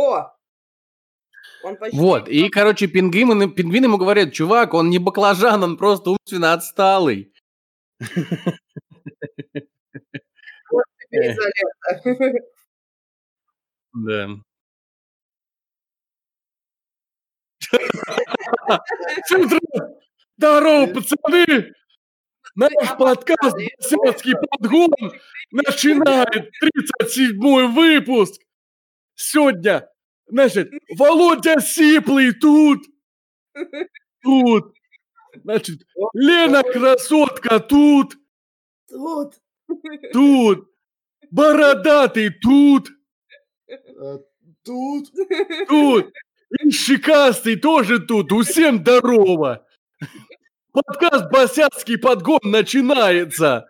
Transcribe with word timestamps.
О! 0.00 0.32
Он 1.62 1.76
почти... 1.76 1.96
Вот, 1.98 2.28
и, 2.28 2.48
короче, 2.48 2.86
пингвины, 2.86 3.50
пингвины 3.50 3.84
ему 3.84 3.98
говорят, 3.98 4.32
чувак, 4.32 4.72
он 4.72 4.88
не 4.88 4.98
баклажан, 4.98 5.62
он 5.62 5.76
просто 5.76 6.10
умственно 6.10 6.54
отсталый. 6.54 7.32
Да. 13.92 14.28
Здорово, 20.38 20.86
пацаны! 20.94 21.74
Наш 22.54 22.96
подкаст 22.98 23.56
«Босяцкий 23.78 24.34
подгон» 24.34 24.92
начинает 25.50 26.50
37-й 26.62 27.66
выпуск. 27.68 28.40
Сегодня, 29.14 29.89
значит, 30.30 30.70
Володя 30.96 31.60
Сиплый 31.60 32.32
тут. 32.32 32.86
Тут. 34.22 34.74
Значит, 35.42 35.82
Лена 36.14 36.62
Красотка 36.62 37.60
тут. 37.60 38.16
Тут. 38.88 39.34
Тут. 40.12 40.68
Бородатый 41.30 42.30
тут. 42.30 42.90
Э, 43.68 44.18
тут. 44.64 45.10
Тут. 45.68 46.12
И 46.58 46.70
щекастый 46.70 47.56
тоже 47.56 48.00
тут. 48.00 48.32
Усем 48.32 48.78
здорово. 48.78 49.66
Подкаст 50.72 51.30
«Босяцкий 51.30 51.98
подгон» 51.98 52.40
начинается. 52.44 53.66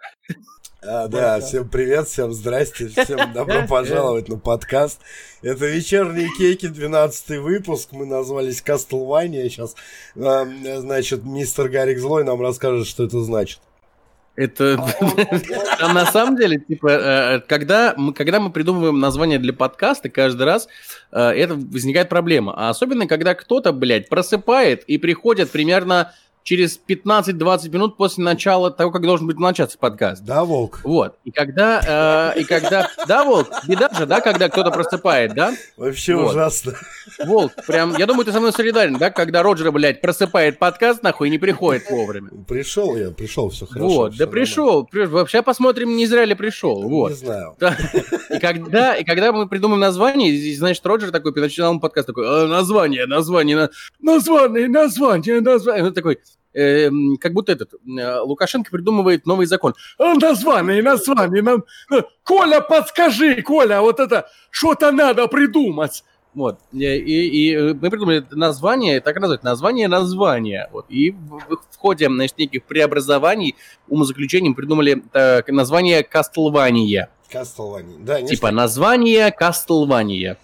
А, 0.83 1.09
да, 1.09 1.41
всем 1.41 1.69
привет, 1.69 2.09
всем 2.09 2.33
здрасте, 2.33 2.89
всем 2.89 3.33
добро 3.35 3.67
пожаловать 3.69 4.31
на 4.31 4.39
подкаст. 4.39 5.01
Это 5.43 5.67
вечерние 5.67 6.31
кейки, 6.39 6.69
12 6.69 7.39
выпуск. 7.39 7.91
Мы 7.93 8.07
назвались 8.07 8.63
Castlevania. 8.63 9.47
Сейчас, 9.51 9.77
э, 10.17 10.79
значит, 10.79 11.23
мистер 11.23 11.69
Гарик 11.69 11.99
Злой 11.99 12.25
нам 12.25 12.41
расскажет, 12.41 12.87
что 12.87 13.05
это 13.05 13.21
значит. 13.21 13.61
Это 14.37 14.79
там 15.79 15.93
на 15.95 16.07
самом 16.07 16.37
деле, 16.39 16.59
типа, 16.59 16.89
э, 16.89 17.41
когда 17.41 17.93
мы, 17.99 18.15
когда 18.15 18.41
мы 18.41 18.51
придумываем 18.51 19.01
название 19.01 19.39
для 19.39 19.53
подкаста, 19.53 20.09
каждый 20.09 20.45
раз 20.45 20.67
э, 21.13 21.21
это 21.21 21.57
возникает 21.57 22.09
проблема. 22.09 22.55
А 22.57 22.71
особенно, 22.71 23.07
когда 23.07 23.35
кто-то, 23.35 23.75
блядь, 23.75 24.09
просыпает 24.09 24.85
и 24.85 24.97
приходит 24.97 25.51
примерно 25.51 26.15
через 26.51 26.81
15-20 26.89 27.69
минут 27.71 27.97
после 27.97 28.25
начала 28.25 28.73
того, 28.73 28.91
как 28.91 29.03
должен 29.03 29.29
быть 29.29 29.39
начаться 29.39 29.79
подкаст. 29.79 30.25
Да, 30.25 30.45
Волк? 30.45 30.81
Вот. 30.83 31.15
И 31.25 31.31
когда, 31.31 32.33
э, 32.35 32.41
и 32.41 32.45
когда, 32.45 32.89
да, 33.07 33.25
Волк, 33.25 33.47
беда 33.69 33.89
же, 33.97 34.05
да, 34.05 34.21
когда 34.21 34.49
кто-то 34.49 34.73
просыпает, 34.73 35.33
да? 35.35 35.55
Вообще 35.77 36.17
вот. 36.17 36.31
ужасно. 36.33 36.73
Волк, 37.25 37.53
прям, 37.69 37.97
я 37.97 38.07
думаю, 38.07 38.25
ты 38.25 38.33
со 38.33 38.41
мной 38.41 38.53
солидарен, 38.53 38.99
да, 38.99 39.11
когда 39.11 39.45
Роджер, 39.45 39.71
блядь, 39.71 40.01
просыпает 40.01 40.59
подкаст, 40.59 41.05
нахуй, 41.05 41.29
и 41.29 41.31
не 41.31 41.39
приходит 41.39 41.89
вовремя. 41.89 42.31
Пришел 42.49 42.97
я, 42.97 43.13
пришел, 43.13 43.51
все 43.51 43.67
хорошо. 43.67 43.87
Вот, 43.87 44.17
да 44.17 44.27
пришел, 44.27 44.89
вообще 44.93 45.43
посмотрим, 45.43 45.95
не 45.95 46.07
зря 46.07 46.25
ли 46.25 46.35
пришел, 46.35 46.83
вот. 46.83 47.11
Не 47.11 47.17
знаю. 47.17 47.57
И 48.35 48.41
когда, 48.41 48.97
и 48.97 49.05
когда 49.05 49.31
мы 49.31 49.49
придумаем 49.49 49.79
название, 49.79 50.57
значит, 50.57 50.85
Роджер 50.85 51.13
такой, 51.13 51.33
начинал 51.33 51.79
подкаст 51.79 52.09
такой, 52.09 52.27
«А, 52.27 52.49
название, 52.49 53.07
название, 53.07 53.71
название, 54.01 54.69
название, 54.69 55.41
название, 55.41 55.85
он 55.85 55.95
такой, 55.95 56.19
э, 56.53 56.91
как 57.21 57.33
будто 57.33 57.53
этот 57.53 57.75
э, 57.75 58.21
Лукашенко 58.21 58.71
придумывает 58.71 59.27
новый 59.27 59.47
закон. 59.47 59.75
А, 59.99 60.15
название, 60.15 60.83
название, 60.83 61.43
нам... 61.43 61.65
Э, 61.93 62.03
Коля, 62.25 62.61
подскажи, 62.61 63.43
Коля, 63.43 63.81
вот 63.81 64.01
это 64.01 64.29
что-то 64.51 64.93
надо 64.93 65.27
придумать. 65.29 66.05
Вот. 66.33 66.61
И, 66.73 66.85
и, 66.85 67.51
и 67.51 67.75
мы 67.75 67.91
придумали 67.91 68.25
название, 68.31 69.01
так 69.01 69.19
назвать, 69.19 69.43
название 69.43 69.89
название. 69.89 70.69
Вот. 70.73 70.87
И 70.89 71.11
в, 71.11 71.57
в 71.71 71.77
ходе 71.77 72.07
значит, 72.07 72.39
неких 72.39 72.65
преобразований, 72.65 73.57
умозаключением 73.89 74.55
придумали 74.55 75.03
так, 75.13 75.49
название 75.49 76.05
Кастлвания. 76.05 77.09
Кастлвания, 77.29 77.97
да. 78.01 78.23
Типа 78.23 78.53
название 78.53 79.33
Кастлвания. 79.33 80.37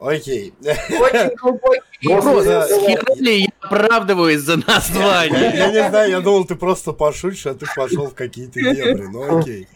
Окей. 0.00 0.54
Очень 0.62 1.36
глубокий 1.36 1.80
Вопрос, 2.02 2.46
я 2.46 3.46
оправдываюсь 3.60 4.40
за 4.40 4.56
название? 4.56 5.52
Я 5.54 5.70
не 5.70 5.88
знаю, 5.90 6.10
я 6.10 6.20
думал, 6.20 6.46
ты 6.46 6.54
просто 6.54 6.92
пошутишь, 6.92 7.46
а 7.46 7.54
ты 7.54 7.66
пошел 7.76 8.06
в 8.06 8.14
какие-то 8.14 8.60
дебри, 8.60 9.06
ну 9.06 9.38
окей. 9.38 9.68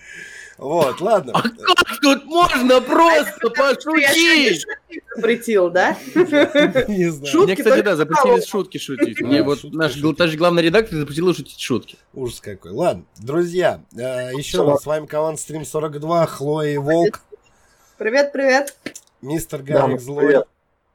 Вот, 0.57 1.01
ладно. 1.01 1.33
А 1.35 1.43
как 1.43 2.01
тут 2.01 2.25
можно 2.25 2.81
просто 2.81 3.51
пошутить? 3.51 4.65
Запретил, 5.17 5.69
да? 5.69 5.97
Не 6.15 7.11
знаю. 7.11 7.45
Мне, 7.45 7.56
кстати, 7.56 7.83
да, 7.83 7.97
запретили 7.97 8.41
шутки 8.47 8.79
шутить. 8.79 9.21
Мне 9.21 9.43
вот 9.43 9.65
наш 9.65 9.97
главный 9.99 10.62
редактор 10.62 10.99
запретил 10.99 11.35
шутить 11.35 11.61
шутки. 11.61 11.97
Ужас 12.15 12.41
какой. 12.41 12.70
Ладно, 12.70 13.05
друзья, 13.19 13.81
э, 13.93 14.31
еще 14.37 14.65
раз 14.65 14.82
с 14.82 14.87
вами 14.87 15.06
команда 15.06 15.41
Стрим 15.41 15.65
42, 15.65 16.27
Хлоя 16.27 16.70
и 16.70 16.77
Волк. 16.79 17.20
Привет, 17.99 18.32
привет. 18.32 18.75
Мистер 19.25 19.62
Гарик 19.62 20.00
Злой. 20.00 20.44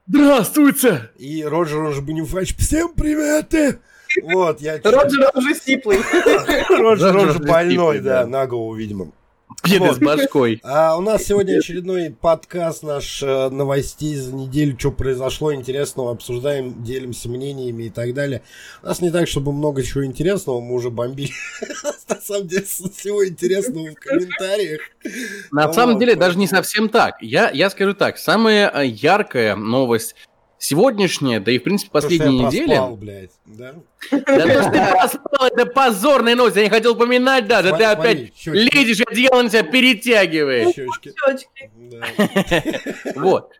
Здравствуйте! 0.07 1.09
И 1.17 1.43
Роджер 1.43 1.91
Жбанюфач. 1.93 2.55
Всем 2.57 2.93
приветы! 2.93 3.79
Вот, 4.21 4.61
я... 4.61 4.79
Роджер 4.83 5.31
уже 5.33 5.55
сиплый. 5.55 5.97
Роджер 6.69 7.15
уже 7.15 7.39
больной, 7.39 7.99
да, 7.99 8.27
на 8.27 8.45
голову, 8.45 8.75
видимо. 8.75 9.11
Беды 9.63 9.93
с 9.93 9.97
башкой. 9.97 10.61
А 10.63 10.97
у 10.97 11.01
нас 11.01 11.23
сегодня 11.23 11.57
очередной 11.57 12.11
подкаст 12.11 12.83
наш 12.83 13.21
э, 13.21 13.49
новостей 13.49 14.15
за 14.15 14.33
неделю, 14.33 14.75
что 14.79 14.91
произошло 14.91 15.53
интересного, 15.53 16.11
обсуждаем, 16.11 16.83
делимся 16.83 17.29
мнениями 17.29 17.83
и 17.83 17.89
так 17.89 18.13
далее. 18.13 18.41
У 18.81 18.87
нас 18.87 19.01
не 19.01 19.11
так, 19.11 19.27
чтобы 19.27 19.51
много 19.51 19.83
чего 19.83 20.05
интересного, 20.05 20.61
мы 20.61 20.75
уже 20.75 20.89
бомбили. 20.89 21.31
На 22.09 22.15
самом 22.21 22.47
деле, 22.47 22.63
всего 22.63 23.27
интересного 23.27 23.89
в 23.89 23.95
комментариях. 23.95 24.81
На 25.51 25.71
самом 25.73 25.99
деле, 25.99 26.15
даже 26.15 26.37
не 26.37 26.47
совсем 26.47 26.89
так. 26.89 27.21
Я, 27.21 27.49
я 27.51 27.69
скажу 27.69 27.93
так, 27.93 28.17
самая 28.17 28.71
э, 28.73 28.85
яркая 28.85 29.55
новость 29.55 30.15
сегодняшняя, 30.59 31.39
да 31.39 31.51
и 31.51 31.57
в 31.57 31.63
принципе 31.63 31.89
последние 31.91 32.45
недели. 32.45 32.67
Проспал, 32.67 32.95
блядь, 32.97 33.31
да? 33.45 33.73
Да 34.11 34.21
то, 34.21 34.61
что 34.61 34.71
ты 34.71 34.91
проспал, 34.91 35.47
это 35.47 35.65
позорная 35.65 36.35
новость, 36.35 36.57
я 36.57 36.63
не 36.63 36.69
хотел 36.69 36.93
упоминать 36.93 37.47
даже, 37.47 37.75
ты 37.75 37.83
опять 37.83 38.31
лезешь, 38.45 39.01
одеяло 39.01 39.41
на 39.41 39.49
себя 39.49 39.63
перетягиваешь. 39.63 40.75
Вот. 43.15 43.53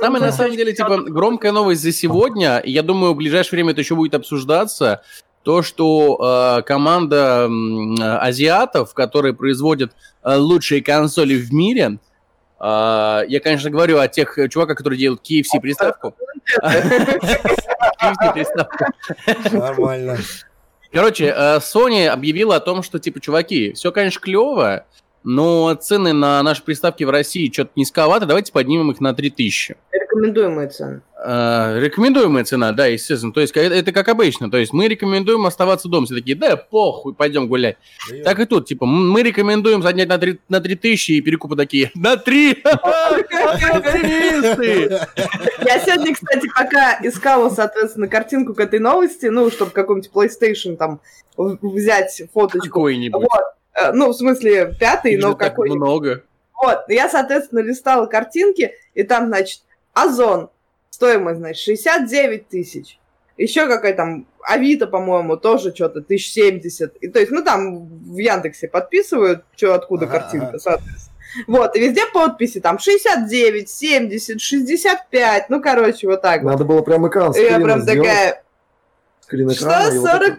Самая, 0.00 0.22
на 0.22 0.32
самом 0.32 0.56
деле, 0.56 0.72
типа, 0.72 1.02
громкая 1.02 1.52
новость 1.52 1.82
за 1.82 1.92
сегодня, 1.92 2.62
я 2.64 2.82
думаю, 2.82 3.12
в 3.12 3.16
ближайшее 3.16 3.58
время 3.58 3.72
это 3.72 3.82
еще 3.82 3.94
будет 3.94 4.14
обсуждаться, 4.14 5.02
то, 5.42 5.62
что 5.62 6.56
э, 6.58 6.62
команда 6.62 7.50
э, 7.50 8.02
азиатов, 8.02 8.94
которые 8.94 9.34
производят 9.34 9.92
э, 10.22 10.36
лучшие 10.36 10.82
консоли 10.82 11.36
в 11.36 11.52
мире, 11.52 11.92
э, 11.92 11.98
я, 12.60 13.40
конечно, 13.42 13.70
говорю 13.70 13.98
о 13.98 14.08
тех 14.08 14.38
чуваках, 14.50 14.78
которые 14.78 14.98
делают 14.98 15.22
KFC 15.22 15.60
приставку, 15.62 16.14
Нормально. 19.52 20.18
Короче, 20.92 21.26
э, 21.26 21.56
Sony 21.58 22.06
объявила 22.06 22.54
о 22.56 22.60
том, 22.60 22.84
что, 22.84 23.00
типа, 23.00 23.20
чуваки, 23.20 23.72
все, 23.72 23.90
конечно, 23.90 24.20
клево, 24.20 24.86
но 25.24 25.74
цены 25.74 26.12
на 26.12 26.42
наши 26.42 26.62
приставки 26.62 27.02
в 27.04 27.10
России 27.10 27.50
что-то 27.50 27.72
низковато, 27.76 28.26
давайте 28.26 28.52
поднимем 28.52 28.90
их 28.90 29.00
на 29.00 29.14
3000. 29.14 29.76
Рекомендуемая 29.90 30.68
цена. 30.68 31.00
Э, 31.26 31.78
рекомендуемая 31.80 32.44
цена, 32.44 32.72
да, 32.72 32.86
естественно. 32.86 33.32
То 33.32 33.40
есть 33.40 33.56
это, 33.56 33.74
это 33.74 33.92
как 33.92 34.08
обычно. 34.08 34.50
То 34.50 34.58
есть 34.58 34.74
мы 34.74 34.86
рекомендуем 34.86 35.46
оставаться 35.46 35.88
дома. 35.88 36.04
Все 36.04 36.14
такие, 36.14 36.36
да, 36.36 36.56
похуй, 36.56 37.14
пойдем 37.14 37.48
гулять. 37.48 37.78
Да 38.10 38.22
так 38.24 38.40
и 38.40 38.44
тут, 38.44 38.66
типа, 38.66 38.84
мы 38.84 39.22
рекомендуем 39.22 39.82
заднять 39.82 40.08
на 40.08 40.18
3, 40.18 40.40
на 40.48 40.60
3 40.60 40.76
тысячи 40.76 41.12
и 41.12 41.20
перекупы 41.22 41.56
такие, 41.56 41.90
на 41.94 42.16
3! 42.18 42.62
Я 42.64 42.76
сегодня, 45.80 46.14
кстати, 46.14 46.48
пока 46.54 46.98
искала, 47.02 47.48
соответственно, 47.48 48.06
картинку 48.06 48.52
к 48.54 48.60
этой 48.60 48.78
новости, 48.78 49.26
ну, 49.26 49.50
чтобы 49.50 49.70
какой-нибудь 49.70 50.10
PlayStation 50.12 50.76
там 50.76 51.00
взять 51.36 52.22
фоточку. 52.32 52.66
Какой-нибудь. 52.66 53.22
Вот 53.22 53.54
Э, 53.74 53.92
ну, 53.92 54.10
в 54.10 54.14
смысле, 54.14 54.74
пятый, 54.78 55.14
Их 55.14 55.22
но 55.22 55.34
какой 55.34 55.68
-нибудь. 55.68 55.76
много. 55.76 56.22
Вот, 56.62 56.84
я, 56.88 57.08
соответственно, 57.08 57.60
листала 57.60 58.06
картинки, 58.06 58.74
и 58.94 59.02
там, 59.02 59.26
значит, 59.26 59.62
Озон, 59.92 60.50
стоимость, 60.90 61.38
значит, 61.38 61.62
69 61.62 62.48
тысяч. 62.48 62.98
Еще 63.36 63.66
какая 63.66 63.94
там 63.94 64.26
Авито, 64.42 64.86
по-моему, 64.86 65.36
тоже 65.36 65.74
что-то, 65.74 66.00
1070. 66.00 66.96
И, 66.96 67.08
то 67.08 67.18
есть, 67.18 67.32
ну, 67.32 67.42
там 67.42 67.86
в 67.86 68.18
Яндексе 68.18 68.68
подписывают, 68.68 69.44
что 69.56 69.74
откуда 69.74 70.06
ага, 70.06 70.20
картинка, 70.20 70.58
соответственно. 70.58 71.14
Вот, 71.48 71.74
и 71.74 71.80
везде 71.80 72.06
подписи, 72.06 72.60
там, 72.60 72.78
69, 72.78 73.68
70, 73.68 74.40
65, 74.40 75.50
ну, 75.50 75.60
короче, 75.60 76.06
вот 76.06 76.22
так 76.22 76.42
Надо 76.42 76.58
вот. 76.58 76.66
было 76.68 76.82
прям 76.82 77.08
экран 77.08 77.32
Я 77.32 77.58
прям 77.58 77.82
сделать. 77.82 78.08
такая... 78.08 78.40
Что, 79.26 79.90
49, 79.90 79.98
вот 80.00 80.20
это... 80.20 80.38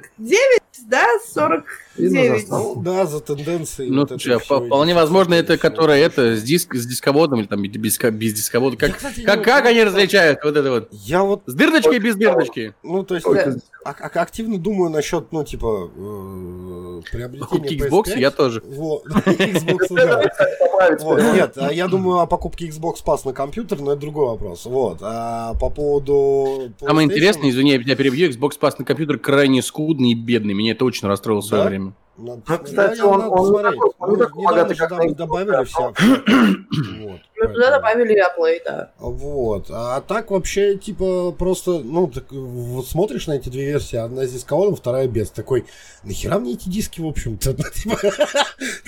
да, 0.88 1.06
40... 1.34 1.66
9. 1.98 2.50
Ну, 2.50 2.82
да, 2.84 3.06
за 3.06 3.20
тенденции. 3.20 3.88
Ну, 3.88 4.02
вот 4.02 4.10
слушай, 4.10 4.36
а 4.36 4.40
вполне 4.40 4.94
возможно, 4.94 5.34
это 5.34 5.58
которая 5.58 6.02
это 6.02 6.36
с, 6.36 6.44
диск, 6.44 6.76
с 6.76 6.86
дисководом 6.86 7.40
или 7.40 7.48
там 7.48 7.62
без, 7.62 8.00
без 8.00 8.34
дисковода. 8.34 8.78
Как, 8.78 8.90
я, 8.90 8.96
кстати, 8.96 9.22
как, 9.22 9.40
не... 9.40 9.44
как 9.44 9.66
они 9.66 9.84
различают 9.84 10.40
вот 10.44 10.58
это 10.58 10.70
вот? 10.70 10.90
Я 10.92 11.24
вот... 11.24 11.44
С 11.46 11.54
дырочкой 11.54 12.00
без 12.00 12.16
дырочки. 12.16 12.74
Ну, 12.84 13.04
то 13.04 13.16
есть, 13.16 13.26
я, 13.28 13.50
э, 13.50 13.56
а, 13.86 13.92
активно 13.92 14.58
думаю 14.58 14.90
насчет, 14.90 15.32
ну, 15.32 15.44
типа, 15.44 15.92
э, 15.96 17.02
приобретения 17.12 17.46
Покупки 17.46 17.74
Xbox 17.76 18.18
я 18.18 18.32
тоже. 18.32 18.64
Нет, 21.36 21.58
а 21.58 21.72
я 21.72 21.88
думаю 21.88 22.20
о 22.20 22.26
покупке 22.26 22.68
Xbox 22.68 22.96
Pass 23.06 23.22
на 23.26 23.34
компьютер, 23.34 23.80
но 23.80 23.92
это 23.92 24.02
другой 24.02 24.28
вопрос. 24.28 24.66
Вот, 24.66 25.00
а 25.02 25.54
по 25.56 25.70
поводу... 25.70 26.72
Самое 26.80 27.08
интересное, 27.08 27.50
извини, 27.50 27.82
я 27.86 27.96
перебью, 27.96 28.30
Xbox 28.30 28.60
Pass 28.60 28.76
на 28.80 28.86
компьютер 28.86 29.20
крайне 29.20 29.62
скудный 29.62 30.12
и 30.12 30.16
бедный. 30.16 30.54
Меня 30.54 30.72
это 30.72 30.86
очень 30.86 31.08
расстроило 31.08 31.42
в 31.42 31.46
свое 31.46 31.66
время. 31.66 31.85
Надо 32.18 32.36
Ну, 32.38 32.42
посмотреть. 32.42 32.70
кстати, 32.70 33.02
он- 33.02 33.20
надо 33.20 33.30
он 33.32 33.64
такой- 33.64 33.92
он 34.00 34.10
не 34.12 34.16
Ну, 34.18 34.52
недавно 34.52 34.74
же 34.76 34.88
там 34.88 35.14
добавили 35.16 35.66
всякое. 35.66 35.96
Вот, 37.06 37.20
Ну, 37.38 37.54
туда 37.54 37.72
добавили 37.72 38.16
Apple, 38.18 38.62
да. 38.66 38.92
Вот. 39.00 39.68
А 39.70 40.00
так 40.02 40.32
вообще, 40.32 40.76
типа, 40.78 41.32
просто, 41.38 41.82
ну, 41.84 42.08
так, 42.08 42.32
вот 42.32 42.88
смотришь 42.88 43.28
на 43.28 43.34
эти 43.34 43.50
две 43.50 43.66
версии, 43.66 43.98
одна 43.98 44.26
с 44.26 44.32
дисководом, 44.32 44.76
вторая 44.76 45.08
без. 45.08 45.30
Такой, 45.32 45.66
нахера 46.04 46.40
мне 46.40 46.54
эти 46.54 46.70
диски, 46.70 47.02
в 47.02 47.08
общем-то? 47.08 47.54
Типа, 47.74 47.98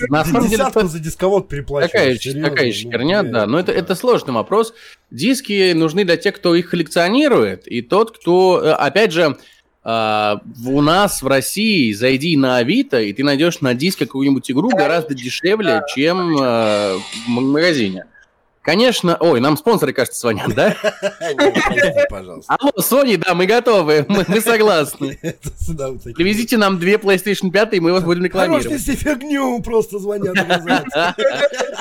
На 0.08 0.24
самом 0.24 0.48
деле, 0.48 0.64
за 0.88 0.98
дисковод 0.98 1.48
переплачивать. 1.48 1.92
такая, 1.92 2.72
ж 2.72 2.84
ну, 2.84 2.90
херня, 2.90 3.22
да. 3.22 3.46
Но 3.46 3.58
это, 3.60 3.72
это 3.72 3.94
сложный 3.94 4.32
вопрос. 4.34 4.72
Диски 5.10 5.72
нужны 5.72 6.04
для 6.04 6.16
тех, 6.16 6.34
кто 6.36 6.54
их 6.54 6.70
коллекционирует, 6.70 7.66
и 7.66 7.82
тот, 7.82 8.16
кто, 8.16 8.60
э, 8.62 8.72
опять 8.72 9.12
же, 9.12 9.36
а, 9.84 10.40
у 10.66 10.80
нас 10.80 11.22
в 11.22 11.26
России 11.26 11.92
зайди 11.92 12.36
на 12.36 12.58
Авито, 12.58 13.00
и 13.00 13.12
ты 13.12 13.24
найдешь 13.24 13.60
на 13.60 13.74
диске 13.74 14.06
какую-нибудь 14.06 14.50
игру 14.50 14.70
гораздо 14.70 15.14
дешевле, 15.14 15.82
чем 15.94 16.36
э, 16.36 16.98
в 17.26 17.28
магазине. 17.28 18.04
Конечно, 18.68 19.16
ой, 19.20 19.40
нам 19.40 19.56
спонсоры, 19.56 19.94
кажется, 19.94 20.20
звонят, 20.20 20.54
да? 20.54 20.76
Пожалуйста. 22.10 22.54
Алло, 22.54 22.70
Sony, 22.78 23.16
да, 23.16 23.34
мы 23.34 23.46
готовы, 23.46 24.04
мы, 24.10 24.24
согласны. 24.42 25.18
Привезите 26.14 26.58
нам 26.58 26.78
две 26.78 26.96
PlayStation 26.96 27.50
5, 27.50 27.72
и 27.72 27.80
мы 27.80 27.94
вас 27.94 28.04
будем 28.04 28.30
Хорош 28.30 28.64
рекламировать. 28.64 28.70
нести 28.70 28.94
фигню, 28.94 29.62
просто 29.62 29.98
звонят. 29.98 30.36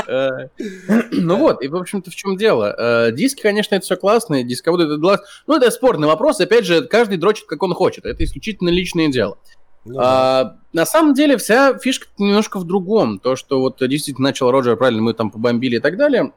Э, 0.07 0.48
Ну 1.12 1.36
вот, 1.36 1.62
и 1.62 1.68
в 1.68 1.75
общем-то 1.75 2.10
в 2.10 2.16
чем 2.16 2.38
дело. 2.38 2.74
Э, 2.78 3.12
Диски, 3.12 3.42
конечно, 3.42 3.75
это 3.75 3.84
все 3.84 3.98
классно, 3.98 4.42
дисководы 4.44 4.86
это 4.86 4.95
глаз. 4.95 5.19
Ну, 5.45 5.57
это 5.57 5.69
спорный 5.72 6.07
вопрос, 6.07 6.39
опять 6.39 6.63
же, 6.63 6.84
каждый 6.84 7.18
дрочит, 7.18 7.48
как 7.48 7.62
он 7.63 7.74
хочет. 7.74 8.06
Это 8.06 8.24
исключительно 8.24 8.69
личное 8.69 9.10
дело. 9.10 9.38
Ну. 9.84 10.00
А, 10.00 10.56
на 10.72 10.86
самом 10.86 11.13
деле 11.16 11.36
вся 11.36 11.78
фишка 11.78 12.07
немножко 12.18 12.60
в 12.60 12.63
другом. 12.63 13.19
То, 13.19 13.36
что 13.36 13.60
вот 13.60 13.78
действительно 13.89 14.30
начал 14.30 14.51
Роджер, 14.51 14.78
правильно, 14.78 15.01
мы 15.01 15.13
там 15.13 15.31
побомбили 15.31 15.78
и 15.78 15.80
так 15.80 15.98
далее, 15.98 16.31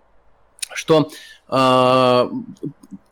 что 0.73 1.11
а, 1.49 2.31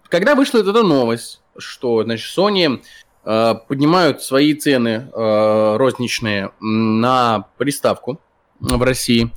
когда 0.08 0.34
вышла 0.34 0.58
эта 0.58 0.82
новость, 0.82 1.40
что, 1.56 2.04
значит, 2.04 2.26
Sony 2.36 2.82
а, 3.24 3.54
поднимают 3.54 4.22
свои 4.22 4.54
цены 4.54 5.10
а, 5.12 5.76
розничные 5.76 6.52
на 6.60 7.46
приставку 7.58 8.20
в 8.60 8.82
России, 8.82 9.30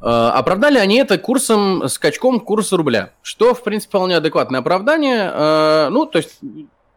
оправдали 0.00 0.78
они 0.78 0.96
это 0.96 1.16
курсом, 1.16 1.88
скачком 1.88 2.40
курса 2.40 2.76
рубля, 2.76 3.12
что, 3.22 3.54
в 3.54 3.62
принципе, 3.62 3.90
вполне 3.90 4.16
адекватное 4.16 4.58
оправдание. 4.58 5.88
Ну, 5.90 6.06
то 6.06 6.18
есть, 6.18 6.40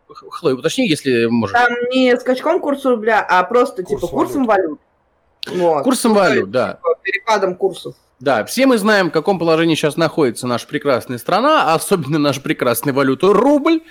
Хлой, 0.08 0.54
уточни, 0.54 0.88
если 0.88 1.26
можешь. 1.26 1.54
Там 1.54 1.72
не 1.92 2.18
скачком 2.18 2.60
курса 2.60 2.90
рубля, 2.90 3.26
а 3.28 3.44
просто 3.44 3.84
Курс 3.84 4.02
типа 4.02 4.12
курсом 4.12 4.46
валют. 4.46 4.80
Вот. 5.48 5.84
Курсом 5.84 6.14
Ну, 6.14 6.20
валют, 6.20 6.52
да. 6.52 6.74
типа, 6.74 6.96
Перепадом 7.04 7.56
курсов. 7.56 7.96
Да, 8.20 8.46
все 8.46 8.66
мы 8.66 8.78
знаем, 8.78 9.10
в 9.10 9.14
каком 9.14 9.38
положении 9.38 9.76
сейчас 9.76 9.98
находится 9.98 10.48
наша 10.48 10.68
прекрасная 10.68 11.18
страна, 11.18 11.72
а 11.72 11.76
особенно 11.76 12.18
наша 12.18 12.40
прекрасная 12.40 12.94
валюта 12.94 13.34
рубль. 13.34 13.82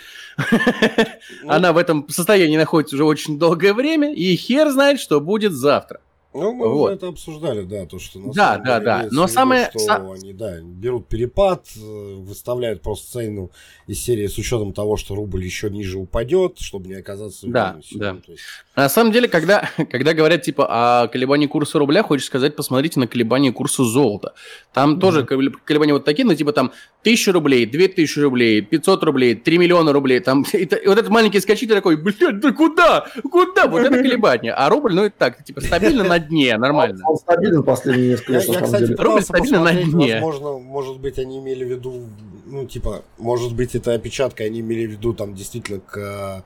Она 1.47 1.73
в 1.73 1.77
этом 1.77 2.09
состоянии 2.09 2.57
находится 2.57 2.97
уже 2.97 3.05
очень 3.05 3.39
долгое 3.39 3.75
время, 3.75 4.15
и 4.15 4.35
хер 4.37 4.71
знает, 4.71 4.99
что 4.99 5.21
будет 5.21 5.53
завтра. 5.53 6.01
Ну, 6.35 6.53
мы 6.53 6.69
вот. 6.69 6.85
уже 6.87 6.95
это 6.95 7.09
обсуждали, 7.09 7.63
да, 7.63 7.87
то, 7.87 7.99
что 7.99 8.19
Да, 8.35 8.59
да, 8.59 8.81
да. 8.81 9.09
Но 9.11 9.23
виду, 9.23 9.33
самое- 9.33 9.71
что 9.71 9.79
са- 9.79 10.15
они, 10.15 10.33
да, 10.33 10.57
берут 10.61 11.07
перепад, 11.07 11.65
э, 11.77 11.81
выставляют 12.19 12.83
просто 12.83 13.13
цену 13.13 13.51
из 13.87 14.01
серии 14.03 14.27
с 14.27 14.37
учетом 14.37 14.73
того, 14.73 14.97
что 14.97 15.15
рубль 15.15 15.45
еще 15.45 15.71
ниже 15.71 15.99
упадет, 15.99 16.59
чтобы 16.59 16.89
не 16.89 16.95
оказаться 16.95 17.47
в 17.47 17.51
Да, 17.51 17.73
минусе. 17.73 17.99
да. 17.99 18.15
То 18.27 18.33
есть, 18.33 18.43
На 18.77 18.89
самом 18.89 19.13
деле, 19.13 19.29
когда, 19.29 19.71
когда 19.91 20.13
говорят 20.15 20.43
типа 20.43 20.67
о 21.05 21.07
колебании 21.09 21.47
курса 21.47 21.79
рубля, 21.79 22.03
хочешь 22.03 22.27
сказать, 22.27 22.57
посмотрите 22.57 22.99
на 22.99 23.07
колебания 23.07 23.53
курса 23.53 23.85
золота. 23.85 24.35
Там 24.73 24.99
тоже 24.99 25.21
колеб- 25.23 25.55
колебания 25.65 25.93
вот 25.93 26.05
такие, 26.05 26.25
ну 26.27 26.35
типа 26.35 26.53
там 26.53 26.73
1000 27.03 27.31
рублей, 27.33 27.67
2000 27.67 28.19
рублей, 28.19 28.61
500 28.63 29.05
рублей, 29.05 29.35
3 29.37 29.59
миллиона 29.59 29.93
рублей. 29.93 30.19
Там, 30.19 30.45
и 30.53 30.69
вот 30.87 30.99
этот 30.99 31.11
маленький 31.11 31.39
скачитель 31.41 31.75
такой, 31.77 31.97
блядь, 31.97 32.41
да 32.41 32.51
куда? 32.53 33.07
Куда? 33.31 33.69
Вот 33.69 33.81
это 33.83 33.91
колебание. 33.97 34.53
А 34.53 34.69
рубль, 34.69 34.95
ну 34.95 35.05
это 35.05 35.15
так, 35.17 35.45
типа 35.45 35.61
стабильно 35.61 36.03
на 36.03 36.19
дне, 36.29 36.57
нормально. 36.57 37.05
Он 37.07 37.17
стабилен 37.17 37.63
последние 37.63 38.11
несколько 38.11 38.33
Я, 38.33 38.39
лет, 38.39 38.49
я, 38.49 38.55
самом 38.55 38.65
кстати, 38.67 38.83
деле. 38.85 38.97
Рубль 38.97 39.23
стабильно 39.23 39.61
на 39.61 39.73
дне. 39.73 40.15
возможно, 40.15 40.59
может 40.59 41.01
быть, 41.01 41.19
они 41.19 41.39
имели 41.39 41.65
в 41.65 41.69
виду, 41.69 42.03
ну, 42.47 42.67
типа, 42.67 43.03
может 43.19 43.55
быть, 43.55 43.75
это 43.75 43.95
опечатка, 43.95 44.45
они 44.45 44.61
имели 44.61 44.87
в 44.87 44.91
виду 44.91 45.15
там 45.15 45.35
действительно 45.35 45.81
к 45.81 46.45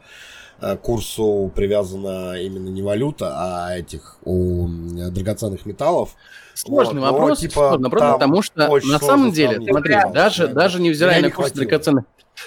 э, 0.61 0.77
курсу 0.77 1.51
привязана 1.55 2.35
именно 2.43 2.69
не 2.69 2.83
валюта, 2.83 3.33
а 3.37 3.77
этих 3.77 4.19
у 4.25 4.67
м, 4.67 5.13
драгоценных 5.13 5.65
металлов. 5.67 6.15
Сложный 6.55 7.01
Вот, 7.01 7.11
но, 7.11 7.13
вопрос, 7.13 7.39
типа, 7.39 7.55
сложный 7.55 7.85
вопрос, 7.85 8.13
потому 8.15 8.43
что 8.43 8.69
на 8.85 8.99
самом 8.99 9.31
деле, 9.31 9.61
смотри, 9.65 9.95
Да. 9.95 10.09
даже, 10.11 10.49
Да. 10.49 10.55
даже 10.55 10.81
невзирая 10.83 11.21
на 11.23 11.27
не 11.27 11.31
курс 11.33 11.51
хватило. 11.51 11.67
драгоценных, 11.69 12.05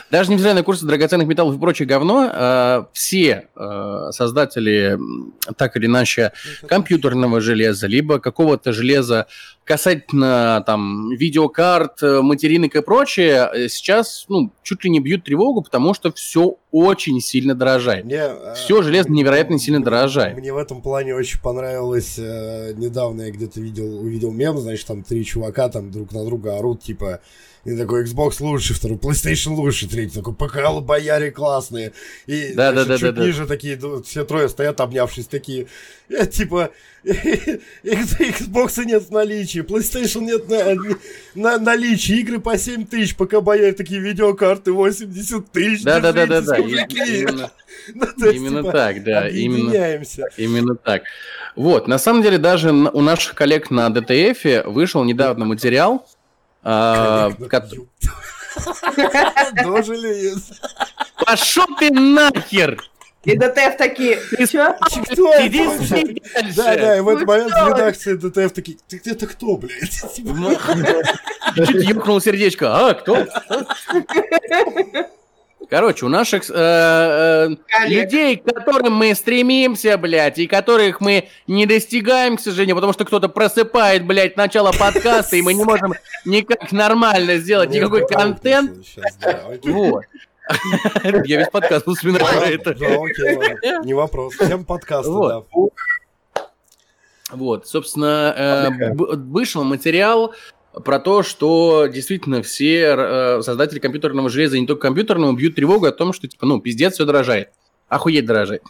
даже 0.10 0.32
невзирая 0.32 0.56
на 0.56 0.64
курсы 0.64 0.86
драгоценных 0.86 1.28
металлов 1.28 1.56
и 1.56 1.60
прочее 1.60 1.88
говно, 1.88 2.30
э, 2.34 2.84
все 2.94 3.48
э, 3.56 4.08
создатели 4.12 4.98
так 5.58 5.76
или 5.78 5.86
иначе 5.86 6.32
компьютерного 6.68 7.42
железа, 7.42 7.88
либо 7.88 8.20
какого-то 8.20 8.72
железа 8.72 9.28
касательно 9.64 10.64
там 10.66 11.10
видеокарт, 11.12 12.04
э, 12.04 12.22
материнок 12.22 12.76
и 12.76 12.82
прочее, 12.82 13.70
сейчас 13.70 14.26
ну, 14.28 14.52
чуть 14.64 14.84
ли 14.84 14.90
не 14.90 15.00
бьют 15.00 15.24
тревогу, 15.24 15.62
потому 15.62 15.94
что 15.94 16.12
все 16.12 16.58
очень 16.72 17.20
сильно 17.22 17.56
дорожает. 17.56 18.06
Мне, 18.06 18.30
Всё 18.56 18.82
железо 18.82 19.10
невероятно 19.10 19.60
сильно 19.60 19.80
мне- 19.80 19.86
дорожает. 19.86 20.38
Мне 20.38 20.54
в 20.54 20.58
этом 20.58 20.82
плане 20.82 21.16
очень 21.16 21.40
понравилось. 21.42 22.18
недавно 22.18 23.24
я 23.24 23.32
где-то 23.32 23.60
видел, 23.60 24.00
увидел 24.02 24.32
мем, 24.32 24.58
значит, 24.58 24.86
там 24.88 25.04
три 25.04 25.26
чувака 25.26 25.70
там 25.70 25.92
друг 25.92 26.12
на 26.12 26.24
друга 26.26 26.58
орут, 26.58 26.82
типа, 26.84 27.20
и 27.64 27.78
такой 27.78 28.06
Xbox 28.06 28.38
лучше, 28.40 28.74
второй 28.74 28.98
PlayStation 28.98 29.52
лучше, 29.54 29.88
третий 29.88 30.16
такой 30.16 30.34
ПК 30.34 30.82
бояре 30.82 31.32
классные. 31.32 31.94
И 32.26 32.54
Да, 32.54 32.72
значит, 32.72 32.88
да, 32.88 32.94
да, 32.94 32.98
чуть 32.98 33.16
да, 33.16 33.22
да. 33.22 33.28
ниже 33.28 33.46
такие, 33.46 33.76
ду- 33.76 34.02
все 34.04 34.26
трое 34.26 34.50
стоят, 34.50 34.82
обнявшись, 34.82 35.28
такие, 35.28 35.68
э, 36.10 36.26
типа, 36.26 36.72
Xbox 37.84 38.84
нет 38.86 39.04
в 39.04 39.12
наличии, 39.12 39.60
PlayStation 39.62 40.22
нет 40.22 40.50
на, 40.50 40.76
на 41.36 41.58
наличии, 41.60 42.20
игры 42.20 42.40
по 42.40 42.58
7 42.58 42.86
тысяч, 42.86 43.16
ПК 43.16 43.42
бояре 43.42 43.74
такие 43.74 44.02
видеокарты 44.02 44.72
80 44.72 45.52
тысяч. 45.52 45.84
Да, 45.84 46.00
да, 46.00 46.12
да, 46.14 46.26
да, 46.26 46.42
да. 46.42 46.58
мужики». 46.58 46.98
Именно, 46.98 47.52
Ну, 47.94 48.32
именно 48.32 48.62
типа, 48.62 48.72
так, 48.72 49.04
да. 49.04 49.30
Именно. 49.30 50.04
Именно 50.38 50.76
так. 50.76 51.04
Вот, 51.56 51.88
на 51.88 51.98
самом 51.98 52.22
деле, 52.24 52.38
даже 52.38 52.72
у 52.72 53.02
наших 53.02 53.36
коллег 53.36 53.70
на 53.72 53.90
DTF 53.90 54.66
вышел 54.66 55.04
недавно 55.04 55.46
материал, 55.46 56.08
Дожили. 59.64 60.34
Пошел 61.26 61.66
ты 61.80 61.90
нахер! 61.92 62.84
И 63.24 63.38
DTF 63.38 63.78
такие? 63.78 64.18
Кто 64.18 65.34
это? 65.34 65.50
дальше. 65.50 66.16
Да, 66.56 66.76
да, 66.76 66.98
и 66.98 67.02
в 67.02 67.08
этот 67.08 67.22
Ну 67.22 67.28
момент 67.28 67.52
что 67.52 67.66
в 67.66 67.70
редакции 67.70 68.14
DTF 68.16 68.52
такие, 68.52 68.80
ты 68.88 69.00
это 69.06 69.28
кто, 69.28 69.58
блядь? 69.58 69.92
Типа, 70.16 70.34
Чуть 71.56 71.88
ёкнул 71.88 72.20
сердечко. 72.20 72.90
А, 72.90 72.94
кто? 72.96 73.18
Короче, 75.72 76.06
у 76.06 76.10
наших 76.10 76.50
э, 76.50 76.54
э, 76.54 77.56
Коллег. 77.66 78.04
людей, 78.04 78.36
к 78.36 78.44
которым 78.44 78.94
мы 78.94 79.16
стремимся, 79.16 79.98
блядь, 79.98 80.38
и 80.38 80.46
которых 80.46 81.00
мы 81.00 81.30
не 81.48 81.66
достигаем, 81.66 82.36
к 82.36 82.42
сожалению, 82.42 82.76
потому 82.76 82.92
что 82.92 83.06
кто-то 83.06 83.30
просыпает, 83.30 84.06
блядь, 84.06 84.36
начало 84.36 84.74
подкаста, 84.74 85.38
и 85.38 85.42
мы 85.42 85.54
не 85.54 85.64
можем 85.64 85.94
никак 86.26 86.74
нормально 86.74 87.38
сделать 87.38 87.70
никакой 87.70 88.06
контент. 88.06 88.86
Вот. 89.64 90.04
Я 91.24 91.38
весь 91.38 91.50
подкаст 91.50 91.88
вспоминаю 91.88 92.26
про 92.26 92.48
это. 92.50 92.74
Не 93.86 93.94
вопрос. 93.94 94.34
Всем 94.34 94.66
подкасты, 94.66 95.10
Вот. 95.10 95.46
да. 95.56 96.42
Вот, 97.32 97.66
собственно, 97.66 98.36
э, 98.36 98.94
вышел 98.94 99.64
материал 99.64 100.34
про 100.74 101.00
то, 101.00 101.24
что 101.24 101.88
действительно 101.88 102.42
все 102.42 102.96
э, 102.96 103.42
создатели 103.42 103.80
компьютерного 103.80 104.30
железа, 104.30 104.58
и 104.58 104.62
не 104.62 104.68
только 104.68 104.84
компьютерного, 104.88 105.34
бьют 105.34 105.56
тревогу 105.56 105.86
о 105.86 105.92
том, 105.92 106.14
что, 106.14 106.28
типа, 106.28 106.46
ну, 106.46 106.62
пиздец, 106.62 106.94
все 106.94 107.06
дорожает. 107.06 107.50
Охуеть 107.90 108.26
дорожает. 108.26 108.64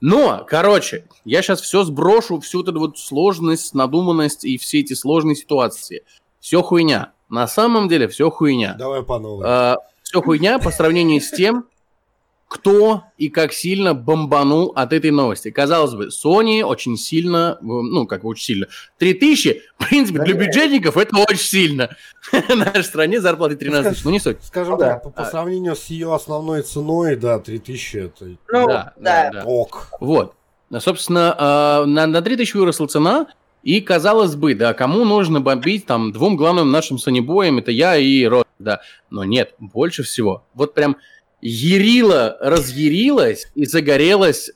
Но, 0.00 0.44
короче, 0.48 1.04
я 1.24 1.42
сейчас 1.42 1.60
все 1.60 1.84
сброшу, 1.84 2.40
всю 2.40 2.62
эту 2.62 2.78
вот 2.78 2.98
сложность, 2.98 3.74
надуманность 3.74 4.44
и 4.44 4.56
все 4.58 4.80
эти 4.80 4.94
сложные 4.94 5.36
ситуации. 5.36 6.04
Все 6.40 6.62
хуйня. 6.62 7.12
На 7.28 7.46
самом 7.46 7.88
деле 7.88 8.08
все 8.08 8.30
хуйня. 8.30 8.74
Давай 8.78 9.02
по 9.02 9.18
новой. 9.18 9.76
все 10.02 10.22
хуйня 10.22 10.58
по 10.58 10.70
сравнению 10.70 11.20
с 11.20 11.30
тем, 11.30 11.66
кто 12.50 13.04
и 13.16 13.28
как 13.28 13.52
сильно 13.52 13.94
бомбанул 13.94 14.72
от 14.74 14.92
этой 14.92 15.12
новости. 15.12 15.52
Казалось 15.52 15.94
бы, 15.94 16.08
Sony 16.08 16.64
очень 16.64 16.96
сильно, 16.96 17.56
ну, 17.60 18.08
как 18.08 18.24
очень 18.24 18.44
сильно. 18.44 18.66
3000, 18.98 19.62
в 19.78 19.88
принципе, 19.88 20.18
для 20.18 20.34
бюджетников 20.34 20.96
это 20.96 21.16
очень 21.16 21.38
сильно. 21.38 21.90
В 22.32 22.56
нашей 22.56 22.82
стране 22.82 23.20
зарплаты 23.20 23.54
13 23.54 23.92
тысяч, 23.92 24.04
ну 24.04 24.10
не 24.10 24.18
суть. 24.18 24.38
Скажем 24.42 24.78
да. 24.78 24.94
так, 24.94 25.04
по, 25.04 25.10
по 25.10 25.24
сравнению 25.26 25.76
с 25.76 25.86
ее 25.86 26.12
основной 26.12 26.62
ценой, 26.62 27.14
да, 27.14 27.38
3000 27.38 27.96
это 27.96 28.24
Ну, 28.24 28.66
Да, 28.66 28.94
да. 28.96 29.44
ок. 29.46 29.90
Вот. 30.00 30.34
Собственно, 30.76 31.36
э, 31.38 31.84
на, 31.86 32.08
на 32.08 32.20
3000 32.20 32.56
выросла 32.56 32.88
цена, 32.88 33.28
и 33.62 33.80
казалось 33.80 34.34
бы, 34.34 34.56
да, 34.56 34.74
кому 34.74 35.04
нужно 35.04 35.40
бомбить 35.40 35.86
там 35.86 36.10
двум 36.10 36.36
главным 36.36 36.72
нашим 36.72 36.98
санебоям, 36.98 37.58
это 37.58 37.70
я 37.70 37.96
и 37.96 38.24
Рот, 38.24 38.48
да. 38.58 38.80
Но 39.08 39.22
нет, 39.22 39.54
больше 39.60 40.02
всего. 40.02 40.42
Вот 40.54 40.74
прям 40.74 40.96
ярила 41.42 42.36
разъярилась 42.40 43.46
и 43.54 43.64
загорелась 43.64 44.50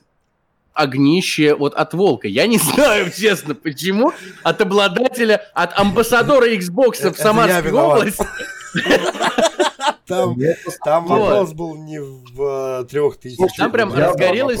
огнище 0.73 1.55
вот 1.55 1.73
от 1.73 1.93
волка. 1.93 2.27
Я 2.27 2.47
не 2.47 2.57
знаю, 2.75 3.11
честно, 3.11 3.55
почему. 3.55 4.11
От 4.43 4.61
обладателя, 4.61 5.41
от 5.53 5.77
амбассадора 5.79 6.47
Xbox 6.47 7.11
в 7.11 7.17
Самарской 7.17 7.71
области. 7.71 8.25
Там, 10.07 10.37
там 10.83 11.05
Вот. 11.05 11.19
вопрос 11.21 11.53
был 11.53 11.75
не 11.75 11.99
в 11.99 12.81
э, 12.81 12.85
трех 12.85 13.17
тысячах. 13.17 13.51
Там 13.57 13.71
прям 13.71 13.93
разгорелось. 13.93 14.59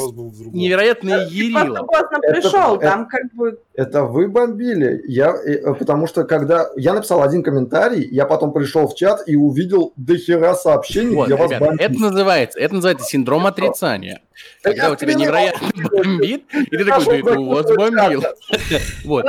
Невероятное 0.51 1.27
просто 1.29 1.83
поздно 1.83 2.19
пришел, 2.19 2.75
это- 2.75 2.85
там 2.89 3.07
как 3.07 3.33
бы... 3.33 3.59
Это 3.73 4.03
вы 4.05 4.27
бомбили. 4.27 5.01
Я, 5.07 5.31
э, 5.35 5.73
потому 5.73 6.07
что 6.07 6.23
когда 6.23 6.69
я 6.77 6.93
написал 6.93 7.21
один 7.21 7.43
комментарий, 7.43 8.07
я 8.09 8.25
потом 8.25 8.53
пришел 8.53 8.87
в 8.87 8.95
чат 8.95 9.21
и 9.27 9.35
увидел 9.35 9.93
дохера 9.97 10.53
сообщений, 10.55 11.15
Вот, 11.15 11.25
где 11.27 11.35
вас 11.35 11.51
ребята, 11.51 11.65
бомбит. 11.65 11.81
это 11.91 11.99
называется, 11.99 12.59
это 12.59 12.75
называется 12.75 13.05
синдром 13.05 13.45
отрицания. 13.45 14.21
Когда 14.61 14.91
у 14.91 14.95
тебя 14.95 15.13
невероятно 15.13 15.69
бомбит, 15.89 16.45
и 16.53 16.77
ты 16.77 16.85
такой, 16.85 17.21
да 17.21 17.31
это 17.31 17.39
у 17.39 17.49
вас 17.49 17.65
бомбил. 17.65 18.23
Вот. 19.05 19.25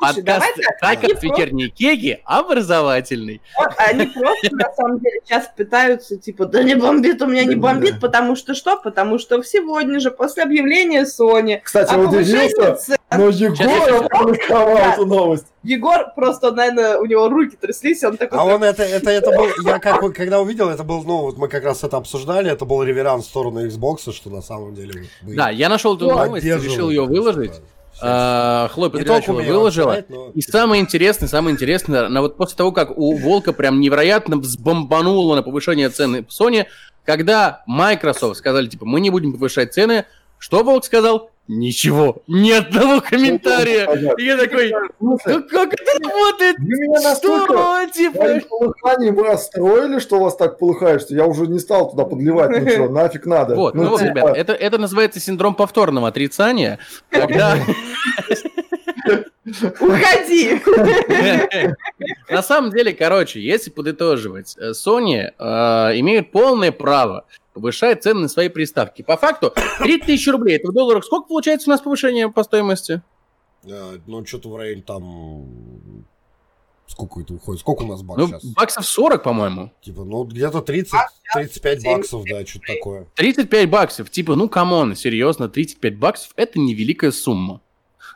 Подкаст 0.00 0.46
так, 0.80 1.00
«Так 1.00 1.04
от 1.04 1.22
вечерней 1.22 1.68
кеки» 1.68 2.20
образовательный. 2.24 3.42
Вот, 3.58 3.72
Они 3.76 4.06
просто, 4.06 4.54
на 4.56 4.72
самом 4.72 4.98
деле, 5.00 5.20
сейчас 5.24 5.50
пытаются, 5.54 6.16
типа, 6.16 6.46
да 6.46 6.62
не 6.62 6.74
бомбит, 6.74 7.20
у 7.20 7.26
меня 7.26 7.44
не 7.44 7.54
бомбит, 7.54 8.00
потому 8.00 8.34
что 8.34 8.54
что? 8.54 8.78
Потому 8.78 9.18
что 9.18 9.42
сегодня 9.42 10.00
же, 10.00 10.10
после 10.10 10.42
объявления 10.42 11.04
Sony, 11.04 11.60
Кстати, 11.62 11.92
повышении 11.94 12.46
удивился, 12.46 12.96
но 13.16 13.28
Егор 13.28 14.06
опубликовал 14.10 14.74
Да. 14.76 14.92
эту 14.94 15.06
новость. 15.06 15.46
Егор 15.62 16.06
просто, 16.14 16.52
наверное, 16.52 16.98
у 16.98 17.06
него 17.06 17.28
руки 17.28 17.56
тряслись, 17.60 18.02
и 18.02 18.06
он 18.06 18.16
такой... 18.16 18.38
А 18.38 18.44
он 18.44 18.62
это, 18.62 18.82
это, 18.82 19.10
это 19.10 19.30
был, 19.30 19.46
я 19.64 19.78
как 19.78 20.00
бы, 20.00 20.12
когда 20.12 20.40
увидел, 20.40 20.68
это 20.70 20.84
был, 20.84 21.02
ну, 21.02 21.18
вот 21.22 21.36
мы 21.36 21.48
как 21.48 21.64
раз 21.64 21.82
это 21.84 21.96
обсуждали, 21.96 22.50
это 22.50 22.64
был 22.64 22.82
реверанс 22.82 23.26
в 23.26 23.28
сторону 23.28 23.66
Xbox, 23.66 24.12
что 24.12 24.30
на 24.30 24.42
самом 24.42 24.74
деле 24.74 25.04
Да, 25.22 25.50
я 25.50 25.68
нашел 25.68 25.96
эту 25.96 26.06
новость, 26.08 26.44
решил 26.46 26.88
ее 26.90 27.04
выложить. 27.04 27.60
А, 28.02 28.68
Хлоя 28.72 28.90
умею 28.90 29.52
выложила. 29.52 30.02
но- 30.08 30.30
И 30.34 30.40
самое 30.40 30.80
интересное, 30.80 31.28
самое 31.28 31.52
интересное, 31.54 32.08
на 32.08 32.22
вот 32.22 32.36
после 32.36 32.56
того, 32.56 32.72
как 32.72 32.96
у 32.96 33.16
Волка 33.16 33.52
прям 33.52 33.80
невероятно 33.80 34.36
взбомбануло 34.38 35.34
на 35.36 35.42
повышение 35.42 35.90
цены 35.90 36.24
в 36.24 36.28
Sony, 36.28 36.66
когда 37.04 37.62
Microsoft 37.66 38.38
сказали, 38.38 38.68
типа, 38.68 38.86
мы 38.86 39.00
не 39.00 39.10
будем 39.10 39.32
повышать 39.32 39.74
цены, 39.74 40.04
что 40.38 40.62
Волк 40.64 40.84
сказал? 40.84 41.30
Ничего, 41.52 42.22
ни 42.28 42.52
одного 42.52 43.00
комментария. 43.00 44.14
И 44.16 44.24
я 44.24 44.36
такой, 44.36 44.72
ну 45.00 45.18
как 45.18 45.74
это 45.74 45.98
работает? 46.00 46.56
Вы 46.58 47.00
Что, 47.14 47.86
типа? 47.92 48.16
своим 48.18 48.40
полыханием 48.42 49.20
расстроили, 49.20 49.98
что 49.98 50.18
у 50.18 50.22
вас 50.22 50.36
так 50.36 50.58
полыхает, 50.58 51.02
что 51.02 51.14
я 51.14 51.26
уже 51.26 51.48
не 51.48 51.58
стал 51.58 51.90
туда 51.90 52.04
подливать 52.04 52.50
ничего. 52.50 52.88
Нафиг 52.90 53.26
надо. 53.26 53.56
Вот, 53.56 53.74
ну, 53.74 53.88
вот, 53.88 53.98
типа, 53.98 54.10
ребят, 54.10 54.36
это, 54.36 54.52
это 54.52 54.78
называется 54.78 55.18
синдром 55.18 55.56
повторного 55.56 56.06
отрицания, 56.06 56.78
когда 57.10 57.56
Уходи! 59.80 60.60
на 62.30 62.42
самом 62.42 62.70
деле, 62.70 62.92
короче, 62.92 63.40
если 63.40 63.70
подытоживать, 63.70 64.56
э, 64.58 64.70
Sony 64.70 65.32
э, 65.38 65.98
имеют 65.98 66.30
полное 66.30 66.72
право 66.72 67.24
повышать 67.52 68.02
цены 68.02 68.20
на 68.20 68.28
свои 68.28 68.48
приставки. 68.48 69.02
По 69.02 69.16
факту, 69.16 69.52
3000 69.80 70.28
рублей, 70.30 70.56
это 70.56 70.68
в 70.68 70.72
долларах 70.72 71.04
сколько 71.04 71.28
получается 71.28 71.68
у 71.68 71.72
нас 71.72 71.80
повышение 71.80 72.30
по 72.30 72.42
стоимости? 72.44 73.02
Э, 73.64 73.98
Ну, 74.06 74.24
что-то 74.24 74.50
в 74.50 74.56
районе 74.56 74.82
там... 74.82 76.04
Сколько 76.86 77.20
это 77.20 77.34
уходит? 77.34 77.60
Сколько 77.60 77.82
у 77.84 77.86
нас 77.86 78.02
бак 78.02 78.18
Ну, 78.18 78.26
сейчас? 78.26 78.44
баксов 78.44 78.84
40, 78.84 79.22
по-моему. 79.22 79.72
Типа, 79.80 80.02
ну, 80.02 80.24
где-то 80.24 80.58
30-35 80.58 80.92
70. 81.36 81.84
баксов, 81.84 82.24
да, 82.24 82.44
что-то 82.44 82.66
такое. 82.66 83.06
35 83.14 83.70
баксов. 83.70 84.10
Типа, 84.10 84.34
ну, 84.34 84.48
come 84.48 84.75
on, 84.75 84.96
серьезно, 84.96 85.48
35 85.48 85.96
баксов– 85.98 86.32
это 86.36 86.58
невеликая 86.58 87.12
сумма. 87.12 87.60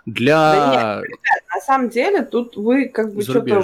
Для 0.06 0.52
Да 0.52 1.02
На 1.54 1.60
самом 1.60 1.88
деле, 1.88 2.22
тут 2.22 2.56
вы 2.56 2.88
как 2.88 3.12
бы 3.14 3.22
что-то. 3.22 3.48
Я 3.48 3.56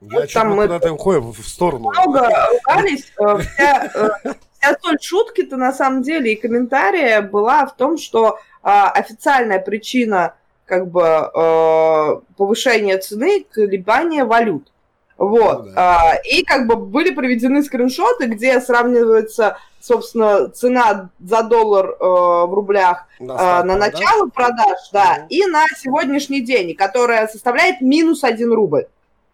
Вот 0.00 0.30
что-то 0.30 0.32
там 0.32 0.56
мы 0.56 0.62
куда-то 0.62 0.92
уходим 0.92 1.32
в 1.32 1.48
сторону. 1.48 1.90
много 1.90 2.30
ругались. 2.52 3.12
э, 3.18 3.38
Вся, 3.38 3.90
э, 3.94 4.32
вся 4.60 4.76
соль 4.80 4.98
шутки-то 5.00 5.56
на 5.56 5.72
самом 5.72 6.02
деле 6.02 6.32
и 6.32 6.36
комментария 6.36 7.20
была 7.20 7.66
в 7.66 7.76
том, 7.76 7.98
что 7.98 8.38
а, 8.62 8.90
официальная 8.90 9.58
причина 9.58 10.34
как 10.66 10.88
бы 10.88 11.02
э, 11.02 12.20
повышения 12.36 12.98
цены– 12.98 13.44
колебания 13.50 14.24
валют. 14.24 14.70
Вот. 15.16 15.66
Ну 15.66 15.72
да. 15.72 16.12
А, 16.12 16.14
и 16.16 16.44
как 16.44 16.66
бы 16.66 16.76
были 16.76 17.10
приведены 17.14 17.62
скриншоты, 17.62 18.26
где 18.26 18.60
сравнивается, 18.60 19.56
собственно, 19.80 20.48
цена 20.48 21.10
за 21.20 21.42
доллар 21.42 21.86
э, 21.90 21.94
в 22.00 22.52
рублях 22.54 23.06
На, 23.20 23.34
старт 23.38 23.66
на 23.66 23.74
продаж. 23.76 23.92
начало 23.94 24.28
продаж, 24.28 24.78
да, 24.92 25.16
Ну. 25.20 25.26
и 25.28 25.46
на 25.46 25.64
сегодняшний 25.76 26.40
день, 26.40 26.74
которая 26.74 27.26
составляет 27.28 27.80
минус 27.80 28.24
1 28.24 28.52
рубль. 28.52 28.86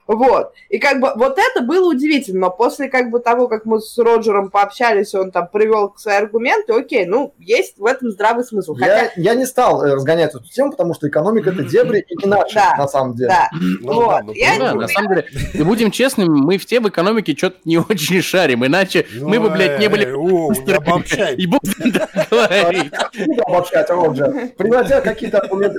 Вот. 0.06 0.52
И 0.68 0.78
как 0.78 1.00
бы 1.00 1.12
вот 1.16 1.38
это 1.38 1.64
было 1.64 1.88
удивительно, 1.90 2.40
но 2.40 2.50
после 2.50 2.88
как 2.88 3.10
бы 3.10 3.20
того, 3.20 3.48
как 3.48 3.64
мы 3.64 3.80
с 3.80 3.96
Роджером 3.98 4.50
пообщались, 4.50 5.14
он 5.14 5.30
там 5.30 5.48
привел 5.52 5.94
свои 5.96 6.16
аргументы, 6.16 6.72
окей, 6.74 7.06
ну, 7.06 7.32
есть 7.38 7.78
в 7.78 7.86
этом 7.86 8.10
здравый 8.10 8.44
смысл. 8.44 8.74
Хотя, 8.74 9.04
Я, 9.04 9.10
я 9.16 9.34
не 9.34 9.46
стал 9.46 9.82
э, 9.84 9.94
разгонять 9.94 10.34
эту 10.34 10.44
тему, 10.44 10.72
потому 10.72 10.94
что 10.94 11.08
экономика 11.08 11.50
это 11.50 11.62
дебри 11.62 12.04
и 12.08 12.16
не 12.16 12.26
наши, 12.28 12.54
Да. 12.54 12.74
на 12.76 12.88
самом 12.88 13.14
деле. 13.14 13.28
да, 13.30 13.48
Ну, 13.80 13.92
Вот. 13.94 14.08
да, 14.08 14.22
ну, 14.24 14.32
Я 14.34 14.58
да, 14.58 14.72
не 14.72 14.78
на 14.80 14.88
самом 14.88 15.08
деле, 15.14 15.26
и 15.54 15.62
будем 15.62 15.90
честными, 15.90 16.28
мы 16.28 16.58
в 16.58 16.66
те 16.66 16.80
в 16.80 16.88
экономике 16.88 17.34
что-то 17.36 17.56
не 17.64 17.78
очень 17.78 18.20
шарим, 18.22 18.64
иначе 18.66 19.06
Ну, 19.14 19.28
мы 19.28 19.40
бы, 19.40 19.50
блядь, 19.50 19.78
не 19.78 19.86
э, 19.86 19.88
были... 19.88 20.12
о, 20.12 20.52
не 20.52 20.72
обобщай. 20.72 21.34
И 21.36 21.46
будем 21.46 21.92
так 21.92 22.28
говорить. 22.30 22.92
Не 23.26 23.38
обобщать, 23.40 23.88
Роджер. 23.90 24.48
Приводя 24.56 25.00
какие-то 25.00 25.38
аргументы, 25.38 25.78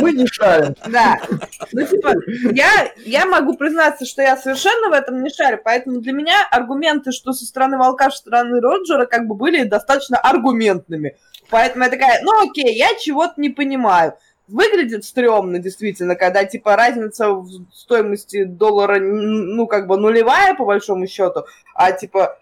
мы 0.00 0.12
не 0.12 0.26
шарим. 0.26 0.74
да. 0.88 1.20
Ну, 1.72 1.84
типа, 1.86 2.14
я, 2.52 2.90
я 3.04 3.26
могу 3.26 3.54
признаться, 3.66 4.04
что 4.04 4.22
я 4.22 4.36
совершенно 4.36 4.90
в 4.90 4.92
этом 4.92 5.22
не 5.24 5.30
шарю, 5.30 5.60
поэтому 5.62 6.00
для 6.00 6.12
меня 6.12 6.46
аргументы, 6.52 7.10
что 7.10 7.32
со 7.32 7.44
стороны 7.44 7.78
Волка, 7.78 8.10
со 8.10 8.18
стороны 8.18 8.60
Роджера, 8.60 9.06
как 9.06 9.26
бы 9.26 9.34
были 9.34 9.64
достаточно 9.64 10.18
аргументными. 10.18 11.16
Поэтому 11.50 11.84
я 11.84 11.90
такая, 11.90 12.22
ну 12.22 12.48
окей, 12.48 12.76
я 12.76 12.94
чего-то 12.94 13.34
не 13.40 13.50
понимаю. 13.50 14.14
Выглядит 14.46 15.04
стрёмно, 15.04 15.58
действительно, 15.58 16.14
когда, 16.14 16.44
типа, 16.44 16.76
разница 16.76 17.30
в 17.30 17.48
стоимости 17.72 18.44
доллара, 18.44 19.00
ну, 19.00 19.66
как 19.66 19.88
бы 19.88 19.96
нулевая, 19.96 20.54
по 20.54 20.64
большому 20.64 21.08
счету, 21.08 21.46
а, 21.74 21.90
типа, 21.90 22.38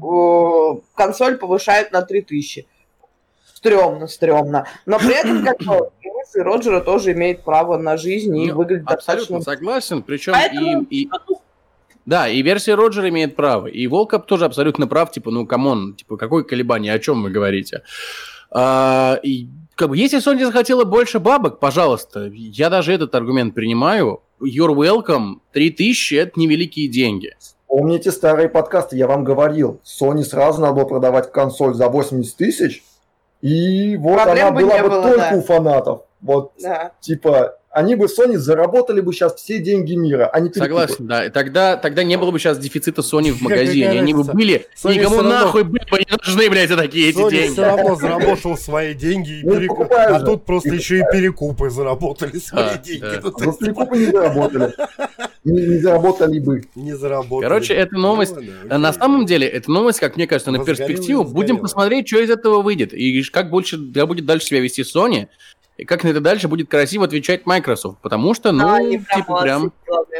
о, 0.00 0.80
консоль 0.94 1.36
повышают 1.36 1.92
на 1.92 2.00
3000. 2.00 2.66
Стрёмно, 3.62 4.08
стрёмно. 4.08 4.66
Но 4.86 4.98
при 4.98 5.14
этом, 5.14 5.44
как 5.44 5.58
бы, 5.62 5.90
и 6.02 6.08
мысли 6.10 6.40
Роджера 6.40 6.80
тоже 6.80 7.12
имеет 7.12 7.44
право 7.44 7.78
на 7.78 7.96
жизнь 7.96 8.36
и 8.36 8.48
Ну, 8.50 8.56
выглядит 8.56 8.88
Абсолютно 8.90 9.36
достаточно... 9.38 9.52
согласен, 9.52 10.02
причем 10.02 10.32
Поэтому 10.32 10.82
и, 10.90 11.02
и- 11.04 11.10
Да, 12.04 12.28
и 12.28 12.42
версия 12.42 12.74
Роджера 12.74 13.08
имеет 13.08 13.36
право, 13.36 13.68
и 13.68 13.86
Волкоп 13.86 14.26
тоже 14.26 14.46
абсолютно 14.46 14.88
прав, 14.88 15.12
типа, 15.12 15.30
ну, 15.30 15.46
come 15.46 15.73
on, 15.73 15.94
типа, 15.94 16.16
какое 16.16 16.42
колебание, 16.42 16.92
о 16.92 16.98
чем 16.98 17.22
вы 17.22 17.30
говорите? 17.30 17.82
А, 18.50 19.20
и, 19.22 19.46
как 19.76 19.90
бы, 19.90 19.96
если 19.96 20.18
Sony 20.18 20.44
захотела 20.44 20.82
больше 20.84 21.20
бабок, 21.20 21.60
пожалуйста, 21.60 22.28
я 22.34 22.68
даже 22.68 22.92
этот 22.92 23.14
аргумент 23.14 23.54
принимаю, 23.54 24.22
you're 24.40 24.74
welcome, 24.74 25.36
3000– 25.52 26.14
это 26.16 26.32
невеликие 26.40 26.88
деньги. 26.88 27.36
Помните 27.68 28.10
старые 28.10 28.48
подкасты, 28.48 28.96
я 28.96 29.06
вам 29.06 29.22
говорил, 29.22 29.80
Sony 29.84 30.24
сразу 30.24 30.60
надо 30.60 30.74
было 30.74 30.84
продавать 30.84 31.30
консоль 31.30 31.74
за 31.74 31.88
80 31.88 32.36
тысяч, 32.36 32.82
и 33.42 33.96
вот 33.96 34.22
Проблем 34.22 34.46
она 34.46 34.56
бы 34.56 34.62
была 34.62 34.78
бы 34.78 34.88
было, 34.88 35.02
только 35.02 35.30
да. 35.30 35.36
у 35.36 35.42
фанатов. 35.42 36.02
Вот, 36.22 36.52
Да. 36.62 36.92
типа, 37.00 37.56
они 37.74 37.94
бы, 37.96 38.04
Sony, 38.04 38.36
заработали 38.36 39.00
бы 39.00 39.12
сейчас 39.14 39.34
все 39.36 39.58
деньги 39.58 39.94
мира, 39.94 40.28
а 40.32 40.38
не 40.40 40.50
перекупы. 40.50 40.66
Согласен, 40.82 41.06
да. 41.08 41.24
И 41.24 41.30
Тогда, 41.30 41.76
тогда 41.76 42.04
не 42.04 42.16
было 42.18 42.30
бы 42.30 42.38
сейчас 42.38 42.58
дефицита 42.58 43.00
Sony 43.00 43.32
в 43.32 43.42
Какая 43.42 43.60
магазине. 43.60 43.88
Они 43.90 44.12
бы 44.14 44.22
были, 44.24 44.66
Sony 44.80 44.94
никому 44.98 45.16
равно- 45.16 45.30
нахуй 45.30 45.64
были 45.64 45.84
бы 45.90 45.98
не 45.98 46.06
нужны, 46.26 46.50
блядь, 46.50 46.68
такие 46.68 47.08
эти 47.10 47.16
Sony 47.18 47.30
деньги. 47.30 47.52
все 47.54 47.62
равно 47.64 47.96
заработал 47.96 48.56
свои 48.58 48.94
деньги 48.94 49.40
и 49.40 49.42
Ну, 49.44 49.54
перекупы. 49.58 49.94
А 49.94 50.20
тут 50.20 50.44
просто 50.44 50.68
еще 50.68 50.98
и 50.98 51.02
перекупы 51.12 51.70
заработали 51.70 52.38
свои 52.38 52.78
деньги. 52.78 53.04
Ну, 53.22 53.32
За 53.38 53.44
есть, 53.46 53.58
перекупы 53.58 53.96
не 53.98 54.06
заработали. 54.06 54.74
Не, 55.44 55.78
заработали 55.78 56.38
бы. 56.38 56.62
Не 56.76 56.92
заработали. 56.96 57.48
Короче, 57.48 57.74
эта 57.74 57.96
новость- 57.96 58.36
Ну, 58.36 58.42
да, 58.68 58.78
На 58.78 58.92
самом 58.92 59.26
деле, 59.26 59.48
эта 59.48 59.70
новость, 59.70 59.98
как 59.98 60.16
мне 60.16 60.26
кажется, 60.26 60.52
на 60.52 60.64
перспективу. 60.64 61.24
Будем 61.24 61.56
посмотреть, 61.58 62.06
что 62.06 62.20
из 62.20 62.30
этого 62.30 62.62
выйдет. 62.62 62.92
И 62.92 63.22
как 63.24 63.50
больше 63.50 63.76
будет 63.78 64.26
дальше 64.26 64.46
себя 64.48 64.60
вести 64.60 64.82
Sony. 64.82 65.26
И 65.82 65.84
как 65.84 66.04
на 66.04 66.08
это 66.10 66.20
дальше 66.20 66.46
будет 66.46 66.70
красиво 66.70 67.06
отвечать 67.06 67.44
Microsoft. 67.44 67.98
Потому 68.02 68.34
что, 68.34 68.52
ну, 68.52 68.68
А, 68.68 68.78
типа, 69.16 69.42
прям... 69.42 69.72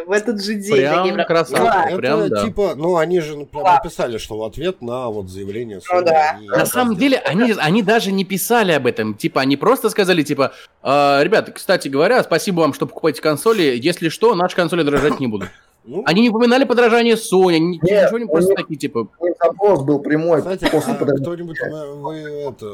В 0.06 0.10
этот 0.10 0.42
же 0.42 0.54
день 0.54 0.74
прям 1.14 1.24
красавцы. 1.24 1.62
Да. 1.62 1.84
Это 1.86 1.96
прям, 1.96 2.28
да. 2.28 2.44
типа, 2.44 2.72
ну 2.74 2.96
они 2.96 3.20
же 3.20 3.36
ну, 3.36 3.46
прям 3.46 3.62
Да. 3.62 3.74
написали, 3.74 4.18
что 4.18 4.36
в 4.38 4.42
ответ 4.42 4.82
на 4.82 5.06
вот 5.08 5.28
заявление 5.28 5.78
Sony 5.78 5.82
Ну 6.00 6.02
да. 6.02 6.30
они 6.36 6.48
На 6.48 6.54
это 6.56 6.66
самом 6.66 6.96
сделали. 6.96 7.22
деле, 7.22 7.22
они, 7.24 7.54
они 7.60 7.82
даже 7.84 8.10
не 8.10 8.24
писали 8.24 8.72
об 8.72 8.88
этом. 8.88 9.14
Типа, 9.14 9.40
они 9.40 9.56
просто 9.56 9.88
сказали, 9.88 10.22
типа, 10.24 10.52
«А, 10.82 11.22
ребята, 11.22 11.52
кстати 11.52 11.86
говоря, 11.86 12.24
спасибо 12.24 12.62
вам, 12.62 12.74
что 12.74 12.86
покупаете 12.88 13.22
консоли. 13.22 13.78
Если 13.80 14.08
что, 14.08 14.34
наши 14.34 14.56
консоли 14.56 14.82
дорожать 14.82 15.20
не 15.20 15.28
будут. 15.28 15.48
Ну, 15.84 16.04
Они 16.06 16.20
не 16.22 16.30
упоминали 16.30 16.62
подражание 16.62 17.16
Sony, 17.16 17.56
они 17.56 17.80
Нет, 17.82 18.04
ничего 18.04 18.18
не 18.18 18.26
просто 18.26 18.50
них- 18.50 18.56
такие, 18.56 18.76
типа, 18.78 19.08
У 19.18 19.26
них 19.26 19.34
запрос 19.42 19.82
был 19.82 19.98
прямой 19.98 20.38
Кстати, 20.38 20.68
после 20.70 20.92
а 20.92 20.96
кто-нибудь, 20.96 21.56
э, 21.60 21.92
вы 21.96 22.14
это, 22.18 22.66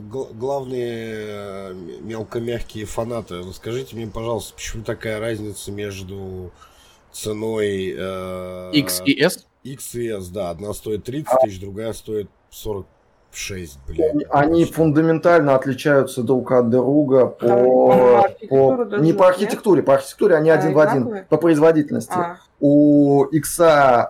главные 0.00 1.14
э, 1.16 1.74
мелкомягкие 2.02 2.84
фанаты, 2.86 3.38
расскажите 3.38 3.96
мне, 3.96 4.06
пожалуйста, 4.06 4.54
почему 4.54 4.84
такая 4.84 5.20
разница 5.20 5.70
между 5.72 6.50
ценой 7.12 7.94
э, 7.96 8.70
X 8.72 9.02
и 9.04 9.20
S. 9.20 9.46
X 9.62 9.94
и 9.94 10.08
S, 10.08 10.28
да, 10.28 10.50
одна 10.50 10.72
стоит 10.74 11.04
30 11.04 11.28
А. 11.32 11.36
тысяч, 11.38 11.60
другая 11.60 11.92
стоит 11.92 12.28
46, 12.50 13.78
блин. 13.86 14.22
Они 14.30 14.64
фундаментально 14.64 15.54
отличаются 15.54 16.22
друг 16.22 16.52
от 16.52 16.68
друга 16.70 17.26
по, 17.26 18.24
архитектура 18.24 18.76
по- 18.76 18.84
даже 18.84 19.02
не 19.02 19.12
по 19.12 19.22
нет? 19.22 19.30
архитектуре, 19.30 19.82
по 19.82 19.94
архитектуре 19.94 20.34
они 20.36 20.50
А, 20.50 20.54
один 20.54 20.72
в 20.74 20.78
один, 20.78 21.24
по 21.28 21.36
производительности. 21.38 22.12
А, 22.14 22.38
У 22.60 23.24
X 23.24 23.60
э, 23.60 24.06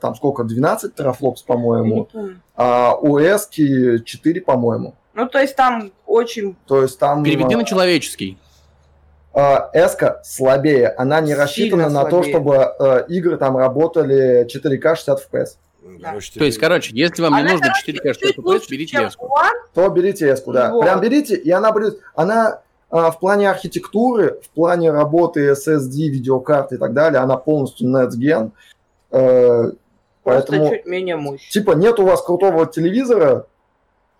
там 0.00 0.14
сколько, 0.14 0.44
12 0.44 0.94
терафлопс, 0.94 1.42
по-моему, 1.42 2.08
а 2.56 2.94
у 2.96 3.18
S 3.18 3.48
4, 3.48 4.40
по-моему. 4.40 4.94
Ну, 5.14 5.28
то 5.28 5.38
есть 5.38 5.56
там 5.56 5.92
очень... 6.06 6.56
То 6.66 6.82
есть 6.82 6.98
там 6.98 7.22
Переведи 7.24 7.54
на 7.54 7.64
человеческий. 7.64 8.38
S 9.34 9.96
слабее, 10.22 10.90
она 10.90 11.20
не 11.20 11.28
Сильно 11.28 11.42
рассчитана 11.42 11.88
на 11.88 12.04
то, 12.04 12.22
слабее. 12.22 12.32
чтобы 12.32 12.74
э, 12.78 13.04
игры 13.08 13.36
там 13.36 13.56
работали 13.56 14.46
4К 14.46 14.94
60 14.94 15.28
FPS. 15.28 15.46
Да. 15.98 16.08
короче, 16.08 16.38
То 16.38 16.44
есть, 16.44 16.58
короче, 16.58 16.90
если 16.94 17.22
вам 17.22 17.34
не 17.34 17.40
Она, 17.40 17.52
нужно 17.52 17.66
короче, 17.66 17.92
4К 17.92 18.14
60 18.14 18.34
чуть 18.34 18.38
FPS, 18.38 18.62
берите. 18.70 18.96
One. 18.98 19.10
То 19.74 19.88
берите 19.88 20.28
S, 20.28 20.42
да. 20.46 20.70
Вот. 20.70 20.82
Прям 20.82 21.00
берите, 21.00 21.34
и 21.34 21.50
она 21.50 21.72
будет, 21.72 22.00
она 22.14 22.60
а, 22.90 23.10
в 23.10 23.18
плане 23.18 23.50
архитектуры, 23.50 24.40
в 24.40 24.50
плане 24.50 24.92
работы 24.92 25.50
SSD, 25.50 26.08
видеокарты 26.10 26.76
и 26.76 26.78
так 26.78 26.92
далее, 26.92 27.20
она 27.20 27.36
полностью 27.36 27.88
Next 27.88 28.16
Gen. 28.20 28.52
Э, 29.10 29.72
поэтому, 30.22 30.70
чуть 30.70 30.86
менее 30.86 31.16
мощь. 31.16 31.48
типа, 31.50 31.72
нет 31.72 31.98
у 31.98 32.04
вас 32.04 32.22
крутого 32.22 32.66
телевизора, 32.66 33.46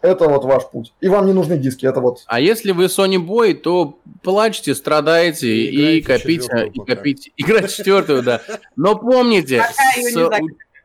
это 0.05 0.29
вот 0.29 0.45
ваш 0.45 0.69
путь. 0.71 0.93
И 1.01 1.09
вам 1.09 1.27
не 1.27 1.33
нужны 1.33 1.57
диски, 1.57 1.87
это 1.87 2.01
вот. 2.01 2.25
А 2.27 2.39
если 2.39 2.73
вы 2.73 2.85
Sony 2.85 3.17
Boy, 3.17 3.55
то 3.55 3.99
плачьте, 4.23 4.75
страдаете 4.75 5.49
И 5.49 5.99
и, 5.99 6.03
копите, 6.03 6.71
и 6.73 6.79
копите. 6.79 7.33
Играть 7.37 7.75
четвертую, 7.75 8.23
да. 8.23 8.43
Но 8.77 8.97
помните, 8.97 9.65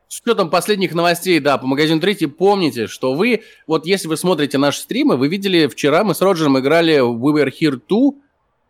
с 0.08 0.20
учетом 0.22 0.48
последних 0.48 0.94
новостей, 0.94 1.38
да, 1.38 1.58
по 1.58 1.66
магазину 1.66 2.00
третий, 2.00 2.26
помните, 2.26 2.86
что 2.86 3.14
вы, 3.14 3.42
вот 3.66 3.86
если 3.86 4.08
вы 4.08 4.16
смотрите 4.16 4.56
наши 4.58 4.80
стримы, 4.80 5.16
вы 5.16 5.28
видели, 5.28 5.66
вчера 5.66 6.02
мы 6.02 6.14
с 6.14 6.20
Роджером 6.22 6.58
играли 6.58 6.98
в 7.00 7.24
We 7.24 7.44
Were 7.44 7.50
Here 7.50 7.80
2, 7.86 8.12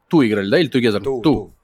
Ту 0.08 0.26
играли, 0.26 0.50
да, 0.50 0.58
или 0.58 0.68
Together? 0.68 1.00
Ту. 1.22 1.54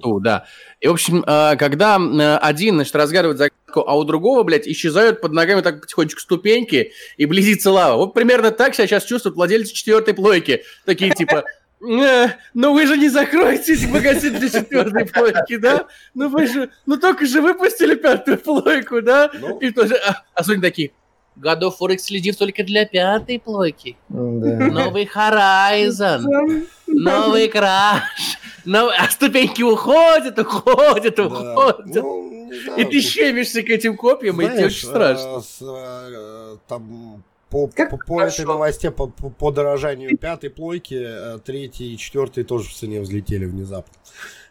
Ту, 0.00 0.20
да. 0.20 0.46
И, 0.80 0.88
в 0.88 0.92
общем, 0.92 1.24
э, 1.26 1.56
когда 1.56 1.98
э, 1.98 2.36
один, 2.36 2.76
значит, 2.76 2.94
разгадывает 2.94 3.38
загадку, 3.38 3.84
а 3.86 3.96
у 3.96 4.04
другого, 4.04 4.42
блядь, 4.42 4.66
исчезают 4.66 5.20
под 5.20 5.32
ногами 5.32 5.60
так 5.60 5.80
потихонечку 5.80 6.20
ступеньки 6.20 6.92
и 7.16 7.26
близится 7.26 7.70
лава. 7.70 7.96
Вот 7.96 8.14
примерно 8.14 8.50
так 8.50 8.74
себя 8.74 8.86
сейчас 8.86 9.04
чувствуют 9.04 9.36
владельцы 9.36 9.72
четвертой 9.72 10.14
плойки. 10.14 10.62
Такие 10.84 11.12
типа, 11.12 11.44
«Э, 11.82 12.28
ну 12.54 12.74
вы 12.74 12.86
же 12.86 12.96
не 12.96 13.08
закроете 13.08 13.76
магазин 13.88 14.38
для 14.38 14.48
четвертой 14.48 15.06
плойки, 15.06 15.56
да? 15.56 15.86
Ну 16.14 16.28
вы 16.28 16.46
же, 16.46 16.70
ну 16.86 16.96
только 16.96 17.26
же 17.26 17.40
выпустили 17.40 17.96
пятую 17.96 18.38
плойку, 18.38 19.02
да? 19.02 19.30
Ну, 19.34 19.58
И 19.58 19.70
тоже, 19.70 19.96
а, 19.96 20.22
а 20.34 20.42
Sony 20.42 20.60
такие, 20.60 20.92
God 21.36 21.60
of 21.62 21.72
War 21.80 21.94
эксклюзив 21.94 22.36
только 22.36 22.62
для 22.62 22.84
пятой 22.84 23.38
плойки. 23.40 23.96
Новый 24.08 25.08
Horizon. 25.12 26.66
Новый 26.86 27.48
краш. 27.48 28.38
Новый... 28.64 28.94
А 28.98 29.10
ступеньки 29.10 29.62
уходят, 29.62 30.38
уходят, 30.38 31.16
да. 31.16 31.26
уходят. 31.26 31.86
Ну, 31.86 32.52
знаю, 32.64 32.80
И 32.80 32.84
ты 32.84 33.00
щемишься 33.00 33.62
к 33.62 33.68
этим 33.70 33.96
копьям, 33.96 34.40
и 34.40 34.44
тебе 34.44 34.54
Знаешь, 34.54 34.72
очень 34.72 34.88
страшно. 34.88 35.36
а, 35.36 35.40
с, 35.40 35.58
а, 35.62 36.56
там 36.68 37.24
по, 37.50 37.66
Как 37.68 37.90
по, 37.90 37.98
по 37.98 38.22
этой 38.22 38.44
новости, 38.44 38.88
по, 38.88 39.08
по, 39.08 39.30
по 39.30 39.50
дорожанию 39.50 40.16
пятой 40.16 40.50
плойки, 40.50 41.04
а, 41.06 41.38
третьей 41.38 41.94
и 41.94 41.98
четвертой 41.98 42.44
тоже 42.44 42.68
в 42.68 42.74
цене 42.74 43.00
взлетели 43.00 43.44
внезапно. 43.44 43.92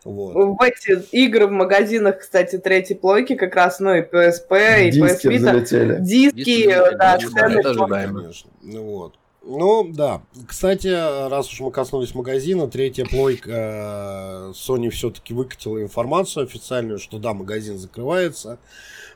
Вот. 0.04 0.34
В 0.34 0.62
эти 0.64 1.00
игры 1.12 1.46
в 1.48 1.52
магазинах, 1.52 2.20
кстати, 2.20 2.58
третьей 2.58 2.96
плойки 2.98 3.36
как 3.36 3.56
раз, 3.56 3.80
ну 3.80 3.94
и 3.94 4.02
PSP, 4.02 4.88
и 4.88 4.90
PS 4.90 4.92
Диски 4.92 5.28
Vita. 5.28 5.38
взлетели. 5.38 5.98
Диски, 6.02 6.36
Диски 6.36 6.68
да, 6.68 6.92
да, 6.92 7.18
цены 7.20 7.62
тоже. 7.62 7.80
ожидаемо. 7.80 8.22
Конечно. 8.22 8.52
Ну 8.64 8.84
вот. 8.84 9.14
Ну, 9.58 9.92
да. 9.92 10.22
Кстати, 10.48 10.88
раз 11.30 11.52
уж 11.52 11.60
мы 11.60 11.72
коснулись 11.72 12.16
магазина, 12.16 12.70
третья 12.70 13.06
плойка 13.06 13.52
э, 13.52 14.54
Sony 14.54 14.90
все-таки 14.90 15.34
выкатила 15.34 15.82
информацию 15.82 16.44
официальную, 16.44 17.00
что 17.00 17.20
да, 17.20 17.34
магазин 17.34 17.78
закрывается, 17.78 18.60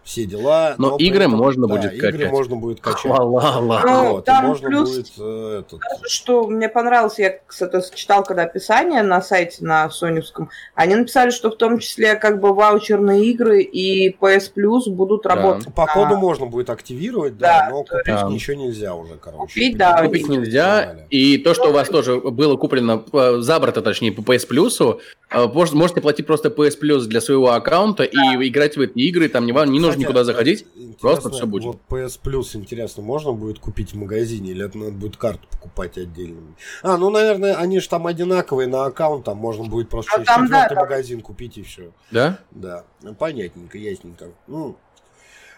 все 0.06 0.26
дела. 0.26 0.76
Но 0.78 0.98
при 0.98 1.08
игры 1.08 1.22
этом, 1.24 1.32
можно 1.36 1.68
да, 1.68 1.76
будет 1.76 1.94
игры 1.94 2.12
качать. 2.12 2.32
можно 2.32 2.56
будет 2.56 2.80
качать. 2.80 3.06
Ну, 3.06 3.30
Вот, 3.32 4.22
и 4.22 4.26
там 4.26 4.46
можно 4.46 4.70
плюс- 4.70 4.90
будет 4.96 5.08
э, 5.18 5.64
этот, 5.68 5.82
Что 6.08 6.48
мне 6.48 6.70
понравилось, 6.70 7.18
я, 7.18 7.40
кстати, 7.48 7.84
читал, 7.96 8.24
когда 8.24 8.44
описание 8.44 9.02
на 9.02 9.22
сайте 9.24 9.66
на 9.66 9.90
соневском, 9.90 10.50
они 10.76 10.96
написали, 10.96 11.32
что 11.32 11.50
в 11.50 11.56
том 11.58 11.80
числе 11.80 12.16
как 12.16 12.40
бы 12.40 12.54
ваучерные 12.54 13.26
игры 13.26 13.64
и 13.64 14.16
PS 14.16 14.52
Plus 14.56 14.90
будут 14.90 15.24
Да. 15.24 15.30
работать. 15.36 15.74
По 15.74 15.88
на- 15.88 15.94
коду 15.94 16.16
можно 16.18 16.46
будет 16.46 16.70
активировать, 16.70 17.38
да, 17.40 17.66
Да, 17.66 17.70
но 17.72 17.84
купить 17.84 18.08
есть- 18.08 18.26
ничего 18.30 18.58
нельзя 18.58 18.94
уже, 18.94 19.16
короче. 19.16 19.40
Купить, 19.48 19.78
да, 19.78 20.04
Купить 20.04 20.30
нельзя. 20.30 20.98
И 21.10 21.40
то, 21.40 21.56
что 21.56 21.70
у 21.70 21.74
вас 21.74 21.90
тоже 21.90 22.18
было 22.22 22.56
куплено 22.58 23.04
э, 23.12 23.38
за 23.40 23.60
борта, 23.60 23.82
точнее, 23.82 24.12
по 24.12 24.22
PS 24.22 24.48
Plus, 24.48 25.00
э, 25.32 25.46
мож- 25.48 25.74
можете 25.76 26.02
платить 26.02 26.28
просто 26.28 26.50
PS 26.50 26.78
Plus 26.80 27.06
для 27.08 27.22
своего 27.22 27.52
аккаунта 27.52 28.04
и 28.04 28.18
играть 28.48 28.78
в 28.78 28.82
эти 28.82 29.00
игры, 29.00 29.30
там 29.30 29.48
не, 29.48 29.52
ва- 29.52 29.66
не 29.66 29.80
нужно 29.80 29.95
Кстати, 29.96 30.04
никуда 30.04 30.24
заходить. 30.24 30.62
интересно, 30.76 30.96
просто 31.00 31.30
всё 31.32 31.46
будет. 31.48 31.64
Вот 31.66 31.78
PS 31.90 32.20
Plus, 32.24 32.56
интересно, 32.56 33.04
можно 33.04 33.32
будет 33.32 33.60
купить 33.60 33.94
в 33.94 33.98
магазине 33.98 34.52
или 34.52 34.66
это 34.66 34.78
надо 34.78 34.92
будет 34.92 35.18
карту 35.18 35.48
покупать 35.52 35.98
отдельно? 35.98 36.42
А, 36.84 36.98
ну, 36.98 37.10
наверное, 37.10 37.56
они 37.56 37.80
же 37.80 37.90
там 37.90 38.08
одинаковые 38.08 38.68
на 38.68 38.86
аккаунт, 38.86 39.26
там 39.26 39.38
можно 39.38 39.66
будет 39.66 39.90
просто 39.90 40.12
А 40.12 40.16
через 40.16 40.28
там, 40.28 40.42
да, 40.48 40.64
четвертый 40.64 40.76
там- 40.76 40.84
магазин 40.84 41.22
купить 41.22 41.58
и 41.58 41.64
все. 41.64 41.92
Да? 42.12 42.40
Да, 42.52 42.84
ну, 43.02 43.14
понятненько, 43.16 43.78
ясненько. 43.78 44.28
Ну, 44.48 44.78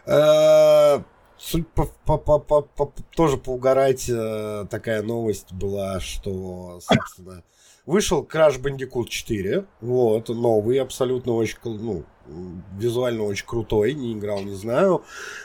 э, 0.05 0.99
суть 1.37 1.67
по- 1.69 1.85
по- 2.05 2.17
по- 2.17 2.39
по- 2.39 2.61
по- 2.61 2.93
тоже 3.15 3.37
поугарать 3.37 4.05
э, 4.09 4.65
такая 4.69 5.01
новость 5.03 5.51
была, 5.53 5.99
что, 5.99 6.79
собственно, 6.81 7.43
вышел 7.87 8.23
Crash 8.31 8.61
Bandicoot 8.61 9.07
4, 9.07 9.65
вот, 9.81 10.29
новый, 10.29 10.79
абсолютно 10.79 11.33
очень, 11.33 11.57
ну, 11.63 12.03
визуально 12.77 13.23
очень 13.23 13.45
крутой, 13.47 13.93
не 13.93 14.13
играл, 14.13 14.41
не 14.41 14.53
знаю. 14.53 15.01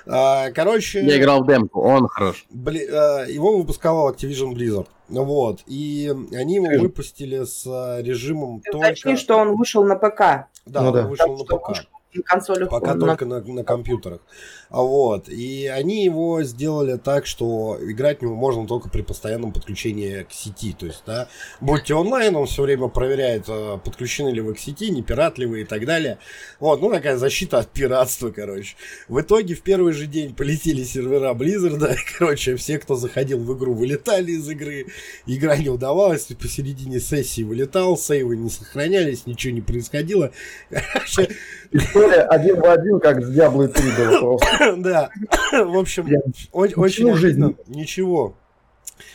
А, 0.06 0.50
короче... 0.50 1.00
Я 1.02 1.16
играл 1.18 1.42
в 1.44 1.46
демку, 1.46 1.80
он 1.80 2.08
хорош. 2.08 2.44
Бли- 2.52 2.86
э, 2.88 3.30
его 3.32 3.56
выпускала 3.56 4.12
Activision 4.12 4.52
Blizzard. 4.52 4.88
Вот. 5.08 5.60
И 5.66 6.12
они 6.32 6.56
его 6.56 6.80
выпустили 6.82 7.44
с 7.44 7.64
э, 7.66 8.02
режимом 8.02 8.60
Ты 8.60 8.72
только... 8.72 8.86
Уточни, 8.86 9.16
что 9.16 9.36
он 9.38 9.56
вышел 9.56 9.84
на 9.84 9.94
ПК. 9.96 10.48
Да, 10.66 10.80
Ну 10.82 10.88
он 10.88 10.94
да. 10.94 11.06
вышел 11.06 11.36
Так 11.38 11.50
на 11.50 11.56
ПК. 11.58 11.68
вышел 11.68 11.84
на 12.14 12.22
консолях. 12.22 12.70
Пока 12.70 12.92
он 12.92 13.00
только 13.00 13.26
на, 13.26 13.40
на 13.40 13.64
компьютерах. 13.64 14.20
А 14.68 14.82
Вот. 14.82 15.28
И 15.28 15.66
они 15.66 16.04
его 16.04 16.42
сделали 16.42 16.96
так, 16.96 17.26
что 17.26 17.78
играть 17.80 18.20
в 18.20 18.22
него 18.22 18.34
можно 18.34 18.66
только 18.66 18.88
при 18.88 19.02
постоянном 19.02 19.52
подключении 19.52 20.22
к 20.22 20.32
сети. 20.32 20.74
То 20.78 20.86
есть, 20.86 21.02
да, 21.06 21.28
будьте 21.60 21.94
онлайн, 21.94 22.36
он 22.36 22.46
все 22.46 22.62
время 22.62 22.88
проверяет, 22.88 23.44
э, 23.48 23.78
подключены 23.84 24.30
ли 24.30 24.40
вы 24.40 24.54
к 24.54 24.58
сети, 24.58 24.90
не 24.90 25.02
пират 25.02 25.38
ли 25.38 25.46
вы 25.46 25.62
и 25.62 25.64
так 25.64 25.84
далее. 25.84 26.18
Вот, 26.58 26.80
ну 26.80 26.90
такая 26.90 27.16
защита 27.16 27.58
от 27.58 27.68
пиратства, 27.70 28.30
короче. 28.30 28.76
В 29.08 29.20
итоге 29.20 29.54
в 29.54 29.62
первый 29.62 29.92
же 29.92 30.06
день 30.06 30.34
полетели 30.34 30.84
сервера 30.84 31.34
Blizzard, 31.34 31.76
да, 31.76 31.94
короче, 32.18 32.56
все, 32.56 32.78
кто 32.78 32.96
заходил 32.96 33.38
в 33.38 33.56
игру, 33.56 33.74
вылетали 33.74 34.32
из 34.32 34.48
игры, 34.48 34.86
игра 35.26 35.56
не 35.56 35.68
удавалась, 35.68 36.30
и 36.30 36.34
посередине 36.34 37.00
сессии 37.00 37.42
вылетал, 37.42 37.96
сейвы 37.96 38.36
не 38.36 38.50
сохранялись, 38.50 39.26
ничего 39.26 39.52
не 39.54 39.60
происходило. 39.60 40.32
Короче, 40.70 41.28
История 41.72 42.22
один 42.22 42.60
в 42.60 42.64
один, 42.66 43.00
как 43.00 43.24
с 43.24 43.30
Diablo 43.30 43.66
3 43.66 43.90
было 43.96 44.18
просто. 44.20 44.76
Да, 44.76 45.10
в 45.64 45.76
общем, 45.78 46.06
очень 46.52 47.14
жизнь. 47.14 47.56
Ничего. 47.66 48.34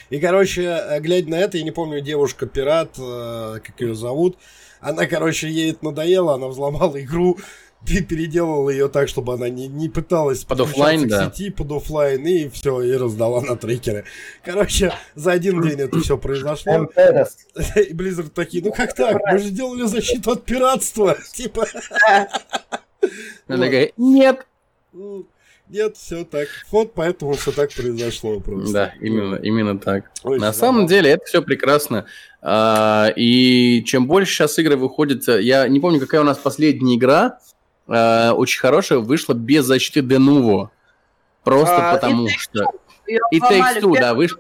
И, 0.10 0.20
короче, 0.20 0.64
э, 0.64 1.00
глядя 1.00 1.30
на 1.30 1.36
это, 1.36 1.58
я 1.58 1.64
не 1.64 1.72
помню, 1.72 2.02
девушка-пират, 2.02 2.98
э, 2.98 3.60
как 3.64 3.80
ее 3.80 3.94
зовут, 3.94 4.38
она, 4.80 5.06
короче, 5.06 5.50
ей 5.50 5.72
это 5.72 5.86
надоело, 5.86 6.34
она 6.36 6.48
взломала 6.48 7.02
игру, 7.02 7.38
и 7.86 8.02
переделала 8.02 8.70
ее 8.70 8.90
так, 8.90 9.08
чтобы 9.08 9.34
она 9.34 9.50
не, 9.50 9.68
не 9.68 9.88
пыталась 9.88 10.44
Под 10.44 10.60
оффлайн, 10.62 11.06
к 11.06 11.10
да. 11.10 11.26
сети, 11.26 11.50
под 11.50 11.72
оффлайн, 11.72 12.26
и 12.26 12.50
все, 12.50 12.82
и 12.82 12.92
раздала 12.94 13.42
на 13.42 13.56
трекеры. 13.56 14.04
Короче, 14.44 14.92
за 15.16 15.32
один 15.34 15.62
день 15.62 15.80
это 15.80 16.00
все 16.00 16.18
произошло. 16.18 16.90
И 17.76 17.94
Blizzard 17.94 18.30
такие, 18.30 18.64
ну 18.64 18.72
как 18.72 18.94
так? 18.94 19.18
Мы 19.32 19.38
же 19.38 19.52
делали 19.52 19.84
защиту 19.86 20.32
от 20.32 20.44
пиратства. 20.44 21.18
Типа, 21.34 21.66
Она 23.48 23.66
такая, 23.66 23.92
нет. 23.96 24.46
нет, 25.70 25.96
все 25.98 26.26
так. 26.26 26.48
Вот 26.72 26.94
поэтому 26.94 27.34
все 27.34 27.52
так 27.52 27.72
произошло 27.74 28.40
просто. 28.40 28.74
Да, 28.74 28.94
именно, 29.00 29.36
именно 29.36 29.80
так. 29.80 30.12
Очень 30.24 30.42
На 30.42 30.52
самом 30.52 30.88
забавно. 30.88 30.90
деле 30.90 31.10
это 31.12 31.26
все 31.26 31.42
прекрасно. 31.42 32.06
А, 32.42 33.12
И 33.16 33.84
чем 33.86 34.08
больше 34.08 34.34
сейчас 34.34 34.58
игры 34.60 34.76
выходит, 34.76 35.28
я 35.28 35.68
не 35.68 35.80
помню, 35.80 36.00
какая 36.00 36.22
у 36.22 36.26
нас 36.26 36.38
последняя 36.38 36.96
игра, 36.96 37.40
а, 37.88 38.34
очень 38.34 38.60
хорошая, 38.60 39.00
вышла 39.00 39.34
без 39.34 39.66
защиты 39.66 40.02
Denuvo. 40.02 40.70
Просто 41.44 41.92
А, 41.92 41.96
потому 41.96 42.28
и 42.28 42.30
что... 42.30 42.66
И 43.32 43.40
Takes 43.40 43.82
Two, 43.82 43.94
да, 43.94 44.00
первом- 44.00 44.18
выш... 44.18 44.38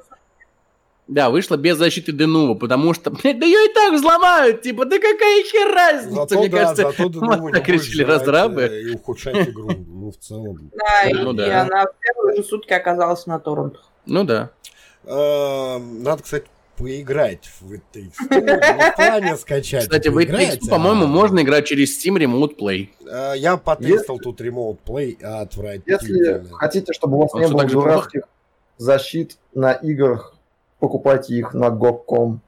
Да, 1.07 1.29
вышла 1.29 1.55
без 1.55 1.77
защиты 1.77 2.11
Denuvo, 2.11 2.53
потому 2.55 2.93
что, 2.93 3.11
блядь, 3.11 3.39
да 3.39 3.45
ее 3.45 3.69
и 3.71 3.73
так 3.73 3.93
взломают, 3.93 4.61
типа, 4.61 4.83
да 4.83 4.97
какая 4.97 5.39
еще 5.39 5.63
разница, 5.73 6.15
Зато, 6.15 6.39
мне 6.39 6.49
да, 6.49 6.57
кажется. 6.57 6.83
зато 6.83 7.03
не 7.45 7.51
так 7.53 7.67
решили 7.69 8.03
разрабы. 8.03 8.63
э, 8.63 8.81
И 8.81 8.95
ухудшать 8.95 9.47
игру, 9.47 9.69
ну, 9.71 10.11
в 10.11 10.17
целом. 10.17 10.69
Да, 10.75 11.09
и, 11.09 11.13
Ну 11.13 11.31
и 11.31 11.37
да. 11.37 11.61
она 11.61 11.85
в 11.85 11.93
первые 12.01 12.35
же 12.35 12.43
сутки 12.43 12.73
оказалась 12.73 13.25
на 13.25 13.39
торрентах. 13.39 13.85
Ну 14.05 14.25
да. 14.25 14.49
Эм, 15.05 16.03
Надо, 16.03 16.23
кстати, 16.23 16.45
поиграть 16.77 17.49
в 17.59 17.71
не 17.71 18.09
в 18.91 18.95
плане 18.95 19.35
скачать. 19.35 19.83
Кстати, 19.83 20.07
в 20.09 20.17
It 20.17 20.69
по-моему, 20.69 21.05
а- 21.05 21.07
можно 21.07 21.41
играть 21.41 21.65
через 21.65 21.97
Steam 21.97 22.17
Remote 22.17 22.57
Play. 22.57 22.89
Э, 23.09 23.33
Я 23.37 23.57
потестил 23.57 24.19
тут 24.19 24.39
Remote 24.41 24.77
Play, 24.85 25.17
а 25.23 25.41
отвратительно. 25.41 25.95
Если 25.97 26.47
хотите, 26.51 26.93
чтобы 26.93 27.17
у 27.17 27.21
вас 27.21 27.33
Он 27.33 27.41
не 27.41 27.47
было 27.47 27.65
дурацких 27.65 28.23
защит 28.77 29.37
на 29.53 29.73
играх, 29.73 30.35
покупайте 30.79 31.33
их 31.35 31.53
на 31.53 31.69
GOG.com. 31.69 32.41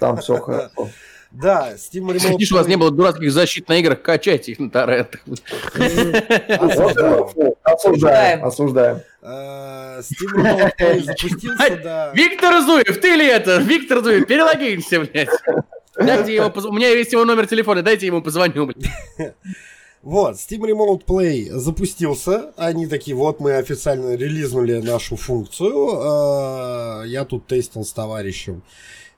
Там 0.00 0.16
все 0.16 0.36
хорошо. 0.40 0.88
Да, 1.34 1.72
Steam 1.74 2.06
Remote 2.06 2.30
Хотите, 2.32 2.54
у 2.54 2.58
вас 2.58 2.68
не 2.68 2.76
было 2.76 2.90
дурацких 2.92 3.32
защит 3.32 3.68
на 3.68 3.78
играх, 3.78 4.00
качайте 4.02 4.52
их 4.52 4.60
на 4.60 4.70
торрентах. 4.70 5.20
Осуждаем, 7.62 8.44
осуждаем. 8.44 9.00
Э, 9.22 10.00
Steam 10.00 10.34
Remote 10.36 10.72
Play 10.78 11.02
запустился, 11.04 11.80
да. 11.82 12.12
Виктор 12.14 12.60
Зуев, 12.62 13.00
ты 13.00 13.14
ли 13.16 13.26
это? 13.26 13.58
Виктор 13.58 14.02
Зуев, 14.02 14.26
перелогинься, 14.26 15.00
блядь. 15.00 15.28
Дайте 15.96 16.34
ему 16.34 16.50
поз- 16.50 16.64
У 16.66 16.72
меня 16.72 16.88
есть 16.88 17.12
его 17.12 17.24
номер 17.24 17.46
телефона, 17.46 17.82
дайте 17.82 18.06
ему 18.06 18.22
позвоню, 18.22 18.66
блядь. 18.66 19.34
Вот, 20.02 20.34
Steam 20.36 20.60
Remote 20.60 21.04
Play 21.06 21.50
запустился. 21.52 22.52
Они 22.58 22.86
такие, 22.86 23.16
вот 23.16 23.40
мы 23.40 23.54
официально 23.56 24.14
релизнули 24.14 24.74
нашу 24.80 25.16
функцию. 25.16 27.02
Э, 27.02 27.06
Я 27.06 27.24
тут 27.24 27.46
тестил 27.46 27.84
с 27.84 27.92
товарищем. 27.92 28.62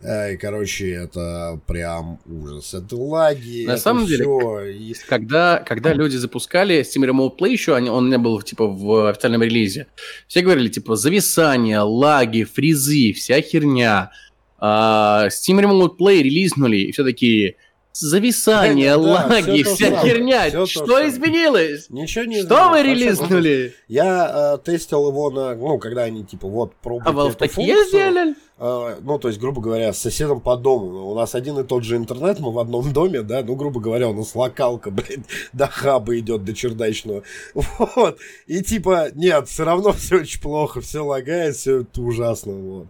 Э, 0.03 0.35
И, 0.35 0.37
короче, 0.37 0.91
это 0.93 1.59
прям 1.67 2.19
ужас. 2.27 2.75
Это 2.75 2.97
лаги. 2.97 3.65
На 3.67 3.73
это 3.73 3.81
самом 3.81 4.07
деле, 4.07 4.25
всё, 4.25 4.61
и- 4.65 4.95
Когда, 5.09 5.59
когда 5.67 5.93
люди 5.95 6.17
запускали 6.17 6.81
Steam 6.81 7.05
Remote 7.11 7.39
Play 7.39 7.53
еще, 7.53 7.75
они- 7.75 7.89
он 7.91 8.11
не 8.11 8.19
был 8.19 8.43
типа 8.43 8.67
в 8.67 9.09
официальном 9.09 9.43
релизе, 9.43 9.87
все 10.29 10.43
говорили 10.43 10.69
типа 10.69 10.97
зависание, 10.97 11.81
лаги, 11.81 12.45
фризы, 12.45 13.13
вся 13.15 13.41
херня. 13.41 14.11
А, 14.59 15.29
Steam 15.29 15.61
Remote 15.61 15.97
Play 15.99 16.23
релизнули, 16.23 16.77
и 16.79 16.93
все 16.93 17.03
такие 17.05 17.57
зависание, 17.93 18.91
Да, 18.91 18.99
лаги, 18.99 19.63
то 19.65 19.75
вся 19.75 19.87
самое, 19.91 20.03
херня. 20.15 20.51
то 20.51 20.67
Что 20.67 20.87
самое. 20.87 21.09
изменилось? 21.09 21.87
Ничего 21.89 22.25
не 22.27 22.43
Что 22.43 22.47
изменилось, 22.55 22.71
вы 22.73 22.83
релизнули? 22.83 23.75
Я 23.89 24.55
э, 24.55 24.65
тестил 24.65 25.09
его 25.09 25.31
на, 25.31 25.55
ну, 25.55 25.79
когда 25.79 26.03
они 26.05 26.23
типа 26.25 26.47
вот 26.47 26.75
пробуют 26.77 27.07
А 27.17 27.29
эту 27.31 27.39
такие 27.39 27.85
сделали? 27.87 28.35
Э, 28.59 28.97
ну, 29.03 29.19
то 29.19 29.29
есть, 29.29 29.39
грубо 29.39 29.61
говоря, 29.61 29.93
с 29.93 29.99
соседом 29.99 30.41
по 30.41 30.57
дому. 30.57 31.11
У 31.11 31.15
нас 31.15 31.35
один 31.35 31.59
и 31.59 31.65
тот 31.65 31.85
же 31.85 31.97
интернет, 31.97 32.41
мы 32.41 32.53
в 32.53 32.59
одном 32.59 32.93
доме, 32.93 33.23
да, 33.23 33.43
ну, 33.43 33.55
грубо 33.55 33.81
говоря, 33.81 34.09
у 34.09 34.15
нас 34.15 34.35
локалка, 34.35 34.91
блядь, 34.93 35.27
до 35.53 35.67
хаба 35.67 36.19
идет, 36.19 36.45
до 36.45 36.55
чердачного. 36.55 37.23
Вот. 37.55 38.19
И 38.47 38.63
типа, 38.63 39.09
нет, 39.15 39.49
все 39.49 39.65
равно 39.65 39.93
все 39.93 40.17
очень 40.21 40.41
плохо, 40.41 40.81
все 40.81 41.05
лагает, 41.05 41.57
все 41.57 41.85
ужасно, 41.97 42.53
вот. 42.53 42.87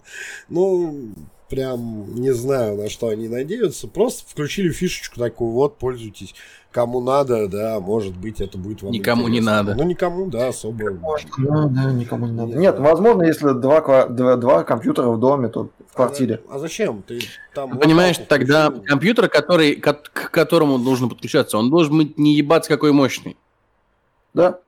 Ну, 0.49 1.15
прям 1.49 2.15
не 2.21 2.33
знаю, 2.33 2.77
на 2.77 2.89
что 2.89 3.09
они 3.09 3.29
надеются. 3.29 3.89
Просто 3.89 4.29
включили 4.29 4.71
фишечку 4.71 5.19
такую, 5.21 5.51
вот, 5.53 5.79
пользуйтесь. 5.79 6.35
Кому 6.73 7.01
надо, 7.01 7.49
да, 7.49 7.81
может 7.81 8.15
быть, 8.17 8.41
это 8.43 8.59
будет 8.59 8.83
вам 8.83 8.93
Никому 8.93 9.29
не 9.29 9.39
интересно. 9.39 9.51
надо. 9.63 9.75
Ну, 9.77 9.85
никому, 9.85 10.27
да, 10.27 10.49
особо. 10.49 10.91
Ну, 11.39 11.69
да, 11.71 11.91
никому 11.93 12.27
не 12.27 12.33
надо. 12.33 12.53
Не 12.53 12.59
Нет, 12.59 12.79
возможно, 12.79 13.23
если 13.23 13.53
два, 13.59 13.81
ква- 13.81 14.09
два, 14.11 14.37
два 14.37 14.63
компьютера 14.63 15.09
в 15.09 15.19
доме, 15.19 15.49
то 15.49 15.71
в 15.91 15.95
квартире. 15.95 16.43
А 16.51 16.59
зачем? 16.59 17.03
Ты 17.07 17.21
там 17.55 17.79
Понимаешь, 17.79 18.19
локалку 18.19 18.29
тогда 18.29 18.67
включил. 18.71 18.85
компьютер, 18.89 19.29
который, 19.31 19.77
ко- 19.77 19.95
к 19.95 20.31
которому 20.31 20.77
нужно 20.77 21.09
подключаться, 21.09 21.57
он 21.57 21.71
должен 21.71 21.97
быть 21.97 22.19
не 22.19 22.35
ебаться 22.35 22.69
какой 22.69 22.93
мощный. 22.93 23.39
Да, 24.35 24.59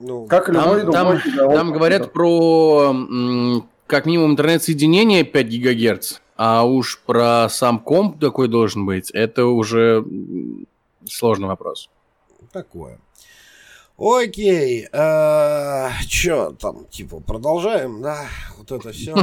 Ну, 0.00 0.26
как 0.26 0.48
и 0.48 0.52
любой 0.52 0.80
Там, 0.82 0.90
там, 0.92 1.20
другой 1.36 1.56
там 1.56 1.72
говорят 1.72 2.12
про 2.12 2.92
как 3.92 4.06
минимум 4.06 4.30
интернет-соединение 4.32 5.22
5 5.22 5.46
гигагерц, 5.48 6.20
а 6.34 6.64
уж 6.64 6.98
про 7.04 7.48
сам 7.50 7.78
комп 7.78 8.18
такой 8.18 8.48
должен 8.48 8.86
быть, 8.86 9.10
это 9.10 9.44
уже 9.44 10.02
сложный 11.06 11.46
вопрос. 11.48 11.90
Такое. 12.54 12.98
Окей. 13.98 14.88
э, 14.90 15.88
Чё 16.06 16.52
там, 16.52 16.86
типа, 16.86 17.20
продолжаем, 17.20 18.00
да? 18.00 18.28
Вот 18.72 18.86
это 18.86 18.92
все. 18.92 19.14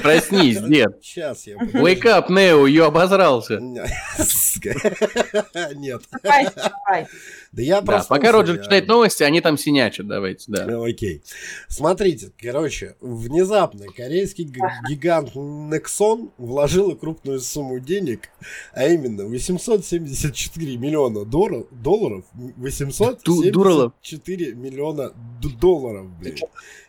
Проснись, 0.00 0.60
дед. 0.60 0.98
Сейчас 1.02 1.46
я... 1.46 1.56
Wake 1.56 2.02
up, 2.04 2.30
Нео, 2.30 2.66
ее 2.66 2.86
обозрался. 2.86 3.58
Нет. 5.74 6.02
Давай, 6.22 6.46
давай. 6.54 7.06
Да 7.52 7.62
я 7.62 7.80
Да, 7.80 7.86
просто... 7.92 8.08
пока 8.08 8.32
Роджер 8.32 8.62
читает 8.62 8.86
новости, 8.86 9.22
они 9.24 9.40
там 9.40 9.58
синячат, 9.58 10.06
давайте, 10.06 10.44
да. 10.48 10.66
Ну, 10.66 10.84
Окей. 10.84 11.22
Смотрите, 11.68 12.30
короче, 12.40 12.94
внезапно 13.00 13.86
корейский 13.94 14.50
гигант 14.88 15.34
Nexon 15.34 16.30
вложил 16.38 16.94
крупную 16.96 17.40
сумму 17.40 17.80
денег, 17.80 18.28
а 18.72 18.86
именно 18.86 19.24
874 19.24 20.76
миллиона 20.76 21.24
дора- 21.24 21.66
долларов. 21.70 22.24
874 22.34 24.54
миллиона 24.54 25.12
долларов, 25.60 26.06
блин. 26.20 26.36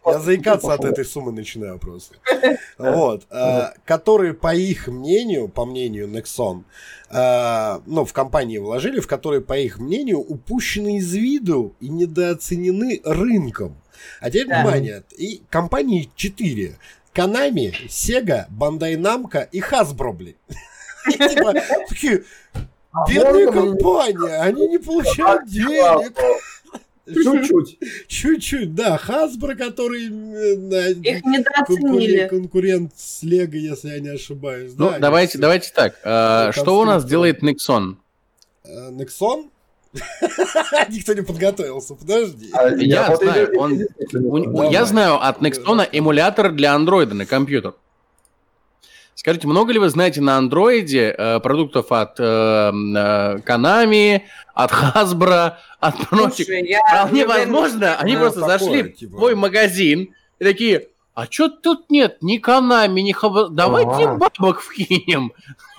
Я 0.06 0.20
заикаться 0.20 0.74
от 0.74 0.84
этой 0.84 1.06
суммы 1.06 1.32
начинаю 1.32 1.62
просто. 1.80 2.15
Вот. 2.78 3.26
а, 3.30 3.73
Которые, 3.86 4.34
по 4.34 4.54
их 4.54 4.88
мнению, 4.88 5.47
по 5.47 5.65
мнению 5.65 6.08
Nexon, 6.08 6.63
а, 7.10 7.82
ну, 7.86 8.06
в 8.06 8.13
компании 8.13 8.58
вложили, 8.58 8.99
в 8.99 9.08
которые, 9.08 9.41
по 9.41 9.58
их 9.58 9.80
мнению, 9.80 10.19
упущены 10.19 10.97
из 10.97 11.13
виду 11.13 11.76
и 11.80 11.89
недооценены 11.89 13.02
рынком. 13.04 13.76
А 14.19 14.30
теперь 14.30 14.47
внимание, 14.47 15.04
и 15.17 15.41
компании 15.49 16.10
4. 16.15 16.78
Konami, 17.13 17.73
Sega, 17.88 18.45
Bandai 18.49 18.95
Namco 18.95 19.47
и 19.52 19.60
Hasbro, 19.60 20.13
блин. 20.13 20.36
Типа, 21.06 21.54
такие, 21.88 22.23
А 22.91 23.10
бедные 23.10 23.52
компании, 23.52 24.32
они 24.32 24.67
не 24.67 24.78
получают 24.80 25.47
денег. 25.47 26.13
Чуть-чуть. 27.06 27.80
Чуть-чуть, 28.08 28.76
да. 28.76 29.00
Hasbro, 29.06 29.56
который 29.56 30.08
на- 30.10 30.89
Их 30.89 31.24
недооценили. 31.26 32.28
конкурент 32.30 32.94
с 32.96 33.24
Lego, 33.24 33.56
если 33.56 33.89
я 33.89 34.00
не 34.00 34.10
ошибаюсь. 34.10 34.74
Ну, 34.78 34.89
да, 34.92 35.00
давайте, 35.00 35.38
давайте 35.38 35.72
так. 35.74 36.00
а, 36.04 36.52
Что 36.54 36.80
у 36.80 36.86
нас 36.86 37.04
делает 37.06 37.44
Nexon? 37.44 37.96
Э, 38.63 38.89
Nexon 38.92 39.50
Никто 40.89 41.13
не 41.13 41.22
подготовился, 41.22 41.94
подожди. 41.96 42.50
А 42.54 42.70
Я 42.70 43.16
знаю, 43.16 43.80
Я 44.72 44.86
знаю 44.86 45.24
от 45.24 45.39
Nexon 45.42 45.88
эмулятор 45.92 46.52
для 46.52 46.74
андроида 46.74 47.13
на 47.13 47.26
компьютер. 47.26 47.74
Скажите, 49.15 49.47
много 49.47 49.71
ли 49.71 49.80
вы 49.80 49.89
знаете 49.89 50.21
на 50.21 50.38
андроиде 50.38 51.13
э, 51.17 51.39
продуктов 51.39 51.91
от 51.91 52.19
э, 52.19 52.23
э, 52.23 53.38
Konami, 53.45 54.21
от 54.54 54.71
Hasbro, 54.71 55.54
от 55.80 55.97
прочих? 56.10 56.47
Вполне 56.47 57.26
возможно, 57.26 57.95
они 57.97 58.15
просто 58.15 58.41
зашли 58.41 58.91
типа. 58.91 59.15
в 59.15 59.17
твой 59.17 59.36
магазин 59.36 60.13
и 60.39 60.43
такие, 60.43 60.88
а 61.15 61.26
что 61.30 61.49
тут 61.49 61.89
нет 61.89 62.17
ни 62.21 62.39
Konami, 62.39 63.02
ни 63.02 63.13
Hasbro, 63.13 63.49
давайте 63.52 64.06
Ага. 64.08 64.17
бабок 64.17 64.62
вкинем. 64.62 65.32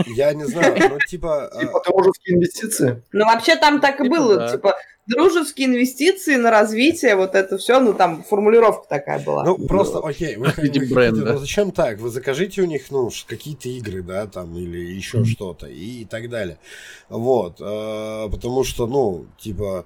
Я 0.07 0.33
не 0.33 0.45
знаю, 0.45 0.77
ну 0.91 0.99
типа... 1.09 1.47
а, 1.49 1.61
Типа 1.61 1.83
дружеские 1.87 2.37
инвестиции. 2.37 3.03
Ну, 3.13 3.25
вообще 3.25 3.57
там 3.57 3.81
так 3.81 4.01
и 4.01 4.05
Типа, 4.05 4.17
было, 4.17 4.49
типа, 4.49 4.75
дружеские 5.07 5.67
инвестиции 5.67 6.37
на 6.37 6.51
развитие, 6.51 7.17
вот 7.17 7.35
это 7.35 7.59
все, 7.59 7.81
ну, 7.81 7.95
там 7.95 8.23
формулировка 8.23 8.87
такая 8.89 9.19
была. 9.19 9.45
Ну, 9.45 9.59
просто, 9.67 9.99
окей, 9.99 10.37
вы, 10.37 10.53
вы 10.57 10.87
бренда. 10.95 11.33
ну, 11.33 11.39
зачем 11.39 11.73
так? 11.73 11.99
Вы 11.99 12.11
закажите 12.11 12.63
у 12.63 12.67
них, 12.67 12.91
ну, 12.91 13.11
какие-то 13.27 13.69
игры, 13.69 14.03
да, 14.03 14.27
там, 14.27 14.57
или 14.57 14.79
еще 14.79 15.25
что-то, 15.25 15.67
и 15.67 16.05
так 16.05 16.31
далее. 16.31 16.59
Вот, 17.09 17.57
э, 17.61 18.29
потому 18.31 18.65
что, 18.65 18.87
ну, 18.87 19.27
типа, 19.39 19.85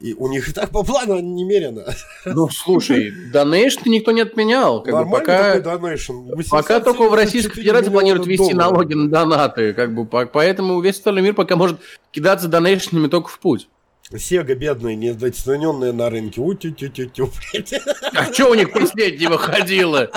и 0.00 0.14
у 0.14 0.28
них 0.28 0.48
и 0.48 0.52
так 0.52 0.70
по 0.70 0.82
плану 0.84 1.18
немерено. 1.20 1.84
Ну, 2.24 2.48
слушай, 2.50 3.12
Donation 3.32 3.82
никто 3.86 4.12
не 4.12 4.20
отменял. 4.20 4.82
Как 4.82 4.92
бы 4.94 4.98
Нормальный 5.00 5.20
пока... 5.26 5.54
такой 5.54 5.62
донейшн. 5.62 6.12
Пока 6.50 6.80
только 6.80 7.08
в 7.08 7.14
Российской 7.14 7.58
874 7.58 7.62
Федерации 7.62 7.90
планируют 7.90 8.26
миллиона 8.26 8.42
вести 8.42 8.54
долларов. 8.54 8.72
налоги 8.72 8.94
на 8.94 9.08
донаты, 9.08 9.72
как 9.74 9.94
бы, 9.94 10.04
по- 10.06 10.26
поэтому 10.26 10.80
весь 10.80 10.96
остальной 10.96 11.22
мир 11.22 11.34
пока 11.34 11.56
может 11.56 11.80
кидаться 12.12 12.48
донейшнами 12.48 13.08
только 13.08 13.28
в 13.28 13.38
путь. 13.40 13.68
Сега 14.16 14.54
бедные, 14.54 14.96
недооцененные 14.96 15.92
на 15.92 16.08
рынке. 16.08 16.40
У-тю-тю-тю-тю, 16.40 17.30
блядь. 17.52 17.74
А 18.14 18.32
что 18.32 18.50
у 18.50 18.54
них 18.54 18.72
последнее 18.72 19.28
выходило? 19.28 20.10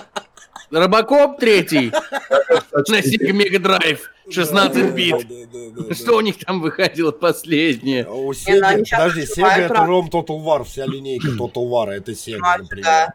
Робокоп 0.69 1.37
третий 1.39 1.91
на 2.71 2.99
Sega 2.99 3.31
Mega 3.31 3.57
Drive 3.57 3.99
16 4.33 4.93
бит. 4.93 5.27
Что 5.95 6.17
у 6.17 6.21
них 6.21 6.37
там 6.43 6.61
выходило 6.61 7.11
последнее? 7.11 8.03
А 8.05 8.11
У 8.11 8.25
ну, 8.27 8.31
Sega, 8.31 8.85
щас 8.85 8.99
подожди, 8.99 9.21
Sega 9.41 9.57
это. 9.57 9.73
ROM 9.73 10.09
Total 10.09 10.43
War, 10.43 10.63
вся 10.63 10.85
линейка 10.85 11.27
Total 11.29 11.69
War, 11.69 11.89
это 11.89 12.11
Sega, 12.11 12.57
например. 12.59 13.13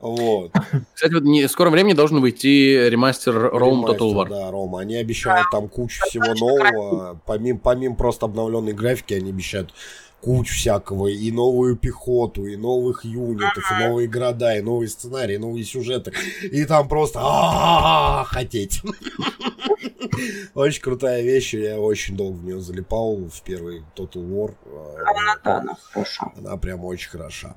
Вот. 0.00 0.52
Кстати, 0.92 1.14
вот 1.14 1.22
не- 1.22 1.46
в 1.46 1.50
скором 1.50 1.72
времени 1.72 1.94
должен 1.94 2.20
выйти 2.20 2.88
ремастер 2.88 3.36
Rome 3.36 3.86
Total 3.86 4.12
War. 4.12 4.28
Да, 4.28 4.50
Рома. 4.50 4.80
Они 4.80 4.96
обещают 4.96 5.46
там 5.50 5.66
кучу 5.68 6.04
всего 6.06 6.34
нового. 6.34 7.18
Помимо, 7.24 7.58
помимо 7.58 7.94
просто 7.94 8.26
обновленной 8.26 8.74
графики, 8.74 9.14
они 9.14 9.30
обещают 9.30 9.72
кучу 10.24 10.54
всякого, 10.54 11.08
и 11.08 11.30
новую 11.30 11.76
пехоту, 11.76 12.46
и 12.46 12.56
новых 12.56 13.04
юнитов, 13.04 13.62
и 13.70 13.74
новые 13.84 14.08
города, 14.08 14.56
и 14.56 14.62
новые 14.62 14.88
сценарии, 14.88 15.34
и 15.34 15.38
новые 15.38 15.64
сюжеты. 15.64 16.12
И 16.42 16.64
там 16.64 16.88
просто 16.88 17.20
хотеть. 18.26 18.80
Очень 20.54 20.82
крутая 20.82 21.22
вещь, 21.22 21.54
и 21.54 21.60
я 21.60 21.78
очень 21.80 22.16
долго 22.16 22.36
в 22.36 22.44
нее 22.44 22.60
залипал 22.60 23.16
в 23.16 23.42
первый 23.42 23.82
Total 23.96 24.22
War. 24.22 24.54
Она, 25.04 25.36
да, 25.44 25.56
она 25.58 25.76
хороша. 25.92 26.32
Она 26.38 26.56
прям 26.56 26.84
очень 26.84 27.10
хороша. 27.10 27.56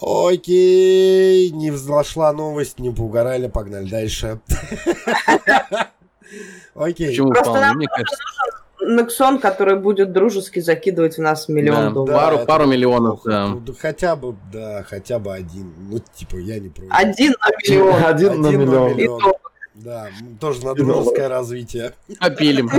Окей, 0.00 1.50
не 1.50 1.70
взошла 1.70 2.32
новость, 2.34 2.78
не 2.78 2.90
поугорали, 2.90 3.48
погнали 3.48 3.88
дальше. 3.88 4.40
Окей. 6.74 7.08
Почему 7.08 7.74
мне 7.74 7.86
кажется. 7.88 8.16
Нексон, 8.86 9.38
который 9.38 9.76
будет 9.76 10.12
дружески 10.12 10.60
закидывать 10.60 11.16
в 11.18 11.20
нас 11.20 11.48
миллион 11.48 11.84
Да, 11.86 11.90
долларов. 11.90 12.16
пару- 12.20 12.36
это 12.36 12.46
пару 12.46 12.64
неплохо. 12.64 12.76
миллионов, 12.76 13.20
да. 13.24 13.46
Ну, 13.48 13.62
хотя 13.78 14.16
бы, 14.16 14.36
да, 14.52 14.84
хотя 14.88 15.18
бы 15.18 15.32
один. 15.34 15.72
Ну, 15.90 15.98
типа, 16.14 16.36
я 16.36 16.58
не 16.58 16.68
против. 16.68 16.90
Один 16.92 17.34
на 17.40 17.50
миллион. 17.62 18.04
Один 18.04 18.40
на 18.42 18.48
Один 18.48 18.60
на 18.60 18.64
миллион. 18.64 18.98
И 18.98 19.06
то. 19.06 19.36
Да, 19.74 20.06
тоже 20.40 20.64
на 20.64 20.74
дружеское 20.74 21.26
развитие. 21.28 21.94
Попилим. 22.20 22.70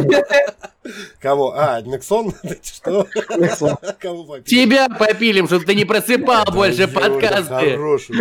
Кого? 1.20 1.54
А, 1.58 1.82
Нексон? 1.86 2.34
Что? 2.64 3.06
Нексон. 3.38 3.76
Кого 4.00 4.24
попили? 4.24 4.44
Тебя 4.46 4.88
попилим, 4.88 5.48
чтобы 5.48 5.66
ты 5.66 5.76
не 5.76 5.84
просыпал 5.84 6.46
больше 6.54 6.88
Да, 6.88 7.00
подкасты. 7.02 7.72
хороший. 7.72 8.16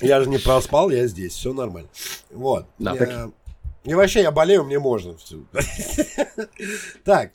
Я 0.00 0.20
же 0.20 0.28
не 0.28 0.38
проспал, 0.38 0.90
я 0.90 1.06
здесь, 1.06 1.32
все 1.32 1.52
нормально. 1.52 1.88
Вот. 2.30 2.66
Да. 2.78 2.94
Я- 2.94 3.30
И 3.88 3.94
вообще, 3.94 4.22
я 4.22 4.30
болею, 4.30 4.64
мне 4.64 4.78
можно. 4.78 5.16
Так. 7.04 7.32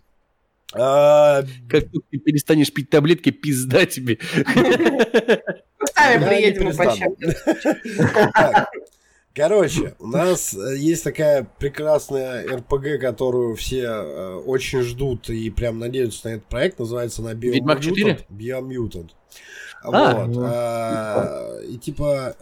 А, 0.75 1.43
Как 1.69 1.83
только 1.91 2.07
ты 2.11 2.17
перестанешь 2.17 2.73
пить 2.73 2.89
таблетки, 2.89 3.29
пизда 3.31 3.85
тебе. 3.85 4.17
Мы 4.45 5.41
сами 5.95 6.25
приедем 6.25 6.69
и 6.69 6.73
Короче, 9.35 9.95
у 9.97 10.05
нас 10.07 10.53
э, 10.53 10.77
есть 10.77 11.03
такая 11.03 11.47
прекрасная 11.57 12.45
РПГ, 12.47 12.99
которую 13.01 13.55
все 13.55 13.81
э, 13.85 14.35
очень 14.45 14.81
ждут 14.81 15.27
и 15.31 15.49
прям 15.49 15.79
надеются 15.79 16.27
на 16.27 16.33
этот 16.35 16.45
проект. 16.45 16.77
Называется 16.77 17.23
она 17.23 17.33
Biomutant. 17.33 17.51
Ведьмак 17.53 17.81
4? 17.81 18.19
Biomutant. 18.29 19.09
А. 19.81 20.25
Вот. 20.25 20.37
а, 20.39 21.59
И 21.67 21.77
типа 21.77 22.35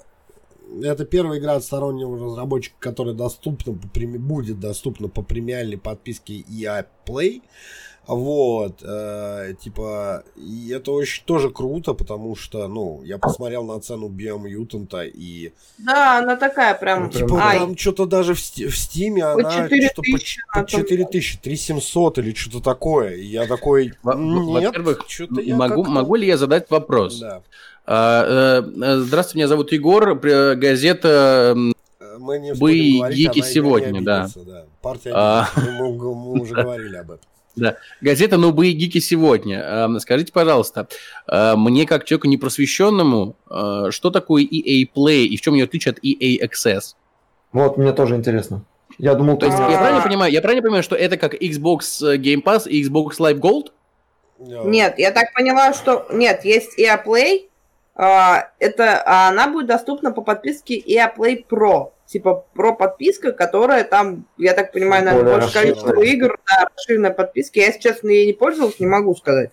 это 0.83 1.05
первая 1.05 1.39
игра 1.39 1.55
от 1.55 1.63
стороннего 1.63 2.17
разработчика, 2.17 2.75
которая 2.79 3.13
доступна 3.13 3.73
по 3.73 3.87
преми- 3.87 4.17
будет 4.19 4.59
доступна 4.59 5.07
по 5.09 5.21
премиальной 5.21 5.77
подписке 5.77 6.43
EA 6.49 6.85
Play. 7.05 7.41
Вот, 8.07 8.81
э, 8.83 9.53
типа, 9.61 10.23
и 10.35 10.69
это 10.75 10.91
очень 10.91 11.23
тоже 11.23 11.51
круто, 11.51 11.93
потому 11.93 12.35
что, 12.35 12.67
ну, 12.67 13.03
я 13.03 13.19
посмотрел 13.19 13.63
на 13.63 13.79
цену 13.79 14.09
Biomutant 14.09 15.07
и 15.07 15.53
Да, 15.77 16.17
она 16.17 16.35
такая 16.35 16.73
прям... 16.73 17.03
Ну, 17.05 17.09
Типа 17.11 17.37
Ай, 17.39 17.59
там 17.59 17.77
что-то 17.77 18.07
даже 18.07 18.33
в, 18.33 18.39
Сти- 18.39 18.67
в 18.67 18.75
Стиме 18.75 19.21
по 19.21 19.33
она 19.33 19.63
4 19.65 19.85
что-то 19.85 20.01
по, 20.11 20.17
тысячи. 20.17 20.41
по 20.51 20.59
она 20.59 20.65
там- 20.67 20.79
4000, 20.81 21.37
3700 21.41 22.17
или 22.17 22.33
что-то 22.33 22.59
такое. 22.59 23.15
И 23.15 23.25
я 23.27 23.45
такой, 23.45 23.93
Во- 24.01 24.15
нет, 24.15 24.65
во-первых, 24.65 25.05
что-то 25.07 25.39
я 25.39 25.55
Могу, 25.55 25.83
как-то- 25.83 25.91
могу 25.91 26.15
ли 26.15 26.25
я 26.27 26.37
задать 26.37 26.69
вопрос? 26.71 27.19
Да. 27.19 27.43
А, 27.93 28.61
э, 28.63 28.71
э, 28.81 28.97
Здравствуйте, 28.99 29.39
меня 29.39 29.47
зовут 29.49 29.73
Егор, 29.73 30.15
газета 30.15 31.53
Э, 31.99 32.17
Мы 32.19 32.39
не 32.39 32.53
говорить, 32.53 33.17
гики 33.17 33.41
сегодня, 33.41 34.01
да. 34.01 34.29
да. 34.33 34.63
Партия 34.81 35.11
А. 35.13 35.49
мы, 35.57 35.91
мы- 35.91 36.41
уже 36.41 36.53
говорили 36.55 36.95
об 36.95 37.11
этом. 37.11 37.75
газета 38.01 38.37
«Нубы 38.37 38.69
и 38.69 38.71
гики 38.71 38.99
сегодня». 38.99 39.61
Э, 39.61 39.99
Скажите, 39.99 40.31
пожалуйста, 40.31 40.87
э, 41.27 41.55
мне 41.57 41.85
как 41.85 42.05
человеку 42.05 42.29
непросвещенному, 42.29 43.35
э, 43.49 43.87
что 43.89 44.09
такое 44.09 44.43
EA 44.43 44.87
Play 44.95 45.25
и 45.25 45.35
в 45.35 45.41
чем 45.41 45.55
ее 45.55 45.65
отличие 45.65 45.91
от 45.91 45.99
EA 46.01 46.39
Access? 46.47 46.95
Вот, 47.51 47.77
мне 47.77 47.91
тоже 47.91 48.15
интересно. 48.15 48.63
Я 48.99 49.15
думал, 49.15 49.35
То 49.35 49.47
есть 49.47 49.57
я 49.59 49.65
А. 49.65 49.77
правильно 49.77 50.01
понимаю, 50.01 50.31
я 50.31 50.39
правильно 50.41 50.61
понимаю, 50.61 50.83
что 50.83 50.95
это 50.95 51.17
как 51.17 51.33
Xbox 51.33 51.79
Game 52.17 52.41
Pass 52.41 52.69
и 52.69 52.81
Xbox 52.87 53.17
Live 53.19 53.39
Gold? 53.39 53.71
Да. 54.39 54.63
Нет, 54.63 54.97
я 54.97 55.11
так 55.11 55.33
поняла, 55.33 55.73
что... 55.73 56.07
Нет, 56.13 56.45
есть 56.45 56.79
EA 56.79 56.97
Play. 57.05 57.47
А, 57.95 58.49
это, 58.59 59.01
а 59.05 59.29
она 59.29 59.47
будет 59.47 59.67
доступна 59.67 60.11
по 60.11 60.21
подписке 60.21 60.79
EA 60.79 61.11
Play 61.15 61.45
Pro. 61.47 61.91
Типа 62.05 62.45
про 62.53 62.73
подписка, 62.73 63.31
которая 63.31 63.85
там, 63.85 64.25
я 64.37 64.53
так 64.53 64.73
понимаю, 64.73 65.05
наверное, 65.05 65.33
Более 65.33 65.41
больше 65.41 65.53
количество 65.53 66.01
игр, 66.01 66.37
да, 66.45 66.67
расширенная 66.75 67.11
подписка. 67.11 67.59
Я, 67.59 67.67
если 67.67 67.79
честно, 67.79 68.09
ей 68.09 68.25
не 68.25 68.33
пользовалась, 68.33 68.79
не 68.81 68.87
могу 68.87 69.15
сказать. 69.15 69.51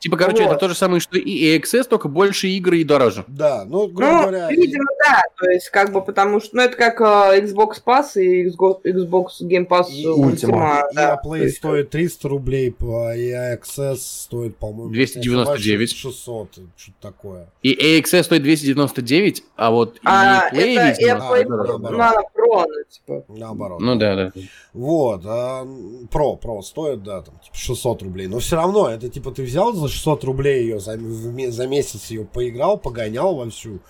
Типа, 0.00 0.16
короче, 0.16 0.42
Вот. 0.44 0.50
это 0.52 0.56
то 0.60 0.68
же 0.70 0.74
самое, 0.74 0.98
что 1.00 1.18
и 1.18 1.58
Access, 1.58 1.84
только 1.84 2.08
больше 2.08 2.48
игр 2.48 2.72
и 2.72 2.84
дороже. 2.84 3.24
Да, 3.28 3.64
ну, 3.66 3.86
грубо 3.86 4.12
Ну, 4.12 4.20
говоря, 4.22 4.48
видимо, 4.50 4.84
да. 5.06 5.22
То 5.38 5.50
есть, 5.50 5.68
как 5.68 5.92
бы, 5.92 6.02
потому 6.02 6.40
что, 6.40 6.56
ну, 6.56 6.62
это 6.62 6.74
как 6.76 7.00
э, 7.02 7.40
Xbox 7.42 7.82
Pass 7.84 8.18
и 8.20 8.48
Xbox, 8.48 9.42
Game 9.42 9.68
Pass 9.68 9.90
И- 9.90 10.06
Ultima. 10.06 10.32
Ultima. 10.32 10.82
да. 10.94 11.14
EA 11.14 11.16
То 11.22 11.28
Play 11.28 11.42
есть, 11.44 11.56
стоит 11.58 11.90
300 11.90 12.28
рублей, 12.28 12.72
по 12.72 13.14
EA 13.14 13.54
Access 13.58 13.96
стоит, 13.96 14.56
по-моему, 14.56 14.90
299. 14.90 15.92
600, 15.92 16.48
что-то 16.76 16.94
такое. 17.00 17.48
И 17.62 18.00
Access 18.00 18.22
стоит 18.24 18.42
299, 18.42 19.44
а 19.56 19.70
вот 19.70 19.98
А, 20.04 20.48
Play, 20.50 20.78
это 20.78 20.98
видимо, 21.02 21.18
Play 21.20 21.44
да, 21.46 21.56
да, 21.56 21.72
Pro, 21.74 21.78
да. 21.98 22.12
ну, 22.14 22.54
Pro, 22.62 22.64
типа. 22.88 23.24
Наоборот. 23.28 23.80
Ну 23.80 23.96
да, 23.96 24.14
да. 24.16 24.32
Вот, 24.72 25.22
а, 25.26 25.66
про, 26.10 26.36
про 26.36 26.62
стоит, 26.62 27.02
да, 27.02 27.20
там, 27.22 27.34
типа 27.44 27.54
600 27.56 28.02
рублей. 28.02 28.28
Но 28.28 28.38
все 28.38 28.56
равно, 28.56 28.88
это 28.88 29.08
типа 29.10 29.30
ты 29.30 29.42
взял 29.42 29.72
за 29.74 29.89
600 29.90 30.24
рублей 30.24 30.62
ее, 30.62 30.80
за, 30.80 30.98
за 30.98 31.66
месяц 31.66 32.10
ее 32.10 32.24
поиграл, 32.24 32.78
погонял 32.78 33.34
вовсю. 33.34 33.80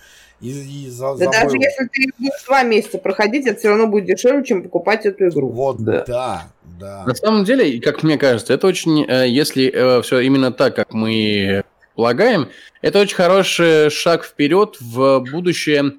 И, 0.41 0.49
и 0.49 0.89
за, 0.89 1.15
Да 1.17 1.25
даже 1.27 1.49
забыл. 1.51 1.61
если 1.61 1.85
ты 1.85 2.11
будешь 2.17 2.43
два 2.47 2.63
месяца 2.63 2.97
проходить, 2.97 3.45
это 3.45 3.59
все 3.59 3.69
равно 3.69 3.87
будет 3.87 4.05
дешевле, 4.05 4.43
чем 4.43 4.63
покупать 4.63 5.05
эту 5.05 5.27
игру. 5.27 5.49
Вот, 5.49 5.77
да, 5.79 6.03
Да. 6.07 6.47
да. 6.79 7.03
На 7.05 7.13
самом 7.15 7.43
деле, 7.45 7.79
как 7.79 8.01
мне 8.03 8.17
кажется, 8.17 8.53
это 8.53 8.65
очень, 8.67 9.05
э, 9.07 9.29
если 9.29 10.01
все 10.01 10.19
именно 10.19 10.51
так, 10.51 10.75
как 10.75 10.93
мы 10.93 11.63
полагаем, 11.95 12.49
это 12.81 12.99
очень 12.99 13.15
хороший 13.15 13.89
шаг 13.91 14.23
вперед 14.25 14.77
в 14.79 15.23
будущее. 15.31 15.93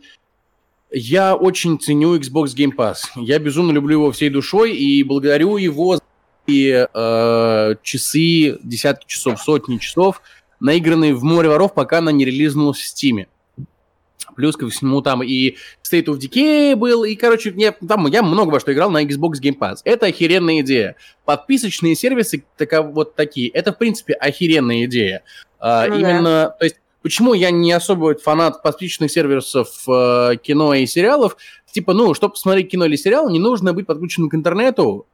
Я 0.90 1.36
очень 1.36 1.78
ценю 1.78 2.18
Xbox 2.18 2.46
Game 2.56 2.74
Pass. 2.76 2.96
Я 3.16 3.38
безумно 3.38 3.70
люблю 3.72 3.98
его 3.98 4.10
всей 4.12 4.28
душой 4.28 4.72
и 4.76 5.02
благодарю 5.04 5.56
его 5.56 5.96
за 5.96 6.02
э, 6.92 7.74
часы, 7.82 8.58
десятки 8.62 9.06
часов, 9.06 9.40
сотни 9.40 9.78
часов, 9.78 10.22
наигранные 10.60 11.14
в 11.14 11.24
море 11.24 11.48
воров, 11.48 11.74
пока 11.74 11.98
она 11.98 12.12
не 12.12 12.24
релизнулась 12.24 12.78
в 12.78 12.84
Стиме. 12.84 13.28
Плюс 14.36 14.56
ко 14.56 14.68
всему 14.68 15.02
там 15.02 15.22
и 15.22 15.56
State 15.82 16.06
of 16.06 16.18
Decay 16.18 16.74
был, 16.76 17.04
и, 17.04 17.14
короче, 17.16 17.52
я, 17.56 17.72
там 17.72 18.06
я 18.06 18.22
много 18.22 18.50
во 18.50 18.60
что 18.60 18.72
играл 18.72 18.90
на 18.90 19.04
Xbox 19.04 19.34
Game 19.42 19.58
Pass. 19.58 19.78
Это 19.84 20.06
охеренная 20.06 20.60
идея. 20.60 20.96
Подписочные 21.24 21.94
сервисы 21.94 22.44
так, 22.56 22.72
вот 22.92 23.14
такие, 23.14 23.48
это, 23.50 23.72
в 23.72 23.78
принципе, 23.78 24.14
охеренная 24.14 24.84
идея. 24.86 25.22
А, 25.58 25.86
Ну 25.86 26.00
да. 26.00 26.00
именно, 26.00 26.54
то 26.58 26.64
есть, 26.64 26.76
почему 27.02 27.34
я 27.34 27.50
не 27.50 27.72
особо 27.72 28.14
фанат 28.14 28.62
подписочных 28.62 29.10
сервисов 29.10 29.68
э, 29.88 30.36
кино 30.42 30.74
и 30.74 30.86
сериалов? 30.86 31.36
Типа, 31.70 31.92
ну, 31.92 32.14
чтобы 32.14 32.34
посмотреть 32.34 32.70
кино 32.70 32.86
или 32.86 32.96
сериал, 32.96 33.28
не 33.30 33.38
нужно 33.38 33.72
быть 33.72 33.86
подключенным 33.86 34.30
к 34.30 34.34
интернету, 34.34 35.06
а 35.06 35.11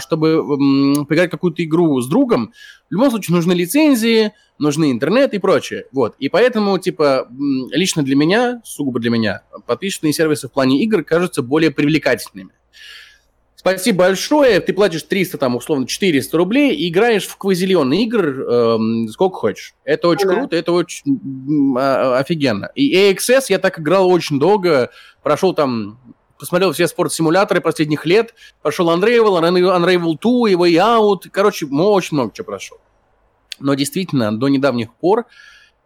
чтобы 0.00 0.28
м, 0.30 1.06
поиграть 1.06 1.30
какую-то 1.30 1.62
игру 1.64 2.00
с 2.00 2.08
другом, 2.08 2.52
в 2.90 2.92
любом 2.92 3.10
случае 3.10 3.36
нужны 3.36 3.52
лицензии, 3.52 4.32
нужны 4.58 4.90
интернет 4.92 5.34
и 5.34 5.38
прочее. 5.38 5.84
Вот. 5.92 6.14
И 6.18 6.28
поэтому, 6.28 6.78
типа, 6.78 7.28
лично 7.70 8.02
для 8.02 8.16
меня, 8.16 8.60
сугубо 8.64 9.00
для 9.00 9.10
меня, 9.10 9.42
подписочные 9.66 10.12
сервисы 10.12 10.48
в 10.48 10.52
плане 10.52 10.82
игр 10.82 11.02
кажутся 11.02 11.42
более 11.42 11.70
привлекательными. 11.70 12.50
Спасибо 13.56 13.98
большое. 14.00 14.60
Ты 14.60 14.74
платишь 14.74 15.04
300, 15.04 15.38
там, 15.38 15.56
условно, 15.56 15.86
400 15.86 16.36
рублей 16.36 16.74
и 16.74 16.90
играешь 16.90 17.26
в 17.26 17.36
квазильон 17.38 17.94
игр 17.94 18.20
эм, 18.42 19.08
сколько 19.08 19.36
хочешь. 19.38 19.74
Это 19.84 20.08
очень 20.08 20.28
Да. 20.28 20.34
круто, 20.34 20.54
это 20.56 20.72
очень 20.72 21.74
а, 21.78 22.18
офигенно. 22.18 22.70
И 22.74 22.94
AXS 22.94 23.44
я 23.48 23.58
так 23.58 23.80
играл 23.80 24.10
очень 24.10 24.38
долго. 24.38 24.90
Прошел 25.22 25.54
там, 25.54 25.98
посмотрел 26.44 26.72
все 26.72 26.86
спортсимуляторы 26.86 27.62
последних 27.62 28.04
лет. 28.04 28.34
Прошел 28.60 28.90
Unravel, 28.90 29.40
Unravel 29.40 30.18
2, 30.20 30.50
и 30.50 30.54
Way 30.54 30.74
Out. 30.74 31.30
Короче, 31.30 31.64
очень 31.66 32.16
много 32.16 32.32
чего 32.34 32.44
прошел. 32.44 32.78
Но 33.60 33.72
действительно, 33.72 34.36
до 34.38 34.48
недавних 34.48 34.92
пор 34.92 35.24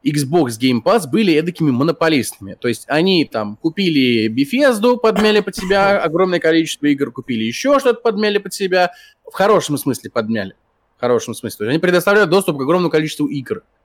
Xbox 0.05 0.59
Game 0.61 0.83
Pass 0.83 1.09
были 1.09 1.33
эдакими 1.35 1.71
монополистами. 1.71 2.55
То 2.55 2.67
есть 2.67 2.87
они 2.89 3.25
там 3.25 3.57
купили 3.57 4.29
Bethesda, 4.29 4.97
подмяли 4.97 5.41
под 5.41 5.55
себя 5.55 6.01
огромное 6.03 6.41
количество 6.41 6.87
игр, 6.87 7.13
купили 7.13 7.45
еще 7.45 7.79
что-то, 7.79 8.01
подмяли 8.01 8.39
под 8.39 8.53
себя. 8.53 8.91
В 9.25 9.33
хорошем 9.33 9.79
смысле 9.79 10.11
подмяли. 10.11 10.57
В 10.97 11.01
хорошем 11.01 11.35
смысле. 11.35 11.69
Они 11.69 11.79
предоставляют 11.79 12.31
доступ 12.31 12.59
к 12.59 12.63
огромному 12.63 12.91
количеству 12.91 13.29
игр. 13.29 13.59
Э, 13.59 13.78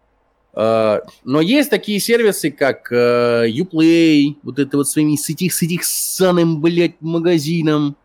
Но 0.55 1.41
есть 1.41 1.69
такие 1.71 1.99
сервисы, 1.99 2.51
как 2.51 2.91
э, 2.91 3.47
Uplay, 3.49 4.35
вот 4.43 4.59
это 4.59 4.77
вот 4.77 4.87
своими 4.87 5.15
с 5.15 5.29
этих, 5.29 5.51
с 5.53 5.63
этих 5.63 5.83
саным, 5.83 6.61
блядь, 6.61 7.01
магазином. 7.01 7.95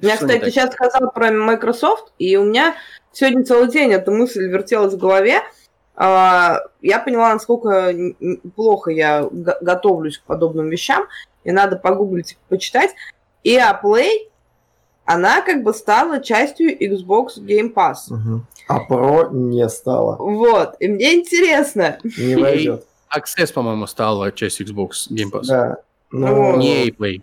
Я, 0.00 0.16
кстати, 0.16 0.50
сейчас 0.50 0.72
сказал 0.72 1.12
про 1.12 1.30
Microsoft, 1.30 2.12
и 2.18 2.36
у 2.36 2.44
меня 2.44 2.74
сегодня 3.12 3.44
целый 3.44 3.70
день 3.70 3.92
эта 3.92 4.10
мысль 4.10 4.46
вертелась 4.48 4.94
в 4.94 4.98
голове. 4.98 5.42
А, 5.94 6.60
Я 6.80 6.98
поняла, 6.98 7.34
насколько 7.34 7.94
плохо 8.56 8.90
я 8.90 9.22
го- 9.22 9.58
готовлюсь 9.60 10.18
к 10.18 10.22
подобным 10.22 10.70
вещам, 10.70 11.06
и 11.44 11.52
надо 11.52 11.76
погуглить, 11.76 12.38
почитать. 12.48 12.90
И 13.44 13.58
Play, 13.82 14.28
она 15.04 15.40
как 15.42 15.62
бы 15.62 15.74
стала 15.74 16.20
частью 16.20 16.76
Xbox 16.78 17.38
Game 17.38 17.72
Pass. 17.72 17.94
Мгм. 18.10 18.46
А 18.68 18.80
про 18.80 19.28
не 19.30 19.68
стало. 19.68 20.16
Вот, 20.16 20.76
и 20.80 20.88
мне 20.88 21.14
интересно. 21.14 21.98
Не 22.04 22.36
войдет. 22.36 22.84
Access, 23.16 23.52
по-моему, 23.52 23.86
стала 23.86 24.32
частью 24.32 24.66
Xbox 24.66 24.90
Game 25.10 25.30
Pass. 25.32 25.44
Да. 25.46 25.76
Ну, 26.10 26.52
Ну, 26.52 26.56
Не 26.58 26.90
Play. 26.90 27.22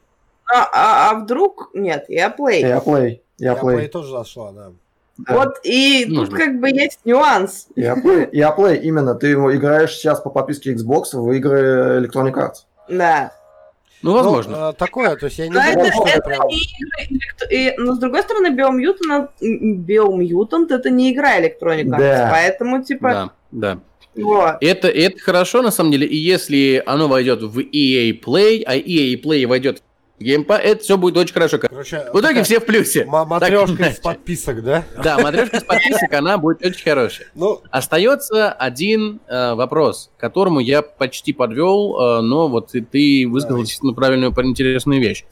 А, 0.52 0.64
а- 0.74 1.12
а 1.12 1.16
вдруг 1.16 1.70
нет, 1.74 2.06
я 2.10 2.30
Play. 2.38 2.60
я 2.60 2.80
плей. 2.82 3.22
Я 3.38 3.54
Я 3.54 3.60
Play 3.60 3.88
тоже 3.88 4.12
зашла, 4.12 4.52
да. 4.52 4.72
Да. 5.18 5.34
Вот 5.36 5.60
и 5.64 6.06
тут 6.06 6.18
Можно. 6.32 6.38
как 6.38 6.60
бы 6.60 6.70
есть 6.70 7.00
нюанс. 7.06 7.68
Я 7.76 7.96
плей. 7.98 8.30
Я 8.32 8.52
плей. 8.52 8.80
Именно. 8.80 9.16
Ты 9.16 9.34
играешь 9.34 9.94
сейчас 9.94 10.22
по 10.22 10.30
подписке 10.30 10.74
Xbox 10.74 11.08
в 11.14 11.30
игры 11.32 12.00
Electronic 12.02 12.34
Arts. 12.34 12.56
Да. 12.88 13.32
Ну, 14.02 14.14
возможно. 14.14 14.58
Ну, 14.58 14.70
э, 14.70 14.74
такое, 14.74 15.16
то 15.16 15.26
есть 15.26 15.40
я 15.40 15.48
не 15.48 15.54
Но 15.54 15.60
думаю, 15.60 15.80
это, 15.80 15.92
что 15.94 16.08
это 16.08 16.22
прям... 16.22 16.48
не 16.48 16.58
игры, 17.50 17.76
но 17.78 17.96
с 17.96 18.00
другой 18.00 18.22
стороны, 18.22 18.50
Биомьютант, 18.52 19.32
Биомьютант 19.42 20.72
это 20.72 20.90
не 20.90 21.12
игра 21.14 21.38
Arts, 21.40 21.58
Да. 21.98 22.30
поэтому 22.32 22.84
типа 22.84 23.10
Да, 23.10 23.32
да. 23.52 23.80
вот. 24.16 24.56
Это, 24.62 24.88
это 24.88 25.20
хорошо, 25.20 25.62
на 25.62 25.72
самом 25.72 25.92
деле, 25.92 26.08
и 26.08 26.16
если 26.16 26.82
оно 26.86 27.08
войдет 27.08 27.42
в 27.42 27.60
EA 27.60 28.18
Play, 28.22 28.64
а 28.66 28.76
EA 28.78 29.22
Play 29.22 29.46
войдет 29.46 29.84
Pass, 30.20 30.58
это 30.58 30.84
все 30.84 30.98
будет 30.98 31.18
очень 31.18 31.34
хорошо. 31.34 31.58
Короче, 31.58 32.06
В 32.14 32.20
итоге 32.20 32.44
все 32.44 32.60
в 32.60 32.66
плюсе. 32.66 33.06
Матрешка 33.06 33.78
Так, 33.78 33.94
из 33.94 34.00
подписок, 34.04 34.64
да? 34.64 34.84
Да, 35.02 35.18
матрешка 35.20 35.60
с 35.60 35.64
подписок, 35.64 36.14
она 36.14 36.38
будет 36.38 36.64
очень 36.66 36.84
хорошая. 36.84 37.28
Ну, 37.36 37.62
Остается 37.72 38.52
один 38.52 39.22
э, 39.28 39.54
вопрос, 39.54 40.12
к 40.18 40.20
которому 40.20 40.60
я 40.60 40.82
почти 40.82 41.32
подвел, 41.34 41.98
э, 42.00 42.22
но 42.22 42.48
вот 42.50 42.76
и 42.76 42.82
ты 42.82 43.28
высказал 43.28 43.60
действительно 43.62 43.94
правильную, 43.94 44.34
интересную 44.46 45.00
вещь. 45.00 45.24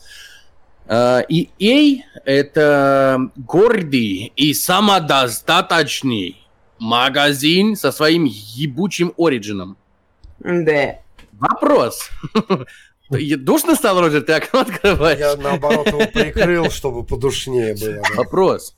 Э, 0.88 1.24
EA— 1.30 2.00
это 2.26 3.30
гордый 3.36 4.32
и 4.36 4.54
самодостаточный 4.54 6.38
магазин 6.80 7.76
со 7.76 7.92
своим 7.92 8.24
ебучим 8.26 9.14
оригином. 9.18 9.78
Да. 10.40 11.00
Вопрос. 11.34 12.10
Душно 13.10 13.76
стало, 13.76 14.02
Роджер, 14.02 14.22
ты 14.24 14.34
окно 14.34 14.62
открываешь? 14.62 15.20
я 15.20 15.36
наоборот 15.38 15.88
его 15.88 16.00
прикрыл, 16.14 16.70
чтобы 16.70 17.04
подушнее 17.04 17.76
было. 17.76 18.02
да. 18.04 18.16
Вопрос. 18.24 18.76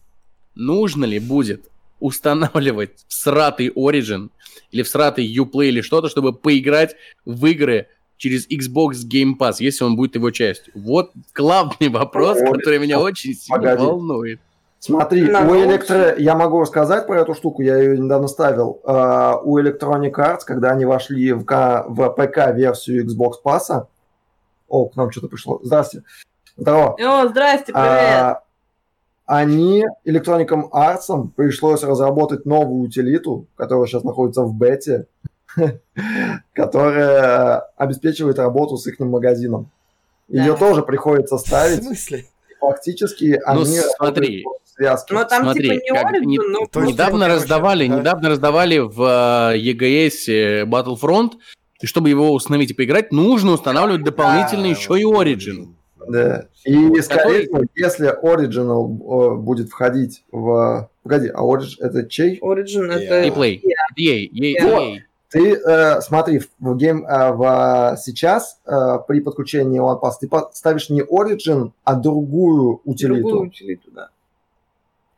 Нужно 0.56 1.06
ли 1.06 1.20
будет 1.20 1.66
устанавливать 2.00 3.06
в 3.08 3.14
сратый 3.14 3.70
Origin 3.70 4.30
или 4.72 4.84
в 4.84 4.88
сратый 4.88 5.26
Uplay 5.36 5.68
или 5.70 5.82
что-то, 5.82 6.10
чтобы 6.10 6.34
поиграть 6.34 6.96
в 7.26 7.46
игры 7.46 7.88
через 8.18 8.48
Xbox 8.50 8.98
Game 9.12 9.34
Pass, 9.40 9.56
если 9.60 9.84
он 9.84 9.96
будет 9.96 10.16
его 10.16 10.32
частью? 10.32 10.74
Вот 10.76 11.12
главный 11.34 11.90
вопрос, 11.90 12.38
Ой, 12.40 12.52
который 12.58 12.80
меня 12.80 13.00
очень 13.00 13.34
сильно 13.34 13.58
погоди. 13.62 13.84
волнует. 13.84 14.40
Смотри, 14.82 15.24
На 15.24 15.42
у 15.50 15.56
электро... 15.56 16.16
Я 16.18 16.36
могу 16.36 16.62
рассказать 16.62 17.06
про 17.06 17.22
эту 17.22 17.34
штуку, 17.34 17.62
я 17.62 17.78
ее 17.78 17.98
недавно 17.98 18.28
ставил. 18.30 18.80
А, 18.86 19.38
у 19.44 19.60
Electronic 19.60 20.14
Arts, 20.14 20.40
когда 20.46 20.72
они 20.72 20.86
вошли 20.86 21.34
в, 21.34 21.44
К- 21.44 21.84
в 21.88 22.10
ПК-версию 22.12 23.06
Xbox 23.06 23.34
Pass... 23.44 23.86
О, 24.70 24.86
к 24.86 24.96
нам 24.96 25.12
что-то 25.12 25.28
пришло. 25.28 25.60
Здравствуйте. 25.64 26.06
Здорово. 26.58 26.96
О, 27.00 27.28
здрасте, 27.28 27.74
привет. 27.74 27.78
А, 27.78 28.44
они, 29.26 29.86
Electronic 30.06 30.50
Arts, 30.72 31.30
пришлось 31.36 31.84
разработать 31.84 32.46
новую 32.46 32.84
утилиту, 32.84 33.46
которая 33.56 33.88
сейчас 33.88 34.04
находится 34.04 34.44
в 34.44 34.54
бете, 34.54 35.06
которая 36.54 37.60
обеспечивает 37.78 38.40
работу 38.40 38.78
с 38.78 38.88
их 38.88 39.00
магазином. 39.00 39.70
Ее 40.28 40.56
тоже 40.56 40.84
приходится 40.84 41.38
В 41.38 41.42
ставить. 41.42 41.84
смысле? 41.84 42.26
Фактически 42.60 43.40
Ну, 43.46 43.52
они 43.62 43.78
смотри. 43.80 44.44
работают 44.44 44.46
в 44.66 44.70
связке. 44.76 45.14
Но 45.14 45.24
там 45.24 45.44
Смотри, 45.44 45.64
типа 45.64 45.74
не 45.74 45.90
как 46.02 46.14
Origin, 46.14 46.26
не- 46.26 46.38
но 46.38 46.82
недавно 46.86 47.20
короче, 47.26 47.42
раздавали, 47.42 47.88
да. 47.88 48.00
недавно 48.00 48.30
раздавали 48.30 48.78
в 48.80 49.02
э, 49.02 49.58
EGS 49.58 50.66
Battlefront, 50.66 51.32
и 51.82 51.86
чтобы 51.86 52.10
его 52.10 52.32
установить 52.32 52.72
и 52.72 52.74
поиграть, 52.74 53.12
нужно 53.12 53.54
устанавливать 53.54 54.04
дополнительно 54.04 54.64
Да, 54.64 54.70
еще 54.70 55.00
и 55.00 55.04
Origin. 55.04 55.74
Да. 56.08 56.46
И, 56.66 57.02
скорее 57.02 57.20
Который- 57.20 57.42
всего, 57.44 57.64
если 57.76 58.24
Original 58.24 59.34
э, 59.34 59.36
будет 59.38 59.70
входить 59.70 60.24
в... 60.32 60.90
Погоди, 61.04 61.30
а 61.34 61.42
Origin 61.44 61.76
это 61.80 62.08
чей? 62.10 62.40
Origin 62.40 62.90
Yeah. 62.90 62.94
это... 62.94 63.22
И 63.24 63.30
Play. 63.30 63.62
EA, 63.98 64.30
EA, 64.30 64.64
Вот. 64.64 64.82
EA. 64.82 64.98
Ты 65.32 65.54
э, 65.54 66.02
смотри, 66.02 66.42
в 66.60 66.76
гейм 66.76 67.06
э, 67.06 67.32
в, 67.34 67.96
сейчас 68.02 68.60
э, 68.66 68.98
при 69.08 69.20
подключении 69.20 69.80
OnePass 69.80 70.14
ты 70.20 70.28
ставишь 70.54 70.90
не 70.90 71.02
Origin, 71.02 71.72
а 71.84 71.94
другую 71.94 72.82
утилиту, 72.84 73.28
Другую 73.28 73.48
утилиту, 73.50 73.92
да. 73.92 74.10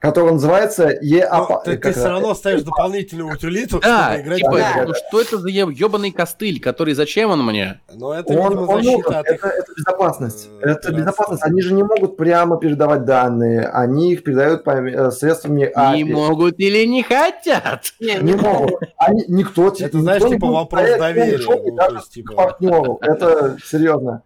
Которая 0.02 0.34
называется 0.34 0.98
Но 1.02 1.18
EAPA. 1.18 1.64
ты, 1.64 1.78
ты 1.78 1.92
все 1.94 2.08
равно 2.10 2.34
ставишь 2.34 2.64
дополнительную 2.64 3.32
утилиту, 3.34 3.80
Да, 3.80 4.10
чтобы 4.14 4.22
играть 4.24 4.38
типа, 4.40 4.58
Да. 4.58 4.84
ну 4.88 4.94
что 4.96 5.22
это 5.22 5.38
за 5.38 5.48
ебаный 5.50 6.12
костыль, 6.12 6.60
который 6.60 6.96
зачем 6.96 7.30
он 7.30 7.46
мне? 7.46 7.80
Но 7.94 8.14
это, 8.14 8.34
Он, 8.34 8.50
видимо, 8.50 8.62
он 8.62 8.66
нужен. 8.78 8.84
защита 8.84 9.20
от 9.20 9.28
их... 9.28 9.34
это, 9.46 9.48
это 9.48 9.72
безопасность. 9.78 10.50
э, 10.62 10.70
Это 10.70 10.92
безопасность. 10.92 11.44
Они 11.44 11.62
же 11.62 11.74
не 11.74 11.84
могут 11.84 12.18
прямо 12.18 12.58
передавать 12.58 13.06
данные. 13.06 13.68
Они 13.68 14.14
их 14.14 14.24
передают 14.24 14.64
по, 14.64 14.72
э, 14.72 15.12
средствами 15.12 15.72
Не 15.96 16.04
API. 16.04 16.14
могут 16.14 16.60
или 16.60 16.84
не 16.86 17.04
хотят? 17.04 17.94
Не, 18.00 18.16
Не 18.22 18.34
могут. 18.34 18.82
Они, 18.98 19.24
никто, 19.28 19.68
Это, 19.68 19.84
никто 19.86 20.00
знаешь, 20.00 20.24
типа 20.24 20.48
вопрос 20.48 20.90
доверия, 20.98 21.40
ну, 21.48 21.76
даже 21.76 22.00
типа- 22.10 22.34
к 22.34 22.36
партнеру. 22.36 22.98
Это 23.02 23.56
серьезно. 23.64 24.24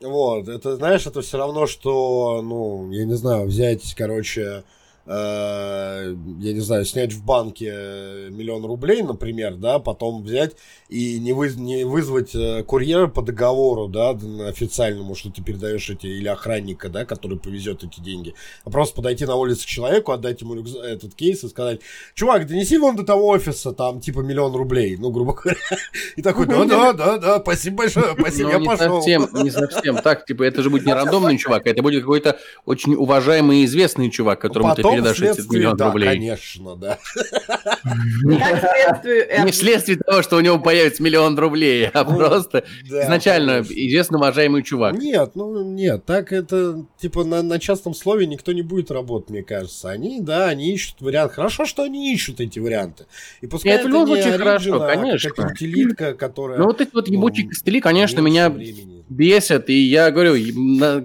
Вот, 0.00 0.48
это, 0.48 0.76
знаешь, 0.76 1.06
это 1.06 1.20
все 1.20 1.36
равно, 1.38 1.66
что, 1.66 2.40
ну, 2.42 2.90
я 2.92 3.04
не 3.04 3.14
знаю, 3.14 3.46
взять, 3.46 3.94
короче, 3.96 4.40
э, 4.42 4.62
я 5.10 6.52
не 6.52 6.60
знаю, 6.60 6.84
снять 6.84 7.12
в 7.12 7.24
банке 7.24 7.72
э, 7.72 8.28
миллион 8.30 8.64
рублей, 8.66 9.02
например, 9.02 9.56
да, 9.56 9.78
потом 9.78 10.22
взять 10.22 10.54
и 10.88 11.18
не, 11.20 11.34
вы, 11.34 11.50
не 11.50 11.84
вызвать 11.84 12.34
э, 12.34 12.62
курьера 12.62 13.08
по 13.08 13.20
договору, 13.20 13.88
да, 13.88 14.10
официальному, 14.48 15.14
что 15.14 15.30
ты 15.30 15.42
передаешь 15.42 15.90
эти, 15.90 16.06
или 16.06 16.28
охранника, 16.28 16.88
да, 16.88 17.04
который 17.04 17.38
повезет 17.38 17.84
эти 17.84 18.00
деньги, 18.00 18.34
а 18.64 18.70
просто 18.70 18.96
подойти 18.96 19.26
на 19.26 19.34
улице 19.36 19.64
к 19.64 19.66
человеку, 19.66 20.12
отдать 20.12 20.40
ему 20.40 20.54
рюкзак, 20.54 20.82
этот 20.82 21.14
кейс 21.14 21.44
и 21.44 21.48
сказать, 21.48 21.80
чувак, 22.14 22.46
донеси 22.46 22.78
вон 22.78 22.96
до 22.96 23.04
того 23.04 23.28
офиса, 23.28 23.72
там, 23.72 24.00
типа, 24.00 24.20
миллион 24.20 24.54
рублей, 24.54 24.96
ну, 24.98 25.10
грубо 25.10 25.34
говоря. 25.34 25.58
И 26.16 26.22
такой, 26.22 26.46
да, 26.46 26.64
да, 26.64 26.92
да, 26.94 27.18
да, 27.18 27.40
спасибо 27.40 27.78
большое, 27.78 28.14
спасибо, 28.18 28.50
я 28.50 28.54
Ну, 28.56 28.60
не 28.62 28.66
пошел. 28.66 28.96
совсем, 29.02 29.28
не 29.42 29.50
совсем 29.50 29.98
так, 29.98 30.24
типа, 30.24 30.44
это 30.44 30.62
же 30.62 30.70
будет 30.70 30.86
не 30.86 30.94
рандомный 30.94 31.36
чувак, 31.36 31.66
а 31.66 31.70
это 31.70 31.82
будет 31.82 32.00
какой-то 32.00 32.38
очень 32.64 32.94
уважаемый 32.94 33.58
и 33.58 33.64
известный 33.66 34.10
чувак, 34.10 34.40
которому 34.40 34.74
ты 34.74 34.82
передашь 34.82 35.20
эти 35.20 35.40
миллион 35.52 35.76
рублей. 35.78 36.08
конечно, 36.08 36.76
да. 36.76 36.98
Следствие, 37.82 39.42
Не 39.44 39.52
вследствие 39.52 39.98
того, 39.98 40.22
что 40.22 40.36
у 40.36 40.40
него 40.40 40.58
появится 40.58 40.77
миллион 41.00 41.38
рублей, 41.38 41.88
а 41.92 42.04
Ну, 42.04 42.16
просто 42.16 42.64
Да, 42.88 43.04
изначально 43.04 43.52
конечно. 43.54 43.74
известно 43.74 44.18
уважаемый 44.18 44.62
чувак. 44.62 44.96
Нет, 44.98 45.32
ну 45.34 45.62
нет, 45.62 46.04
так 46.04 46.32
это, 46.32 46.84
типа, 46.98 47.24
на, 47.24 47.42
на 47.42 47.58
частном 47.58 47.94
слове 47.94 48.26
никто 48.26 48.52
не 48.52 48.62
будет 48.62 48.90
работать, 48.90 49.30
мне 49.30 49.42
кажется. 49.42 49.90
Они, 49.90 50.20
да, 50.20 50.48
они 50.48 50.72
ищут 50.72 51.00
вариант. 51.00 51.32
Хорошо, 51.32 51.66
что 51.66 51.82
они 51.82 52.12
ищут 52.12 52.40
эти 52.40 52.58
варианты. 52.58 53.06
И 53.40 53.46
пускай 53.46 53.72
Это 53.72 53.88
любом 53.88 54.08
не 54.08 54.22
случае 54.22 54.38
хорошо, 54.38 54.82
а 54.82 54.94
конечно. 54.94 55.30
какая-то 55.30 55.52
утилитка, 55.52 56.14
которая... 56.14 56.58
Ну, 56.58 56.64
вот 56.66 56.80
эти 56.80 56.90
вот 56.92 57.08
ебучие 57.08 57.44
ну, 57.44 57.50
костыли, 57.50 57.80
конечно, 57.80 58.20
меня 58.20 58.50
времени. 58.50 59.04
бесят. 59.08 59.68
И 59.70 59.78
я 59.80 60.10
говорю, 60.10 60.34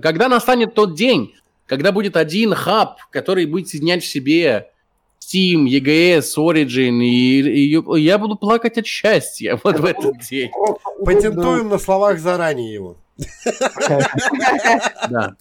когда 0.02 0.30
настанет 0.30 0.74
тот 0.74 0.96
день, 0.96 1.34
когда 1.66 1.92
будет 1.92 2.18
один 2.18 2.54
хаб, 2.54 2.98
который 3.10 3.46
будет 3.46 3.70
соединять 3.70 4.04
в 4.04 4.08
себе 4.08 4.70
Steam, 5.24 5.66
EGS, 5.66 6.36
Origin, 6.38 7.02
и, 7.04 7.42
и 7.42 8.02
я 8.02 8.18
буду 8.18 8.36
плакать 8.36 8.78
от 8.78 8.86
счастья 8.86 9.60
вот 9.64 9.80
в 9.80 9.86
этот 9.86 10.20
день. 10.30 10.52
Патентуем 11.06 11.70
на 11.70 11.78
словах 11.78 12.20
заранее 12.20 12.74
его. 12.74 12.98
Да. 15.10 15.36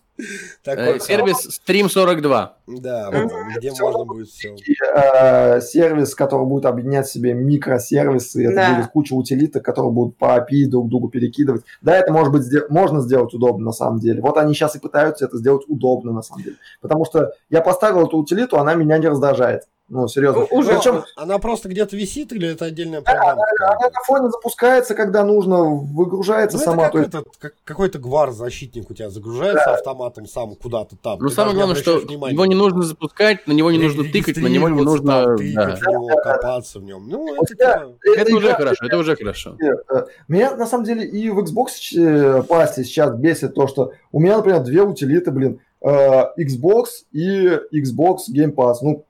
Такой 0.62 0.96
Э, 0.96 1.00
Сервис 1.00 1.60
Stream 1.66 1.88
42. 1.88 2.56
Да, 2.66 3.10
где 3.56 3.72
можно 3.80 4.04
будет 4.04 4.28
все. 4.28 4.54
э, 4.94 5.60
сервис, 5.60 6.14
который 6.14 6.46
будет 6.46 6.66
объединять 6.66 7.06
в 7.06 7.12
себе 7.12 7.32
микросервисы, 7.34 8.46
это 8.46 8.74
будет 8.76 8.90
куча 8.92 9.14
утилиток, 9.14 9.64
которые 9.64 9.92
будут 9.92 10.16
по 10.18 10.36
API 10.38 10.66
друг 10.68 10.88
другу 10.88 11.08
перекидывать. 11.08 11.64
Да, 11.80 11.96
это 11.96 12.12
может 12.12 12.32
быть 12.32 12.44
можно 12.68 13.00
сделать 13.00 13.32
удобно 13.34 13.66
на 13.66 13.72
самом 13.72 13.98
деле. 14.00 14.20
Вот 14.20 14.36
они 14.36 14.54
сейчас 14.54 14.76
и 14.76 14.78
пытаются 14.78 15.24
это 15.24 15.38
сделать 15.38 15.64
удобно 15.66 16.12
на 16.12 16.22
самом 16.22 16.42
деле. 16.44 16.56
Потому 16.80 17.04
что 17.04 17.32
я 17.50 17.62
поставил 17.62 18.06
эту 18.06 18.18
утилиту, 18.18 18.58
она 18.58 18.74
меня 18.74 18.98
не 18.98 19.08
раздражает. 19.08 19.62
Ну, 19.94 20.08
серьезно. 20.08 20.46
У- 20.50 20.56
уже. 20.60 20.70
Причем 20.74 21.04
Она 21.16 21.36
просто 21.38 21.68
где-то 21.68 21.94
висит 21.98 22.32
или 22.32 22.48
это 22.50 22.64
отдельная 22.64 23.02
Да, 23.02 23.12
программа? 23.12 23.42
она 23.60 23.90
на 23.90 24.00
фоне 24.06 24.30
запускается, 24.30 24.94
когда 24.94 25.22
нужно, 25.22 25.64
выгружается 25.64 26.56
Ну, 26.56 26.62
это 26.62 26.70
сама. 26.70 26.82
как 26.84 26.92
то 26.92 26.98
есть- 27.18 27.38
как- 27.38 27.54
какой-то 27.64 27.98
гвар-защитник 27.98 28.90
у 28.90 28.94
тебя 28.94 29.10
загружается 29.10 29.74
автоматом 29.74 30.26
сам 30.26 30.54
куда-то 30.54 30.96
там. 30.96 31.18
Ну, 31.20 31.28
самое 31.28 31.54
главное, 31.54 31.76
что 31.76 31.98
внимания. 31.98 32.32
его 32.32 32.46
не 32.46 32.54
нужно 32.54 32.82
запускать, 32.84 33.46
на 33.46 33.52
него 33.52 33.70
не 33.70 33.76
нужно 33.76 34.04
тыкать, 34.04 34.38
на 34.38 34.46
него 34.46 34.70
не 34.70 34.80
нужно... 34.82 35.12
там, 35.26 35.36
да. 35.36 35.66
тыкать 35.66 35.80
в 35.82 35.86
него, 35.90 36.16
копаться 36.22 36.78
в 36.78 36.84
нем. 36.84 37.06
Ну, 37.10 37.24
У 37.24 37.34
это 37.44 37.54
тебя- 37.54 37.86
типа- 38.02 38.18
Это 38.18 38.34
уже 38.34 38.46
игра- 38.46 38.56
хорошо, 38.56 38.86
это 38.86 38.96
уже 38.96 39.14
хорошо. 39.16 39.56
Э, 39.62 40.04
Меня 40.26 40.56
на 40.56 40.64
самом 40.66 40.84
деле 40.84 41.04
и 41.04 41.28
в 41.28 41.38
Xbox 41.38 41.66
э, 41.98 42.42
Pass 42.44 42.75
е 42.75 42.82
сейчас 42.84 43.14
бесит 43.14 43.54
то, 43.54 43.66
что 43.66 43.92
у 44.10 44.20
меня, 44.20 44.38
например, 44.38 44.60
две 44.62 44.80
утилиты, 44.80 45.30
блин, 45.32 45.60
э, 45.82 45.90
Xbox 46.38 46.84
и 47.12 47.58
Xbox 47.74 48.20
Game 48.34 48.54
Pass. 48.54 48.76
Ну, 48.80 49.04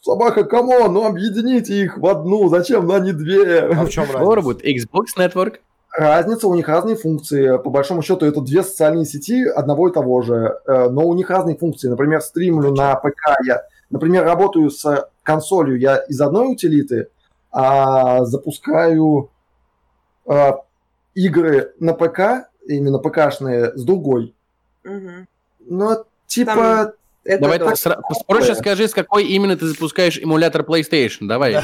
собака, 0.00 0.44
come 0.44 0.71
on, 0.71 0.92
ну 0.92 1.06
объедините 1.06 1.82
их 1.82 1.98
в 1.98 2.06
одну, 2.06 2.48
зачем, 2.48 2.86
ну 2.86 2.94
они 2.94 3.12
две. 3.12 3.60
А 3.60 3.84
в 3.84 3.90
чем 3.90 4.04
разница? 4.04 4.40
будет 4.40 4.64
Xbox 4.64 5.04
Network. 5.18 5.56
Разница, 5.92 6.46
у 6.46 6.54
них 6.54 6.68
разные 6.68 6.94
функции. 6.94 7.58
По 7.58 7.68
большому 7.68 8.02
счету, 8.02 8.24
это 8.24 8.40
две 8.40 8.62
социальные 8.62 9.06
сети 9.06 9.44
одного 9.44 9.88
и 9.88 9.92
того 9.92 10.22
же, 10.22 10.60
э, 10.64 10.88
но 10.88 11.06
у 11.06 11.14
них 11.14 11.28
разные 11.30 11.56
функции. 11.56 11.88
Например, 11.88 12.20
стримлю 12.20 12.72
на 12.72 12.94
ПК 12.94 13.36
я, 13.44 13.64
например, 13.90 14.24
работаю 14.24 14.70
с 14.70 15.08
консолью 15.24 15.78
я 15.78 15.96
из 15.96 16.20
одной 16.20 16.52
утилиты, 16.52 17.08
а 17.50 18.24
запускаю 18.24 19.30
э, 20.26 20.52
игры 21.14 21.72
на 21.80 21.92
ПК, 21.92 22.48
именно 22.66 22.98
ПКшные, 22.98 23.76
с 23.76 23.82
другой. 23.82 24.32
Мгм. 24.84 25.26
Ну, 25.66 26.04
типа, 26.26 26.54
Там- 26.54 26.92
Это 27.24 27.42
Давай 27.42 27.58
да. 27.58 27.66
так, 27.66 27.74
сра- 27.74 28.00
проще 28.26 28.54
скажи, 28.54 28.88
с 28.88 28.94
какой 28.94 29.24
именно 29.24 29.56
ты 29.56 29.66
запускаешь 29.66 30.18
эмулятор 30.18 30.62
PlayStation. 30.62 31.26
Давай. 31.26 31.54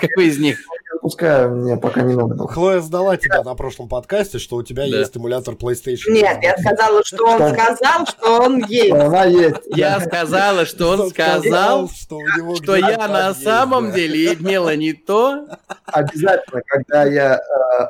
Какой 0.00 0.26
из 0.26 0.38
них? 0.38 0.58
пускай 1.02 1.48
мне 1.48 1.76
пока 1.76 2.02
не 2.02 2.14
надо. 2.14 2.46
Хлоя 2.46 2.80
сдала 2.80 3.16
тебя 3.16 3.42
на 3.42 3.54
прошлом 3.54 3.88
подкасте, 3.88 4.38
что 4.38 4.56
у 4.56 4.62
тебя 4.62 4.84
есть 4.84 5.14
эмулятор 5.16 5.54
PlayStation. 5.54 6.10
Нет, 6.10 6.38
я 6.42 6.56
сказала, 6.56 7.04
что 7.04 7.24
он 7.26 7.52
сказал, 7.52 8.06
что 8.06 8.40
он 8.40 8.64
есть. 8.64 8.92
Она 8.92 9.24
есть. 9.24 9.62
Я 9.66 10.00
сказала, 10.00 10.64
что 10.64 10.90
он 10.90 11.10
сказал, 11.10 11.90
что, 11.90 12.76
я 12.76 13.08
на 13.08 13.34
самом 13.34 13.92
деле 13.92 14.34
имела 14.34 14.74
не 14.76 14.92
то. 14.92 15.46
Обязательно, 15.86 16.62
когда 16.66 17.04
я 17.04 17.34
э, 17.36 17.86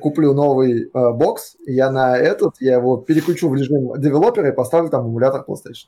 куплю 0.00 0.32
новый 0.34 0.84
э, 0.84 1.12
бокс, 1.12 1.56
я 1.66 1.90
на 1.90 2.16
этот, 2.16 2.54
я 2.60 2.74
его 2.74 2.96
переключу 2.96 3.48
в 3.48 3.54
режим 3.54 4.00
девелопера 4.00 4.48
и 4.48 4.52
поставлю 4.52 4.90
там 4.90 5.06
эмулятор 5.06 5.44
PlayStation. 5.46 5.86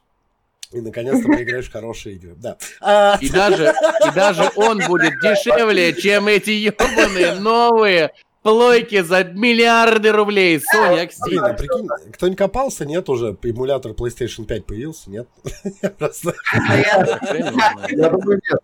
И 0.72 0.80
наконец-то 0.80 1.28
поиграешь 1.28 1.68
в 1.68 1.72
хорошие 1.72 2.16
игры. 2.16 2.34
Да. 2.36 2.56
А, 2.80 3.18
И 3.20 3.30
даже, 3.30 3.72
и 4.06 4.14
даже 4.14 4.50
он 4.56 4.80
будет 4.86 5.14
дешевле, 5.22 5.92
чем 5.94 6.26
эти 6.26 6.50
ебаные 6.50 7.34
новые 7.34 8.12
плойки 8.42 9.00
за 9.02 9.24
миллиарды 9.24 10.12
рублей. 10.12 10.58
Sony 10.58 11.08
Блин, 11.26 11.44
а 11.44 11.50
Axie. 11.50 11.56
прикинь, 11.56 11.88
кто 12.12 12.28
не 12.28 12.36
копался, 12.36 12.84
нет 12.84 13.08
уже? 13.08 13.36
Эмулятор 13.42 13.92
PlayStation 13.92 14.44
5 14.44 14.66
появился, 14.66 15.10
нет? 15.10 15.28
Просто... 15.98 16.34
Я 17.90 18.10
думаю, 18.10 18.40
нет. 18.50 18.60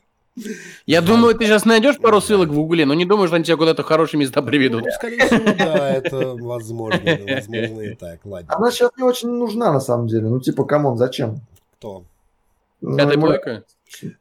Я 0.87 1.03
думаю, 1.03 1.35
ты 1.35 1.45
сейчас 1.45 1.65
найдешь 1.65 1.99
пару 1.99 2.21
ссылок 2.21 2.49
в 2.49 2.55
Гугле, 2.55 2.87
но 2.87 2.95
не 2.95 3.05
думаю, 3.05 3.27
что 3.27 3.37
они 3.37 3.45
тебя 3.45 3.57
куда-то 3.57 3.83
в 3.83 3.87
хорошие 3.87 4.19
места 4.19 4.41
приведут. 4.43 4.85
Ну, 4.85 4.91
скорее 4.93 5.27
всего, 5.27 5.55
да, 5.59 5.91
это 5.91 6.35
возможно. 6.35 7.19
Возможно 7.29 7.81
и 7.81 7.95
так. 7.95 8.21
Ладно. 8.25 8.55
Она 8.55 8.71
сейчас 8.71 8.91
не 8.97 9.03
очень 9.03 9.29
нужна 9.29 9.73
на 9.73 9.81
самом 9.81 10.07
деле. 10.09 10.29
Ну, 10.29 10.41
типа, 10.41 10.65
come 10.65 10.83
on, 10.83 10.97
зачем? 10.97 11.41
Кто? 11.79 12.05
Ну, 12.81 12.97
Пятая 12.97 13.19
плойка? 13.19 13.65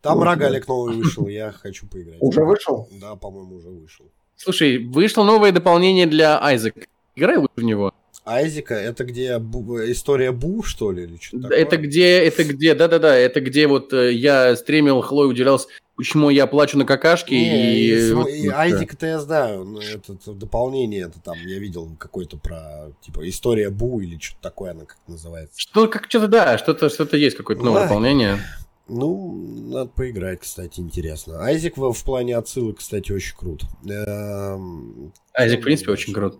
Там 0.01 0.17
Ну, 0.17 0.23
рогалик 0.25 0.67
новый 0.67 0.95
вышел, 0.95 1.27
я 1.27 1.51
хочу 1.51 1.87
поиграть. 1.87 2.17
Уже 2.19 2.43
вышел? 2.43 2.89
Да, 2.99 3.15
по-моему, 3.15 3.55
уже 3.55 3.69
вышел. 3.69 4.05
Слушай, 4.35 4.79
вышло 4.79 5.23
новое 5.23 5.51
дополнение 5.51 6.07
для 6.07 6.43
Isaac. 6.43 6.75
Играй 7.15 7.37
в 7.37 7.61
него. 7.61 7.93
Айзека, 8.25 8.75
это 8.75 9.03
где 9.03 9.37
Бу- 9.39 9.91
история 9.91 10.31
Бу, 10.31 10.61
что 10.61 10.91
ли, 10.91 11.03
или 11.03 11.17
что 11.19 11.39
такое? 11.41 11.57
Это 11.57 11.77
где, 11.77 12.19
это 12.19 12.43
где, 12.43 12.75
да-да-да, 12.75 13.15
это 13.15 13.41
где 13.41 13.65
вот 13.67 13.93
э, 13.93 14.13
я 14.13 14.55
стримил, 14.55 15.01
Хлой 15.01 15.29
удивлялся, 15.29 15.67
почему 16.01 16.31
я 16.31 16.47
плачу 16.47 16.79
на 16.79 16.85
какашке. 16.85 17.35
Не, 17.35 17.75
и, 17.75 18.09
и, 18.09 18.13
вот, 18.13 18.27
и 18.27 18.47
вот, 18.47 18.55
Айзека-то 18.55 19.05
я 19.05 19.19
знаю, 19.19 19.65
но 19.65 19.79
это, 19.79 20.13
это 20.13 20.33
дополнение, 20.33 21.03
это 21.03 21.19
там, 21.19 21.37
я 21.45 21.59
видел 21.59 21.91
какой-то 21.99 22.37
про, 22.37 22.91
типа, 23.01 23.29
история 23.29 23.69
Бу 23.69 23.99
или 23.99 24.17
что-то 24.17 24.41
такое 24.41 24.71
она 24.71 24.85
как 24.85 24.97
называется. 25.05 25.59
Что, 25.59 25.87
как 25.87 26.07
что-то, 26.09 26.27
да, 26.27 26.57
что-то, 26.57 26.89
что-то 26.89 27.17
есть, 27.17 27.37
какое-то 27.37 27.63
новое 27.63 27.81
Да. 27.81 27.87
дополнение. 27.87 28.39
Ну, 28.87 29.31
надо 29.69 29.91
поиграть, 29.91 30.39
кстати, 30.39 30.79
интересно. 30.79 31.45
Айзек 31.45 31.77
в, 31.77 31.91
в 31.91 32.03
плане 32.03 32.35
отсылок, 32.35 32.79
кстати, 32.79 33.11
очень 33.11 33.37
крут. 33.37 33.61
Эм, 33.87 35.13
Айзек, 35.35 35.59
в 35.59 35.63
принципе, 35.63 35.91
очень 35.91 36.13
крут. 36.13 36.39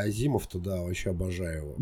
Азимов-то, 0.00 0.58
да, 0.58 0.76
вообще 0.76 1.10
обожаю 1.10 1.56
его. 1.58 1.76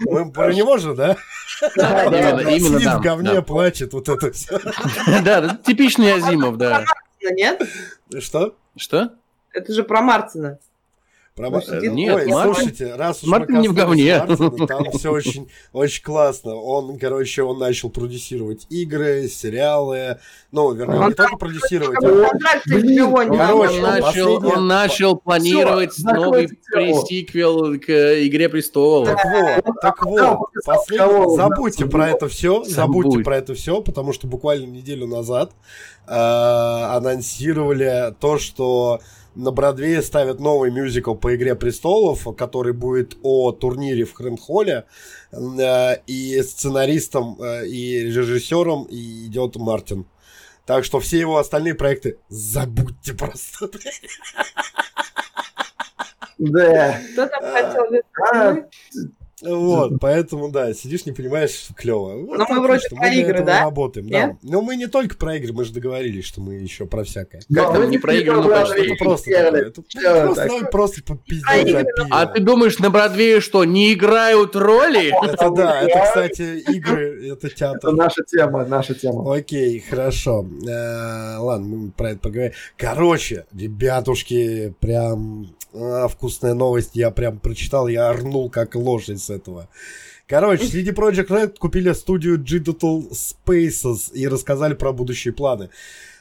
Мы 0.00 0.32
про 0.32 0.52
него 0.52 0.76
же, 0.78 0.94
да? 0.94 1.16
Сидит 1.58 2.84
да, 2.84 2.98
в 2.98 3.02
говне, 3.02 3.42
плачет, 3.42 3.92
вот 3.92 4.08
это 4.08 4.32
все. 4.32 4.58
Да, 5.22 5.40
да, 5.40 5.58
типичный 5.64 6.12
Азимов, 6.12 6.56
да. 6.56 6.84
Нет? 7.22 7.62
Что? 8.18 8.56
Что? 8.76 9.14
Это 9.52 9.72
же 9.72 9.82
про 9.82 10.02
Мартина. 10.02 10.58
Про... 11.38 11.50
Нет, 11.88 12.14
Ой, 12.16 12.26
Мартин- 12.26 12.54
слушайте, 12.54 12.94
раз 12.94 13.22
уж 13.22 13.28
Мартин 13.30 13.56
мы 13.56 13.62
не 13.62 13.68
в 13.68 13.74
говне. 13.74 14.18
Мартина, 14.26 14.50
там 14.66 14.84
все 14.92 15.12
очень, 15.12 15.48
очень 15.72 16.02
классно. 16.02 16.54
Он, 16.54 16.98
короче, 16.98 17.42
он 17.42 17.58
начал 17.58 17.90
продюсировать 17.90 18.66
игры, 18.70 19.28
сериалы. 19.28 20.18
Ну, 20.50 20.72
вернее, 20.72 21.08
не 21.08 21.14
только 21.14 21.36
продюсировать, 21.36 22.02
а 22.02 22.08
блин, 22.66 23.06
шпионе. 23.06 23.38
короче, 23.38 23.74
Он 23.76 23.82
начал, 23.82 24.02
последнее- 24.06 24.54
он 24.56 24.66
начал 24.66 25.16
планировать 25.16 25.92
Всё, 25.92 26.10
новый 26.10 26.48
пресиквел 26.72 27.78
к 27.78 27.88
э, 27.88 28.26
«Игре 28.26 28.48
престолов». 28.48 29.08
Так 29.08 29.18
вот, 29.64 29.74
так 29.82 30.06
вот, 30.06 30.38
последний- 30.64 31.36
забудьте 31.36 31.86
про 31.86 32.08
это 32.10 32.28
все, 32.28 32.64
забудьте 32.64 33.10
Забудь. 33.10 33.24
про 33.24 33.36
это 33.36 33.54
все, 33.54 33.80
потому 33.82 34.12
что 34.12 34.26
буквально 34.26 34.66
неделю 34.66 35.06
назад 35.06 35.52
э, 36.06 36.12
анонсировали 36.14 38.14
то, 38.20 38.38
что 38.38 39.00
на 39.34 39.50
Бродвее 39.50 40.02
ставят 40.02 40.40
новый 40.40 40.70
мюзикл 40.70 41.14
по 41.14 41.34
«Игре 41.34 41.54
престолов», 41.54 42.26
который 42.36 42.72
будет 42.72 43.16
о 43.22 43.52
турнире 43.52 44.04
в 44.04 44.12
Хренхолле, 44.12 44.84
э, 45.32 45.96
и 46.06 46.42
сценаристом 46.42 47.40
э, 47.40 47.66
и 47.66 48.04
режиссером 48.04 48.86
идет 48.90 49.56
Мартин. 49.56 50.06
Так 50.66 50.84
что 50.84 51.00
все 51.00 51.18
его 51.18 51.38
остальные 51.38 51.74
проекты 51.74 52.18
забудьте 52.28 53.14
просто. 53.14 53.70
Да. 56.38 57.00
Кто 57.12 57.26
там 57.26 57.42
хотел 57.52 57.84
А? 58.32 58.56
Вот, 59.42 59.94
поэтому, 60.00 60.50
да, 60.50 60.72
сидишь, 60.74 61.06
не 61.06 61.12
понимаешь, 61.12 61.68
клево. 61.76 62.16
Вот 62.26 62.38
Но 62.38 62.46
мы 62.48 62.56
отлично, 62.56 62.60
вроде 62.60 62.88
мы 62.90 62.96
про 62.98 63.10
для 63.10 63.20
игры, 63.20 63.44
да? 63.44 63.60
работаем, 63.62 64.06
Нет? 64.06 64.36
да. 64.42 64.48
Но 64.50 64.62
мы 64.62 64.76
не 64.76 64.86
только 64.86 65.16
про 65.16 65.36
игры, 65.36 65.52
мы 65.52 65.64
же 65.64 65.72
договорились, 65.72 66.24
что 66.24 66.40
мы 66.40 66.54
еще 66.54 66.86
про 66.86 67.04
всякое. 67.04 67.40
Как 67.52 67.68
ну, 67.68 67.80
там 67.80 67.90
не 67.90 67.98
про 67.98 68.14
игры, 68.14 68.36
но 68.36 68.48
почти. 68.48 68.80
Это 68.80 69.04
просто 69.04 69.30
это 69.30 69.82
просто, 69.82 70.34
Про 70.70 70.86
за 70.86 71.08
ну, 71.10 71.16
пиво. 71.16 71.84
А 72.10 72.26
ты 72.26 72.40
думаешь, 72.40 72.78
на 72.78 72.90
Бродвее 72.90 73.40
что, 73.40 73.64
не 73.64 73.92
играют 73.92 74.56
роли? 74.56 75.12
Это 75.28 75.50
да, 75.50 75.82
это, 75.82 76.00
кстати, 76.04 76.60
игры, 76.70 77.28
это 77.32 77.46
Это 77.46 77.56
театр. 77.56 77.92
наша 77.92 78.22
тема, 78.24 78.64
наша 78.64 78.94
тема. 78.94 79.34
Окей, 79.34 79.80
хорошо. 79.80 80.46
Э, 80.66 81.36
ладно, 81.38 81.66
мы 81.66 81.90
про 81.90 82.10
это 82.10 82.20
поговорим. 82.20 82.52
Короче, 82.76 83.46
ребятушки, 83.52 84.74
прям 84.80 85.48
а, 85.74 86.08
вкусная 86.08 86.54
новость. 86.54 86.90
Я 86.94 87.10
прям 87.10 87.38
прочитал, 87.38 87.88
я 87.88 88.08
орнул 88.08 88.50
как 88.50 88.74
лошадь 88.74 89.22
с 89.22 89.30
этого. 89.30 89.68
Короче, 90.26 90.64
CD 90.64 90.94
Projekt 90.94 91.28
Red 91.28 91.58
купили 91.58 91.92
студию 91.92 92.38
Digital 92.38 93.10
Spaces 93.10 94.12
и 94.12 94.28
рассказали 94.28 94.74
про 94.74 94.92
будущие 94.92 95.32
планы. 95.32 95.70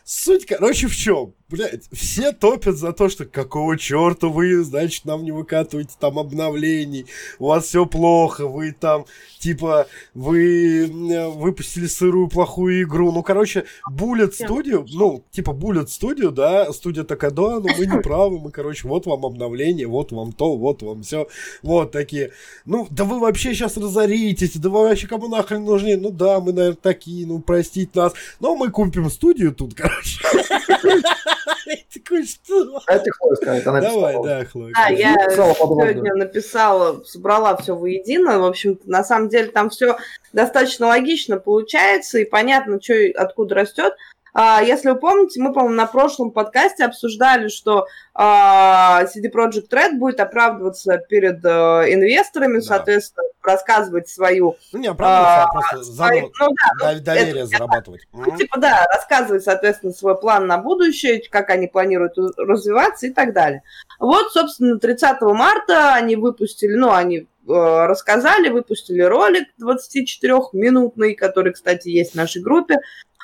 Суть, 0.06 0.46
короче, 0.46 0.88
в 0.88 0.96
чем? 0.96 1.34
Блять, 1.50 1.88
все 1.94 2.34
топят 2.34 2.76
за 2.76 2.92
то, 2.92 3.08
что 3.08 3.24
какого 3.24 3.78
черта 3.78 4.28
вы, 4.28 4.66
значит, 4.66 5.06
нам 5.06 5.24
не 5.24 5.32
выкатываете 5.32 5.94
там 5.98 6.20
обновлений, 6.20 7.06
у 7.40 7.48
вас 7.48 7.68
все 7.68 7.86
плохо, 7.86 8.46
вы 8.46 8.74
там, 8.74 9.06
типа, 9.40 9.88
вы 10.14 10.88
э, 10.88 11.28
выпустили 11.30 11.88
сырую 11.88 12.28
плохую 12.28 12.84
игру. 12.84 13.14
Ну, 13.14 13.24
короче, 13.24 13.64
Bullet 13.90 14.34
Studio, 14.38 14.86
ну, 14.92 15.24
типа, 15.32 15.52
Bullet 15.52 15.86
Studio, 15.86 16.32
да, 16.32 16.70
студия 16.74 17.06
такая, 17.06 17.32
да, 17.32 17.62
ну 17.62 17.68
мы 17.78 17.86
не 17.86 18.02
правы, 18.04 18.40
мы, 18.40 18.52
короче, 18.52 18.86
вот 18.86 19.06
вам 19.06 19.26
обновление, 19.26 19.88
вот 19.88 20.12
вам 20.12 20.34
то, 20.34 20.58
вот 20.58 20.84
вам 20.84 21.04
все, 21.04 21.30
вот 21.64 21.94
такие. 21.94 22.32
Ну, 22.66 22.88
да 22.90 23.06
вы 23.06 23.22
вообще 23.22 23.54
сейчас 23.54 23.78
разоритесь, 23.78 24.58
да 24.58 24.68
вы 24.68 24.82
вообще 24.82 25.08
кому 25.08 25.30
нахрен 25.30 25.64
нужны? 25.64 25.96
Ну 25.96 26.12
да, 26.12 26.42
мы, 26.42 26.52
наверное, 26.52 26.76
такие, 26.76 27.26
ну, 27.26 27.40
простите 27.40 27.92
нас, 27.98 28.12
но 28.42 28.58
мы 28.58 28.70
купим 28.70 29.10
студию 29.10 29.56
тут, 29.56 29.74
короче. 29.78 30.20
Такой, 30.68 32.26
что? 32.26 32.82
А 32.88 32.96
это 32.96 33.12
Хлоя 33.12 33.36
скажет, 33.36 33.68
она 33.68 33.82
Давай, 33.82 34.16
да, 34.24 34.46
Хлоя. 34.46 34.74
Да, 34.74 34.88
я 34.90 35.16
сегодня 35.30 36.14
написала, 36.16 37.04
собрала 37.04 37.56
все 37.58 37.76
воедино. 37.76 38.40
В 38.40 38.46
общем-то, 38.46 38.90
на 38.90 39.04
самом 39.04 39.30
деле 39.30 39.48
там 39.48 39.70
все 39.70 39.98
достаточно 40.34 40.88
логично 40.88 41.38
получается 41.38 42.20
и 42.20 42.26
понятно, 42.26 42.82
что 42.82 42.94
и 42.94 43.12
откуда 43.12 43.56
растет. 43.56 43.94
А, 44.40 44.62
Если 44.62 44.90
вы 44.90 45.00
помните, 45.00 45.42
мы, 45.42 45.52
по-моему, 45.52 45.74
на 45.76 45.88
прошлом 45.88 46.30
подкасте 46.30 46.86
обсуждали, 46.86 47.48
что 47.48 47.88
а, 48.14 49.04
CD 49.06 49.32
Projekt 49.34 49.70
Red 49.72 49.94
будет 49.98 50.20
оправдываться 50.20 51.00
перед 51.10 51.44
э, 51.44 51.50
инвесторами, 51.92 52.58
Да. 52.60 52.62
соответственно, 52.62 53.24
рассказывать 53.42 54.08
свою... 54.10 54.56
Ну, 54.74 54.80
не 54.80 54.90
оправдываться, 54.90 55.42
а 55.42 55.46
а, 55.46 55.52
просто 55.52 55.84
свою- 55.86 55.94
заново 55.96 56.32
ну 56.40 56.48
да, 56.80 56.94
дов- 56.94 57.00
доверие 57.00 57.32
это- 57.44 57.46
зарабатывать. 57.48 58.02
ну, 58.14 58.38
типа, 58.38 58.60
да, 58.60 58.86
рассказывать, 58.94 59.44
соответственно, 59.44 59.92
свой 59.94 60.16
план 60.20 60.46
на 60.46 60.60
будущее, 60.60 61.20
как 61.32 61.50
они 61.50 61.66
планируют 61.66 62.14
развиваться 62.38 63.08
и 63.08 63.10
так 63.12 63.34
далее. 63.34 63.64
Вот, 64.00 64.32
собственно, 64.34 64.78
30 64.78 65.20
марта 65.34 65.96
они 65.96 66.16
выпустили, 66.16 66.76
ну, 66.76 66.92
они 66.92 67.18
э, 67.22 67.26
рассказали, 67.48 68.50
выпустили 68.50 69.02
ролик 69.02 69.48
24-минутный, 69.60 71.16
который, 71.16 71.54
кстати, 71.54 71.90
есть 71.90 72.12
в 72.12 72.16
нашей 72.16 72.44
группе. 72.44 72.78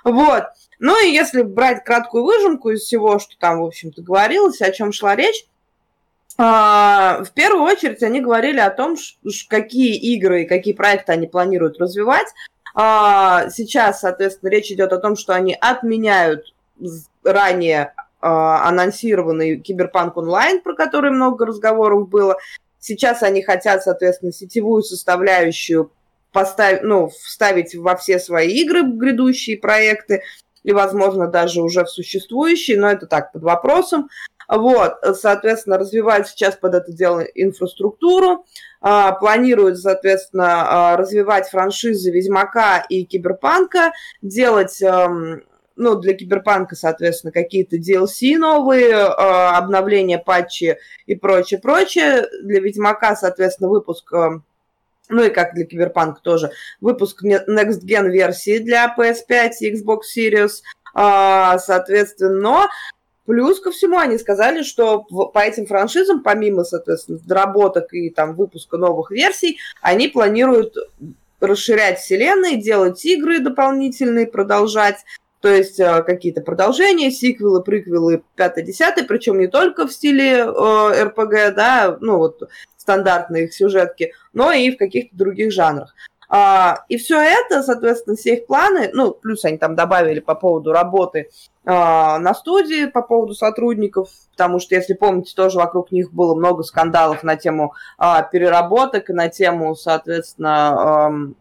Вот. 0.03 0.43
Ну 0.79 1.01
и 1.01 1.11
если 1.11 1.43
брать 1.43 1.83
краткую 1.83 2.25
выжимку 2.25 2.71
из 2.71 2.81
всего, 2.81 3.19
что 3.19 3.37
там, 3.39 3.61
в 3.61 3.65
общем-то, 3.65 4.01
говорилось, 4.01 4.61
о 4.61 4.71
чем 4.71 4.91
шла 4.91 5.15
речь, 5.15 5.45
а, 6.37 7.23
в 7.23 7.31
первую 7.31 7.63
очередь 7.63 8.01
они 8.03 8.19
говорили 8.19 8.59
о 8.59 8.71
том, 8.71 8.97
какие 9.47 9.95
игры 9.95 10.43
и 10.43 10.47
какие 10.47 10.73
проекты 10.73 11.11
они 11.11 11.27
планируют 11.27 11.79
развивать. 11.79 12.27
А, 12.73 13.49
Сейчас, 13.49 14.01
соответственно, 14.01 14.49
речь 14.49 14.71
идет 14.71 14.91
о 14.93 14.97
том, 14.97 15.15
что 15.15 15.33
они 15.33 15.55
отменяют 15.59 16.53
ранее 17.23 17.93
а, 18.19 18.67
анонсированный 18.67 19.59
Киберпанк 19.59 20.17
онлайн, 20.17 20.61
про 20.61 20.75
который 20.75 21.11
много 21.11 21.45
разговоров 21.45 22.09
было. 22.09 22.37
Сейчас 22.79 23.21
они 23.23 23.41
хотят, 23.41 23.83
соответственно, 23.83 24.33
сетевую 24.33 24.81
составляющую 24.81 25.91
поставить, 26.33 26.83
ну, 26.83 27.07
вставить 27.07 27.75
во 27.75 27.95
все 27.95 28.19
свои 28.19 28.49
игры 28.49 28.81
грядущие 28.83 29.57
проекты, 29.57 30.23
и, 30.63 30.71
возможно, 30.71 31.27
даже 31.27 31.61
уже 31.61 31.83
в 31.83 31.89
существующие, 31.89 32.79
но 32.79 32.89
это 32.89 33.05
так, 33.05 33.31
под 33.31 33.43
вопросом. 33.43 34.09
Вот, 34.49 34.95
соответственно, 35.13 35.77
развивают 35.77 36.27
сейчас 36.27 36.55
под 36.55 36.75
это 36.75 36.91
дело 36.91 37.21
инфраструктуру, 37.21 38.45
а, 38.81 39.13
планируют, 39.13 39.79
соответственно, 39.79 40.91
а, 40.93 40.97
развивать 40.97 41.47
франшизы 41.49 42.11
Ведьмака 42.11 42.85
и 42.89 43.05
Киберпанка, 43.05 43.93
делать, 44.21 44.81
эм, 44.81 45.43
ну, 45.75 45.95
для 45.95 46.13
Киберпанка, 46.13 46.75
соответственно, 46.75 47.31
какие-то 47.31 47.77
DLC 47.77 48.37
новые, 48.37 48.91
э, 48.91 49.05
обновления, 49.07 50.19
патчи 50.19 50.77
и 51.07 51.15
прочее, 51.15 51.59
прочее. 51.59 52.27
Для 52.43 52.59
Ведьмака, 52.59 53.15
соответственно, 53.15 53.69
выпуск, 53.69 54.13
э, 54.13 54.39
ну 55.09 55.23
и 55.23 55.29
как 55.29 55.53
для 55.53 55.65
Киберпанка 55.65 56.21
тоже, 56.21 56.51
выпуск 56.81 57.23
Next 57.23 57.81
Gen 57.85 58.09
версии 58.09 58.59
для 58.59 58.93
PS5 58.97 59.51
и 59.59 59.73
Xbox 59.73 60.01
Series, 60.17 60.61
а, 60.93 61.57
соответственно, 61.59 62.39
но 62.39 62.67
Плюс 63.25 63.61
ко 63.61 63.71
всему 63.71 63.97
они 63.99 64.17
сказали, 64.17 64.63
что 64.63 64.99
по 65.01 65.39
этим 65.39 65.65
франшизам, 65.65 66.23
помимо, 66.23 66.65
соответственно, 66.65 67.19
доработок 67.25 67.93
и 67.93 68.09
там 68.09 68.35
выпуска 68.35 68.77
новых 68.77 69.11
версий, 69.11 69.59
они 69.81 70.09
планируют 70.09 70.75
расширять 71.39 71.99
вселенные, 71.99 72.61
делать 72.61 73.03
игры 73.05 73.39
дополнительные, 73.39 74.27
продолжать, 74.27 74.97
то 75.39 75.49
есть 75.49 75.79
э, 75.79 76.03
какие-то 76.03 76.41
продолжения, 76.41 77.11
сиквелы, 77.11 77.61
приквелы, 77.61 78.23
5-10, 78.37 79.05
причем 79.07 79.39
не 79.39 79.47
только 79.47 79.87
в 79.87 79.93
стиле 79.93 80.39
э, 80.39 81.03
РПГ, 81.03 81.55
да, 81.55 81.97
ну 82.01 82.17
вот 82.17 82.49
стандартные 82.77 83.45
их 83.45 83.53
сюжетки, 83.53 84.13
но 84.33 84.51
и 84.51 84.71
в 84.71 84.77
каких-то 84.77 85.15
других 85.15 85.51
жанрах. 85.51 85.93
А, 86.35 86.85
и 86.89 86.97
все 86.97 87.19
это, 87.21 87.61
соответственно, 87.61 88.15
все 88.15 88.37
их 88.37 88.47
планы, 88.47 88.89
ну, 88.91 89.11
плюс 89.11 89.45
они 89.45 89.59
там 89.59 89.75
добавили 89.75 90.19
по 90.19 90.33
поводу 90.33 90.71
работы 90.71 91.29
а, 91.63 92.17
на 92.17 92.33
студии, 92.33 92.87
по 92.87 93.03
поводу 93.03 93.35
сотрудников, 93.35 94.09
потому 94.31 94.59
что, 94.59 94.73
если 94.73 94.95
помните, 94.95 95.35
тоже 95.35 95.59
вокруг 95.59 95.91
них 95.91 96.11
было 96.11 96.33
много 96.33 96.63
скандалов 96.63 97.21
на 97.21 97.35
тему 97.35 97.75
а, 97.99 98.23
переработок 98.23 99.11
и 99.11 99.13
на 99.13 99.29
тему, 99.29 99.75
соответственно, 99.75 101.35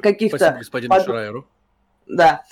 каких-то 0.00 0.36
Спасибо 0.38 0.58
господину 0.58 0.94
под- 0.94 1.04
Шрайеру. 1.04 1.46
да, 2.06 2.44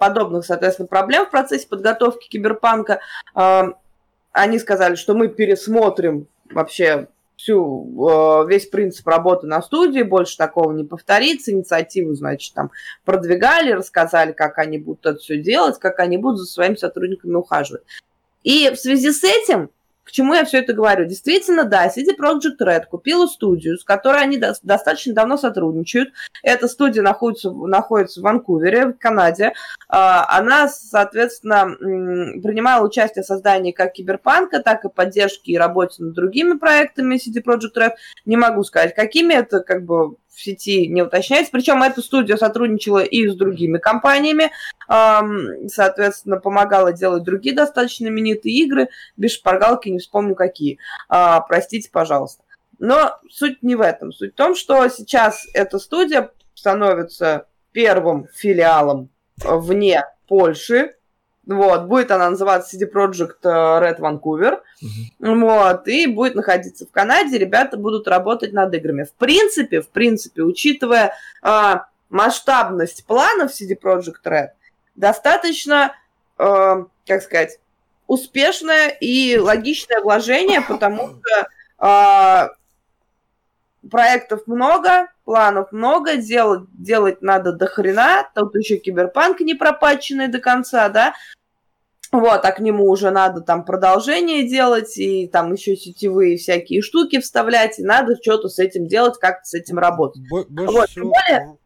подобных, 0.00 0.46
соответственно, 0.46 0.88
проблем 0.88 1.26
в 1.26 1.30
процессе 1.30 1.68
подготовки 1.68 2.28
киберпанка. 2.28 3.00
Они 3.34 4.58
сказали, 4.58 4.94
что 4.94 5.14
мы 5.14 5.28
пересмотрим 5.28 6.28
вообще 6.50 7.08
всю, 7.36 8.08
э, 8.08 8.46
весь 8.48 8.66
принцип 8.66 9.06
работы 9.06 9.46
на 9.46 9.62
студии, 9.62 10.02
больше 10.02 10.36
такого 10.36 10.72
не 10.72 10.84
повторится, 10.84 11.52
инициативу, 11.52 12.14
значит, 12.14 12.54
там 12.54 12.70
продвигали, 13.04 13.72
рассказали, 13.72 14.32
как 14.32 14.58
они 14.58 14.78
будут 14.78 15.04
это 15.06 15.18
все 15.18 15.38
делать, 15.38 15.78
как 15.78 15.98
они 16.00 16.16
будут 16.16 16.40
за 16.40 16.46
своими 16.46 16.76
сотрудниками 16.76 17.34
ухаживать. 17.34 17.82
И 18.42 18.70
в 18.70 18.76
связи 18.76 19.10
с 19.10 19.24
этим, 19.24 19.70
к 20.04 20.12
чему 20.12 20.34
я 20.34 20.44
все 20.44 20.58
это 20.58 20.72
говорю? 20.72 21.06
Действительно, 21.06 21.64
да, 21.64 21.88
CD 21.88 22.16
Projekt 22.18 22.60
Red 22.60 22.86
купила 22.90 23.26
студию, 23.26 23.78
с 23.78 23.84
которой 23.84 24.22
они 24.22 24.36
до- 24.36 24.54
достаточно 24.62 25.14
давно 25.14 25.36
сотрудничают. 25.36 26.10
Эта 26.42 26.68
студия 26.68 27.02
находится, 27.02 27.50
находится 27.50 28.20
в 28.20 28.24
Ванкувере, 28.24 28.86
в 28.88 28.98
Канаде. 28.98 29.54
А, 29.88 30.26
Она, 30.38 30.68
соответственно, 30.68 31.74
принимала 32.42 32.86
участие 32.86 33.22
в 33.22 33.26
создании 33.26 33.72
как 33.72 33.94
Киберпанка, 33.94 34.60
так 34.60 34.84
и 34.84 34.90
поддержки 34.90 35.50
и 35.50 35.58
работе 35.58 36.02
над 36.02 36.14
другими 36.14 36.58
проектами 36.58 37.16
CD 37.16 37.42
Projekt 37.42 37.76
Red. 37.76 37.92
Не 38.26 38.36
могу 38.36 38.62
сказать, 38.62 38.94
какими 38.94 39.34
это 39.34 39.60
как 39.60 39.84
бы 39.84 40.16
в 40.34 40.40
сети 40.42 40.88
не 40.88 41.02
уточняется. 41.02 41.52
Причем 41.52 41.80
эта 41.82 42.02
студия 42.02 42.36
сотрудничала 42.36 43.04
и 43.04 43.28
с 43.28 43.36
другими 43.36 43.78
компаниями, 43.78 44.50
соответственно, 45.68 46.38
помогала 46.38 46.92
делать 46.92 47.22
другие 47.22 47.54
достаточно 47.54 48.08
именитые 48.08 48.54
игры. 48.56 48.88
Без 49.16 49.32
шпаргалки 49.34 49.88
не 49.94 50.00
вспомню 50.00 50.34
какие. 50.34 50.78
А, 51.08 51.40
простите, 51.40 51.90
пожалуйста. 51.90 52.42
Но 52.78 53.16
суть 53.30 53.62
не 53.62 53.76
в 53.76 53.80
этом. 53.80 54.12
Суть 54.12 54.32
в 54.32 54.36
том, 54.36 54.54
что 54.54 54.86
сейчас 54.88 55.46
эта 55.54 55.78
студия 55.78 56.30
становится 56.54 57.46
первым 57.72 58.28
филиалом 58.34 59.10
э, 59.42 59.56
вне 59.56 60.04
Польши 60.26 60.94
Вот, 61.46 61.84
будет 61.84 62.10
она 62.10 62.30
называться 62.30 62.76
CD 62.76 62.90
Projekt 62.90 63.38
э, 63.42 63.48
Red 63.48 63.98
Vancouver. 63.98 64.60
Вот, 65.18 65.88
и 65.88 66.06
будет 66.06 66.34
находиться 66.34 66.86
в 66.86 66.90
Канаде. 66.90 67.38
Ребята 67.38 67.76
будут 67.76 68.08
работать 68.08 68.52
над 68.52 68.74
играми. 68.74 69.04
В 69.04 69.12
принципе, 69.12 69.82
в 69.82 69.88
принципе, 69.88 70.42
учитывая 70.42 71.12
э, 71.42 71.74
масштабность 72.08 73.04
планов 73.06 73.50
CD 73.50 73.78
Projekt 73.80 74.24
Red, 74.24 74.48
достаточно, 74.94 75.94
э, 76.38 76.84
как 77.06 77.22
сказать, 77.22 77.58
успешное 78.06 78.88
и 78.88 79.36
логичное 79.38 80.00
вложение, 80.00 80.60
потому 80.68 81.18
что 81.20 81.48
э, 81.86 82.48
проектов 83.90 84.42
много, 84.46 85.08
планов 85.24 85.72
много, 85.72 86.16
делать, 86.16 86.64
делать 86.72 87.22
надо 87.22 87.52
до 87.52 87.66
хрена, 87.66 88.28
тут 88.34 88.54
еще 88.54 88.76
киберпанк 88.76 89.40
не 89.40 89.54
пропаченный 89.54 90.28
до 90.28 90.38
конца, 90.38 90.88
да, 90.88 91.14
вот, 92.12 92.44
а 92.44 92.52
к 92.52 92.60
нему 92.60 92.88
уже 92.88 93.10
надо 93.10 93.40
там 93.40 93.64
продолжение 93.64 94.48
делать, 94.48 94.96
и 94.98 95.26
там 95.26 95.52
еще 95.52 95.76
сетевые 95.76 96.36
всякие 96.36 96.80
штуки 96.80 97.18
вставлять, 97.20 97.78
и 97.80 97.82
надо 97.82 98.14
что-то 98.22 98.48
с 98.48 98.58
этим 98.60 98.86
делать, 98.86 99.18
как-то 99.18 99.44
с 99.44 99.54
этим 99.54 99.78
работать. 99.78 100.22
Бо- 100.30 100.44
больше 100.48 100.72
Вот, 100.72 100.88
всего- 100.90 101.02
тем 101.04 101.10
более, 101.10 101.58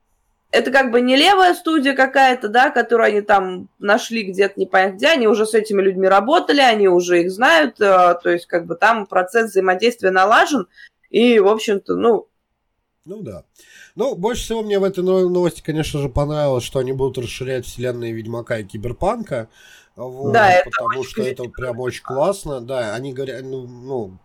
это 0.51 0.70
как 0.70 0.90
бы 0.90 1.01
не 1.01 1.16
левая 1.16 1.55
студия 1.55 1.94
какая-то, 1.94 2.49
да, 2.49 2.70
которую 2.70 3.09
они 3.09 3.20
там 3.20 3.68
нашли 3.78 4.22
где-то 4.22 4.59
непонятно 4.59 4.96
где, 4.96 5.09
они 5.09 5.26
уже 5.28 5.46
с 5.46 5.55
этими 5.55 5.82
людьми 5.82 6.09
работали, 6.09 6.61
они 6.61 6.88
уже 6.88 7.22
их 7.22 7.30
знают, 7.30 7.80
э, 7.80 8.14
то 8.22 8.30
есть 8.30 8.46
как 8.46 8.66
бы 8.66 8.74
там 8.74 9.07
процесс 9.07 9.51
взаимодействия 9.51 10.11
налажен, 10.11 10.66
и, 11.11 11.38
в 11.38 11.49
общем-то, 11.49 11.96
ну, 11.96 12.26
Ну 13.05 13.22
да. 13.22 13.44
Ну, 13.94 14.14
больше 14.14 14.42
всего 14.42 14.62
мне 14.62 14.78
в 14.78 14.84
этой 14.84 15.03
но- 15.03 15.28
новости, 15.28 15.62
конечно 15.62 15.99
же, 16.01 16.09
понравилось, 16.11 16.62
что 16.64 16.78
они 16.78 16.92
будут 16.92 17.16
расширять 17.24 17.64
вселенные 17.64 18.12
Ведьмака 18.12 18.59
и 18.59 18.64
Киберпанка. 18.64 19.49
Вот, 19.96 20.32
Да, 20.32 20.53
это 20.53 20.70
потому 20.70 21.03
что 21.03 21.22
это 21.22 21.44
прям 21.44 21.80
очень 21.80 22.05
классно. 22.05 22.61
Да, 22.61 22.94
они 22.94 23.12
говорят, 23.12 23.42
ну, 23.42 23.66
ну, 23.66 24.18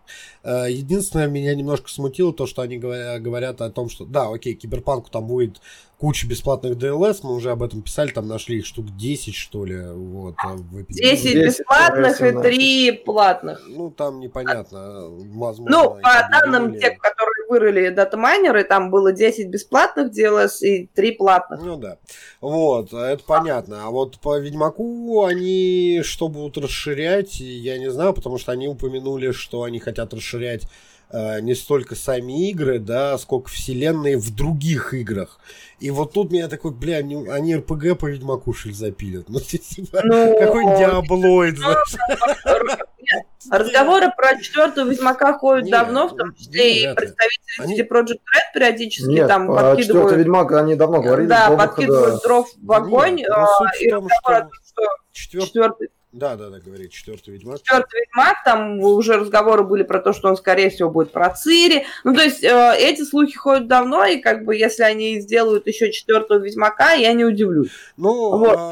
э, 0.43 0.65
единственное, 0.69 1.27
меня 1.27 1.55
немножко 1.55 1.89
смутило 1.89 2.31
то, 2.31 2.45
что 2.45 2.61
они 2.61 2.77
говоря- 2.77 3.17
говорят 3.19 3.59
о 3.61 3.71
том, 3.71 3.89
что, 3.89 4.05
да, 4.05 4.29
окей, 4.31 4.53
Киберпанку 4.53 5.09
там 5.09 5.25
будет 5.25 5.61
куча 6.03 6.27
бесплатных 6.27 6.73
DLS, 6.73 7.19
мы 7.23 7.33
уже 7.33 7.49
об 7.51 7.63
этом 7.63 7.81
писали, 7.81 8.11
там 8.11 8.27
нашли 8.27 8.57
их 8.57 8.65
штук 8.65 8.93
10, 8.97 9.33
что 9.33 9.63
ли, 9.63 9.81
вот. 9.81 10.35
э, 10.45 10.47
в 10.49 10.81
эпидемии. 10.81 11.11
10 11.11 11.23
10 11.23 11.45
бесплатных 11.45 12.19
и 12.19 12.23
18. 12.25 12.41
3 12.41 12.91
платных. 13.05 13.61
Ну, 13.69 13.89
там 13.89 14.19
непонятно, 14.19 15.03
возможно. 15.07 15.65
Ну, 15.69 15.89
по 16.01 16.27
данным 16.29 16.77
тех, 16.77 16.97
которые 16.97 17.47
вырыли 17.47 17.87
датамайнеры, 17.87 18.65
там 18.65 18.91
было 18.91 19.13
10 19.13 19.47
бесплатных 19.47 20.11
DLS 20.11 20.59
и 20.59 20.87
3 20.87 21.11
платных. 21.13 21.61
Ну 21.63 21.77
да. 21.77 21.99
Вот, 22.41 22.91
это 22.91 23.23
понятно. 23.25 23.85
А 23.85 23.89
вот 23.89 24.19
по 24.19 24.37
Ведьмаку 24.37 25.23
они 25.23 26.01
что 26.03 26.27
будут 26.27 26.57
расширять, 26.57 27.39
я 27.39 27.77
не 27.77 27.89
знаю, 27.89 28.13
потому 28.13 28.37
что 28.37 28.51
они 28.51 28.67
упомянули, 28.67 29.31
что 29.31 29.63
они 29.63 29.79
хотят 29.79 30.13
расширять 30.13 30.67
не 31.41 31.53
столько 31.53 31.95
сами 31.95 32.49
игры, 32.49 32.79
да, 32.79 33.17
сколько 33.17 33.49
вселенные 33.49 34.17
в 34.17 34.33
других 34.33 34.93
играх. 34.93 35.39
И 35.79 35.91
вот 35.91 36.13
тут 36.13 36.31
меня 36.31 36.47
такой, 36.47 36.71
бля, 36.71 36.97
они, 36.97 37.27
они 37.29 37.55
РПГ 37.57 37.99
по 37.99 38.07
Ведьмаку 38.07 38.55
ли 38.65 38.73
запилят? 38.73 39.25
Ну, 39.29 39.39
типа, 39.39 40.01
Ну, 40.03 40.39
какой 40.39 40.63
диаблоид? 40.63 41.59
Нет, 41.59 42.79
Разговоры 43.51 44.07
про 44.15 44.39
четвертого 44.39 44.89
Ведьмака 44.89 45.33
ходят 45.37 45.69
давно, 45.69 46.07
в 46.07 46.15
том 46.15 46.29
ну, 46.29 46.33
числе 46.33 46.91
и 46.91 46.95
представители 46.95 47.41
Они- 47.59 47.79
CD 47.79 47.87
Projekt 47.87 48.21
Red 48.33 48.53
периодически 48.53 49.09
Нет, 49.09 49.27
там 49.27 49.51
а 49.51 49.75
четвертый 49.75 49.75
подкидывают, 49.75 50.17
Ведьмак 50.17 50.51
они 50.53 50.75
давно 50.75 51.01
говорили. 51.01 51.27
да, 51.27 51.51
подкидывают 51.51 52.23
дров 52.23 52.49
в 52.61 52.71
огонь, 52.71 53.15
Нет, 53.15 53.29
ну, 53.29 53.35
а, 53.35 53.75
и 53.79 53.89
том, 53.89 54.07
разговор 54.07 54.43
о 54.43 54.49
что 54.63 54.81
том, 54.81 54.87
что 55.11 55.39
четвертый... 55.41 55.89
Да, 56.13 56.35
да, 56.35 56.51
да, 56.51 56.59
говорит, 56.59 56.91
четвертый 56.91 57.33
Ведьмак. 57.33 57.63
четвертый 57.63 58.01
Ведьмак, 58.01 58.43
там 58.45 58.79
уже 58.79 59.17
разговоры 59.17 59.63
были 59.63 59.81
про 59.81 59.99
то, 59.99 60.13
что 60.13 60.29
он, 60.29 60.37
скорее 60.37 60.69
всего, 60.69 60.91
будет 60.91 61.11
про 61.11 61.31
Цири. 61.31 61.87
Ну, 62.03 62.13
то 62.13 62.21
есть, 62.21 62.43
э, 62.43 62.75
эти 62.77 63.01
слухи 63.01 63.35
ходят 63.35 63.67
давно, 63.67 64.05
и 64.05 64.19
как 64.19 64.45
бы, 64.45 64.55
если 64.55 64.83
они 64.83 65.19
сделают 65.19 65.65
еще 65.65 65.91
четвертого 65.91 66.37
Ведьмака, 66.37 66.91
я 66.91 67.13
не 67.13 67.25
удивлюсь. 67.25 67.71
Ну, 67.97 68.37
Вот, 68.37 68.57
а, 68.57 68.71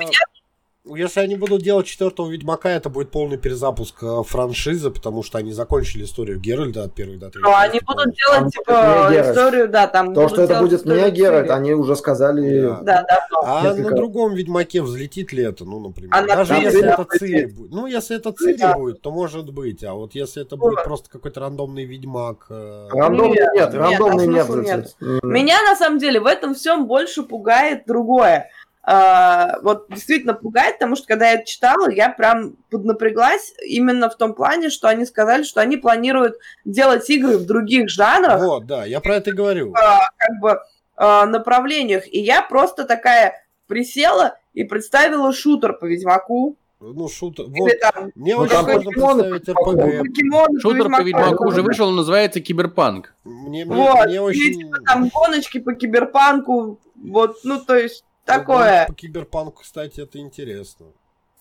если 0.85 1.19
они 1.19 1.35
будут 1.35 1.61
делать 1.61 1.85
четвертого 1.85 2.29
Ведьмака, 2.29 2.69
это 2.69 2.89
будет 2.89 3.11
полный 3.11 3.37
перезапуск 3.37 4.01
э, 4.01 4.23
франшизы, 4.25 4.89
потому 4.89 5.21
что 5.21 5.37
они 5.37 5.51
закончили 5.51 6.03
историю 6.03 6.39
Геральда 6.39 6.83
от 6.85 6.95
первой 6.95 7.17
до 7.17 7.29
третьей. 7.29 7.43
Но 7.43 7.55
они 7.55 7.79
будут 7.85 8.15
делать, 8.15 8.39
Там 8.39 8.49
типа, 8.49 9.09
историю, 9.11 9.69
да, 9.69 9.87
там 9.87 10.13
То, 10.13 10.27
что 10.27 10.41
это 10.41 10.59
будет 10.59 10.85
не 10.85 11.11
Геральт, 11.11 11.49
они 11.51 11.73
уже 11.73 11.95
сказали. 11.95 12.61
Да. 12.61 12.81
Да, 12.81 13.05
да, 13.07 13.27
А 13.43 13.73
на 13.73 13.91
другом 13.91 14.33
Ведьмаке 14.33 14.81
взлетит 14.81 15.31
ли 15.33 15.43
это, 15.43 15.65
ну, 15.65 15.79
например? 15.79 16.09
А 16.13 16.21
на 16.21 16.35
Даже 16.35 16.55
если 16.55 16.83
это 16.83 17.05
Цири 17.05 17.45
будет. 17.45 17.71
Ну, 17.71 17.85
если 17.85 18.17
это 18.17 18.31
Цири 18.31 18.57
Да. 18.57 18.73
будет, 18.73 19.01
то 19.01 19.11
может 19.11 19.51
быть. 19.53 19.83
А 19.83 19.93
вот 19.93 20.15
если 20.15 20.41
это 20.41 20.57
будет 20.57 20.83
просто 20.83 21.09
какой-то 21.09 21.41
рандомный 21.41 21.85
Ведьмак... 21.85 22.47
э, 22.49 22.87
Рандомный 22.91 23.37
Нет, 23.53 23.73
рандомный 23.73 24.41
а 24.41 24.61
нет. 24.61 24.95
Меня, 25.23 25.61
на 25.61 25.75
самом 25.75 25.99
деле, 25.99 26.19
в 26.19 26.25
этом 26.25 26.55
всем 26.55 26.87
больше 26.87 27.23
пугает 27.23 27.83
другое. 27.85 28.49
А, 28.83 29.59
вот 29.61 29.85
действительно 29.89 30.33
пугает, 30.33 30.75
потому 30.75 30.95
что 30.95 31.07
когда 31.07 31.27
я 31.29 31.33
это 31.35 31.45
читала, 31.45 31.89
я 31.89 32.09
прям 32.09 32.55
поднапряглась 32.71 33.53
именно 33.63 34.09
в 34.09 34.17
том 34.17 34.33
плане, 34.33 34.69
что 34.69 34.87
они 34.87 35.05
сказали, 35.05 35.43
что 35.43 35.61
они 35.61 35.77
планируют 35.77 36.37
делать 36.65 37.07
игры 37.09 37.37
в 37.37 37.45
других 37.45 37.89
жанрах, 37.89 38.41
Вот, 38.41 38.65
да, 38.65 38.85
я 38.85 38.99
про 38.99 39.15
это 39.15 39.29
и 39.29 39.33
говорю. 39.33 39.71
как 39.73 40.39
бы 40.41 40.59
а, 40.95 41.25
направлениях. 41.27 42.03
И 42.11 42.19
я 42.19 42.41
просто 42.41 42.85
такая 42.85 43.43
присела 43.67 44.37
и 44.53 44.63
представила 44.63 45.31
шутер 45.31 45.73
по 45.73 45.85
Ведьмаку. 45.85 46.57
Ну, 46.79 47.07
шутер... 47.07 47.45
Вот, 47.47 47.71
там 47.79 48.11
мне 48.15 48.35
Ну, 48.35 48.41
очень 48.41 48.55
там 48.55 48.65
сложно 48.65 49.23
представить. 49.25 49.59
РПГ. 49.59 49.99
покемоны 49.99 50.55
по 50.55 50.59
Шутер 50.59 50.89
по 50.89 51.01
Ведьмаку 51.03 51.47
уже 51.47 51.61
вышел, 51.61 51.87
он 51.89 51.95
называется 51.97 52.39
Киберпанк. 52.39 53.13
Мне, 53.23 53.65
мне, 53.65 53.75
Вот, 53.75 54.05
мне 54.07 54.15
и 54.15 54.19
очень... 54.19 54.59
типа 54.59 54.77
там 54.87 55.09
гоночки 55.09 55.59
по 55.59 55.73
киберпанку, 55.75 56.79
вот, 56.95 57.37
ну, 57.43 57.59
то 57.59 57.75
есть, 57.75 58.03
такое. 58.25 58.85
По 58.87 58.93
киберпанку, 58.93 59.61
кстати, 59.61 60.01
это 60.01 60.17
интересно. 60.19 60.87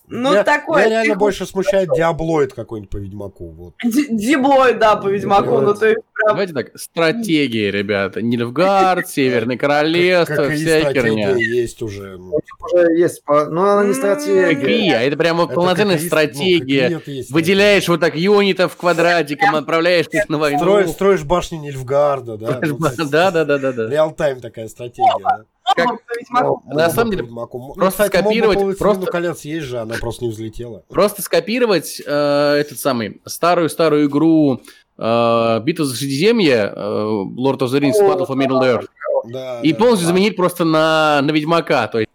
Ну, 0.07 0.31
Меня- 0.31 0.43
такое, 0.43 0.87
Меня 0.87 0.89
реально 1.03 1.15
больше 1.15 1.45
смущает 1.45 1.87
диаблоид 1.95 2.51
какой-нибудь 2.53 2.89
по 2.89 2.97
Ведьмаку. 2.97 3.47
Вот. 3.51 3.75
Ди- 3.81 4.07
Диблой, 4.09 4.73
да, 4.73 4.97
по 4.97 5.07
Ведьмаку, 5.07 5.61
ну, 5.61 5.73
то 5.73 5.85
есть, 5.85 5.99
прям... 6.13 6.27
Давайте 6.33 6.53
так, 6.53 6.77
стратегии, 6.77 7.69
ребята. 7.71 8.21
Нильфгард, 8.21 9.07
Северное 9.07 9.57
Королевство, 9.57 10.35
Какая 10.35 10.57
вся 10.57 10.79
стратегия 10.81 11.01
херня. 11.01 11.35
есть 11.37 11.81
уже. 11.81 12.17
ну. 12.17 12.33
Уже 12.73 12.91
есть, 12.99 13.23
по- 13.23 13.45
ну 13.45 13.63
она 13.63 13.85
не 13.87 13.93
стратегия. 13.93 14.53
Какие? 14.55 14.91
А 14.91 15.01
это 15.01 15.15
прямо 15.15 15.45
Это 15.45 15.53
полноценная 15.53 15.97
ну, 15.99 16.05
стратегия. 16.05 16.97
это 16.97 17.09
есть 17.11 17.31
Выделяешь 17.31 17.87
вот 17.87 18.01
так 18.01 18.15
юнитов 18.15 18.75
квадратиком, 18.75 19.55
отправляешь 19.55 20.07
их 20.11 20.27
на 20.27 20.37
войну. 20.39 20.59
Строишь, 20.59 20.89
строишь 20.89 21.23
башни 21.23 21.55
Нильфгарда, 21.57 22.37
да? 22.37 22.59
Ну, 22.63 22.77
Да, 23.09 23.31
да, 23.31 23.45
да, 23.45 23.57
да, 23.57 23.71
да. 23.71 23.89
Реал-тайм 23.89 24.41
такая 24.41 24.67
стратегия, 24.67 25.07
да? 25.23 25.45
Как- 25.75 25.99
Ведьмаку. 26.19 26.63
На 26.67 26.89
самом 26.89 27.11
деле, 27.11 27.23
Ведьмаку. 27.23 27.57
Ну, 27.59 27.73
просто 27.73 28.03
кстати, 28.03 28.21
скопировать, 28.23 28.57
по 28.59 28.63
«Властелину 28.65 28.93
просто- 28.95 29.11
колец 29.11 29.41
есть 29.41 29.65
же, 29.65 29.79
она 29.79 29.95
просто 29.99 30.25
не 30.25 30.31
взлетела. 30.31 30.83
Просто 30.89 31.21
скопировать 31.21 32.01
э, 32.05 32.55
этот 32.59 32.79
самый 32.79 33.21
старую-старую 33.25 34.07
игру 34.07 34.61
э, 34.97 35.59
Битва 35.63 35.85
за 35.85 35.95
Средиземье, 35.95 36.71
э, 36.75 36.79
Lord 36.79 37.59
of 37.59 37.67
the 37.69 37.79
Rings 37.79 37.99
Battle 38.01 38.27
for 38.27 38.35
Middle 38.35 38.61
Earth, 38.61 38.87
Да, 39.31 39.61
и 39.61 39.71
да, 39.71 39.77
полностью 39.79 40.07
да. 40.07 40.13
заменить 40.13 40.35
просто 40.35 40.63
на, 40.65 41.21
на 41.23 41.31
Ведьмака. 41.31 41.87
То 41.87 41.99
есть 41.99 42.10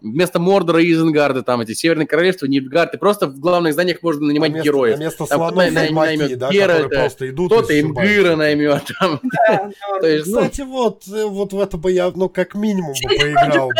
вместо 0.00 0.38
Мордора 0.38 0.82
и 0.82 0.90
Изенгарда, 0.92 1.42
там 1.42 1.60
эти 1.60 1.72
Северное 1.72 2.06
Королевство, 2.06 2.46
Нильфгард, 2.46 2.94
и 2.94 2.98
просто 2.98 3.26
в 3.26 3.38
главных 3.38 3.72
зданиях 3.74 4.02
можно 4.02 4.26
нанимать 4.26 4.50
На 4.50 4.54
место- 4.56 4.64
героев. 4.68 4.98
На 4.98 5.02
место 5.04 5.26
Там 5.26 5.38
слонов 5.38 5.56
на- 5.56 5.82
ведьмаки, 5.82 6.16
наймет 6.18 6.38
да, 6.38 6.50
Геральта, 6.50 6.82
которые 6.84 7.00
просто 7.00 7.30
идут 7.30 7.52
Кто-то 7.52 7.72
и 7.72 7.80
Имгыра 7.80 8.04
сшибают. 8.06 8.38
наймет. 8.38 8.82
Там. 9.00 9.20
Да, 9.22 9.70
То 10.00 10.06
есть, 10.06 10.26
ну, 10.26 10.36
Кстати, 10.38 10.60
вот, 10.62 11.02
э, 11.08 11.24
вот 11.26 11.52
в 11.52 11.60
это 11.60 11.76
бы 11.76 11.92
я, 11.92 12.10
ну, 12.14 12.28
как 12.28 12.54
минимум 12.54 12.92
бы 13.02 13.08
поиграл 13.18 13.68
бы. 13.68 13.74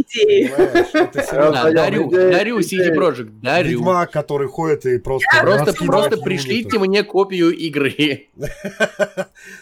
Идеи. 0.00 0.50
Дарю, 1.74 2.10
дарю. 2.10 2.58
CD 2.60 2.94
Projekt, 2.94 3.40
дарю. 3.42 3.68
Ведьмак, 3.70 4.10
который 4.10 4.48
ходит 4.48 4.86
и 4.86 4.98
просто... 4.98 5.26
Просто, 5.42 5.84
просто 5.84 6.16
пришлите 6.18 6.78
мне 6.78 7.02
копию 7.02 7.50
игры. 7.50 8.28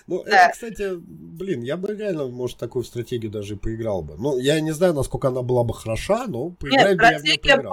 Ну, 0.06 0.20
это, 0.22 0.50
кстати, 0.52 0.90
блин, 0.96 1.62
я 1.62 1.76
бы 1.76 1.94
реально, 1.94 2.26
может, 2.26 2.58
такую 2.58 2.84
стратегию 2.84 3.30
даже 3.30 3.54
и 3.54 3.56
поиграл 3.56 4.02
бы. 4.02 4.16
Ну, 4.18 4.38
я 4.38 4.60
не 4.60 4.72
знаю, 4.72 4.92
насколько 4.94 5.28
она 5.28 5.42
была 5.42 5.64
бы 5.64 5.72
хороша, 5.72 6.26
но 6.26 6.48
Нет, 6.48 6.58
поиграть 6.58 6.96
бы 6.98 7.04
я 7.04 7.18
в 7.18 7.22
нее 7.22 7.38
поиграл. 7.38 7.72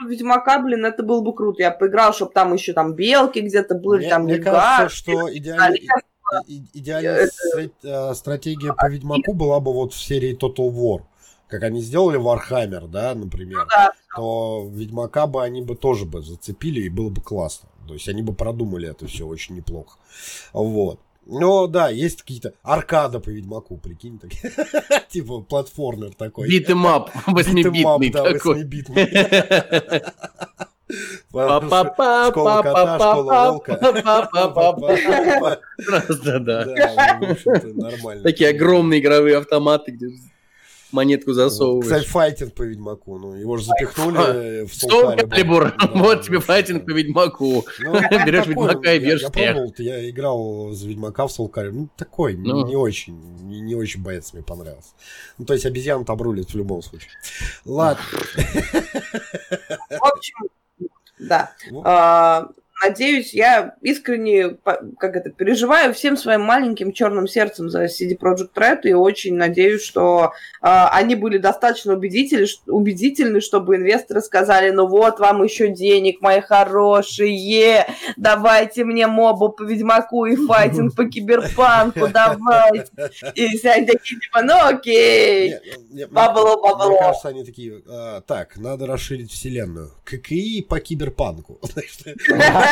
по 0.00 0.08
Ведьмака, 0.08 0.58
блин, 0.60 0.86
это 0.86 1.02
было 1.02 1.20
бы 1.20 1.34
круто. 1.34 1.62
Я 1.62 1.70
поиграл, 1.70 2.14
чтобы 2.14 2.32
там 2.32 2.54
еще 2.54 2.72
там 2.72 2.94
белки 2.94 3.40
где-то 3.40 3.74
были, 3.74 4.08
там 4.08 4.24
мне 4.24 4.38
кажется, 4.38 4.88
что 4.96 5.12
идеальная, 5.36 5.78
Королевство. 5.78 6.44
и- 6.46 6.54
и- 6.54 6.64
идеальная 6.78 7.28
э, 7.82 8.14
стратегия 8.14 8.72
по 8.72 8.88
Ведьмаку 8.88 9.34
была 9.34 9.60
бы 9.60 9.72
вот 9.72 9.92
в 9.92 10.00
серии 10.02 10.36
Total 10.36 10.70
War. 10.70 11.02
Как 11.52 11.64
они 11.64 11.82
сделали 11.82 12.18
Warhammer, 12.18 12.88
да, 12.88 13.14
например, 13.14 13.66
да. 13.68 13.92
то 14.16 14.70
Ведьмака 14.72 15.26
бы 15.26 15.44
они 15.44 15.60
бы 15.60 15.76
тоже 15.76 16.06
бы 16.06 16.22
зацепили, 16.22 16.80
и 16.80 16.88
было 16.88 17.10
бы 17.10 17.20
классно. 17.20 17.68
То 17.86 17.92
есть 17.92 18.08
они 18.08 18.22
бы 18.22 18.32
продумали 18.32 18.88
это 18.88 19.06
все 19.06 19.26
очень 19.26 19.56
неплохо. 19.56 19.98
Вот. 20.54 20.98
Ну 21.26 21.66
да, 21.66 21.90
есть 21.90 22.22
какие-то 22.22 22.54
аркада 22.62 23.20
по 23.20 23.28
Ведьмаку, 23.28 23.76
прикинь, 23.76 24.18
так. 24.18 24.30
типа 25.10 25.42
платформер 25.42 26.14
такой. 26.14 26.48
Beat 26.48 26.73
'em 26.73 26.91
up, 26.91 27.10
восьмибитный 27.26 28.08
да, 28.08 28.22
такой. 28.32 28.54
восьмибитный. 28.54 29.06
Школа 31.28 31.60
кота, 32.62 32.98
школа 32.98 33.22
волка. 33.22 33.78
Да, 33.78 33.92
да. 36.38 36.64
Да, 36.64 37.18
в 37.20 37.30
общем-то, 37.30 37.66
нормально. 37.74 38.22
Такие 38.22 38.50
огромные 38.50 39.00
игровые 39.00 39.36
автоматы, 39.36 39.92
где 39.92 40.08
монетку 40.92 41.30
Кстати, 41.32 41.48
засовываешь. 41.48 42.06
файтинг 42.06 42.54
по 42.54 42.62
Ведьмаку, 42.62 43.18
ну, 43.18 43.34
его 43.34 43.56
же 43.56 43.64
запихнули 43.64 44.64
в 44.66 44.74
Сол 44.74 44.90
Soul 44.90 45.16
Calibur. 45.16 45.28
Калибур, 45.28 45.74
вот 45.94 46.22
тебе 46.22 46.40
файтинг 46.40 46.84
по. 46.84 46.90
Ведьмаку. 46.92 47.64
Ну, 47.80 47.92
Берешь 48.26 48.46
такой, 48.46 48.68
Ведьмака 48.68 48.92
и 48.92 48.98
бьешь 48.98 49.22
Я 49.22 49.30
пробовал, 49.30 49.74
я 49.78 50.10
играл 50.10 50.70
за 50.72 50.86
Ведьмака 50.88 51.26
в 51.26 51.30
Soul 51.30 51.50
Calibur. 51.50 51.72
Ну, 51.72 51.88
такой, 51.96 52.34
не- 52.34 52.52
Ну. 52.52 52.66
не 52.66 52.76
очень, 52.76 53.18
не, 53.42 53.60
не 53.60 53.74
очень 53.74 54.02
боец 54.02 54.32
мне 54.32 54.42
понравился. 54.42 54.90
Ну, 55.38 55.44
то 55.44 55.54
есть 55.54 55.66
обезьян 55.66 56.04
там 56.04 56.20
рулит 56.20 56.50
в 56.50 56.56
любом 56.56 56.82
случае. 56.82 57.10
Ладно. 57.64 58.02
В 59.90 60.04
общем, 60.04 60.36
да. 61.18 61.52
Ну. 62.82 62.88
Надеюсь, 62.88 63.32
я 63.32 63.74
искренне, 63.80 64.56
как 64.98 65.16
это, 65.16 65.30
переживаю 65.30 65.94
всем 65.94 66.16
своим 66.16 66.42
маленьким 66.42 66.92
черным 66.92 67.26
сердцем 67.26 67.70
за 67.70 67.84
CD 67.84 68.18
Projekt 68.18 68.54
Red 68.56 68.80
и 68.84 68.92
очень 68.92 69.34
надеюсь, 69.34 69.82
что 69.82 70.32
а, 70.60 70.88
они 70.90 71.14
были 71.14 71.38
достаточно 71.38 71.94
убедительны, 71.94 72.46
убедительны, 72.66 73.40
чтобы 73.40 73.76
инвесторы 73.76 74.20
сказали, 74.20 74.70
ну 74.70 74.86
вот 74.86 75.20
вам 75.20 75.42
еще 75.42 75.68
денег, 75.68 76.20
мои 76.20 76.40
хорошие, 76.40 77.86
давайте 78.16 78.84
мне 78.84 79.06
мобу 79.06 79.50
по 79.50 79.62
Ведьмаку 79.62 80.26
и 80.26 80.36
файтинг 80.36 80.94
по 80.94 81.04
Киберпанку, 81.04 82.08
давайте. 82.12 82.90
И 83.34 83.56
все 83.56 83.74
такие, 83.86 84.20
типа, 84.20 84.42
ну 84.42 84.54
окей. 84.58 85.54
Бабло, 86.10 86.56
мне- 86.56 86.62
бабло. 86.62 86.90
Мне 86.90 86.98
кажется, 86.98 87.28
они 87.28 87.44
такие, 87.44 87.82
а, 87.88 88.20
так, 88.22 88.56
надо 88.56 88.86
расширить 88.86 89.30
вселенную. 89.30 89.92
ККИ 90.04 90.62
по 90.68 90.80
киберпанку. 90.80 91.60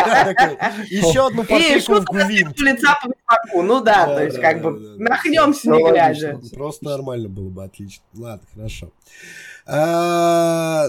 Еще 0.89 1.27
одну 1.27 1.45
партийку 1.45 1.95
в 1.95 2.05
Гвинт. 2.05 2.59
лица 2.61 2.99
по 3.03 3.63
ну 3.63 3.81
да, 3.81 4.07
то 4.07 4.25
есть 4.25 4.41
как 4.41 4.63
бы 4.63 4.97
махнемся 4.99 5.71
не 5.71 5.91
глядя. 5.91 6.41
Просто 6.53 6.85
нормально 6.87 7.29
было 7.29 7.49
бы, 7.49 7.65
отлично. 7.65 8.05
Ладно, 8.15 8.47
хорошо. 8.55 8.93
А, 9.67 10.87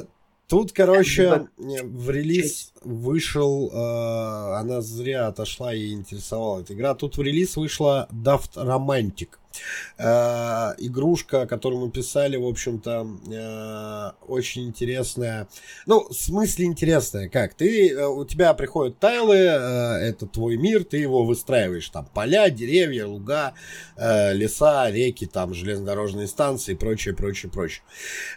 Тут, 0.51 0.74
короче, 0.74 1.47
в 1.57 2.09
релиз 2.09 2.74
вышел, 2.84 3.72
э, 3.72 4.55
она 4.57 4.82
зря 4.82 5.28
отошла 5.28 5.74
и 5.74 5.93
интересовала 5.93 6.59
эта 6.59 6.74
игра. 6.74 6.93
Тут 6.93 7.16
в 7.16 7.22
релиз 7.22 7.55
вышла 7.55 8.09
Daft 8.12 8.55
Romantic. 8.55 9.30
Э, 9.97 10.73
игрушка, 10.77 11.45
которую 11.45 11.85
мы 11.85 11.91
писали, 11.91 12.37
в 12.37 12.45
общем-то, 12.45 13.07
э, 13.31 14.25
очень 14.27 14.67
интересная. 14.67 15.47
Ну, 15.85 16.07
в 16.09 16.13
смысле 16.13 16.65
интересная, 16.65 17.29
как? 17.29 17.53
Ты, 17.53 17.91
э, 17.91 18.07
у 18.07 18.25
тебя 18.25 18.53
приходят 18.53 18.99
тайлы, 18.99 19.35
это 19.35 20.25
твой 20.25 20.57
мир, 20.57 20.83
ты 20.83 20.97
его 20.97 21.23
выстраиваешь, 21.23 21.89
там, 21.89 22.07
поля, 22.13 22.49
деревья, 22.49 23.05
луга, 23.05 23.53
леса, 23.97 24.89
реки, 24.89 25.25
там, 25.25 25.53
железнодорожные 25.53 26.27
станции 26.27 26.73
и 26.73 26.75
прочее, 26.75 27.15
прочее, 27.15 27.51
прочее. 27.51 27.83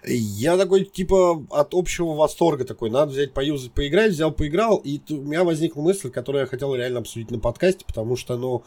Я 0.07 0.57
такой, 0.57 0.85
типа, 0.85 1.47
от 1.51 1.75
общего 1.75 2.15
восторга 2.15 2.65
такой, 2.65 2.91
надо 2.91 3.13
взять, 3.13 3.33
поюзать, 3.33 3.73
поиграть, 3.73 4.13
взял, 4.13 4.33
поиграл, 4.33 4.77
и 4.77 5.01
у 5.11 5.23
меня 5.23 5.45
возникла 5.45 5.81
мысль, 5.81 6.11
которую 6.11 6.43
я 6.43 6.47
хотел 6.47 6.75
реально 6.75 7.01
обсудить 7.01 7.31
на 7.31 7.39
подкасте, 7.39 7.85
потому 7.87 8.17
что, 8.17 8.37
ну, 8.37 8.65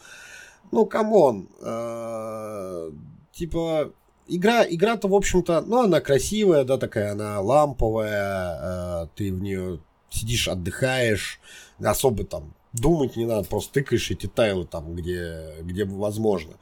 ну, 0.72 0.86
come 0.86 1.21
on, 1.21 1.48
э, 1.60 2.90
типа, 3.32 3.92
игра, 4.26 4.64
игра-то, 4.68 5.08
в 5.08 5.14
общем-то, 5.14 5.62
ну, 5.62 5.82
она 5.84 6.00
красивая, 6.00 6.64
да, 6.64 6.78
такая, 6.78 7.12
она 7.12 7.40
ламповая, 7.40 9.04
э, 9.04 9.06
ты 9.16 9.32
в 9.32 9.40
нее 9.40 9.80
сидишь, 10.10 10.48
отдыхаешь, 10.48 11.40
особо 11.78 12.24
там 12.24 12.54
думать 12.72 13.16
не 13.16 13.24
надо, 13.24 13.48
просто 13.48 13.72
тыкаешь 13.72 14.10
эти 14.10 14.26
тайлы 14.26 14.66
там, 14.66 14.94
где, 14.94 15.54
где 15.62 15.84
возможно. 15.84 16.54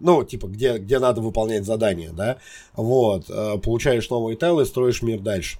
Ну, 0.00 0.24
типа, 0.24 0.46
где, 0.46 0.78
где 0.78 0.98
надо 0.98 1.20
выполнять 1.20 1.64
задания, 1.64 2.12
да, 2.12 2.38
вот, 2.74 3.28
э, 3.28 3.58
получаешь 3.58 4.10
новые 4.10 4.36
тайлы, 4.36 4.64
строишь 4.64 5.02
мир 5.02 5.20
дальше. 5.20 5.58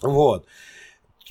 Вот. 0.00 0.46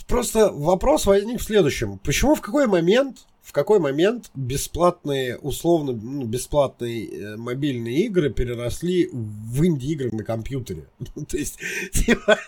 Просто 0.08 0.52
вопрос 0.52 1.06
возник 1.06 1.40
в 1.40 1.44
следующем. 1.44 1.98
Почему 2.00 2.36
в 2.36 2.42
какой 2.42 2.68
момент, 2.68 3.26
в 3.44 3.52
какой 3.52 3.80
момент 3.80 4.32
бесплатные, 4.34 5.38
условно, 5.38 5.92
ну, 5.92 6.26
бесплатные 6.26 7.08
э, 7.08 7.36
мобильные 7.36 8.06
игры 8.06 8.30
переросли 8.30 9.10
в 9.12 9.66
инди-игры 9.66 10.12
на 10.12 10.24
компьютере? 10.24 10.88
Ну, 11.16 11.26
то 11.26 11.38
есть, 11.38 11.60
типа, 11.92 12.40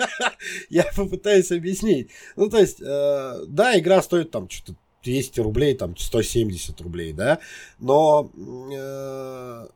я 0.70 0.86
попытаюсь 0.96 1.52
объяснить. 1.52 2.10
Ну, 2.36 2.48
то 2.48 2.58
есть, 2.58 2.80
э, 2.80 3.44
да, 3.48 3.78
игра 3.78 4.02
стоит 4.02 4.30
там 4.30 4.48
что-то 4.48 4.78
200 5.04 5.40
рублей, 5.40 5.74
там 5.74 5.96
170 5.96 6.80
рублей, 6.80 7.12
да, 7.12 7.38
но, 7.78 8.30
э, 8.72 9.68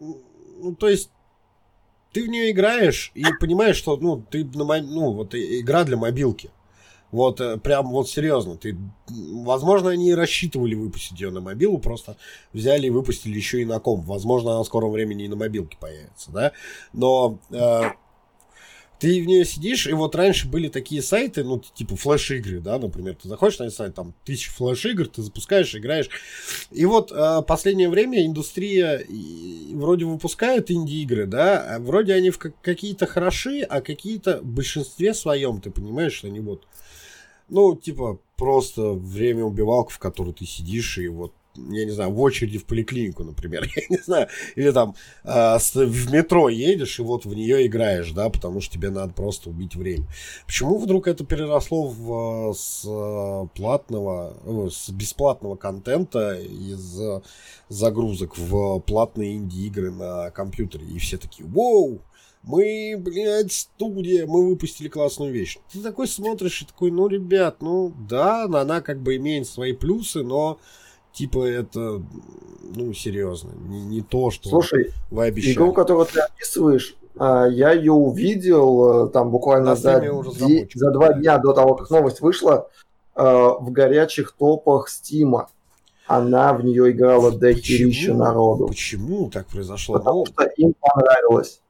ну, 0.00 0.74
то 0.74 0.88
есть, 0.88 1.10
ты 2.12 2.24
в 2.24 2.28
нее 2.28 2.50
играешь 2.50 3.12
и 3.14 3.24
понимаешь, 3.38 3.76
что, 3.76 3.96
ну, 3.96 4.20
ты, 4.20 4.44
на 4.44 4.64
ну, 4.82 5.12
вот 5.12 5.34
игра 5.34 5.84
для 5.84 5.96
мобилки. 5.96 6.50
Вот, 7.10 7.40
э, 7.40 7.56
прям 7.56 7.90
вот 7.90 8.08
серьезно. 8.08 8.56
Ты, 8.56 8.76
возможно, 9.08 9.90
они 9.90 10.10
и 10.10 10.14
рассчитывали 10.14 10.74
выпустить 10.74 11.20
ее 11.20 11.30
на 11.30 11.40
мобилу, 11.40 11.78
просто 11.78 12.16
взяли 12.52 12.88
и 12.88 12.90
выпустили 12.90 13.34
еще 13.34 13.62
и 13.62 13.64
на 13.64 13.80
комп. 13.80 14.06
Возможно, 14.06 14.52
она 14.52 14.62
в 14.62 14.66
скором 14.66 14.90
времени 14.90 15.24
и 15.24 15.28
на 15.28 15.36
мобилке 15.36 15.76
появится, 15.80 16.30
да. 16.30 16.52
Но 16.92 17.38
э, 17.50 17.82
ты 18.98 19.22
в 19.22 19.26
нее 19.26 19.44
сидишь, 19.44 19.86
и 19.86 19.92
вот 19.92 20.14
раньше 20.14 20.48
были 20.48 20.68
такие 20.68 21.02
сайты, 21.02 21.44
ну, 21.44 21.62
типа 21.74 21.96
флеш-игры, 21.96 22.60
да, 22.60 22.78
например, 22.78 23.14
ты 23.14 23.28
заходишь 23.28 23.58
на 23.58 23.70
сайт, 23.70 23.94
там, 23.94 24.12
тысяча 24.24 24.50
флеш-игр, 24.50 25.06
ты 25.06 25.22
запускаешь, 25.22 25.74
играешь. 25.74 26.10
И 26.72 26.84
вот 26.84 27.12
э, 27.12 27.42
последнее 27.46 27.88
время 27.88 28.26
индустрия 28.26 29.04
вроде 29.72 30.04
выпускает 30.04 30.70
инди-игры, 30.70 31.26
да, 31.26 31.76
а 31.76 31.78
вроде 31.78 32.14
они 32.14 32.30
в 32.30 32.38
как- 32.38 32.60
какие-то 32.60 33.06
хороши, 33.06 33.60
а 33.62 33.80
какие-то 33.80 34.40
в 34.40 34.46
большинстве 34.46 35.14
своем, 35.14 35.60
ты 35.60 35.70
понимаешь, 35.70 36.14
что 36.14 36.26
они 36.26 36.40
вот, 36.40 36.66
ну, 37.48 37.76
типа, 37.76 38.20
просто 38.36 38.92
время 38.92 39.44
убивалка, 39.44 39.92
в 39.92 39.98
которой 39.98 40.32
ты 40.32 40.46
сидишь 40.46 40.98
и 40.98 41.08
вот 41.08 41.32
я 41.70 41.84
не 41.84 41.90
знаю, 41.90 42.10
в 42.10 42.20
очереди 42.20 42.58
в 42.58 42.64
поликлинику, 42.64 43.24
например, 43.24 43.64
я 43.76 43.82
не 43.88 43.98
знаю, 43.98 44.28
или 44.56 44.70
там 44.70 44.94
э, 45.24 45.58
в 45.58 46.12
метро 46.12 46.48
едешь 46.48 46.98
и 46.98 47.02
вот 47.02 47.24
в 47.24 47.34
нее 47.34 47.66
играешь, 47.66 48.12
да, 48.12 48.28
потому 48.28 48.60
что 48.60 48.74
тебе 48.74 48.90
надо 48.90 49.12
просто 49.12 49.50
убить 49.50 49.74
время. 49.74 50.06
Почему 50.46 50.78
вдруг 50.78 51.08
это 51.08 51.24
переросло 51.24 51.88
в, 51.88 52.50
э, 52.50 52.54
с 52.54 52.84
э, 52.86 53.46
платного, 53.56 54.36
э, 54.44 54.68
с 54.70 54.90
бесплатного 54.90 55.56
контента 55.56 56.34
из 56.34 57.00
загрузок 57.68 58.38
в 58.38 58.80
платные 58.80 59.34
инди-игры 59.34 59.90
на 59.90 60.30
компьютере? 60.30 60.86
И 60.86 60.98
все 60.98 61.18
такие, 61.18 61.46
воу, 61.48 62.00
мы, 62.42 62.96
блядь, 62.98 63.52
студия, 63.52 64.26
мы 64.26 64.48
выпустили 64.48 64.88
классную 64.88 65.32
вещь. 65.32 65.58
Ты 65.72 65.80
такой 65.80 66.08
смотришь 66.08 66.62
и 66.62 66.66
такой, 66.66 66.90
ну, 66.90 67.08
ребят, 67.08 67.56
ну, 67.60 67.92
да, 68.08 68.44
она 68.44 68.80
как 68.80 69.00
бы 69.00 69.16
имеет 69.16 69.46
свои 69.46 69.72
плюсы, 69.72 70.22
но 70.22 70.58
типа 71.12 71.44
это, 71.44 72.00
ну, 72.74 72.92
серьезно, 72.94 73.50
не, 73.68 73.80
не 73.82 74.00
то, 74.02 74.30
что 74.30 74.48
Слушай, 74.48 74.92
вы 75.10 75.24
обещали. 75.26 75.54
игру, 75.54 75.72
которую 75.72 76.06
ты 76.06 76.20
описываешь, 76.20 76.94
а, 77.18 77.46
я 77.46 77.72
ее 77.72 77.92
увидел 77.92 79.08
э, 79.08 79.10
там 79.10 79.30
буквально 79.30 79.74
за, 79.74 80.00
ди- 80.00 80.68
за 80.74 80.90
два 80.92 81.14
дня 81.14 81.38
до 81.38 81.52
того, 81.52 81.74
как 81.74 81.90
новость 81.90 82.20
вышла, 82.20 82.68
э, 83.16 83.20
в 83.22 83.70
горячих 83.72 84.32
топах 84.38 84.88
Стима. 84.88 85.48
Она 86.06 86.54
в 86.54 86.64
нее 86.64 86.92
играла 86.92 87.32
до 87.32 87.52
херища 87.52 88.14
народу. 88.14 88.68
Почему 88.68 89.28
так 89.28 89.46
произошло? 89.48 89.98
Потому 89.98 90.20
Ну, 90.20 90.26
что 90.26 90.44
им 90.56 90.74
понравилось. 90.80 91.60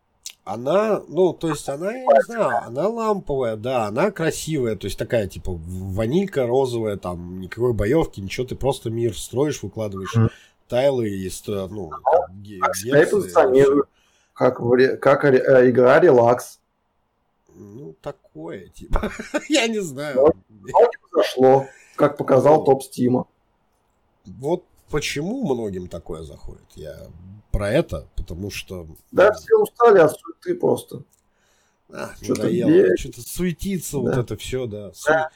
Она, 0.49 1.03
ну, 1.09 1.35
то 1.35 1.51
есть 1.51 1.69
она, 1.69 1.93
я 1.93 2.05
не 2.05 2.23
знаю, 2.23 2.65
она 2.67 2.89
ламповая, 2.89 3.57
да, 3.57 3.87
она 3.87 4.11
красивая, 4.11 4.77
то 4.77 4.87
есть 4.87 4.99
такая, 4.99 5.29
типа, 5.29 5.53
ванилька 5.53 6.47
розовая, 6.47 6.97
там, 6.97 7.41
никакой 7.41 7.75
боевки, 7.75 8.21
ничего, 8.21 8.47
ты 8.47 8.57
просто 8.57 8.89
мир 8.89 9.17
строишь, 9.17 9.63
выкладываешь 9.63 10.15
Мгм. 10.15 10.31
тайлы 10.67 11.11
и, 11.11 11.31
ну, 11.69 11.91
там, 13.35 13.53
как, 14.33 14.59
как 15.01 15.25
э, 15.25 15.69
игра 15.69 16.01
релакс. 16.01 16.61
Ну, 17.55 17.95
такое, 18.01 18.69
типа, 18.69 19.13
я 19.51 19.67
не 19.67 19.81
знаю. 19.81 20.33
Зашло, 21.13 21.67
как 21.97 22.17
показал 22.17 22.61
Ну. 22.61 22.65
топ 22.65 22.85
Стима. 22.85 23.27
Вот 24.25 24.65
почему 24.91 25.45
многим 25.53 25.89
такое 25.89 26.23
заходит, 26.23 26.65
я 26.75 26.97
про 27.51 27.71
это, 27.71 28.07
потому 28.17 28.51
что... 28.51 28.87
Да, 29.11 29.33
все 29.33 29.57
устали 29.57 29.99
от 29.99 30.13
суеты 30.19 30.55
просто. 30.55 31.03
а, 31.93 32.11
что-то 32.23 32.43
надоело, 32.43 32.97
что-то 32.99 33.21
суетиться, 33.23 33.99
вот 33.99 34.13
Да. 34.15 34.21
это 34.21 34.37
все, 34.37 34.67
да. 34.67 34.93
Да. 35.07 35.31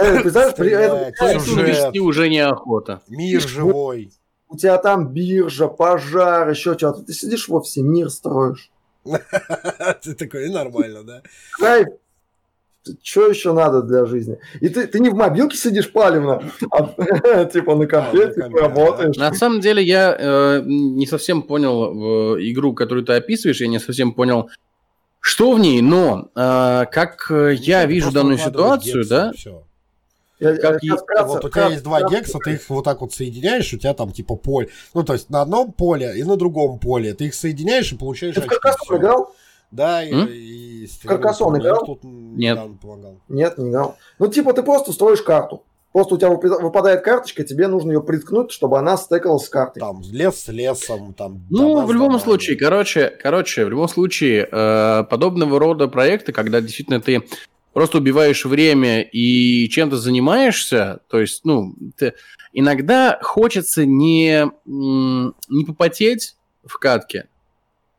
Э, 0.00 0.20
Представляешь, 0.22 0.54
при- 0.56 0.70
это- 0.70 0.94
Стрелять, 0.94 1.14
Поэтому 1.18 1.44
сюжет. 1.44 1.96
уже 1.98 2.28
неохота. 2.28 3.02
Мир 3.08 3.40
живой. 3.40 4.12
у 4.48 4.56
тебя 4.56 4.78
там 4.78 5.08
биржа, 5.12 5.68
пожар, 5.68 6.48
еще 6.48 6.76
что-то. 6.78 7.02
Ты 7.02 7.12
сидишь 7.12 7.48
вовсе 7.48 7.82
мир 7.82 8.08
строишь. 8.10 8.70
Ты 10.02 10.14
такой, 10.14 10.46
и 10.46 10.50
нормально, 10.50 11.02
да? 11.04 11.22
Кайф. 11.58 11.88
Что 13.02 13.26
еще 13.28 13.52
надо 13.52 13.82
для 13.82 14.04
жизни? 14.06 14.38
И 14.60 14.68
ты, 14.68 14.86
ты 14.86 15.00
не 15.00 15.08
в 15.10 15.14
мобилке 15.14 15.56
сидишь 15.56 15.90
палевно, 15.92 16.42
а 16.70 17.44
типа 17.46 17.74
на 17.76 17.84
А, 17.84 17.86
компе, 17.86 18.26
работаешь. 18.60 19.16
На 19.16 19.32
самом 19.34 19.60
деле 19.60 19.82
я 19.82 20.16
э, 20.18 20.62
не 20.64 21.06
совсем 21.06 21.42
понял 21.42 22.36
э, 22.36 22.40
игру, 22.50 22.72
которую 22.72 23.04
ты 23.04 23.14
описываешь, 23.14 23.60
я 23.60 23.68
не 23.68 23.78
совсем 23.78 24.12
понял, 24.12 24.50
что 25.20 25.52
в 25.52 25.58
ней, 25.60 25.80
но 25.82 26.28
э, 26.34 26.84
как 26.90 27.26
э, 27.30 27.54
я 27.54 27.84
вижу 27.86 28.12
данную 28.12 28.38
ситуацию, 28.38 29.06
да. 29.08 29.32
Я- 30.40 30.56
как 30.56 30.80
я 30.84 30.94
и- 30.94 30.96
вкратце- 30.96 31.26
Вот 31.34 31.44
у 31.44 31.48
тебя 31.48 31.66
есть 31.66 31.82
два 31.82 32.00
гекса, 32.08 32.38
ты 32.38 32.52
их 32.52 32.70
вот 32.70 32.84
так 32.84 33.00
вот 33.00 33.12
соединяешь, 33.12 33.72
у 33.74 33.76
тебя 33.78 33.92
там 33.92 34.12
типа 34.12 34.36
поле. 34.36 34.68
Ну, 34.94 35.02
то 35.02 35.14
есть 35.14 35.30
на 35.30 35.42
одном 35.42 35.72
поле 35.72 36.14
и 36.16 36.22
на 36.22 36.36
другом 36.36 36.78
поле. 36.78 37.12
Ты 37.14 37.24
их 37.26 37.34
соединяешь 37.34 37.90
и 37.92 37.96
получаешь 37.96 38.36
Ты 38.36 38.42
в 38.42 38.44
очки, 38.44 38.56
всё. 38.84 38.96
играл? 38.98 39.34
Да, 39.70 40.02
и, 40.04 40.12
М? 40.12 40.28
и 40.30 40.88
Каркасон 41.04 41.58
играл? 41.58 41.84
тут 41.84 42.00
Нет. 42.02 42.58
помогал. 42.80 43.20
Нет, 43.28 43.58
не 43.58 43.70
играл. 43.70 43.96
Ну, 44.18 44.28
типа, 44.28 44.52
ты 44.54 44.62
просто 44.62 44.92
строишь 44.92 45.22
карту. 45.22 45.62
Просто 45.92 46.14
у 46.14 46.18
тебя 46.18 46.28
выпа- 46.28 46.60
выпадает 46.62 47.02
карточка, 47.02 47.44
тебе 47.44 47.66
нужно 47.66 47.92
ее 47.92 48.02
приткнуть, 48.02 48.50
чтобы 48.52 48.78
она 48.78 48.96
стекалась 48.96 49.46
с 49.46 49.48
картой. 49.48 49.80
Там 49.80 50.02
лес 50.02 50.36
с 50.44 50.48
лесом, 50.48 51.14
там. 51.14 51.46
Ну, 51.50 51.74
дома 51.74 51.86
в 51.86 51.92
любом 51.92 52.08
домами. 52.08 52.22
случае, 52.22 52.56
короче, 52.56 53.08
короче, 53.22 53.64
в 53.64 53.70
любом 53.70 53.88
случае, 53.88 54.48
э, 54.50 55.04
подобного 55.08 55.58
рода 55.58 55.88
проекты, 55.88 56.32
когда 56.32 56.60
действительно 56.60 57.00
ты 57.00 57.22
просто 57.72 57.98
убиваешь 57.98 58.44
время 58.44 59.00
и 59.02 59.68
чем-то 59.70 59.96
занимаешься, 59.96 61.00
то 61.08 61.20
есть, 61.20 61.44
ну, 61.44 61.74
ты- 61.96 62.14
иногда 62.52 63.18
хочется 63.22 63.86
не, 63.86 64.46
не 64.66 65.64
попотеть 65.64 66.36
в 66.64 66.78
катке, 66.78 67.28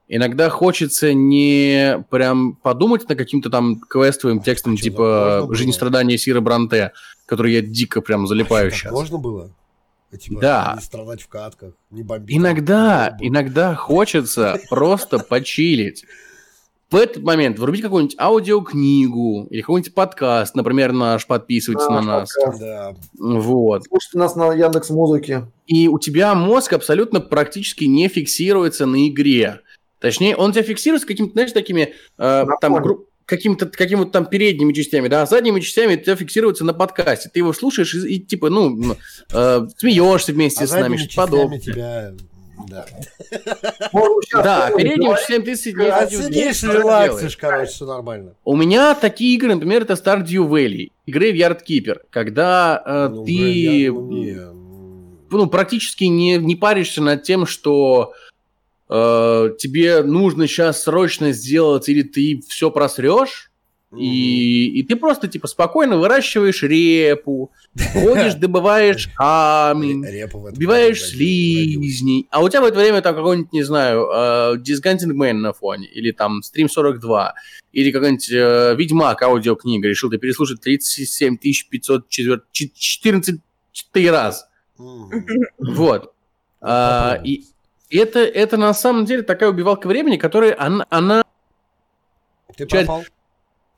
иногда 0.09 0.49
хочется 0.49 1.13
не 1.13 2.03
прям 2.09 2.55
подумать 2.55 3.07
над 3.07 3.17
каким-то 3.17 3.49
там 3.49 3.79
квестовым 3.79 4.41
текстом, 4.41 4.75
Что, 4.75 4.83
так 4.85 4.91
типа 4.91 5.41
было? 5.45 5.55
«Жизнь 5.55 5.69
и 5.69 5.73
страдания 5.73 6.17
Сира 6.17 6.41
Бранте», 6.41 6.91
который 7.25 7.53
я 7.53 7.61
дико 7.61 8.01
прям 8.01 8.27
залипаю 8.27 8.71
Так 8.71 8.79
сейчас. 8.79 8.91
Можно 8.91 9.17
было? 9.19 9.51
Типа, 10.19 10.41
Да. 10.41 10.73
Не 10.75 10.81
страдать 10.83 11.21
в 11.21 11.27
катках, 11.27 11.73
не 11.91 12.03
бомбить. 12.03 12.35
Иногда, 12.35 13.15
Ну, 13.19 13.27
иногда 13.27 13.75
хочется 13.75 14.59
просто 14.69 15.19
почилить. 15.19 16.03
В 16.89 16.95
этот 16.95 17.21
момент 17.21 17.59
врубить 17.59 17.83
какую-нибудь 17.83 18.17
аудиокнигу 18.19 19.45
или 19.51 19.61
какой-нибудь 19.61 19.93
подкаст, 19.93 20.55
например, 20.55 20.91
наш, 20.91 21.27
подписывайтесь 21.27 21.87
на 21.87 22.01
нас. 22.01 22.33
подкаст. 22.33 22.59
Да. 22.59 22.95
Вот. 23.13 23.83
Слушайте 23.87 24.17
нас 24.17 24.35
на 24.35 24.51
Яндекс 24.55 24.89
Музыке. 24.89 25.45
И 25.67 25.87
у 25.87 25.99
тебя 25.99 26.33
мозг 26.33 26.73
абсолютно 26.73 27.21
практически 27.21 27.83
не 27.83 28.07
фиксируется 28.07 28.87
на 28.87 29.07
игре. 29.07 29.61
Точнее, 29.99 30.35
он 30.35 30.51
тебя 30.51 30.63
фиксируется 30.63 31.07
какими-то, 31.07 31.33
знаешь, 31.33 31.51
такими 31.51 31.93
э, 32.17 32.45
там 32.61 32.75
гру- 32.75 33.05
какими-то 33.25 33.67
какими 33.67 34.05
там 34.05 34.25
передними 34.25 34.73
частями, 34.73 35.07
да, 35.07 35.23
а 35.23 35.25
задними 35.25 35.59
частями 35.59 35.95
у 35.95 35.99
тебя 35.99 36.15
фиксируется 36.15 36.65
на 36.65 36.73
подкасте. 36.73 37.29
Ты 37.31 37.39
его 37.39 37.53
слушаешь 37.53 37.93
и, 37.93 38.15
и, 38.15 38.19
типа, 38.19 38.49
ну, 38.49 38.95
э, 39.31 39.67
смеешься 39.77 40.33
вместе 40.33 40.63
А 40.63 40.67
с 40.67 40.71
нами, 40.71 40.97
задними 40.97 41.09
что 41.09 41.15
подобное. 41.21 41.59
тебя... 41.59 42.13
Да. 42.67 42.85
Да, 44.33 44.69
говорить. 44.69 44.97
частями 45.19 45.43
ты 45.43 45.55
сидишь. 45.55 46.63
Релаксишь, 46.63 47.37
короче, 47.37 47.71
все 47.71 47.85
нормально. 47.85 48.33
У 48.43 48.55
меня 48.55 48.95
такие 48.95 49.35
игры, 49.35 49.53
например, 49.53 49.83
это 49.83 49.93
Stardew 49.93 50.47
Valley 50.49 50.91
и 51.05 51.11
Graveyard 51.11 51.59
Keeper, 51.67 51.99
когда 52.09 52.81
э, 52.85 53.07
Ну, 53.09 53.25
ты 53.25 53.91
ну, 55.31 55.47
практически 55.47 56.05
не, 56.05 56.37
не 56.37 56.55
паришься 56.55 57.01
над 57.01 57.23
тем, 57.23 57.45
что 57.45 58.13
э, 58.89 59.49
тебе 59.57 60.03
нужно 60.03 60.47
сейчас 60.47 60.83
срочно 60.83 61.31
сделать, 61.31 61.89
или 61.89 62.01
ты 62.01 62.41
все 62.47 62.71
просрешь, 62.71 63.49
и, 63.97 64.79
и 64.79 64.83
ты 64.83 64.95
просто 64.95 65.27
типа 65.27 65.47
спокойно 65.47 65.97
выращиваешь 65.97 66.61
репу, 66.61 67.51
ходишь, 67.93 68.35
добываешь 68.35 69.09
камень, 69.15 70.05
Убиваешь 70.55 71.03
слизней, 71.03 72.27
а 72.29 72.43
у 72.43 72.49
тебя 72.49 72.61
в 72.61 72.65
это 72.65 72.77
время 72.77 73.01
там 73.01 73.15
какой-нибудь, 73.15 73.51
не 73.51 73.63
знаю, 73.63 74.07
э, 74.13 74.57
Disgusting 74.57 75.15
Man 75.15 75.33
на 75.33 75.53
фоне, 75.53 75.87
или 75.87 76.11
там 76.11 76.41
Stream 76.41 76.69
42, 76.69 77.33
или 77.73 77.91
какой-нибудь 77.91 78.31
э, 78.31 78.75
Ведьмак 78.77 79.23
аудиокнига, 79.23 79.87
решил 79.87 80.11
ты 80.11 80.19
переслушать 80.19 80.61
37 80.61 81.37
514 81.37 83.41
раз. 84.11 84.47
Мгм. 84.77 85.23
Вот. 85.57 86.13
А, 86.61 87.15
попробуй. 87.15 87.31
и 87.31 87.45
это, 87.89 88.19
это 88.19 88.57
на 88.57 88.73
самом 88.73 89.05
деле 89.05 89.23
такая 89.23 89.49
убивалка 89.49 89.87
времени, 89.87 90.17
которая, 90.17 90.55
она, 90.59 90.85
она 90.89 91.23
Ты 92.55 92.65
пропал? 92.65 93.03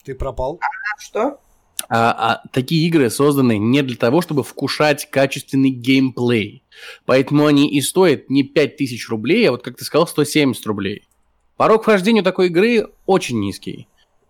Ты 0.04 0.16
пропал? 0.16 0.60
Что? 1.00 1.40
а, 1.90 2.12
а, 2.12 2.42
такие 2.52 2.88
игры 2.88 3.10
созданы 3.10 3.58
не 3.58 3.82
для 3.82 3.98
того, 3.98 4.22
чтобы 4.22 4.44
вкушать 4.44 5.10
качественный 5.10 5.72
геймплей. 5.72 6.64
Поэтому 7.06 7.46
они 7.46 7.70
и 7.70 7.82
стоят 7.82 8.30
не 8.30 8.44
5000 8.44 9.10
рублей, 9.10 9.48
а 9.48 9.52
вот, 9.52 9.62
как 9.62 9.78
ты 9.78 9.84
сказал, 9.84 10.08
170 10.08 10.66
рублей. 10.68 11.08
Порог 11.58 11.84
вхождения 11.84 12.24
такой 12.24 12.48
игры 12.48 12.88
очень 13.06 13.40
низкий. 13.40 13.88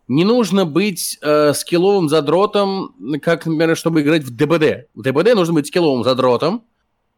Не 0.08 0.26
нужно 0.26 0.66
быть 0.66 1.20
э, 1.22 1.54
скилловым 1.54 2.10
задротом, 2.10 2.96
как, 3.22 3.46
например, 3.46 3.78
чтобы 3.78 4.02
играть 4.02 4.24
в 4.24 4.36
ДБД. 4.36 4.90
В 4.96 5.04
ДБД 5.04 5.36
нужно 5.36 5.54
быть 5.54 5.68
скилловым 5.68 6.04
задротом, 6.04 6.64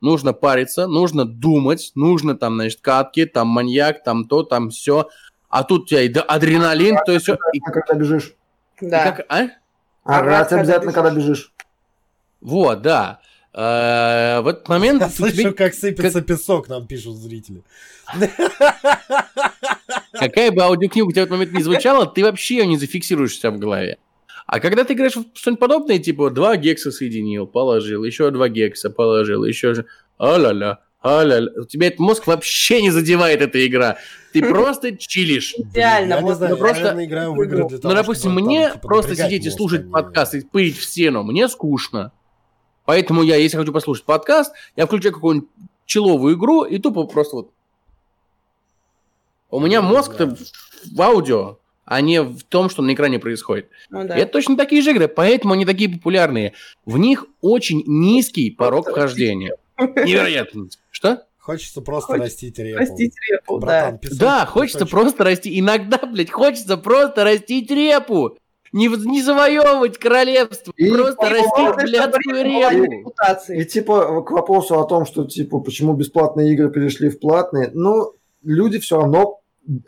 нужно 0.03 0.33
париться, 0.33 0.85
нужно 0.85 1.25
думать, 1.25 1.91
нужно 1.95 2.35
там, 2.35 2.55
значит, 2.55 2.81
катки, 2.81 3.25
там 3.25 3.47
маньяк, 3.47 4.03
там 4.03 4.25
то, 4.25 4.43
там 4.43 4.69
все. 4.69 5.09
А 5.49 5.63
тут 5.63 5.83
у 5.83 5.85
тебя 5.85 6.01
и 6.01 6.13
адреналин, 6.13 6.97
то 7.05 7.11
есть... 7.11 7.29
И, 7.29 7.31
А 7.31 7.71
когда 7.71 7.93
бежишь. 7.93 8.35
и 8.81 8.87
Да. 8.87 9.11
как, 9.11 9.25
а? 9.29 9.47
Орать 10.03 10.49
когда 10.49 10.61
обязательно, 10.61 10.91
бежишь. 10.91 10.93
когда 10.95 11.09
бежишь. 11.11 11.53
Вот, 12.41 12.81
да. 12.81 13.19
Э, 13.53 14.41
В 14.41 14.47
этот 14.47 14.67
момент 14.67 15.01
Я 15.01 15.09
слышу, 15.09 15.53
как 15.53 15.73
сыпется 15.73 16.21
песок, 16.21 16.67
нам 16.69 16.85
пишут 16.85 17.15
зрители. 17.17 17.63
какая 20.13 20.51
бы 20.51 20.63
аудиокнига 20.63 21.05
у 21.05 21.11
тебя 21.11 21.21
в 21.21 21.25
этот 21.25 21.31
момент 21.37 21.53
не 21.53 21.63
звучала, 21.63 22.05
ты 22.05 22.23
вообще 22.23 22.57
ее 22.57 22.67
не 22.67 22.77
зафиксируешь 22.77 23.31
у 23.31 23.35
себя 23.35 23.51
в 23.51 23.57
голове. 23.59 23.97
А 24.45 24.59
когда 24.59 24.83
ты 24.83 24.93
играешь 24.93 25.15
в 25.15 25.25
что-нибудь 25.33 25.59
подобное, 25.59 25.99
типа 25.99 26.29
два 26.29 26.57
гекса 26.57 26.91
соединил, 26.91 27.47
положил, 27.47 28.03
еще 28.03 28.29
два 28.31 28.49
гекса 28.49 28.89
положил, 28.89 29.45
еще 29.45 29.73
же 29.73 29.85
а-ля-ля, 30.17 30.79
а-ля-ля. 31.01 31.61
У 31.61 31.65
тебя 31.65 31.87
этот 31.87 31.99
мозг 31.99 32.27
вообще 32.27 32.81
не 32.81 32.91
задевает 32.91 33.41
эта 33.41 33.65
игра. 33.65 33.97
Ты 34.33 34.41
просто 34.49 34.97
чилишь. 34.97 35.53
Идеально. 35.57 36.13
Я 36.15 36.21
не 36.21 36.35
знаю, 36.35 36.53
ну, 36.53 36.57
просто- 36.59 36.77
я, 36.77 36.83
наверное, 36.93 37.05
играю 37.05 37.33
в 37.33 37.41
игры 37.43 37.67
для 37.69 37.77
того, 37.77 37.93
Ну, 37.93 37.99
допустим, 38.01 38.31
чтобы 38.31 38.41
там, 38.41 38.45
мне 38.47 38.67
типа, 38.67 38.79
просто 38.79 39.15
сидеть 39.15 39.45
и 39.45 39.49
слушать 39.49 39.85
а 39.87 39.89
подкаст 39.91 40.35
и 40.35 40.41
пырить 40.41 40.77
в 40.77 40.83
стену, 40.83 41.23
мне 41.23 41.47
скучно. 41.47 42.11
Поэтому 42.85 43.23
я, 43.23 43.37
если 43.37 43.55
хочу 43.57 43.71
послушать 43.71 44.03
подкаст, 44.03 44.53
я 44.75 44.85
включаю 44.85 45.13
какую-нибудь 45.13 45.49
человую 45.85 46.35
игру 46.35 46.63
и 46.63 46.77
тупо 46.79 47.05
просто 47.05 47.37
вот... 47.37 47.51
У 49.49 49.59
меня 49.59 49.81
Ну, 49.81 49.89
мозг-то 49.89 50.25
да. 50.27 50.35
в 50.95 51.01
аудио, 51.01 51.59
а 51.85 52.01
не 52.01 52.21
в 52.21 52.43
том, 52.43 52.69
что 52.69 52.81
на 52.81 52.93
экране 52.93 53.19
происходит. 53.19 53.69
Ну 53.89 54.07
да. 54.07 54.17
И 54.17 54.21
это 54.21 54.31
точно 54.31 54.55
такие 54.57 54.81
же 54.81 54.91
игры, 54.91 55.07
поэтому 55.07 55.53
они 55.53 55.65
такие 55.65 55.89
популярные. 55.89 56.53
В 56.85 56.97
них 56.97 57.25
очень 57.41 57.83
низкий 57.85 58.51
порог 58.51 58.89
вхождения. 58.89 59.55
Невероятно. 59.77 60.67
Что? 60.91 61.23
Хочется 61.39 61.81
просто 61.81 62.13
Хочется 62.13 62.25
растить 62.25 62.57
репу. 62.59 62.77
Простите, 62.77 63.17
репу, 63.29 63.59
да. 63.59 63.65
Братан, 63.65 63.97
песочек, 63.97 64.19
Да, 64.21 64.45
хочется 64.45 64.79
песочек. 64.85 64.91
просто 64.97 65.23
расти. 65.25 65.59
Иногда, 65.59 65.97
блядь, 65.97 66.31
хочется 66.31 66.77
просто 66.77 67.25
растить 67.25 67.69
репу. 67.69 68.37
Не, 68.71 68.87
не 68.87 69.21
завоевывать 69.21 69.97
королевство, 69.97 70.71
И 70.77 70.89
просто 70.89 71.29
растить 71.29 71.75
блядскую 71.83 72.43
репу. 72.45 72.91
репутацией. 72.91 73.61
И 73.61 73.65
типа 73.65 74.21
к 74.23 74.31
вопросу 74.31 74.79
о 74.79 74.85
том, 74.85 75.05
что 75.05 75.25
типа 75.25 75.59
почему 75.59 75.93
бесплатные 75.93 76.53
игры 76.53 76.71
перешли 76.71 77.09
в 77.09 77.19
платные, 77.19 77.69
ну, 77.73 78.13
люди 78.41 78.79
все 78.79 78.95
равно 79.01 79.41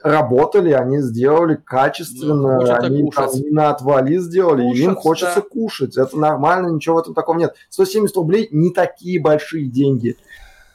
работали, 0.03 0.71
они 0.71 0.99
сделали 1.01 1.55
качественно, 1.63 2.59
Ну, 2.61 2.73
они 2.73 3.11
там 3.11 3.27
кушать. 3.27 3.43
не 3.43 3.49
на 3.51 3.69
отвали 3.69 4.17
сделали, 4.17 4.63
и 4.63 4.81
им 4.81 4.95
Кушать, 4.95 5.01
хочется 5.03 5.41
да. 5.41 5.47
кушать. 5.49 5.97
Это 5.97 6.17
нормально, 6.17 6.67
ничего 6.69 6.95
в 6.95 6.99
этом 6.99 7.13
такого 7.13 7.37
нет. 7.37 7.55
170 7.69 8.15
рублей 8.15 8.47
не 8.51 8.71
такие 8.71 9.19
большие 9.21 9.67
деньги. 9.67 10.15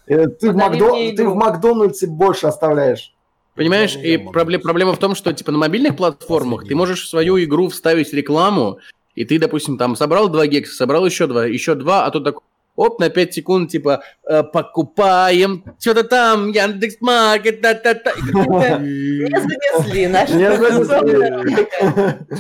Э, 0.07 0.27
Ты 0.27 0.51
в, 0.51 0.57
Макдо- 0.57 1.15
ты 1.15 1.27
в 1.29 1.35
Макдональдсе 1.35 2.07
больше 2.09 2.47
оставляешь. 2.47 3.15
Понимаешь, 3.55 3.97
Я 3.97 4.03
и 4.03 4.11
не 4.19 4.25
могу. 4.25 4.39
пробле- 4.39 4.59
проблема 4.59 4.93
в 4.95 4.99
том, 4.99 5.15
что 5.15 5.33
типа 5.33 5.53
на 5.53 5.59
мобильных 5.59 5.97
платформах 5.97 6.67
ты 6.67 6.75
можешь 6.75 7.03
в 7.05 7.09
свою 7.09 7.43
игру 7.43 7.69
вставить 7.69 8.13
рекламу, 8.13 8.79
и 9.15 9.25
ты, 9.25 9.39
допустим, 9.39 9.77
там 9.79 9.97
собрал 9.97 10.29
два 10.29 10.47
гекса, 10.47 10.75
собрал 10.77 11.05
еще 11.07 11.27
два, 11.27 11.47
еще 11.47 11.75
два, 11.75 12.07
а 12.07 12.11
тут 12.11 12.25
такой, 12.25 12.43
оп, 12.81 12.99
на 12.99 13.11
5 13.11 13.35
секунд, 13.35 13.71
типа, 13.71 14.03
э, 14.27 14.43
покупаем 14.43 15.65
что-то 15.79 16.05
там, 16.05 16.51
Яндекс.Маркет, 16.51 17.61
та-та-та. 17.61 18.11
И 18.11 18.33
такой, 18.33 18.79
Не 18.81 19.41
занесли 19.41 20.07
наши 20.07 20.35
Не 20.35 20.57
традиционные. 20.57 21.67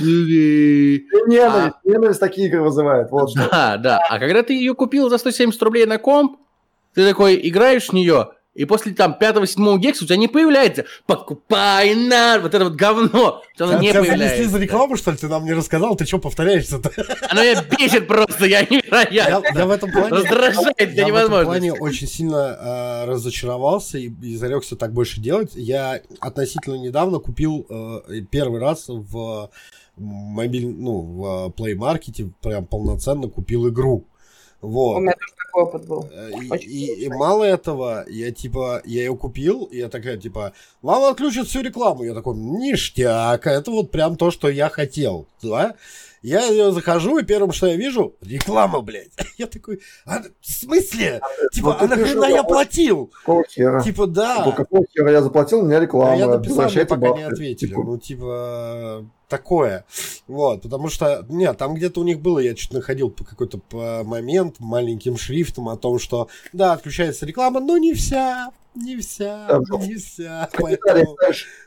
И 0.00 1.06
Ненависть, 1.26 1.76
ненависть 1.84 2.20
такие 2.20 2.48
игры 2.48 2.62
вызывает. 2.62 3.10
Вот. 3.10 3.30
Да, 3.34 3.76
да. 3.76 4.00
А 4.08 4.18
когда 4.18 4.42
ты 4.42 4.54
ее 4.54 4.74
купил 4.74 5.10
за 5.10 5.18
170 5.18 5.62
рублей 5.62 5.84
на 5.84 5.98
комп, 5.98 6.38
ты 6.94 7.06
такой 7.06 7.38
играешь 7.46 7.88
в 7.88 7.92
нее, 7.92 8.30
и 8.54 8.64
после 8.64 8.92
там 8.92 9.14
пятого-седьмого 9.14 9.78
гекса 9.78 10.04
у 10.04 10.06
тебя 10.06 10.16
не 10.16 10.26
появляется 10.26 10.84
«покупай 11.06 11.94
на...» 11.94 12.38
Вот 12.40 12.52
это 12.54 12.64
вот 12.64 12.74
говно, 12.74 13.42
что 13.54 13.64
оно 13.66 13.78
не 13.78 13.90
Тебя 13.90 14.00
появляется. 14.00 14.36
занесли 14.36 14.44
за 14.52 14.58
рекламу, 14.58 14.96
что 14.96 15.12
ли? 15.12 15.16
Ты 15.16 15.28
нам 15.28 15.44
не 15.44 15.52
рассказал? 15.52 15.94
Ты 15.94 16.04
что 16.04 16.18
повторяешься-то? 16.18 16.90
Оно 17.30 17.42
меня 17.42 17.62
бесит 17.62 18.08
просто, 18.08 18.46
я 18.46 18.60
Я, 18.60 18.66
невероятно. 18.68 19.58
я 19.58 19.66
в 19.66 19.70
этом 19.70 19.92
плане... 19.92 20.08
Раздражает 20.08 20.76
до 20.76 20.84
Я 20.84 21.06
в 21.12 21.16
этом 21.16 21.44
плане 21.44 21.72
очень 21.72 22.08
сильно 22.08 22.58
э, 22.60 23.04
разочаровался 23.06 23.98
и, 23.98 24.10
и 24.22 24.36
зарекся 24.36 24.74
так 24.76 24.92
больше 24.92 25.20
делать. 25.20 25.52
Я 25.54 26.00
относительно 26.18 26.74
недавно 26.74 27.18
купил 27.20 27.66
э, 27.68 28.20
первый 28.30 28.60
раз 28.60 28.86
в 28.88 29.48
мобиль, 29.96 30.66
ну, 30.66 31.00
в 31.00 31.54
Play 31.56 31.74
Market 31.74 32.30
прям 32.42 32.66
полноценно 32.66 33.28
купил 33.28 33.68
игру. 33.68 34.06
Вот. 34.60 34.96
У 34.96 35.00
меня 35.00 35.12
тоже 35.12 35.32
такой 35.46 35.62
опыт 35.62 35.86
был. 35.86 36.08
Э, 36.12 36.30
И, 36.58 36.66
и- 36.66 37.04
и 37.04 37.08
мало 37.08 37.44
этого, 37.44 38.04
я 38.08 38.30
типа, 38.30 38.82
я 38.84 39.02
ее 39.04 39.16
купил, 39.16 39.64
и 39.64 39.78
я 39.78 39.88
такая, 39.88 40.16
типа, 40.16 40.52
вам 40.82 41.04
отключат 41.04 41.46
всю 41.46 41.62
рекламу. 41.62 42.04
Я 42.04 42.14
такой, 42.14 42.36
ништяк, 42.36 43.46
а 43.46 43.50
это 43.50 43.70
вот 43.70 43.90
прям 43.90 44.16
то, 44.16 44.30
что 44.30 44.48
я 44.48 44.68
хотел, 44.68 45.26
да? 45.42 45.74
Я 46.22 46.44
ее 46.44 46.70
захожу, 46.72 47.16
и 47.18 47.24
первым, 47.24 47.50
что 47.52 47.66
я 47.68 47.76
вижу, 47.76 48.14
реклама, 48.20 48.82
блядь. 48.82 49.08
Я 49.38 49.46
такой, 49.46 49.80
а, 50.04 50.18
в 50.42 50.46
смысле? 50.46 51.22
Типа, 51.50 51.68
Вот 51.68 51.76
а 51.80 51.88
ты 51.88 51.96
нахрена 51.96 52.26
я 52.26 52.40
а 52.40 52.44
платил? 52.44 53.06
Какого 53.06 53.42
хера? 53.44 53.80
Типа, 53.80 54.04
Типа, 54.04 54.06
да. 54.06 54.52
какого 54.52 54.84
хера 54.94 55.10
я 55.12 55.22
заплатил, 55.22 55.60
у 55.60 55.62
меня 55.62 55.78
А 55.78 55.80
реклама. 55.80 56.16
я 56.18 56.26
написал, 56.26 56.68
пока 56.86 57.16
не 57.16 57.22
ответили. 57.22 57.70
Типа, 57.70 57.82
Ну, 57.84 57.96
типа, 57.96 59.06
такое. 59.30 59.86
Вот, 60.28 60.62
потому 60.62 60.90
что, 60.90 61.24
нет, 61.30 61.56
там 61.56 61.74
где-то 61.74 62.00
у 62.00 62.04
них 62.04 62.20
было, 62.20 62.38
я 62.38 62.54
что-то 62.54 62.76
находил 62.76 63.10
по 63.10 63.24
какой-то 63.24 63.58
по 63.58 64.02
момент 64.04 64.56
маленьким 64.58 65.16
шрифтом 65.16 65.70
о 65.70 65.76
том, 65.76 65.98
что, 65.98 66.28
да, 66.52 66.74
отключается 66.74 67.24
реклама, 67.24 67.60
но 67.60 67.78
не 67.78 67.94
вся, 67.94 68.50
не 68.74 68.98
вся, 68.98 69.46
Да, 69.48 69.78
не 69.78 69.94
вся. 69.96 70.48
в 70.52 70.56
комментариях 70.56 71.08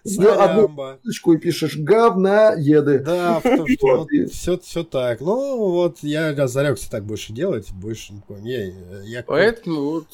Поэтому, 0.04 0.42
одну 0.42 0.98
ссылочку 1.02 1.34
и 1.34 1.38
пишешь 1.38 1.78
говноеды. 1.78 3.00
Да, 3.00 3.40
в 3.40 3.44
том, 3.44 3.68
что 3.68 3.98
Вот, 3.98 4.10
все, 4.32 4.58
все 4.60 4.84
так. 4.84 5.20
Ну, 5.20 5.72
вот 5.72 5.98
я 6.02 6.48
зарекся 6.48 6.90
так 6.90 7.04
больше 7.06 7.34
делать, 7.34 7.72
больше 7.72 8.14
не... 8.42 8.74
Я, 9.06 9.24
Поэтому 9.24 9.82
вот 9.82 10.08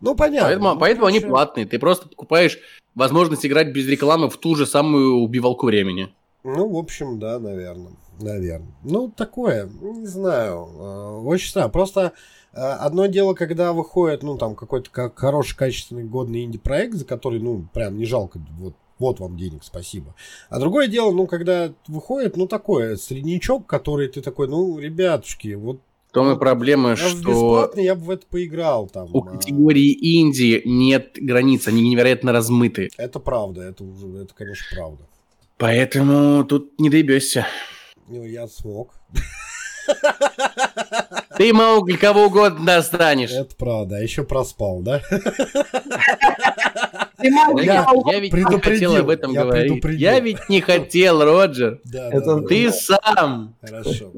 ну, 0.00 0.14
понятно. 0.14 0.48
Поэтому, 0.48 0.74
Ну, 0.74 0.78
поэтому 0.78 1.06
они 1.06 1.20
платные. 1.20 1.66
Ты 1.66 1.78
просто 1.78 2.08
покупаешь 2.08 2.58
возможность 2.94 3.46
играть 3.46 3.72
без 3.72 3.86
рекламы 3.86 4.28
в 4.28 4.36
ту 4.36 4.54
же 4.54 4.66
самую 4.66 5.14
убивалку 5.16 5.66
времени. 5.66 6.12
Ну, 6.44 6.68
в 6.68 6.76
общем, 6.76 7.18
да, 7.18 7.38
наверное. 7.38 7.92
Наверное. 8.20 8.74
Ну, 8.84 9.08
такое, 9.10 9.68
не 9.80 10.06
знаю. 10.06 10.68
э, 10.78 11.20
Очень 11.24 11.48
странно. 11.48 11.70
Просто 11.70 12.12
э, 12.52 12.56
одно 12.60 13.06
дело, 13.06 13.34
когда 13.34 13.72
выходит, 13.72 14.22
ну, 14.22 14.36
там, 14.36 14.54
какой-то 14.54 14.90
ка- 14.90 15.12
хороший, 15.14 15.56
качественный, 15.56 16.04
годный 16.04 16.44
инди-проект, 16.44 16.94
за 16.94 17.04
который, 17.06 17.40
ну, 17.40 17.66
прям 17.72 17.96
не 17.98 18.04
жалко, 18.04 18.40
вот, 18.58 18.74
вот 18.98 19.18
вам 19.20 19.36
денег, 19.36 19.64
спасибо. 19.64 20.14
А 20.50 20.60
другое 20.60 20.86
дело, 20.86 21.12
ну, 21.12 21.26
когда 21.26 21.72
выходит, 21.88 22.36
ну, 22.36 22.46
такое, 22.46 22.96
среднячок, 22.96 23.66
который 23.66 24.06
ты 24.08 24.20
такой, 24.20 24.46
ну, 24.46 24.78
ребятушки, 24.78 25.54
вот 25.54 25.80
том 26.12 26.30
и 26.30 26.38
проблема, 26.38 26.90
я 26.90 26.96
что 26.96 27.18
бесплатно 27.28 27.80
я 27.80 27.96
бы 27.96 28.02
в 28.02 28.10
это 28.10 28.24
поиграл, 28.28 28.86
там. 28.86 29.08
у 29.12 29.22
а, 29.24 29.32
категории 29.32 29.90
инди 30.20 30.62
нет 30.64 31.14
границ, 31.16 31.66
они 31.66 31.82
невероятно 31.82 32.30
размыты. 32.30 32.90
Это 32.96 33.18
правда, 33.18 33.62
это 33.62 33.82
уже, 33.82 34.06
это, 34.18 34.32
конечно, 34.32 34.64
правда. 34.76 35.08
Поэтому 35.64 36.44
тут 36.44 36.78
не 36.78 36.90
доебешься. 36.90 37.46
Ну, 38.06 38.22
я 38.22 38.46
смог. 38.48 38.92
Ты 41.38 41.54
Маугли 41.54 41.96
кого 41.96 42.26
угодно 42.26 42.66
достанешь. 42.66 43.30
Это 43.30 43.56
правда. 43.56 43.96
А 43.96 44.00
еще 44.00 44.24
проспал, 44.24 44.80
да? 44.82 45.00
Ты 47.18 47.30
мог 47.30 47.62
Я, 47.62 47.86
я 48.12 48.20
ведь 48.20 48.34
не 48.34 48.60
хотел 48.60 48.96
об 48.96 49.08
этом 49.08 49.32
я 49.32 49.44
говорить. 49.44 49.68
предупредил. 49.68 50.00
Я 50.02 50.20
ведь 50.20 50.48
не 50.50 50.60
хотел, 50.60 51.24
Роджер. 51.24 51.80
Да, 51.84 52.08
Это- 52.10 52.34
да, 52.34 52.40
да. 52.42 52.46
Ты 52.46 52.70
сам. 52.70 53.56
Хорошо. 53.62 54.12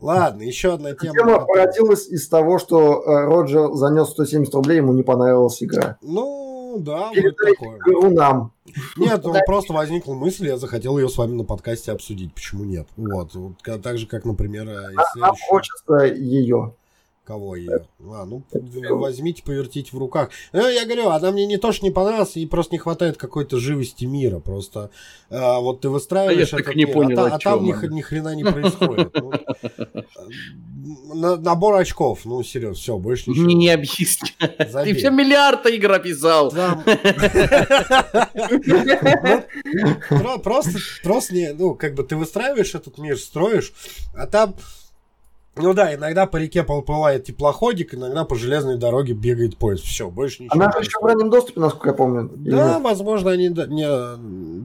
Ладно, 0.00 0.42
еще 0.42 0.74
одна 0.74 0.94
тема. 0.94 1.14
Тема 1.14 1.46
породилась 1.46 2.08
из 2.08 2.26
того, 2.28 2.58
что 2.58 3.00
э, 3.06 3.26
Роджер 3.26 3.74
занес 3.74 4.08
170 4.08 4.52
рублей, 4.54 4.78
ему 4.78 4.92
не 4.92 5.04
понравилась 5.04 5.62
игра. 5.62 5.98
Ну, 6.02 6.78
да, 6.80 7.10
вот 7.14 7.36
такое. 7.36 7.78
игру 7.78 8.10
нам. 8.10 8.52
Нет, 8.96 9.22
ну, 9.24 9.34
просто 9.46 9.72
возникла 9.72 10.14
мысль, 10.14 10.46
я 10.46 10.56
захотел 10.56 10.98
ее 10.98 11.08
с 11.08 11.16
вами 11.16 11.32
на 11.34 11.44
подкасте 11.44 11.92
обсудить. 11.92 12.34
Почему 12.34 12.64
нет? 12.64 12.88
Вот. 12.96 13.34
вот 13.34 13.54
так 13.82 13.98
же, 13.98 14.06
как, 14.06 14.24
например, 14.24 14.68
и 14.68 14.94
Нам 14.94 15.04
следующее. 15.12 15.46
хочется 15.48 15.94
ее. 16.14 16.74
Кого 17.30 17.54
ее? 17.54 17.86
А, 18.00 18.24
ну, 18.24 18.42
возьмите, 18.90 19.44
повертите 19.44 19.90
в 19.92 19.98
руках. 19.98 20.30
Ну, 20.52 20.68
я 20.68 20.84
говорю, 20.84 21.10
она 21.10 21.30
мне 21.30 21.46
не 21.46 21.58
то, 21.58 21.70
что 21.70 21.86
не 21.86 21.92
понравилась, 21.92 22.36
и 22.36 22.44
просто 22.44 22.74
не 22.74 22.80
хватает 22.80 23.18
какой-то 23.18 23.56
живости 23.56 24.04
мира. 24.04 24.40
Просто 24.40 24.90
а, 25.30 25.60
вот 25.60 25.80
ты 25.80 25.90
выстраиваешь 25.90 26.52
А 26.52 26.56
я 26.56 26.64
так 26.64 26.72
этот 26.72 26.74
не 26.74 26.86
мир, 26.86 26.92
понял, 26.92 27.20
а, 27.20 27.28
а 27.28 27.38
там 27.38 27.62
ни, 27.62 27.94
ни 27.94 28.00
хрена 28.00 28.34
не 28.34 28.42
происходит. 28.42 29.14
Ну, 29.14 29.30
на- 31.14 31.36
набор 31.36 31.76
очков, 31.76 32.24
ну, 32.24 32.42
серьезно, 32.42 32.74
все, 32.74 32.98
больше 32.98 33.30
ничего. 33.30 33.44
Мне 33.44 33.54
не 33.54 33.70
объясняй. 33.70 34.32
Ты 34.38 34.94
все 34.94 35.10
миллиард 35.10 35.64
игр 35.66 35.92
описал. 35.92 36.50
Просто, 40.42 40.78
просто 41.04 41.34
не, 41.34 41.52
ну, 41.52 41.76
как 41.76 41.94
бы 41.94 42.02
ты 42.02 42.16
выстраиваешь 42.16 42.74
этот 42.74 42.98
мир, 42.98 43.16
строишь, 43.18 43.72
а 44.14 44.26
там, 44.26 44.56
ну 45.62 45.74
да, 45.74 45.94
иногда 45.94 46.26
по 46.26 46.36
реке 46.36 46.62
проплывает 46.62 47.24
теплоходик, 47.24 47.94
иногда 47.94 48.24
по 48.24 48.34
железной 48.36 48.76
дороге 48.78 49.12
бегает 49.14 49.56
поезд. 49.56 49.84
Все, 49.84 50.10
больше 50.10 50.42
ничего. 50.44 50.62
Она 50.62 50.72
еще 50.78 50.98
в 51.00 51.04
раннем 51.04 51.30
доступе, 51.30 51.60
насколько 51.60 51.88
я 51.90 51.94
помню. 51.94 52.30
Да, 52.34 52.74
нет? 52.74 52.82
возможно, 52.82 53.30
они 53.30 53.48
да, 53.50 53.66
не, 53.66 53.86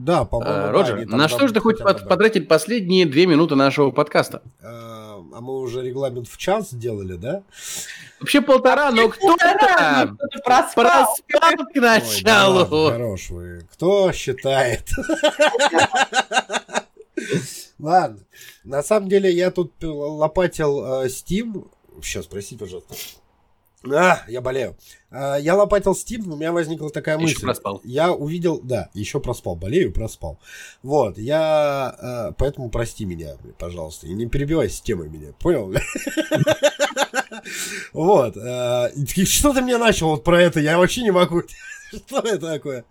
да, 0.04 0.24
по-моему, 0.24 0.54
А, 0.54 0.62
да, 0.66 0.72
Роджер, 0.72 0.96
они 0.96 1.04
на 1.06 1.28
что 1.28 1.46
же 1.48 1.54
ты 1.54 1.60
пот- 1.60 1.78
добавить. 1.78 2.08
потратить 2.08 2.48
последние 2.48 3.06
две 3.06 3.26
минуты 3.26 3.54
нашего 3.54 3.90
подкаста? 3.90 4.42
А 4.62 4.96
а 5.36 5.40
мы 5.42 5.58
уже 5.60 5.82
регламент 5.82 6.28
в 6.28 6.38
час 6.38 6.70
сделали, 6.70 7.12
да? 7.14 7.42
Вообще 8.20 8.40
полтора, 8.40 8.90
но 8.90 9.10
кто-то 9.10 10.16
проспал. 10.42 10.74
проспал 10.74 11.16
к 11.56 11.58
Ой, 11.58 11.66
да 11.74 11.80
началу? 11.98 12.54
ладно, 12.60 12.90
хорош 12.90 13.28
вы. 13.28 13.60
Кто 13.72 14.12
считает? 14.12 14.88
Ладно. 17.78 18.20
На 18.64 18.82
самом 18.82 19.08
деле 19.08 19.30
я 19.30 19.50
тут 19.50 19.72
лопатил 19.82 21.02
э, 21.02 21.06
Steam. 21.06 21.68
Сейчас, 22.02 22.26
простите, 22.26 22.58
пожалуйста. 22.58 22.94
А, 23.94 24.24
я 24.28 24.40
болею. 24.40 24.76
А, 25.10 25.36
я 25.36 25.54
лопатил 25.54 25.92
Steam, 25.92 26.30
у 26.30 26.36
меня 26.36 26.52
возникла 26.52 26.90
такая 26.90 27.18
мысль. 27.18 27.40
проспал. 27.40 27.80
Я 27.84 28.12
увидел, 28.12 28.60
да, 28.62 28.90
еще 28.94 29.20
проспал, 29.20 29.54
болею, 29.54 29.92
проспал. 29.92 30.38
Вот, 30.82 31.18
я, 31.18 31.96
э, 32.00 32.32
поэтому 32.36 32.70
прости 32.70 33.04
меня, 33.04 33.36
пожалуйста, 33.58 34.06
и 34.06 34.12
не 34.12 34.26
перебивай 34.26 34.68
с 34.68 34.80
темой 34.80 35.08
меня, 35.08 35.32
понял? 35.38 35.72
Вот, 37.92 38.36
э, 38.36 38.90
что 39.24 39.52
ты 39.54 39.62
мне 39.62 39.78
начал 39.78 40.08
вот 40.08 40.24
про 40.24 40.42
это, 40.42 40.58
я 40.58 40.78
вообще 40.78 41.02
не 41.02 41.12
могу. 41.12 41.42
Что 41.90 42.18
это 42.20 42.46
такое? 42.52 42.84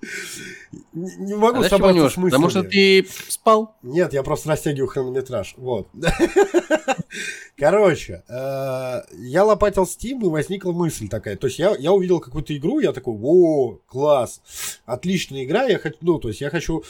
Не 0.93 1.15
не 1.17 1.33
А 1.33 1.37
могу 1.37 1.61
не 1.61 1.69
собраться 1.69 2.09
с 2.09 2.17
мыслями. 2.17 2.29
Потому 2.29 2.49
что 2.49 2.63
ты 2.63 3.07
спал. 3.27 3.75
Нет, 3.83 4.13
я 4.13 4.23
просто 4.23 4.49
растягиваю 4.49 4.87
хронометраж. 4.87 5.55
Вот. 5.57 5.87
Короче, 7.57 8.23
э, 8.27 9.01
я 9.17 9.43
лопатил 9.45 9.83
Steam, 9.83 10.21
и 10.21 10.27
возникла 10.27 10.71
мысль 10.71 11.07
такая. 11.07 11.37
То 11.37 11.47
есть 11.47 11.59
я, 11.59 11.75
я 11.77 11.93
увидел 11.93 12.19
какую-то 12.19 12.55
игру, 12.55 12.79
я 12.79 12.91
такой, 12.91 13.17
о, 13.21 13.77
класс, 13.87 14.41
отличная 14.85 15.45
игра, 15.45 15.63
я 15.63 15.79
хочу, 15.79 15.97
ну, 16.01 16.19
то 16.19 16.27
есть 16.27 16.41
я 16.41 16.49
хочу 16.49 16.83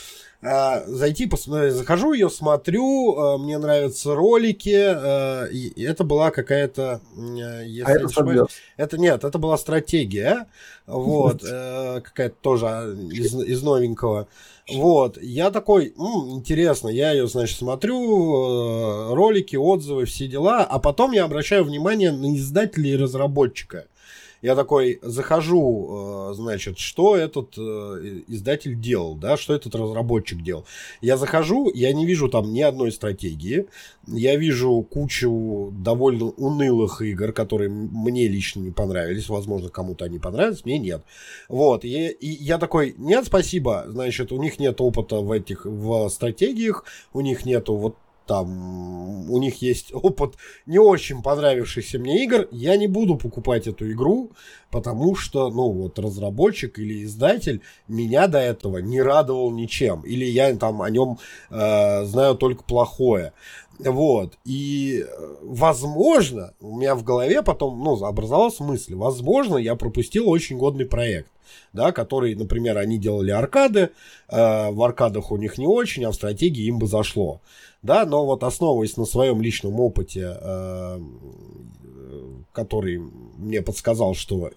зайти, 0.88 1.26
посмотреть, 1.26 1.74
захожу 1.74 2.14
ее, 2.14 2.30
смотрю, 2.30 3.16
э, 3.16 3.38
мне 3.38 3.58
нравятся 3.58 4.14
ролики, 4.16 4.76
э, 4.76 5.52
и, 5.52 5.84
это 5.84 6.04
была 6.04 6.32
какая-то, 6.32 7.02
если 7.16 7.84
А 7.84 7.92
это 7.92 8.06
ошибаюсь, 8.06 8.50
это 8.78 8.98
нет, 8.98 9.24
это 9.24 9.38
была 9.38 9.58
стратегия, 9.58 10.48
вот, 10.86 11.44
э, 11.50 12.02
какая-то 12.02 12.36
тоже 12.42 12.98
из, 13.12 13.36
из 13.36 13.64
новенького. 13.64 14.28
Вот, 14.72 15.22
я 15.22 15.52
такой, 15.52 15.94
«М, 15.98 16.32
интересно, 16.32 16.90
я 16.90 17.12
ее, 17.12 17.28
значит, 17.28 17.58
смотрю, 17.58 19.12
э, 19.12 19.14
ролики, 19.14 19.56
отзывы, 19.56 20.06
все 20.06 20.28
дела, 20.28 20.64
а 20.64 20.80
потом 20.80 21.12
я 21.12 21.26
обращаю 21.26 21.64
внимание 21.64 22.12
на 22.12 22.36
издателя 22.36 22.90
и 22.90 22.98
разработчика. 22.98 23.86
Я 24.46 24.56
такой 24.56 25.00
захожу, 25.02 26.30
э, 26.30 26.34
значит, 26.36 26.78
что 26.78 27.18
этот 27.18 27.58
э, 27.58 28.22
издатель 28.28 28.80
делал, 28.80 29.16
да, 29.16 29.38
что 29.38 29.56
этот 29.56 29.74
разработчик 29.74 30.44
делал. 30.44 30.66
Я 31.02 31.18
захожу, 31.18 31.72
я 31.74 31.92
не 31.94 32.06
вижу 32.06 32.30
там 32.30 32.54
ни 32.54 32.62
одной 32.62 32.92
стратегии, 32.92 33.66
я 34.06 34.36
вижу 34.36 34.84
кучу 34.84 35.74
довольно 35.76 36.26
унылых 36.26 37.02
игр, 37.02 37.32
которые 37.32 37.72
мне 37.72 38.28
лично 38.28 38.60
не 38.60 38.70
понравились, 38.70 39.30
возможно, 39.30 39.70
кому-то 39.70 40.06
они 40.06 40.20
понравились, 40.20 40.64
мне 40.64 40.78
нет. 40.78 41.02
Вот, 41.50 41.84
и, 41.84 42.10
и 42.10 42.28
я 42.28 42.60
такой, 42.60 42.94
нет, 43.00 43.26
спасибо, 43.26 43.86
значит, 43.88 44.32
у 44.32 44.40
них 44.40 44.60
нет 44.60 44.80
опыта 44.80 45.22
в 45.22 45.32
этих, 45.32 45.66
в 45.66 46.08
стратегиях, 46.10 46.84
у 47.14 47.22
них 47.22 47.48
нету 47.48 47.76
вот 47.78 47.96
там 48.26 49.30
у 49.30 49.38
них 49.38 49.62
есть 49.62 49.94
опыт 49.94 50.36
не 50.66 50.80
очень 50.80 51.22
понравившихся 51.22 52.00
мне 52.00 52.24
игр, 52.24 52.48
я 52.52 52.78
не 52.78 52.88
буду 52.88 53.16
покупать 53.16 53.68
эту 53.68 53.92
игру, 53.92 54.32
потому 54.72 55.16
что, 55.16 55.50
ну, 55.50 55.72
вот 55.72 56.00
разработчик 56.00 56.80
или 56.80 57.04
издатель 57.04 57.62
меня 57.88 58.28
до 58.28 58.40
этого 58.40 58.80
не 58.80 59.02
радовал 59.02 59.52
ничем, 59.52 60.02
или 60.02 60.26
я 60.26 60.56
там 60.56 60.82
о 60.82 60.90
нем 60.90 61.18
э, 61.50 62.06
знаю 62.06 62.36
только 62.36 62.64
плохое. 62.64 63.34
Вот. 63.80 64.38
И, 64.46 65.06
э, 65.06 65.36
возможно, 65.42 66.54
у 66.62 66.78
меня 66.78 66.96
в 66.96 67.04
голове 67.04 67.42
потом, 67.42 67.84
ну, 67.84 68.04
образовалась 68.04 68.60
мысль, 68.60 68.96
возможно, 68.96 69.58
я 69.58 69.76
пропустил 69.76 70.30
очень 70.30 70.58
годный 70.58 70.86
проект, 70.86 71.32
да, 71.74 71.92
который, 71.92 72.36
например, 72.36 72.78
они 72.78 72.98
делали 72.98 73.32
аркады, 73.32 73.90
э, 74.30 74.72
в 74.72 74.82
аркадах 74.82 75.32
у 75.32 75.38
них 75.38 75.58
не 75.58 75.68
очень, 75.68 76.06
а 76.06 76.12
в 76.12 76.16
стратегии 76.16 76.66
им 76.66 76.80
бы 76.80 76.88
зашло, 76.88 77.42
да, 77.86 78.06
но 78.06 78.26
вот 78.26 78.44
основываясь 78.44 78.98
на 78.98 79.06
своем 79.06 79.42
личном 79.42 79.80
опыте, 79.80 80.38
э, 80.42 81.00
который 82.52 82.98
мне 83.38 83.62
подсказал, 83.62 84.16
что 84.16 84.52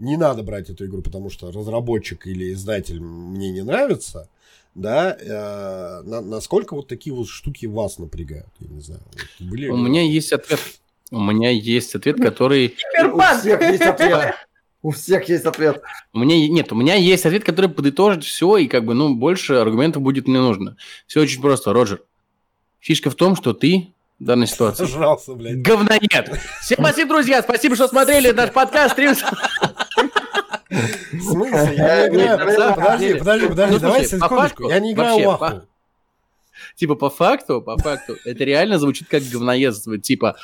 не 0.00 0.16
надо 0.16 0.42
брать 0.42 0.68
эту 0.68 0.86
игру, 0.86 1.00
потому 1.00 1.30
что 1.30 1.52
разработчик 1.52 2.26
или 2.26 2.52
издатель 2.52 3.00
мне 3.00 3.52
не 3.52 3.62
нравится, 3.62 4.28
да, 4.74 5.16
э, 5.16 6.02
на, 6.02 6.20
насколько 6.20 6.74
вот 6.74 6.88
такие 6.88 7.14
вот 7.14 7.28
штуки 7.28 7.66
вас 7.66 7.98
напрягают, 7.98 8.48
я 8.58 8.68
не 8.68 8.80
знаю. 8.80 9.02
Вот 9.38 9.48
были... 9.48 9.68
У 9.68 9.76
меня 9.76 10.02
есть 10.02 10.32
ответ. 10.32 10.60
У 11.12 11.20
меня 11.20 11.50
есть 11.50 11.94
ответ, 11.94 12.16
который... 12.16 12.74
У 13.12 13.20
всех 13.38 13.60
есть 13.62 13.82
ответ. 13.82 14.34
У 14.82 14.90
всех 14.90 15.28
есть 15.28 15.44
ответ. 15.44 15.82
У 16.12 16.18
меня 16.18 16.48
нет, 16.48 16.72
у 16.72 16.74
меня 16.74 16.94
есть 16.94 17.26
ответ, 17.26 17.44
который 17.44 17.70
подытожит 17.70 18.24
все, 18.24 18.56
и 18.56 18.66
как 18.66 18.84
бы, 18.84 18.94
ну, 18.94 19.14
больше 19.14 19.54
аргументов 19.54 20.02
будет 20.02 20.26
не 20.26 20.38
нужно. 20.38 20.76
Все 21.06 21.20
очень 21.20 21.42
просто, 21.42 21.72
Роджер. 21.72 22.02
Фишка 22.80 23.10
в 23.10 23.14
том, 23.14 23.36
что 23.36 23.52
ты 23.52 23.92
в 24.18 24.24
данной 24.24 24.46
ситуации. 24.48 24.84
Сожрался, 24.84 25.34
блядь. 25.34 25.60
Говноед. 25.62 26.38
Всем 26.62 26.78
спасибо, 26.80 27.08
друзья. 27.10 27.42
Спасибо, 27.42 27.74
что 27.76 27.88
смотрели 27.88 28.30
наш 28.32 28.52
подкаст. 28.52 28.92
Стрим. 28.92 29.14
В 30.70 31.22
смысле? 31.22 31.74
Я 31.76 32.08
не 32.08 32.16
играю. 32.24 32.74
Подожди, 32.74 33.14
подожди, 33.14 33.48
подожди, 33.48 33.74
Ну, 33.74 33.80
давай 33.80 34.04
секундочку. 34.04 34.36
факту, 34.36 34.68
Я 34.70 34.78
не 34.80 34.92
играю 34.92 35.18
в 35.18 35.24
вообще, 35.26 35.44
Аху. 35.56 35.66
Типа, 36.76 36.94
по 36.94 37.10
факту, 37.10 37.60
по 37.62 37.76
факту, 37.76 38.16
это 38.24 38.44
реально 38.44 38.78
звучит 38.78 39.08
как 39.08 39.22
говноедство. 39.24 39.98
Типа, 39.98 40.36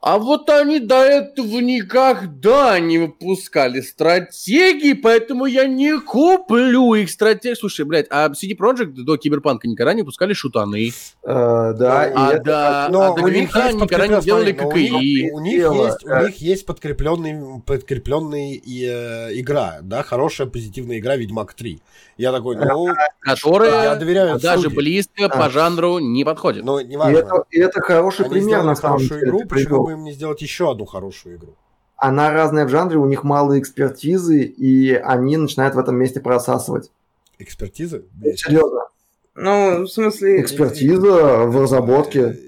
а 0.00 0.18
вот 0.18 0.48
они 0.50 0.78
до 0.78 0.96
этого 1.02 1.58
никогда 1.60 2.78
не 2.78 2.98
выпускали 2.98 3.80
стратегии, 3.80 4.92
поэтому 4.92 5.46
я 5.46 5.66
не 5.66 5.98
куплю 5.98 6.94
их 6.94 7.10
стратегии. 7.10 7.54
Слушай, 7.54 7.84
блядь, 7.86 8.06
а 8.10 8.28
CD 8.30 8.56
Projekt 8.56 8.92
до 8.92 9.16
Киберпанка 9.16 9.66
никогда 9.66 9.94
не 9.94 10.02
выпускали 10.02 10.32
шутаны. 10.32 10.92
Э, 11.24 11.72
Да, 11.76 12.06
и 12.08 12.12
а 12.14 12.32
это- 12.34 12.88
Но 12.92 13.12
а 13.14 13.16
до 13.16 13.22
у 13.24 13.28
них 13.28 13.54
есть 13.56 13.74
никогда 13.74 14.06
не 14.06 14.20
делали 14.22 14.52
но 14.52 14.68
у 14.68 14.72
них- 14.72 14.90
ККИ. 14.92 15.30
У 15.32 15.40
них 15.40 15.56
Дело, 15.58 15.86
есть, 15.86 16.04
у 16.04 16.08
э. 16.08 16.26
них 16.26 16.36
есть 16.36 16.66
подкрепленный, 16.66 17.60
подкрепленный 17.66 18.54
и, 18.54 18.84
э, 18.88 19.30
игра, 19.40 19.78
да, 19.82 20.02
хорошая 20.02 20.46
позитивная 20.46 20.98
игра 20.98 21.16
Ведьмак 21.16 21.54
3. 21.54 21.80
Я 22.16 22.32
такой, 22.32 22.56
ну, 22.56 22.88
Которая 23.20 23.82
я 23.84 23.94
доверяю 23.96 24.38
даже 24.38 24.70
близко 24.70 25.28
по 25.28 25.46
А. 25.46 25.50
жанру 25.50 25.98
не 25.98 26.24
подходит. 26.24 26.64
но 26.64 26.80
и 26.80 26.84
неважно. 26.84 27.18
это, 27.18 27.44
и 27.50 27.58
это 27.58 27.80
хороший 27.80 28.24
Они 28.24 28.34
пример, 28.34 28.62
на 28.62 28.74
самом 28.74 28.98
хорошую 28.98 29.20
деле. 29.20 29.30
игру, 29.30 29.44
почему 29.46 29.84
бы 29.84 29.92
им 29.92 30.04
не 30.04 30.12
сделать 30.12 30.40
еще 30.40 30.70
одну 30.70 30.86
хорошую 30.86 31.36
игру? 31.36 31.54
Она 31.98 32.30
разная 32.30 32.64
в 32.66 32.68
жанре, 32.68 32.96
у 32.98 33.06
них 33.06 33.22
мало 33.24 33.58
экспертизы, 33.58 34.42
и 34.44 34.92
они 34.94 35.36
начинают 35.36 35.74
в 35.74 35.78
этом 35.78 35.96
месте 35.96 36.20
просасывать. 36.20 36.90
Экспертизы? 37.38 38.04
Серьезно. 38.36 38.88
Ну, 39.34 39.82
в 39.82 39.88
смысле... 39.88 40.40
Экспертиза 40.40 41.44
в 41.46 41.62
разработке. 41.62 42.38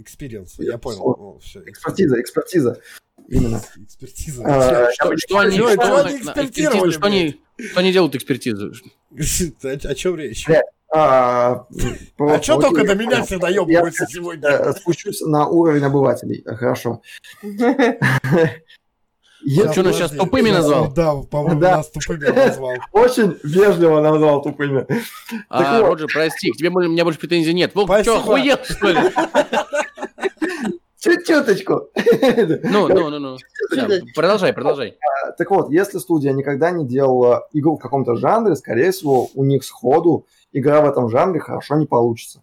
Экспириенс, 0.00 0.56
я 0.58 0.78
понял. 0.78 1.40
Экспертиза, 1.66 2.20
экспертиза. 2.20 2.80
Именно. 3.28 3.60
Экспертиза. 3.76 4.42
Что, 4.92 5.38
они, 5.38 5.56
экспертизу, 5.58 6.70
они, 7.00 7.40
что 7.58 7.80
они 7.80 7.92
делают 7.92 8.14
экспертизу? 8.14 8.72
О 9.18 9.94
чем 9.94 10.16
речь? 10.16 10.46
А, 10.96 11.66
А 12.18 12.42
что 12.42 12.60
только 12.60 12.84
до 12.86 12.94
меня 12.94 13.16
я- 13.18 13.22
все 13.24 13.38
доебываются 13.38 14.06
сегодня? 14.08 14.48
э, 14.48 14.72
спущусь 14.74 15.20
на 15.22 15.48
уровень 15.48 15.82
обывателей. 15.84 16.42
Э, 16.46 16.54
Хорошо. 16.54 17.02
Если- 19.46 19.74
Чё, 19.74 19.82
нас 19.82 19.96
сейчас 19.96 20.12
тупыми 20.12 20.50
назвал? 20.50 20.90
Да, 20.92 21.16
по-моему, 21.16 21.60
нас 21.60 21.90
тупыми 21.90 22.26
назвал. 22.30 22.74
Очень 22.92 23.36
вежливо 23.42 24.00
назвал 24.00 24.40
тупыми. 24.42 24.86
А. 25.50 25.80
Роджер, 25.80 26.06
прости, 26.12 26.50
к 26.50 26.56
тебе 26.56 26.70
у 26.70 26.80
меня 26.80 27.04
больше 27.04 27.18
претензий 27.18 27.52
нет. 27.52 27.72
Спасибо. 27.72 28.02
что, 28.02 28.16
охуел, 28.20 28.56
что 28.64 28.86
ли? 28.92 29.00
Чуть-чуточку. 31.04 31.90
Ну, 32.64 32.88
ну, 32.88 33.10
ну, 33.10 33.18
ну. 33.18 33.36
Да, 33.76 33.88
Продолжай, 34.14 34.52
продолжай. 34.52 34.96
Так 35.36 35.50
вот, 35.50 35.70
если 35.70 35.98
студия 35.98 36.32
никогда 36.32 36.70
не 36.70 36.86
делала 36.86 37.46
игру 37.52 37.76
в 37.76 37.80
каком-то 37.80 38.16
жанре, 38.16 38.56
скорее 38.56 38.90
всего, 38.90 39.28
у 39.34 39.44
них 39.44 39.64
сходу 39.64 40.26
игра 40.52 40.80
в 40.80 40.88
этом 40.88 41.08
жанре 41.08 41.40
хорошо 41.40 41.76
не 41.76 41.86
получится. 41.86 42.42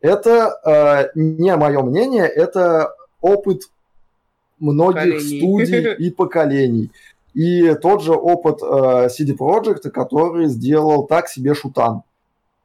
Это 0.00 0.60
э, 0.64 1.10
не 1.18 1.54
мое 1.56 1.82
мнение, 1.82 2.26
это 2.26 2.94
опыт 3.20 3.62
многих 4.58 5.14
Поколений. 5.14 5.38
студий 5.38 5.94
и 5.94 6.10
поколений. 6.10 6.90
И 7.34 7.74
тот 7.74 8.02
же 8.02 8.12
опыт 8.12 8.62
э, 8.62 9.08
CD 9.08 9.36
Projekt, 9.36 9.90
который 9.90 10.46
сделал 10.46 11.06
так 11.06 11.28
себе 11.28 11.54
шутан. 11.54 12.02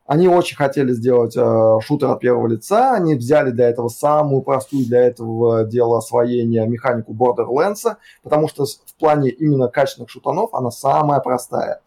Они 0.05 0.27
очень 0.27 0.55
хотели 0.55 0.91
сделать 0.93 1.35
э, 1.35 1.79
шутер 1.81 2.11
от 2.11 2.19
первого 2.19 2.47
лица, 2.47 2.93
они 2.93 3.15
взяли 3.15 3.49
для 3.49 3.69
этого 3.69 3.87
самую 3.87 4.43
простую 4.43 4.85
для 4.85 5.01
этого 5.01 5.63
дела 5.63 5.97
освоения 5.97 6.67
механику 6.67 7.13
Borderlands, 7.13 7.95
потому 8.21 8.47
что 8.47 8.65
в 8.65 8.95
плане 8.99 9.31
именно 9.31 9.67
качественных 9.67 10.11
шутанов 10.11 10.53
она 10.53 10.69
самая 10.69 11.21
простая. 11.21 11.81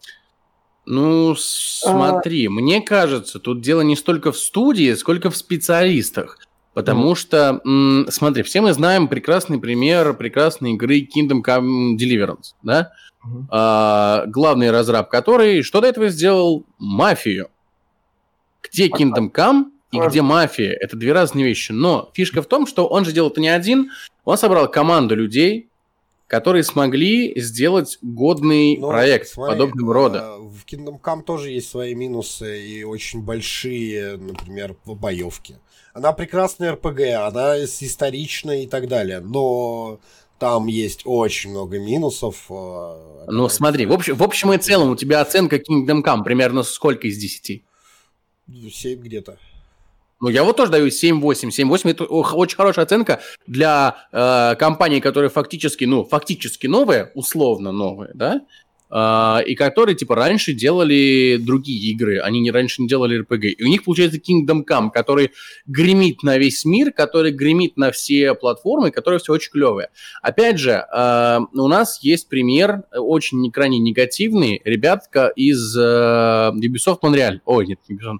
Ну, 0.85 1.35
смотри, 1.37 2.49
мне 2.49 2.81
кажется, 2.81 3.39
тут 3.39 3.61
дело 3.61 3.81
не 3.81 3.95
столько 3.95 4.31
в 4.31 4.37
студии, 4.37 4.93
сколько 4.95 5.29
в 5.29 5.37
специалистах. 5.37 6.39
Потому 6.73 7.15
что, 7.15 7.61
м, 7.65 8.07
смотри, 8.09 8.43
все 8.43 8.61
мы 8.61 8.73
знаем 8.73 9.07
прекрасный 9.07 9.59
пример 9.59 10.13
прекрасной 10.13 10.73
игры 10.73 11.01
Kingdom 11.01 11.41
Come 11.45 11.97
Deliverance, 11.97 12.53
да? 12.63 12.91
Мгм. 13.23 13.47
А, 13.51 14.25
главный 14.27 14.71
разраб 14.71 15.09
который 15.09 15.61
что 15.61 15.81
до 15.81 15.87
этого 15.87 16.09
сделал? 16.09 16.65
Мафию. 16.77 17.49
Где 18.73 18.87
Kingdom 18.87 19.31
Come 19.31 19.65
и 19.91 19.99
где 19.99 20.21
мафия? 20.21 20.71
Это 20.73 20.95
две 20.97 21.13
разные 21.13 21.45
вещи. 21.45 21.71
Но 21.71 22.09
фишка 22.13 22.41
в 22.41 22.47
том, 22.47 22.67
что 22.67 22.87
он 22.87 23.05
же 23.05 23.11
делал 23.11 23.29
это 23.29 23.41
не 23.41 23.49
один, 23.49 23.91
он 24.25 24.37
собрал 24.37 24.69
команду 24.69 25.15
людей, 25.15 25.69
которые 26.27 26.63
смогли 26.63 27.39
сделать 27.41 27.97
годный 28.03 28.77
Ну, 28.77 28.89
проект 28.89 29.29
смотри, 29.29 29.53
подобного 29.55 29.93
рода. 29.93 30.17
э, 30.19 30.41
В 30.41 30.63
Kingdom 30.65 31.01
Come 31.01 31.23
тоже 31.23 31.49
есть 31.49 31.69
свои 31.69 31.95
минусы 31.95 32.61
и 32.63 32.83
очень 32.83 33.23
большие, 33.23 34.17
например, 34.17 34.75
боевки. 34.85 35.55
Она 35.93 36.13
прекрасная 36.13 36.73
РПГ, 36.73 36.99
она 37.27 37.57
историчная 37.65 38.61
и 38.63 38.67
так 38.67 38.87
далее, 38.87 39.21
но 39.21 39.99
там 40.37 40.67
есть 40.67 41.01
очень 41.05 41.49
много 41.49 41.79
минусов. 41.79 42.45
э, 42.51 43.25
Ну, 43.27 43.49
смотри, 43.49 43.87
в 43.87 43.91
общем, 43.91 44.15
в 44.15 44.21
общем 44.21 44.53
и 44.53 44.57
целом 44.59 44.91
у 44.91 44.95
тебя 44.95 45.21
оценка 45.21 45.55
Kingdom 45.57 46.03
Come 46.03 46.23
примерно 46.23 46.61
сколько 46.61 47.07
из 47.07 47.17
10? 47.17 47.63
Семь 48.71 48.99
где-то. 48.99 49.37
Ну, 50.21 50.27
я 50.27 50.43
вот 50.43 50.57
тоже 50.57 50.71
даю 50.71 50.87
7-8. 50.87 51.49
7-8 51.49 51.91
это 51.91 52.03
очень 52.03 52.57
хорошая 52.57 52.85
оценка 52.85 53.21
для 53.47 53.95
э, 54.11 54.55
компании, 54.57 54.99
которые 54.99 55.29
фактически, 55.29 55.85
ну, 55.85 56.03
фактически 56.03 56.67
новые, 56.67 57.11
условно 57.15 57.71
новые, 57.71 58.11
да, 58.13 58.41
А, 58.91 59.41
и 59.45 59.53
которые, 59.53 59.95
типа, 59.95 60.15
раньше 60.15 60.51
делали 60.53 61.37
другие 61.39 61.91
игры, 61.91 62.19
они 62.21 62.39
не 62.41 62.49
раньше 62.49 62.81
не 62.81 62.87
делали 62.87 63.21
RPG. 63.21 63.49
И 63.49 63.63
у 63.63 63.67
них 63.67 63.83
получается 63.83 64.17
Kingdom 64.17 64.63
Come, 64.67 64.89
который 64.91 65.29
гремит 65.67 66.23
на 66.23 66.39
весь 66.39 66.65
мир, 66.65 66.91
который 66.91 67.31
гремит 67.31 67.77
на 67.77 67.91
все 67.91 68.33
платформы, 68.33 68.89
который 68.89 69.19
все 69.19 69.31
очень 69.33 69.51
клевое. 69.51 69.89
Опять 70.23 70.57
же, 70.57 70.71
э, 70.91 71.39
у 71.53 71.67
нас 71.67 72.03
есть 72.03 72.27
пример 72.29 72.81
э, 72.91 72.97
очень 72.97 73.39
не- 73.41 73.51
крайне 73.51 73.77
негативный. 73.77 74.59
Ребятка 74.65 75.27
из 75.35 75.77
э, 75.77 76.51
Ubisoft 76.55 77.01
Montreal. 77.03 77.39
Ой, 77.45 77.67
нет, 77.67 77.79
не 77.87 77.95
Ubisoft. 77.95 78.19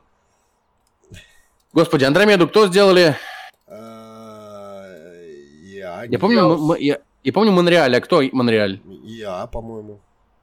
Господи, 1.73 2.03
Андромеду 2.05 2.47
кто 2.47 2.67
сделали? 2.67 3.15
Э, 3.67 3.75
Я, 5.63 6.03
Я 6.03 6.19
помню, 6.19 6.39
м- 6.39 6.71
м- 6.71 6.77
я, 6.79 6.99
я 7.23 7.33
помню 7.33 7.51
Монреаль, 7.51 7.95
а 7.95 8.01
кто 8.01 8.21
Монреаль? 8.31 8.79
Я, 9.03 9.45
по-моему. 9.47 9.99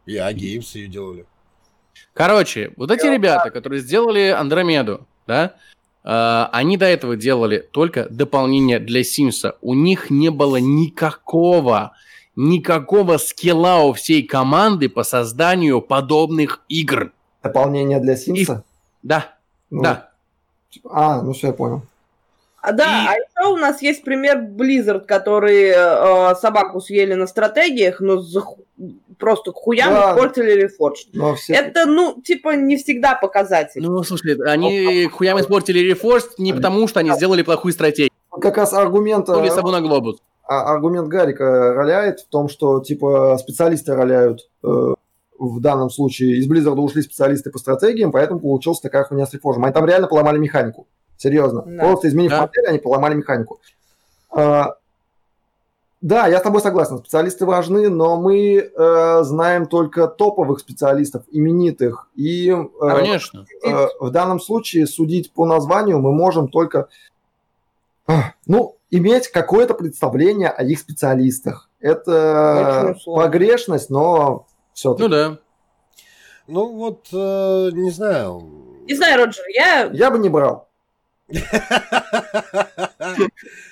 Я, 0.07 0.33
Геймс 0.33 0.75
ее 0.77 0.87
делали. 0.89 1.27
Короче, 2.15 2.73
вот 2.77 2.91
эти 2.91 3.07
ребята, 3.07 3.51
которые 3.51 3.81
сделали 3.81 4.29
Андромеду, 4.29 5.07
да, 5.27 5.55
э, 6.05 6.49
они 6.53 6.77
до 6.77 6.87
этого 6.87 7.17
делали 7.17 7.59
только 7.59 8.09
дополнение 8.09 8.79
для 8.79 9.03
Симса. 9.03 9.57
У 9.63 9.75
них 9.75 10.11
не 10.11 10.31
было 10.31 10.57
никакого, 10.59 11.93
никакого 12.37 13.17
скилла 13.19 13.79
у 13.83 13.93
всей 13.95 14.23
команды 14.23 14.89
по 14.89 15.03
созданию 15.03 15.81
подобных 15.83 16.61
игр. 16.69 17.13
Дополнение 17.43 17.99
для 17.99 18.17
Симса? 18.17 18.63
Да, 19.03 19.35
Ну, 19.71 19.83
да. 19.83 20.11
А, 20.91 21.23
ну 21.23 21.33
все, 21.33 21.49
я 21.49 21.53
понял. 21.53 21.83
А, 22.61 22.73
да, 22.73 22.85
И- 22.85 23.07
а 23.09 23.13
еще 23.15 23.53
у 23.53 23.57
нас 23.57 23.81
есть 23.83 24.03
пример 24.03 24.39
Blizzard, 24.43 25.01
которые 25.07 25.73
э, 25.77 26.35
собаку 26.37 26.81
съели 26.81 27.15
на 27.15 27.27
стратегиях, 27.27 28.01
но 28.01 28.19
за 28.21 28.41
ху- 28.41 28.65
просто 29.19 29.53
к 29.53 29.55
хуям 29.57 29.91
Да. 29.91 30.13
испортили 30.15 30.67
Reforged. 30.67 31.11
Но 31.13 31.35
все... 31.37 31.55
Это, 31.55 31.87
ну, 31.87 32.21
типа, 32.21 32.57
не 32.57 32.77
всегда 32.77 33.15
показатель. 33.15 33.81
Ну, 33.83 34.03
слушай, 34.03 34.37
они 34.47 35.07
хуям 35.07 35.39
испортили 35.41 35.93
Reforged 35.95 36.31
не 36.39 36.53
потому, 36.53 36.89
что 36.89 37.01
они 37.01 37.11
сделали 37.13 37.43
плохую 37.43 37.73
стратегию. 37.73 38.11
Как 38.41 38.57
раз 38.57 38.73
аргумент, 38.75 39.29
Или 39.29 39.49
э, 39.49 39.55
собой 39.55 39.73
на 39.73 39.81
глобус. 39.81 40.19
а- 40.49 40.73
аргумент 40.75 41.09
Гарика 41.09 41.73
роляет 41.73 42.21
в 42.21 42.27
том, 42.27 42.49
что 42.49 42.81
типа 42.81 43.39
специалисты 43.39 43.95
роляют 43.95 44.41
э, 44.65 44.95
в 45.39 45.61
данном 45.61 45.91
случае. 45.91 46.39
Из 46.39 46.51
Blizzard 46.51 46.79
ушли 46.79 47.03
специалисты 47.03 47.51
по 47.51 47.59
стратегиям, 47.59 48.13
поэтому 48.13 48.41
получилась 48.41 48.81
такая 48.81 49.05
хуйня 49.05 49.27
с 49.27 49.35
Reforged. 49.35 49.63
Они 49.63 49.73
там 49.73 49.85
реально 49.87 50.07
поломали 50.09 50.39
механику. 50.39 50.87
Серьезно. 51.17 51.63
Да. 51.67 51.85
Просто 51.85 52.09
изменив 52.09 52.31
Да. 52.31 52.43
модель, 52.43 52.67
они 52.67 52.79
поломали 52.79 53.15
механику. 53.15 53.61
А, 54.31 54.75
да, 56.03 56.27
я 56.27 56.39
с 56.39 56.43
тобой 56.43 56.61
согласен. 56.61 56.99
Специалисты 56.99 57.47
важны, 57.47 57.89
но 57.89 58.21
мы 58.21 58.59
э, 58.59 59.23
знаем 59.23 59.67
только 59.67 60.07
топовых 60.07 60.61
специалистов, 60.61 61.25
именитых. 61.33 62.09
И 62.15 62.51
э, 62.51 62.65
Конечно. 62.81 63.47
э, 63.65 63.87
в 63.99 64.11
данном 64.11 64.39
случае 64.39 64.87
судить 64.87 65.33
по 65.33 65.47
названию 65.47 65.99
мы 65.99 66.13
можем 66.13 66.49
только, 66.49 66.89
ах, 68.07 68.33
ну, 68.47 68.77
иметь 68.91 69.29
какое-то 69.29 69.75
представление 69.75 70.51
о 70.51 70.63
их 70.63 70.79
специалистах. 70.79 71.71
Это 71.81 72.95
погрешность, 73.07 73.91
но 73.91 74.47
все-таки. 74.77 75.03
Ну 75.05 75.09
да. 75.09 75.39
Ну 76.49 76.73
вот, 76.75 77.07
э, 77.13 77.71
не 77.73 77.91
знаю. 77.91 78.43
Не 78.87 78.95
знаю, 78.95 79.25
Роджер, 79.25 79.45
я, 79.55 79.91
Я 79.93 80.11
бы 80.11 80.19
не 80.19 80.29
брал. 80.29 80.69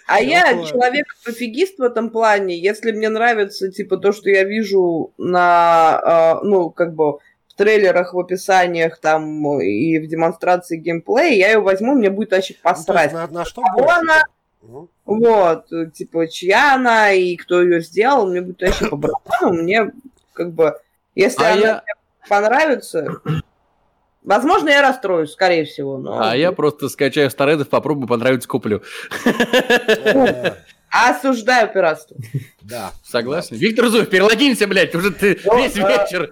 а 0.06 0.20
я 0.20 0.64
человек 0.64 1.06
пофигист 1.24 1.78
в 1.78 1.82
этом 1.82 2.10
плане. 2.10 2.58
Если 2.58 2.90
мне 2.92 3.08
нравится, 3.10 3.70
типа, 3.70 3.98
то, 3.98 4.12
что 4.12 4.30
я 4.30 4.44
вижу 4.44 5.12
на, 5.18 6.40
э, 6.42 6.44
ну, 6.46 6.70
как 6.70 6.94
бы, 6.94 7.18
в 7.48 7.54
трейлерах, 7.56 8.14
в 8.14 8.18
описаниях 8.18 8.98
там 8.98 9.60
и 9.60 9.98
в 10.00 10.08
демонстрации 10.08 10.78
геймплея, 10.78 11.34
я 11.36 11.52
ее 11.52 11.60
возьму, 11.60 11.94
мне 11.94 12.10
будет 12.10 12.32
вообще 12.32 12.54
Ну, 12.64 12.70
посрать. 12.70 13.12
на, 13.12 13.26
на 13.28 13.44
что 13.44 13.62
она, 13.76 14.24
Мгм. 14.62 14.88
Вот, 15.04 15.66
типа, 15.92 16.26
чья 16.26 16.74
она 16.76 17.12
и 17.12 17.36
кто 17.36 17.60
ее 17.62 17.82
сделал, 17.82 18.26
мне 18.26 18.40
будет 18.40 18.62
вообще 18.62 18.86
по 18.88 18.96
барабану, 18.96 19.62
мне 19.62 19.92
как 20.32 20.52
бы, 20.52 20.74
если 21.14 21.42
А 21.44 21.52
она 21.52 21.60
я- 21.60 21.72
мне 21.84 22.28
понравится, 22.28 23.20
возможно, 24.22 24.68
я 24.70 24.82
расстроюсь, 24.82 25.32
скорее 25.32 25.64
всего, 25.64 25.98
но... 25.98 26.20
А 26.22 26.36
я 26.36 26.52
просто 26.52 26.88
скачаю 26.88 27.30
старедов, 27.30 27.68
попробую, 27.68 28.08
понравится, 28.08 28.48
куплю. 28.48 28.82
Осуждаю 30.90 31.72
пиратство. 31.72 32.16
Да. 32.62 32.92
Согласен? 33.02 33.56
Виктор 33.56 33.88
Зуев, 33.88 34.08
перелогинься, 34.08 34.68
блядь, 34.68 34.94
уже 34.94 35.10
ты 35.10 35.40
Ну, 35.44 35.56
весь 35.58 35.76
а- 35.76 35.88
вечер. 35.88 36.30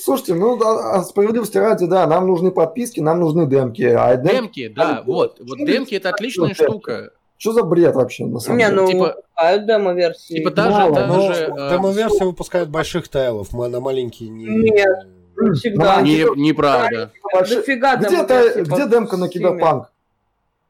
Слушайте, 0.00 0.34
ну, 0.34 0.56
да, 0.56 0.94
а 0.94 1.02
справедливости 1.04 1.58
ради, 1.58 1.84
да, 1.86 2.06
нам 2.06 2.26
нужны 2.26 2.50
подписки, 2.50 3.00
нам 3.00 3.20
нужны 3.20 3.46
демки. 3.46 3.82
А 3.82 4.16
демки, 4.16 4.62
Демки, 4.62 4.68
да, 4.68 5.02
вот. 5.04 5.38
Вот 5.40 5.58
демки 5.58 5.94
это 5.94 6.08
отличная 6.08 6.54
штука. 6.54 7.10
Что 7.38 7.52
за 7.52 7.62
бред 7.62 7.94
вообще, 7.94 8.26
на 8.26 8.40
самом 8.40 8.58
Не, 8.58 8.64
деле? 8.66 8.76
ну, 8.76 8.86
Типа- 8.88 9.04
выпускают 9.16 9.66
демо-версии. 9.66 10.34
Типа 10.34 10.50
та 10.50 10.64
же, 10.64 10.70
Мало, 10.70 10.94
та 10.94 11.06
Ну, 11.06 11.32
же, 11.34 11.42
э, 11.44 11.70
демо-версия 11.70 12.24
выпускают 12.24 12.68
больших 12.68 13.08
тайлов, 13.08 13.52
мы 13.52 13.68
на 13.68 13.80
маленькие 13.80 14.28
не... 14.28 14.44
Нет. 14.46 15.06
Всегда. 15.54 16.00
не, 16.02 16.24
неправда. 16.36 17.12
большие- 17.32 17.60
Дофига 17.60 17.96
Где, 17.96 18.24
та- 18.24 18.60
где 18.60 18.88
демка 18.88 19.16
на. 19.16 19.28
Киберпанк? 19.28 19.92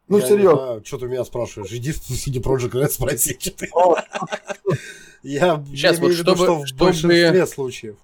Ну, 0.08 0.18
Я 0.18 0.22
не 0.24 0.28
серьезно. 0.28 0.56
знаю, 0.66 0.82
что 0.84 0.98
ты 0.98 1.06
меня 1.06 1.24
спрашиваешь? 1.24 1.72
Иди 1.72 1.92
в 1.92 1.96
CD 2.10 2.42
Projekt 2.42 2.72
Red 2.72 2.88
спроси, 2.88 3.36
что 3.40 3.50
ты... 3.50 3.68
Я 5.22 5.54
имею 5.56 5.56
вот 5.56 5.66
в 5.66 5.72
виду, 5.72 6.12
чтобы- 6.14 6.36
что 6.36 6.54
в 6.60 6.66
чтобы- 6.66 6.84
большинстве 6.84 7.46
случаев. 7.46 7.96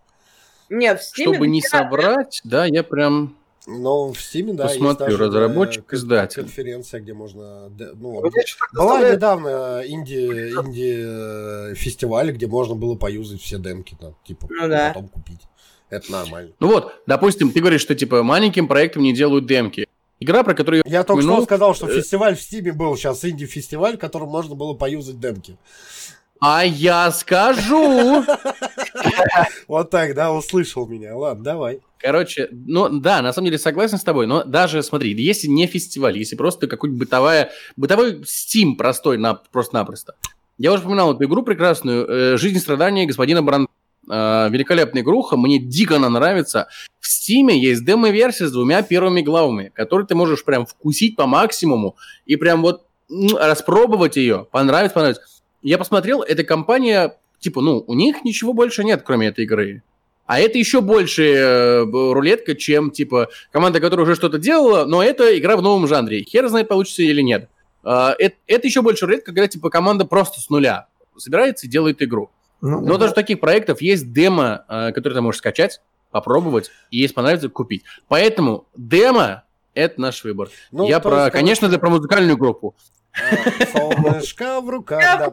Нет, 0.71 1.01
в 1.01 1.03
Steam 1.03 1.33
Чтобы 1.35 1.47
не 1.47 1.61
собрать, 1.63 2.41
да, 2.45 2.65
я 2.65 2.83
прям... 2.83 3.37
Но 3.67 4.13
в 4.13 4.19
Steam, 4.19 4.53
да, 4.53 4.65
есть 4.65 4.75
Посмотрю, 4.79 5.17
даже, 5.17 5.25
разработчик, 5.25 5.93
издатель. 5.95 6.43
конференция, 6.43 7.01
где 7.01 7.15
можно... 7.15 7.71
Ну, 7.71 8.21
Мне 8.21 8.45
что-то 8.47 8.75
была 8.77 8.99
представляет- 8.99 9.17
недавно 9.17 9.83
инди, 9.87 10.15
инди 10.53 11.71
э, 11.71 11.75
фестиваль, 11.75 12.31
где 12.33 12.47
можно 12.47 12.75
было 12.75 12.95
поюзать 12.95 13.41
все 13.41 13.59
демки, 13.59 13.97
там, 13.99 14.15
типа, 14.27 14.47
Ну 14.51 14.69
да. 14.69 14.89
потом 14.95 15.09
купить. 15.09 15.41
Это 15.89 16.13
нормально. 16.13 16.53
Ну 16.61 16.69
вот, 16.69 16.93
допустим, 17.07 17.53
ты 17.53 17.61
говоришь, 17.61 17.81
что 17.81 17.95
типа 17.95 18.23
маленьким 18.23 18.69
проектам 18.69 19.03
не 19.03 19.15
делают 19.15 19.47
демки. 19.47 19.87
Игра, 20.21 20.43
про 20.45 20.55
которую 20.55 20.83
я 20.85 20.91
Я 20.99 21.05
только 21.05 21.23
что 21.23 21.29
упомянул, 21.31 21.45
сказал, 21.45 21.75
что 21.75 21.89
э, 21.89 21.97
фестиваль 22.01 22.37
в 22.37 22.43
Стиме 22.43 22.73
был 22.73 22.97
сейчас 22.97 23.25
инди-фестиваль, 23.25 23.97
в 23.97 24.01
котором 24.01 24.29
можно 24.29 24.55
было 24.55 24.75
поюзать 24.75 25.19
демки. 25.21 25.57
А 26.41 26.65
я 26.65 27.11
скажу. 27.11 28.25
Вот 29.69 29.91
так, 29.91 30.15
да, 30.15 30.33
услышал 30.33 30.87
меня. 30.87 31.17
Ладно, 31.17 31.43
давай. 31.43 31.81
Короче, 31.99 32.49
ну 32.53 32.89
да, 32.89 33.23
на 33.23 33.33
самом 33.33 33.47
деле 33.47 33.59
согласен 33.59 33.99
с 33.99 34.03
тобой, 34.03 34.27
но 34.27 34.45
даже 34.45 34.83
смотри, 34.83 35.15
если 35.15 35.49
не 35.49 35.67
фестиваль, 35.67 36.19
если 36.19 36.37
просто 36.37 36.67
какой-нибудь 36.67 37.01
бытовая, 37.01 37.51
бытовой 37.77 38.21
Steam 38.23 38.77
простой, 38.77 39.17
на, 39.17 39.35
просто-напросто. 39.35 40.15
Я 40.59 40.73
уже 40.73 40.83
упоминал 40.83 41.15
эту 41.15 41.25
игру 41.25 41.43
прекрасную 41.43 42.07
э, 42.07 42.37
«Жизнь 42.37 42.57
и 42.57 42.61
страдания 42.61 43.07
господина 43.07 43.43
Бран». 43.43 43.69
Э, 44.11 44.49
великолепная 44.51 45.03
игруха, 45.03 45.37
мне 45.37 45.59
дико 45.59 45.97
она 45.97 46.11
нравится. 46.11 46.69
В 47.01 47.09
Стиме 47.09 47.59
есть 47.59 47.85
демо-версия 47.85 48.47
с 48.47 48.53
двумя 48.53 48.83
первыми 48.83 49.23
главами, 49.23 49.73
которые 49.75 50.07
ты 50.07 50.15
можешь 50.15 50.45
прям 50.45 50.67
вкусить 50.67 51.17
по 51.17 51.27
максимуму 51.27 51.97
и 52.27 52.37
прям 52.37 52.63
вот 52.63 52.87
распробовать 53.09 54.17
ее, 54.17 54.47
понравится, 54.51 54.95
понравится. 54.95 55.23
Я 55.65 55.79
посмотрел, 55.79 56.23
эта 56.23 56.45
компания, 56.45 57.17
типа, 57.39 57.63
ну, 57.63 57.83
у 57.87 57.95
них 57.95 58.23
ничего 58.23 58.53
больше 58.53 58.85
нет, 58.85 59.03
кроме 59.05 59.29
этой 59.29 59.45
игры. 59.45 59.83
А 60.27 60.39
это 60.39 60.59
еще 60.59 60.83
больше 60.83 61.25
э, 61.25 61.85
рулетка, 61.85 62.55
чем, 62.55 62.91
типа, 62.91 63.29
команда, 63.51 63.81
которая 63.81 64.05
уже 64.05 64.15
что-то 64.15 64.39
делала, 64.39 64.85
но 64.85 65.03
это 65.03 65.37
игра 65.39 65.57
в 65.57 65.63
новом 65.63 65.87
жанре. 65.87 66.23
Хер 66.23 66.49
знает, 66.49 66.69
получится 66.69 67.03
или 67.03 67.23
нет. 67.23 67.49
А, 67.83 68.15
это, 68.19 68.37
это 68.47 68.67
еще 68.67 68.83
больше 68.83 69.07
рулетка, 69.07 69.33
когда, 69.33 69.49
типа, 69.49 69.71
команда 69.71 70.05
просто 70.05 70.41
с 70.41 70.51
нуля 70.51 70.87
собирается 71.17 71.67
и 71.67 71.71
делает 71.71 72.03
игру. 72.03 72.31
Ну, 72.61 72.81
Но 72.81 72.99
даже 72.99 73.13
у 73.13 73.15
таких 73.15 73.41
проектов 73.41 73.81
есть 73.81 74.13
демо, 74.13 74.65
э, 74.69 74.93
которые 74.93 75.17
ты 75.17 75.21
можешь 75.23 75.39
скачать, 75.39 75.81
попробовать, 76.11 76.71
и 76.91 76.99
если 76.99 77.15
понравится, 77.15 77.49
купить. 77.49 77.85
Поэтому 78.09 78.67
демо— 78.77 79.45
это 79.75 80.01
наш 80.01 80.25
выбор. 80.25 80.51
Ну, 80.73 80.87
Я 80.87 81.01
про, 81.01 81.25
есть, 81.25 81.33
конечно, 81.33 81.67
это 81.67 81.79
про 81.79 81.91
музыкальную 81.91 82.37
группу. 82.37 82.75
Э, 83.21 83.67
Солнышко 83.73 84.61
в 84.63 84.69
руках, 84.69 85.01
да. 85.19 85.31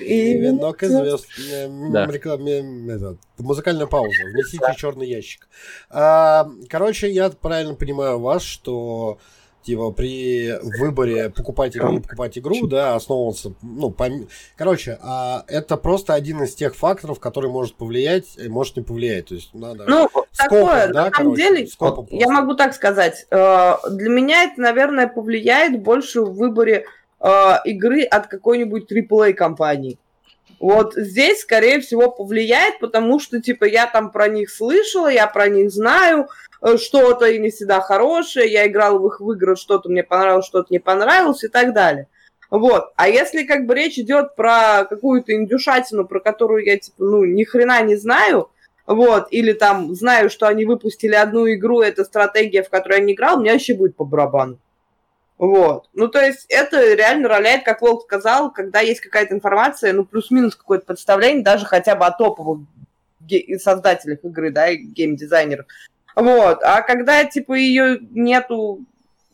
И 0.00 0.38
венок 0.38 0.82
из 0.82 0.90
звезд. 0.90 1.26
Э, 1.52 1.66
рекламе- 1.66 2.90
это, 2.90 3.16
Музыкальная 3.38 3.86
пауза. 3.86 4.10
Внесите 4.32 4.74
черный 4.76 5.08
ящик. 5.08 5.48
А, 5.90 6.48
Короче, 6.68 7.10
я 7.10 7.30
правильно 7.30 7.74
понимаю 7.74 8.18
вас, 8.20 8.42
что 8.42 9.18
типа 9.62 9.92
при 9.92 10.52
выборе 10.80 11.30
покупать 11.30 11.76
игру, 11.76 11.92
не 11.92 12.00
покупать 12.00 12.36
игру, 12.36 12.66
да, 12.66 12.96
основываться, 12.96 13.54
ну, 13.62 13.90
пом- 13.90 14.28
короче, 14.56 14.98
а 15.00 15.44
это 15.46 15.76
просто 15.76 16.14
один 16.14 16.42
из 16.42 16.54
тех 16.56 16.74
факторов, 16.74 17.20
который 17.20 17.48
может 17.48 17.76
повлиять 17.76 18.36
и 18.38 18.48
может 18.48 18.76
не 18.76 18.82
повлиять, 18.82 19.26
то 19.26 19.36
есть 19.36 19.54
надо 19.54 19.84
Ну, 19.86 20.08
скопом, 20.08 20.26
такое, 20.36 20.88
да, 20.88 21.04
на 21.04 21.10
самом 21.12 21.34
короче, 21.34 21.36
деле, 21.42 21.66
скопом 21.68 22.08
я 22.10 22.28
могу 22.28 22.54
так 22.56 22.74
сказать, 22.74 23.24
э, 23.30 23.74
для 23.90 24.08
меня 24.10 24.42
это, 24.44 24.60
наверное, 24.60 25.06
повлияет 25.06 25.80
больше 25.80 26.22
в 26.22 26.32
выборе 26.34 26.78
э, 26.78 26.84
игры 27.64 28.02
от 28.02 28.26
какой-нибудь 28.26 28.90
AAA 28.90 29.32
компании. 29.34 29.98
Вот 30.62 30.94
здесь, 30.94 31.40
скорее 31.40 31.80
всего, 31.80 32.08
повлияет, 32.08 32.78
потому 32.78 33.18
что, 33.18 33.40
типа, 33.40 33.64
я 33.64 33.88
там 33.88 34.12
про 34.12 34.28
них 34.28 34.48
слышала, 34.48 35.08
я 35.08 35.26
про 35.26 35.48
них 35.48 35.72
знаю, 35.72 36.28
э, 36.60 36.76
что-то 36.76 37.26
и 37.26 37.40
не 37.40 37.50
всегда 37.50 37.80
хорошее, 37.80 38.48
я 38.48 38.68
играла 38.68 38.96
в 38.96 39.06
их 39.08 39.20
в 39.20 39.32
игры, 39.32 39.56
что-то 39.56 39.88
мне 39.88 40.04
понравилось, 40.04 40.46
что-то 40.46 40.68
не 40.70 40.78
понравилось 40.78 41.42
и 41.42 41.48
так 41.48 41.74
далее. 41.74 42.06
Вот. 42.48 42.92
А 42.94 43.08
если 43.08 43.42
как 43.42 43.66
бы 43.66 43.74
речь 43.74 43.98
идет 43.98 44.36
про 44.36 44.84
какую-то 44.84 45.32
индюшатину, 45.32 46.06
про 46.06 46.20
которую 46.20 46.64
я, 46.64 46.78
типа, 46.78 46.96
ну, 46.98 47.24
ни 47.24 47.42
хрена 47.42 47.82
не 47.82 47.96
знаю, 47.96 48.48
вот, 48.86 49.26
или 49.32 49.54
там 49.54 49.94
знаю, 49.96 50.30
что 50.30 50.46
они 50.46 50.64
выпустили 50.64 51.16
одну 51.16 51.52
игру, 51.52 51.80
это 51.80 52.04
стратегия, 52.04 52.62
в 52.62 52.70
которой 52.70 53.00
я 53.00 53.04
не 53.04 53.14
играл, 53.14 53.40
мне 53.40 53.52
вообще 53.52 53.74
будет 53.74 53.96
по 53.96 54.04
барабану. 54.04 54.58
Вот. 55.42 55.88
Ну, 55.92 56.06
то 56.06 56.24
есть 56.24 56.46
это 56.48 56.94
реально 56.94 57.28
роляет, 57.28 57.64
как 57.64 57.82
Волк 57.82 58.04
сказал, 58.04 58.52
когда 58.52 58.78
есть 58.78 59.00
какая-то 59.00 59.34
информация, 59.34 59.92
ну, 59.92 60.04
плюс-минус 60.04 60.54
какое-то 60.54 60.86
представление, 60.86 61.42
даже 61.42 61.66
хотя 61.66 61.96
бы 61.96 62.06
о 62.06 62.12
топовых 62.12 62.60
создателях 63.58 64.20
игры, 64.22 64.52
да, 64.52 64.68
и 64.68 64.76
геймдизайнерах. 64.76 65.66
Вот. 66.14 66.62
А 66.62 66.82
когда, 66.82 67.24
типа, 67.24 67.54
ее 67.54 67.98
нету, 68.12 68.84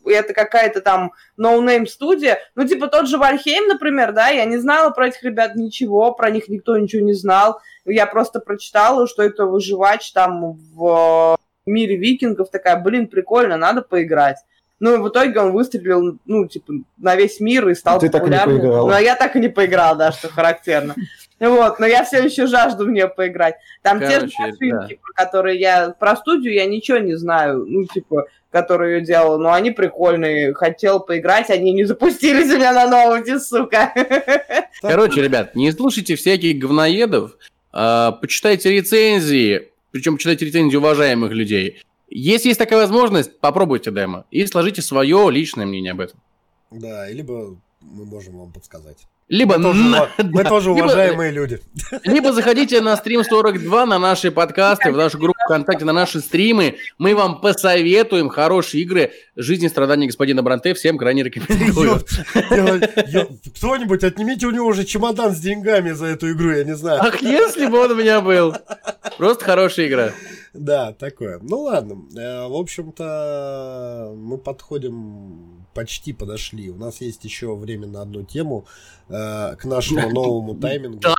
это 0.03 0.33
какая-то 0.33 0.81
там 0.81 1.11
no-name 1.37 1.85
студия, 1.85 2.39
ну, 2.55 2.67
типа, 2.67 2.87
тот 2.87 3.07
же 3.07 3.19
Valheim, 3.19 3.67
например, 3.67 4.11
да, 4.11 4.29
я 4.29 4.45
не 4.45 4.57
знала 4.57 4.89
про 4.89 5.09
этих 5.09 5.21
ребят 5.21 5.53
ничего, 5.53 6.11
про 6.13 6.31
них 6.31 6.49
никто 6.49 6.75
ничего 6.75 7.03
не 7.05 7.13
знал. 7.13 7.61
Я 7.85 8.07
просто 8.07 8.39
прочитала, 8.39 9.07
что 9.07 9.21
это 9.21 9.45
выживач 9.45 10.11
там 10.11 10.57
в 10.73 11.37
мире 11.67 11.97
викингов, 11.97 12.49
такая, 12.49 12.77
блин, 12.77 13.05
прикольно, 13.05 13.57
надо 13.57 13.83
поиграть. 13.83 14.37
Ну, 14.79 15.01
в 15.01 15.09
итоге 15.09 15.39
он 15.39 15.51
выстрелил, 15.51 16.17
ну, 16.25 16.47
типа, 16.47 16.73
на 16.97 17.15
весь 17.15 17.39
мир 17.39 17.67
и 17.67 17.75
стал 17.75 17.99
Ты 17.99 18.09
так 18.09 18.21
и 18.23 18.25
не 18.25 18.31
популярным. 18.31 18.57
поиграла. 18.61 18.89
Ну, 18.89 18.95
а 18.95 19.01
я 19.01 19.15
так 19.15 19.35
и 19.35 19.39
не 19.39 19.49
поиграл, 19.49 19.97
да, 19.97 20.11
что 20.11 20.29
характерно. 20.29 20.95
Вот, 21.39 21.79
но 21.79 21.85
я 21.85 22.03
все 22.03 22.23
еще 22.23 22.47
жажду 22.47 22.85
в 22.85 22.89
нее 22.89 23.07
поиграть. 23.07 23.55
Там 23.81 23.99
те 23.99 24.19
же 24.19 24.29
Короче, 24.29 24.35
машинки, 24.39 24.99
про 25.01 25.25
которые 25.25 25.59
я... 25.59 25.89
Про 25.91 26.15
студию 26.15 26.53
я 26.53 26.65
ничего 26.65 26.97
не 26.97 27.15
знаю, 27.15 27.65
ну, 27.65 27.85
типа, 27.85 28.25
которую 28.51 28.97
ее 28.97 29.05
делала, 29.05 29.37
но 29.37 29.53
они 29.53 29.71
прикольные. 29.71 30.53
Хотел 30.53 30.99
поиграть, 30.99 31.49
они 31.49 31.71
не 31.73 31.83
запустились 31.85 32.51
у 32.51 32.57
меня 32.57 32.73
на 32.73 32.87
ноуте, 32.87 33.39
сука. 33.39 33.93
Короче, 34.81 35.21
ребят, 35.21 35.55
не 35.55 35.71
слушайте 35.71 36.15
всяких 36.15 36.57
говноедов, 36.57 37.37
а, 37.71 38.13
почитайте 38.13 38.71
рецензии, 38.71 39.69
причем 39.91 40.15
почитайте 40.15 40.45
рецензии 40.45 40.77
уважаемых 40.77 41.31
людей. 41.31 41.81
Если 42.09 42.49
есть 42.49 42.59
такая 42.59 42.79
возможность, 42.79 43.39
попробуйте 43.39 43.91
демо 43.91 44.25
и 44.31 44.45
сложите 44.47 44.81
свое 44.81 45.29
личное 45.29 45.65
мнение 45.65 45.91
об 45.91 45.99
этом. 45.99 46.19
Да, 46.71 47.09
либо 47.09 47.57
мы 47.81 48.05
можем 48.05 48.37
вам 48.37 48.51
подсказать. 48.51 49.07
Либо, 49.29 49.57
Мы 49.57 49.63
тоже, 49.63 49.83
на- 49.83 50.09
мы 50.17 50.43
да, 50.43 50.49
тоже 50.49 50.69
либо- 50.69 50.85
уважаемые 50.85 51.31
люди. 51.31 51.59
либо 52.03 52.33
заходите 52.33 52.81
на 52.81 52.97
стрим 52.97 53.23
42 53.23 53.85
на 53.85 53.99
наши 53.99 54.31
подкасты, 54.31 54.91
в 54.91 54.97
нашу 54.97 55.19
группу 55.19 55.39
ВКонтакте, 55.45 55.85
на 55.85 55.93
наши 55.93 56.19
стримы. 56.19 56.77
Мы 56.97 57.13
вам 57.15 57.39
посоветуем 57.39 58.29
хорошие 58.29 58.81
игры. 58.83 59.11
Жизнь 59.35 59.65
и 59.65 59.69
страдания 59.69 60.07
господина 60.07 60.41
Бранте 60.41 60.73
всем 60.73 60.97
крайне 60.97 61.23
рекомендую. 61.23 61.99
Кто-нибудь 63.55 64.03
отнимите 64.03 64.47
у 64.47 64.51
него 64.51 64.65
уже 64.67 64.83
чемодан 64.83 65.33
с 65.35 65.39
деньгами 65.39 65.91
за 65.91 66.07
эту 66.07 66.31
игру, 66.31 66.51
я 66.51 66.63
не 66.63 66.75
знаю. 66.75 66.99
Ах, 67.03 67.21
если 67.21 67.67
бы 67.67 67.79
он 67.79 67.91
у 67.91 67.95
меня 67.95 68.21
был. 68.21 68.55
Просто 69.17 69.45
хорошая 69.45 69.87
игра. 69.87 70.11
Да, 70.53 70.93
такое. 70.93 71.39
Ну 71.41 71.59
ладно. 71.61 71.97
Э, 72.17 72.47
В 72.47 72.55
общем-то, 72.55 74.13
мы 74.17 74.37
подходим, 74.39 75.58
почти 75.73 76.13
подошли. 76.13 76.69
У 76.69 76.75
нас 76.75 77.01
есть 77.01 77.23
еще 77.25 77.55
время 77.55 77.87
на 77.87 78.01
одну 78.01 78.23
тему 78.23 78.65
э, 79.09 79.55
к 79.55 79.65
нашему 79.65 80.09
новому 80.09 80.55
таймингу. 80.55 80.99
Да? 80.99 81.15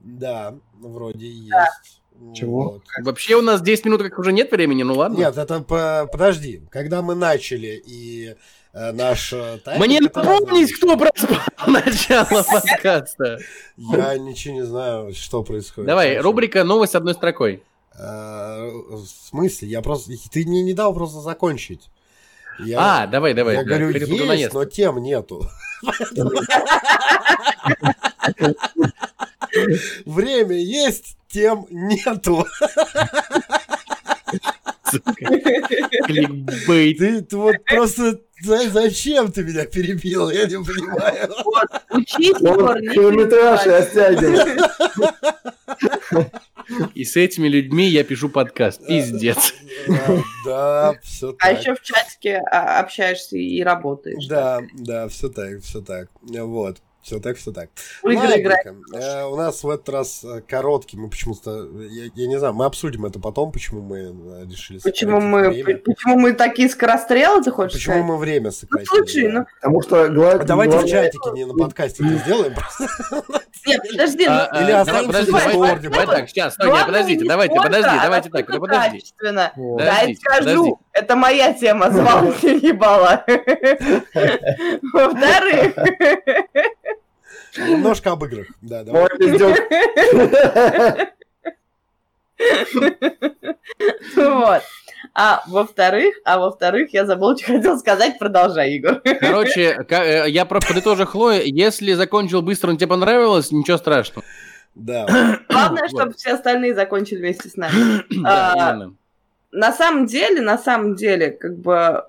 Да, 0.00 0.54
вроде 0.80 1.28
есть. 1.30 2.00
Чего? 2.34 2.62
Вот. 2.74 2.82
Вообще 3.02 3.34
у 3.36 3.42
нас 3.42 3.60
10 3.60 3.86
минут 3.86 4.02
как 4.02 4.18
уже 4.18 4.32
нет 4.32 4.50
времени, 4.52 4.82
ну 4.82 4.94
ладно. 4.94 5.16
Нет, 5.16 5.36
это 5.36 5.60
по- 5.60 6.08
подожди. 6.10 6.62
Когда 6.70 7.02
мы 7.02 7.14
начали 7.16 7.82
и 7.84 8.36
э, 8.72 8.92
наш 8.92 9.32
э, 9.32 9.58
тайминг... 9.64 9.84
Мне 9.86 10.00
напомнить, 10.00 10.72
кто 10.74 10.96
проспал 10.96 11.38
начало 11.66 12.42
подкаста. 12.44 13.38
Я 13.76 14.16
ничего 14.18 14.54
не 14.54 14.64
знаю, 14.64 15.12
что 15.12 15.42
происходит. 15.42 15.88
Давай, 15.88 16.10
Хорошо. 16.10 16.28
рубрика 16.28 16.64
«Новость 16.64 16.94
одной 16.94 17.14
строкой». 17.14 17.62
Э, 17.98 18.70
В 18.70 19.04
смысле? 19.06 19.68
Я 19.68 19.82
просто... 19.82 20.12
Ты 20.30 20.46
мне 20.46 20.62
не 20.62 20.72
дал 20.72 20.94
просто 20.94 21.20
закончить. 21.20 21.88
Я... 22.58 23.02
А, 23.02 23.06
давай, 23.06 23.34
давай. 23.34 23.56
я 23.56 23.62
да, 23.62 23.68
говорю, 23.68 23.90
есть, 23.90 24.52
но 24.52 24.64
тем 24.64 24.98
нету. 25.02 25.48
Время 30.04 30.56
есть, 30.56 31.16
тем 31.28 31.66
нету. 31.70 32.46
Кликбейт. 36.06 36.98
Ты, 36.98 37.22
ты 37.22 37.36
вот 37.36 37.56
просто... 37.64 38.20
за- 38.42 38.70
Зачем 38.70 39.32
ты 39.32 39.42
меня 39.42 39.64
перебил? 39.66 40.30
Я 40.30 40.46
не 40.46 40.62
понимаю. 40.64 41.34
Учись, 41.90 42.40
Он 42.40 42.80
километраж 42.92 43.66
оттягивает. 43.66 44.60
И 46.94 47.04
с 47.04 47.16
этими 47.16 47.48
людьми 47.48 47.86
я 47.86 48.04
пишу 48.04 48.28
подкаст. 48.28 48.86
Пиздец. 48.86 49.54
Да, 50.44 50.94
все 51.02 51.34
А 51.40 51.48
так. 51.50 51.60
еще 51.60 51.74
в 51.74 51.80
чатике 51.82 52.42
а, 52.50 52.80
общаешься 52.80 53.36
и 53.36 53.62
работаешь. 53.62 54.26
Да, 54.26 54.60
да, 54.74 55.08
все 55.08 55.28
так, 55.28 55.60
все 55.62 55.80
так. 55.80 56.08
Вот. 56.22 56.78
Все 57.02 57.20
так, 57.20 57.36
все 57.36 57.52
так. 57.52 57.68
В. 58.02 58.08
Э, 58.08 59.24
у 59.26 59.36
нас 59.36 59.62
в 59.62 59.68
этот 59.68 59.86
раз 59.90 60.24
э, 60.24 60.40
короткий. 60.40 60.96
Мы 60.96 61.10
почему-то. 61.10 61.68
Я, 61.90 62.04
я 62.14 62.26
не 62.26 62.38
знаю, 62.38 62.54
мы 62.54 62.64
обсудим 62.64 63.04
это 63.04 63.20
потом, 63.20 63.52
почему 63.52 63.82
мы 63.82 63.98
э, 63.98 64.46
решили 64.50 64.78
Почему 64.78 65.20
мы, 65.20 65.50
время. 65.50 65.82
почему 65.84 66.18
мы 66.18 66.32
такие 66.32 66.66
скорострелы, 66.70 67.42
ты 67.44 67.50
хочешь 67.50 67.74
Почему 67.74 67.96
сказать? 67.96 68.08
мы 68.08 68.16
время 68.16 68.44
Ну, 68.46 68.50
сократили? 68.52 68.86
слушай, 68.86 69.22
да. 69.30 69.38
ну, 69.40 69.46
Потому 69.60 69.82
что 69.82 70.08
гла- 70.08 70.30
А 70.32 70.44
Давайте 70.44 70.78
в 70.78 70.80
главное- 70.80 70.90
чатике, 71.04 71.30
не 71.34 71.44
на 71.44 71.52
подкасте 71.52 72.04
это 72.06 72.16
сделаем. 72.24 72.54
просто. 72.54 72.88
нет, 73.66 73.80
подожди, 73.90 74.26
ну, 74.26 74.32
А, 74.32 74.46
а, 74.50 74.62
Или 74.62 74.72
давай, 74.72 75.06
подожди, 75.06 75.30
в 75.30 75.34
давай, 75.34 75.76
просто. 75.80 76.06
так, 76.06 76.28
сейчас, 76.28 76.54
стой, 76.54 76.66
нет, 76.66 76.74
главное 76.74 76.86
подождите, 76.92 77.24
давайте, 77.26 77.54
подожди, 77.56 77.88
а 77.88 78.02
давайте 78.02 78.30
так, 78.30 78.48
ну 78.48 78.60
подожди. 78.60 78.90
качественно. 78.90 79.52
Да, 79.56 80.00
я 80.00 80.14
скажу, 80.16 80.44
подождите. 80.44 80.76
это 80.92 81.16
моя 81.16 81.52
тема, 81.54 81.90
звал 81.90 82.24
не 82.42 82.68
ебала. 82.68 83.24
Во-вторых, 84.92 85.74
Немножко 87.56 88.12
об 88.12 88.24
играх. 88.24 88.46
Да, 88.60 88.82
давай. 88.82 89.08
Вот. 94.16 94.62
А 95.12 95.42
во-вторых, 95.46 96.14
а 96.24 96.38
во-вторых, 96.38 96.92
я 96.92 97.04
забыла, 97.04 97.36
что 97.36 97.52
хотел 97.52 97.78
сказать, 97.78 98.18
продолжай, 98.18 98.72
Егор. 98.72 99.00
Короче, 99.20 99.84
э, 99.88 100.24
я 100.28 100.44
просто 100.44 100.68
подытожу 100.68 101.06
Хлоя, 101.06 101.42
если 101.44 101.92
закончил 101.92 102.42
быстро, 102.42 102.70
но 102.70 102.76
тебе 102.76 102.88
понравилось, 102.88 103.52
ничего 103.52 103.76
страшного. 103.76 104.24
Да. 104.74 105.38
Главное, 105.48 105.88
чтобы 105.88 106.14
все 106.14 106.32
остальные 106.32 106.74
закончили 106.74 107.18
вместе 107.18 107.48
с 107.48 107.56
нами. 107.56 108.02
А. 108.26 108.88
На 109.52 109.72
самом 109.72 110.06
деле, 110.06 110.40
на 110.40 110.58
самом 110.58 110.96
деле, 110.96 111.30
как 111.30 111.58
бы 111.58 112.04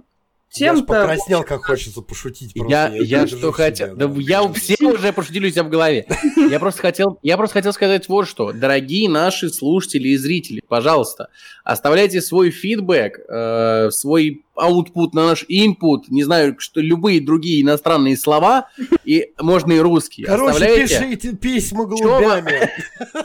Я 0.53 0.73
тем-то... 0.73 0.85
покраснел, 0.85 1.43
как 1.43 1.65
хочется 1.65 2.01
пошутить. 2.01 2.53
просто, 2.55 2.71
Я, 2.71 2.89
не 2.89 3.05
я 3.05 3.25
держу 3.25 3.37
что 3.37 3.51
хотел... 3.51 3.95
Да 3.95 4.07
да. 4.07 4.13
я 4.19 4.53
все 4.53 4.75
уже 4.85 5.11
пошутили 5.11 5.47
у 5.47 5.51
себя 5.51 5.63
в 5.63 5.69
голове. 5.69 6.07
Я 6.49 6.59
просто 6.59 6.81
хотел, 6.81 7.19
я 7.23 7.35
просто 7.37 7.55
хотел 7.55 7.73
сказать 7.73 8.07
вот 8.07 8.27
что. 8.27 8.53
Дорогие 8.53 9.09
наши 9.09 9.49
слушатели 9.49 10.09
и 10.09 10.17
зрители, 10.17 10.61
пожалуйста, 10.67 11.29
оставляйте 11.63 12.21
свой 12.21 12.51
фидбэк, 12.51 13.19
э, 13.27 13.89
свой 13.91 14.45
output 14.57 15.09
на 15.13 15.27
наш 15.27 15.45
input, 15.49 16.03
не 16.09 16.23
знаю, 16.23 16.55
что 16.59 16.81
любые 16.81 17.21
другие 17.21 17.61
иностранные 17.61 18.17
слова, 18.17 18.69
и 19.03 19.31
можно 19.39 19.73
и 19.73 19.79
русские. 19.79 20.27
Короче, 20.27 20.51
Оставляйте. 20.53 20.99
пишите 20.99 21.35
письма 21.35 21.85
голубями. 21.85 22.69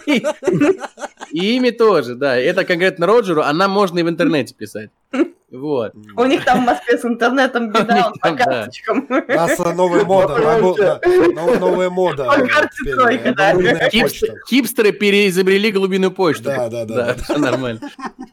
И 1.32 1.56
ими 1.56 1.70
тоже, 1.70 2.16
да. 2.16 2.36
Это 2.36 2.64
конкретно 2.64 3.06
Роджеру, 3.06 3.42
а 3.42 3.52
нам 3.52 3.70
можно 3.70 4.00
и 4.00 4.02
в 4.02 4.08
интернете 4.08 4.52
писать. 4.52 4.90
Вот. 5.50 5.92
У 6.16 6.24
них 6.26 6.44
там 6.44 6.62
в 6.62 6.66
Москве 6.66 6.96
с 6.96 7.04
интернетом 7.04 7.70
беда, 7.72 8.12
по 8.20 8.32
карточкам. 8.32 9.06
У 9.08 9.32
нас 9.32 9.58
новая 9.74 10.04
мода. 10.04 11.00
Новая 11.58 11.90
мода. 11.90 12.24
По 12.24 12.40
э, 12.40 12.46
карте 12.46 12.76
тройка, 12.84 13.28
э, 13.30 13.34
да. 13.34 13.90
Хипстеры 14.48 14.92
переизобрели 14.92 15.72
голубиную 15.72 16.12
почту. 16.12 16.44
Да, 16.44 16.68
да, 16.68 16.84
да, 16.84 17.16
нормально. 17.36 17.80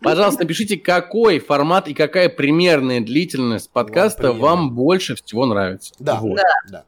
Пожалуйста, 0.01 0.43
напишите, 0.43 0.77
какой 0.77 1.39
формат 1.39 1.87
и 1.87 1.95
какая 1.95 2.29
примерная 2.87 3.05
длительность 3.05 3.69
подкаста 3.71 4.19
приемлем. 4.23 4.41
вам 4.41 4.71
больше 4.75 5.15
всего 5.15 5.45
нравится. 5.45 5.93
Да, 5.99 6.15
Вот. 6.21 6.39
да. 6.69 6.85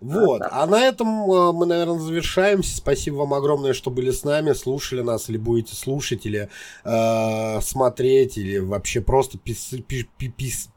Вот, 0.00 0.42
а 0.50 0.66
на 0.66 0.82
этом 0.86 1.08
э, 1.32 1.52
мы, 1.52 1.64
наверное, 1.64 1.98
завершаемся. 1.98 2.76
Спасибо 2.76 3.14
вам 3.16 3.32
огромное, 3.32 3.72
что 3.72 3.90
были 3.90 4.10
с 4.10 4.22
нами, 4.22 4.52
слушали 4.52 5.00
нас, 5.00 5.30
или 5.30 5.38
будете 5.38 5.74
слушать, 5.76 6.26
или 6.26 6.50
э, 6.84 7.60
смотреть, 7.62 8.36
или 8.36 8.58
вообще 8.58 9.00
просто 9.00 9.38
пис, 9.38 9.70
пи- 9.88 10.06
пи- 10.18 10.34
пис- 10.36 10.68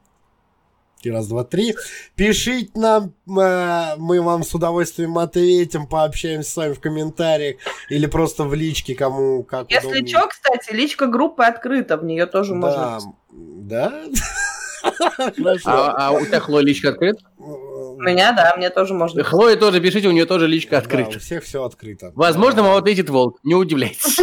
и 1.02 1.12
раз, 1.12 1.28
два, 1.28 1.44
три. 1.44 1.76
Пишите 2.16 2.72
нам, 2.76 3.14
э, 3.38 3.96
мы 3.98 4.22
вам 4.22 4.44
с 4.44 4.54
удовольствием 4.56 5.18
ответим, 5.18 5.88
пообщаемся 5.88 6.50
с 6.50 6.56
вами 6.56 6.74
в 6.74 6.80
комментариях, 6.80 7.58
или 7.90 8.06
просто 8.06 8.46
в 8.46 8.54
личке, 8.54 8.96
кому 8.96 9.44
как 9.44 9.70
Если 9.70 9.88
удобнее. 9.88 10.08
что, 10.08 10.28
кстати, 10.28 10.72
личка 10.74 11.08
группы 11.08 11.44
открыта, 11.44 11.98
в 11.98 12.06
нее 12.06 12.28
тоже 12.28 12.54
Да, 12.54 13.00
можно... 13.00 13.14
да? 13.32 14.04
Хорошо. 15.18 15.70
А, 15.70 16.08
а 16.08 16.12
у 16.12 16.26
тебя 16.26 16.40
Хлоя 16.40 16.64
личка 16.64 16.90
открыта? 16.90 17.20
У 17.38 17.99
меня, 18.02 18.32
да, 18.32 18.54
мне 18.58 18.70
тоже 18.70 18.94
можно. 18.94 19.24
Хлоя 19.24 19.56
тоже 19.56 19.82
пишите, 19.82 20.08
у 20.08 20.12
нее 20.12 20.26
тоже 20.26 20.48
личка 20.48 20.72
Да, 20.72 20.78
открыта. 20.80 21.18
у 21.18 21.20
всех 21.20 21.44
все 21.44 21.64
открыто. 21.64 22.12
Возможно, 22.16 22.64
вам 22.64 22.76
ответит 22.78 23.10
Волк, 23.10 23.40
не 23.44 23.56
удивляйтесь. 23.56 24.18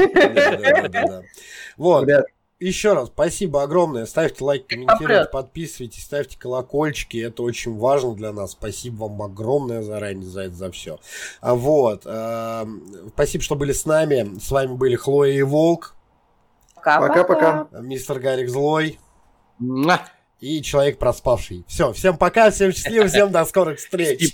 Вот. 1.76 2.08
Еще 2.60 2.94
раз, 2.94 3.08
спасибо 3.08 3.62
огромное. 3.64 4.06
Ставьте 4.06 4.42
лайк, 4.44 4.66
комментируйте, 4.68 5.28
подписывайтесь, 5.30 6.04
ставьте 6.04 6.38
колокольчики. 6.38 7.18
Это 7.18 7.42
очень 7.42 7.76
важно 7.76 8.14
для 8.14 8.32
нас. 8.32 8.52
Спасибо 8.52 9.02
вам 9.02 9.20
огромное 9.22 9.82
заранее 9.82 10.24
за 10.24 10.42
это, 10.42 10.54
за 10.54 10.70
все. 10.70 10.98
А 11.40 11.54
Вот. 11.56 12.02
эм, 12.06 13.10
Спасибо, 13.12 13.42
что 13.42 13.56
были 13.56 13.72
с 13.72 13.84
нами. 13.84 14.38
С 14.38 14.50
вами 14.52 14.72
были 14.76 14.94
Хлоя 14.94 15.32
и 15.32 15.42
Волк, 15.42 15.94
Пока-пока. 16.76 17.66
мистер 17.72 18.20
Гарик 18.20 18.48
Злой 18.48 18.98
Муа. 19.58 20.00
И 20.44 20.62
Человек 20.62 20.98
Проспавший. 20.98 21.64
Все, 21.66 21.92
всем 21.92 22.18
пока, 22.18 22.50
всем 22.50 22.72
счастливо, 22.72 23.08
всем 23.08 23.32
до 23.32 23.44
скорых 23.44 23.78
встреч. 23.78 24.32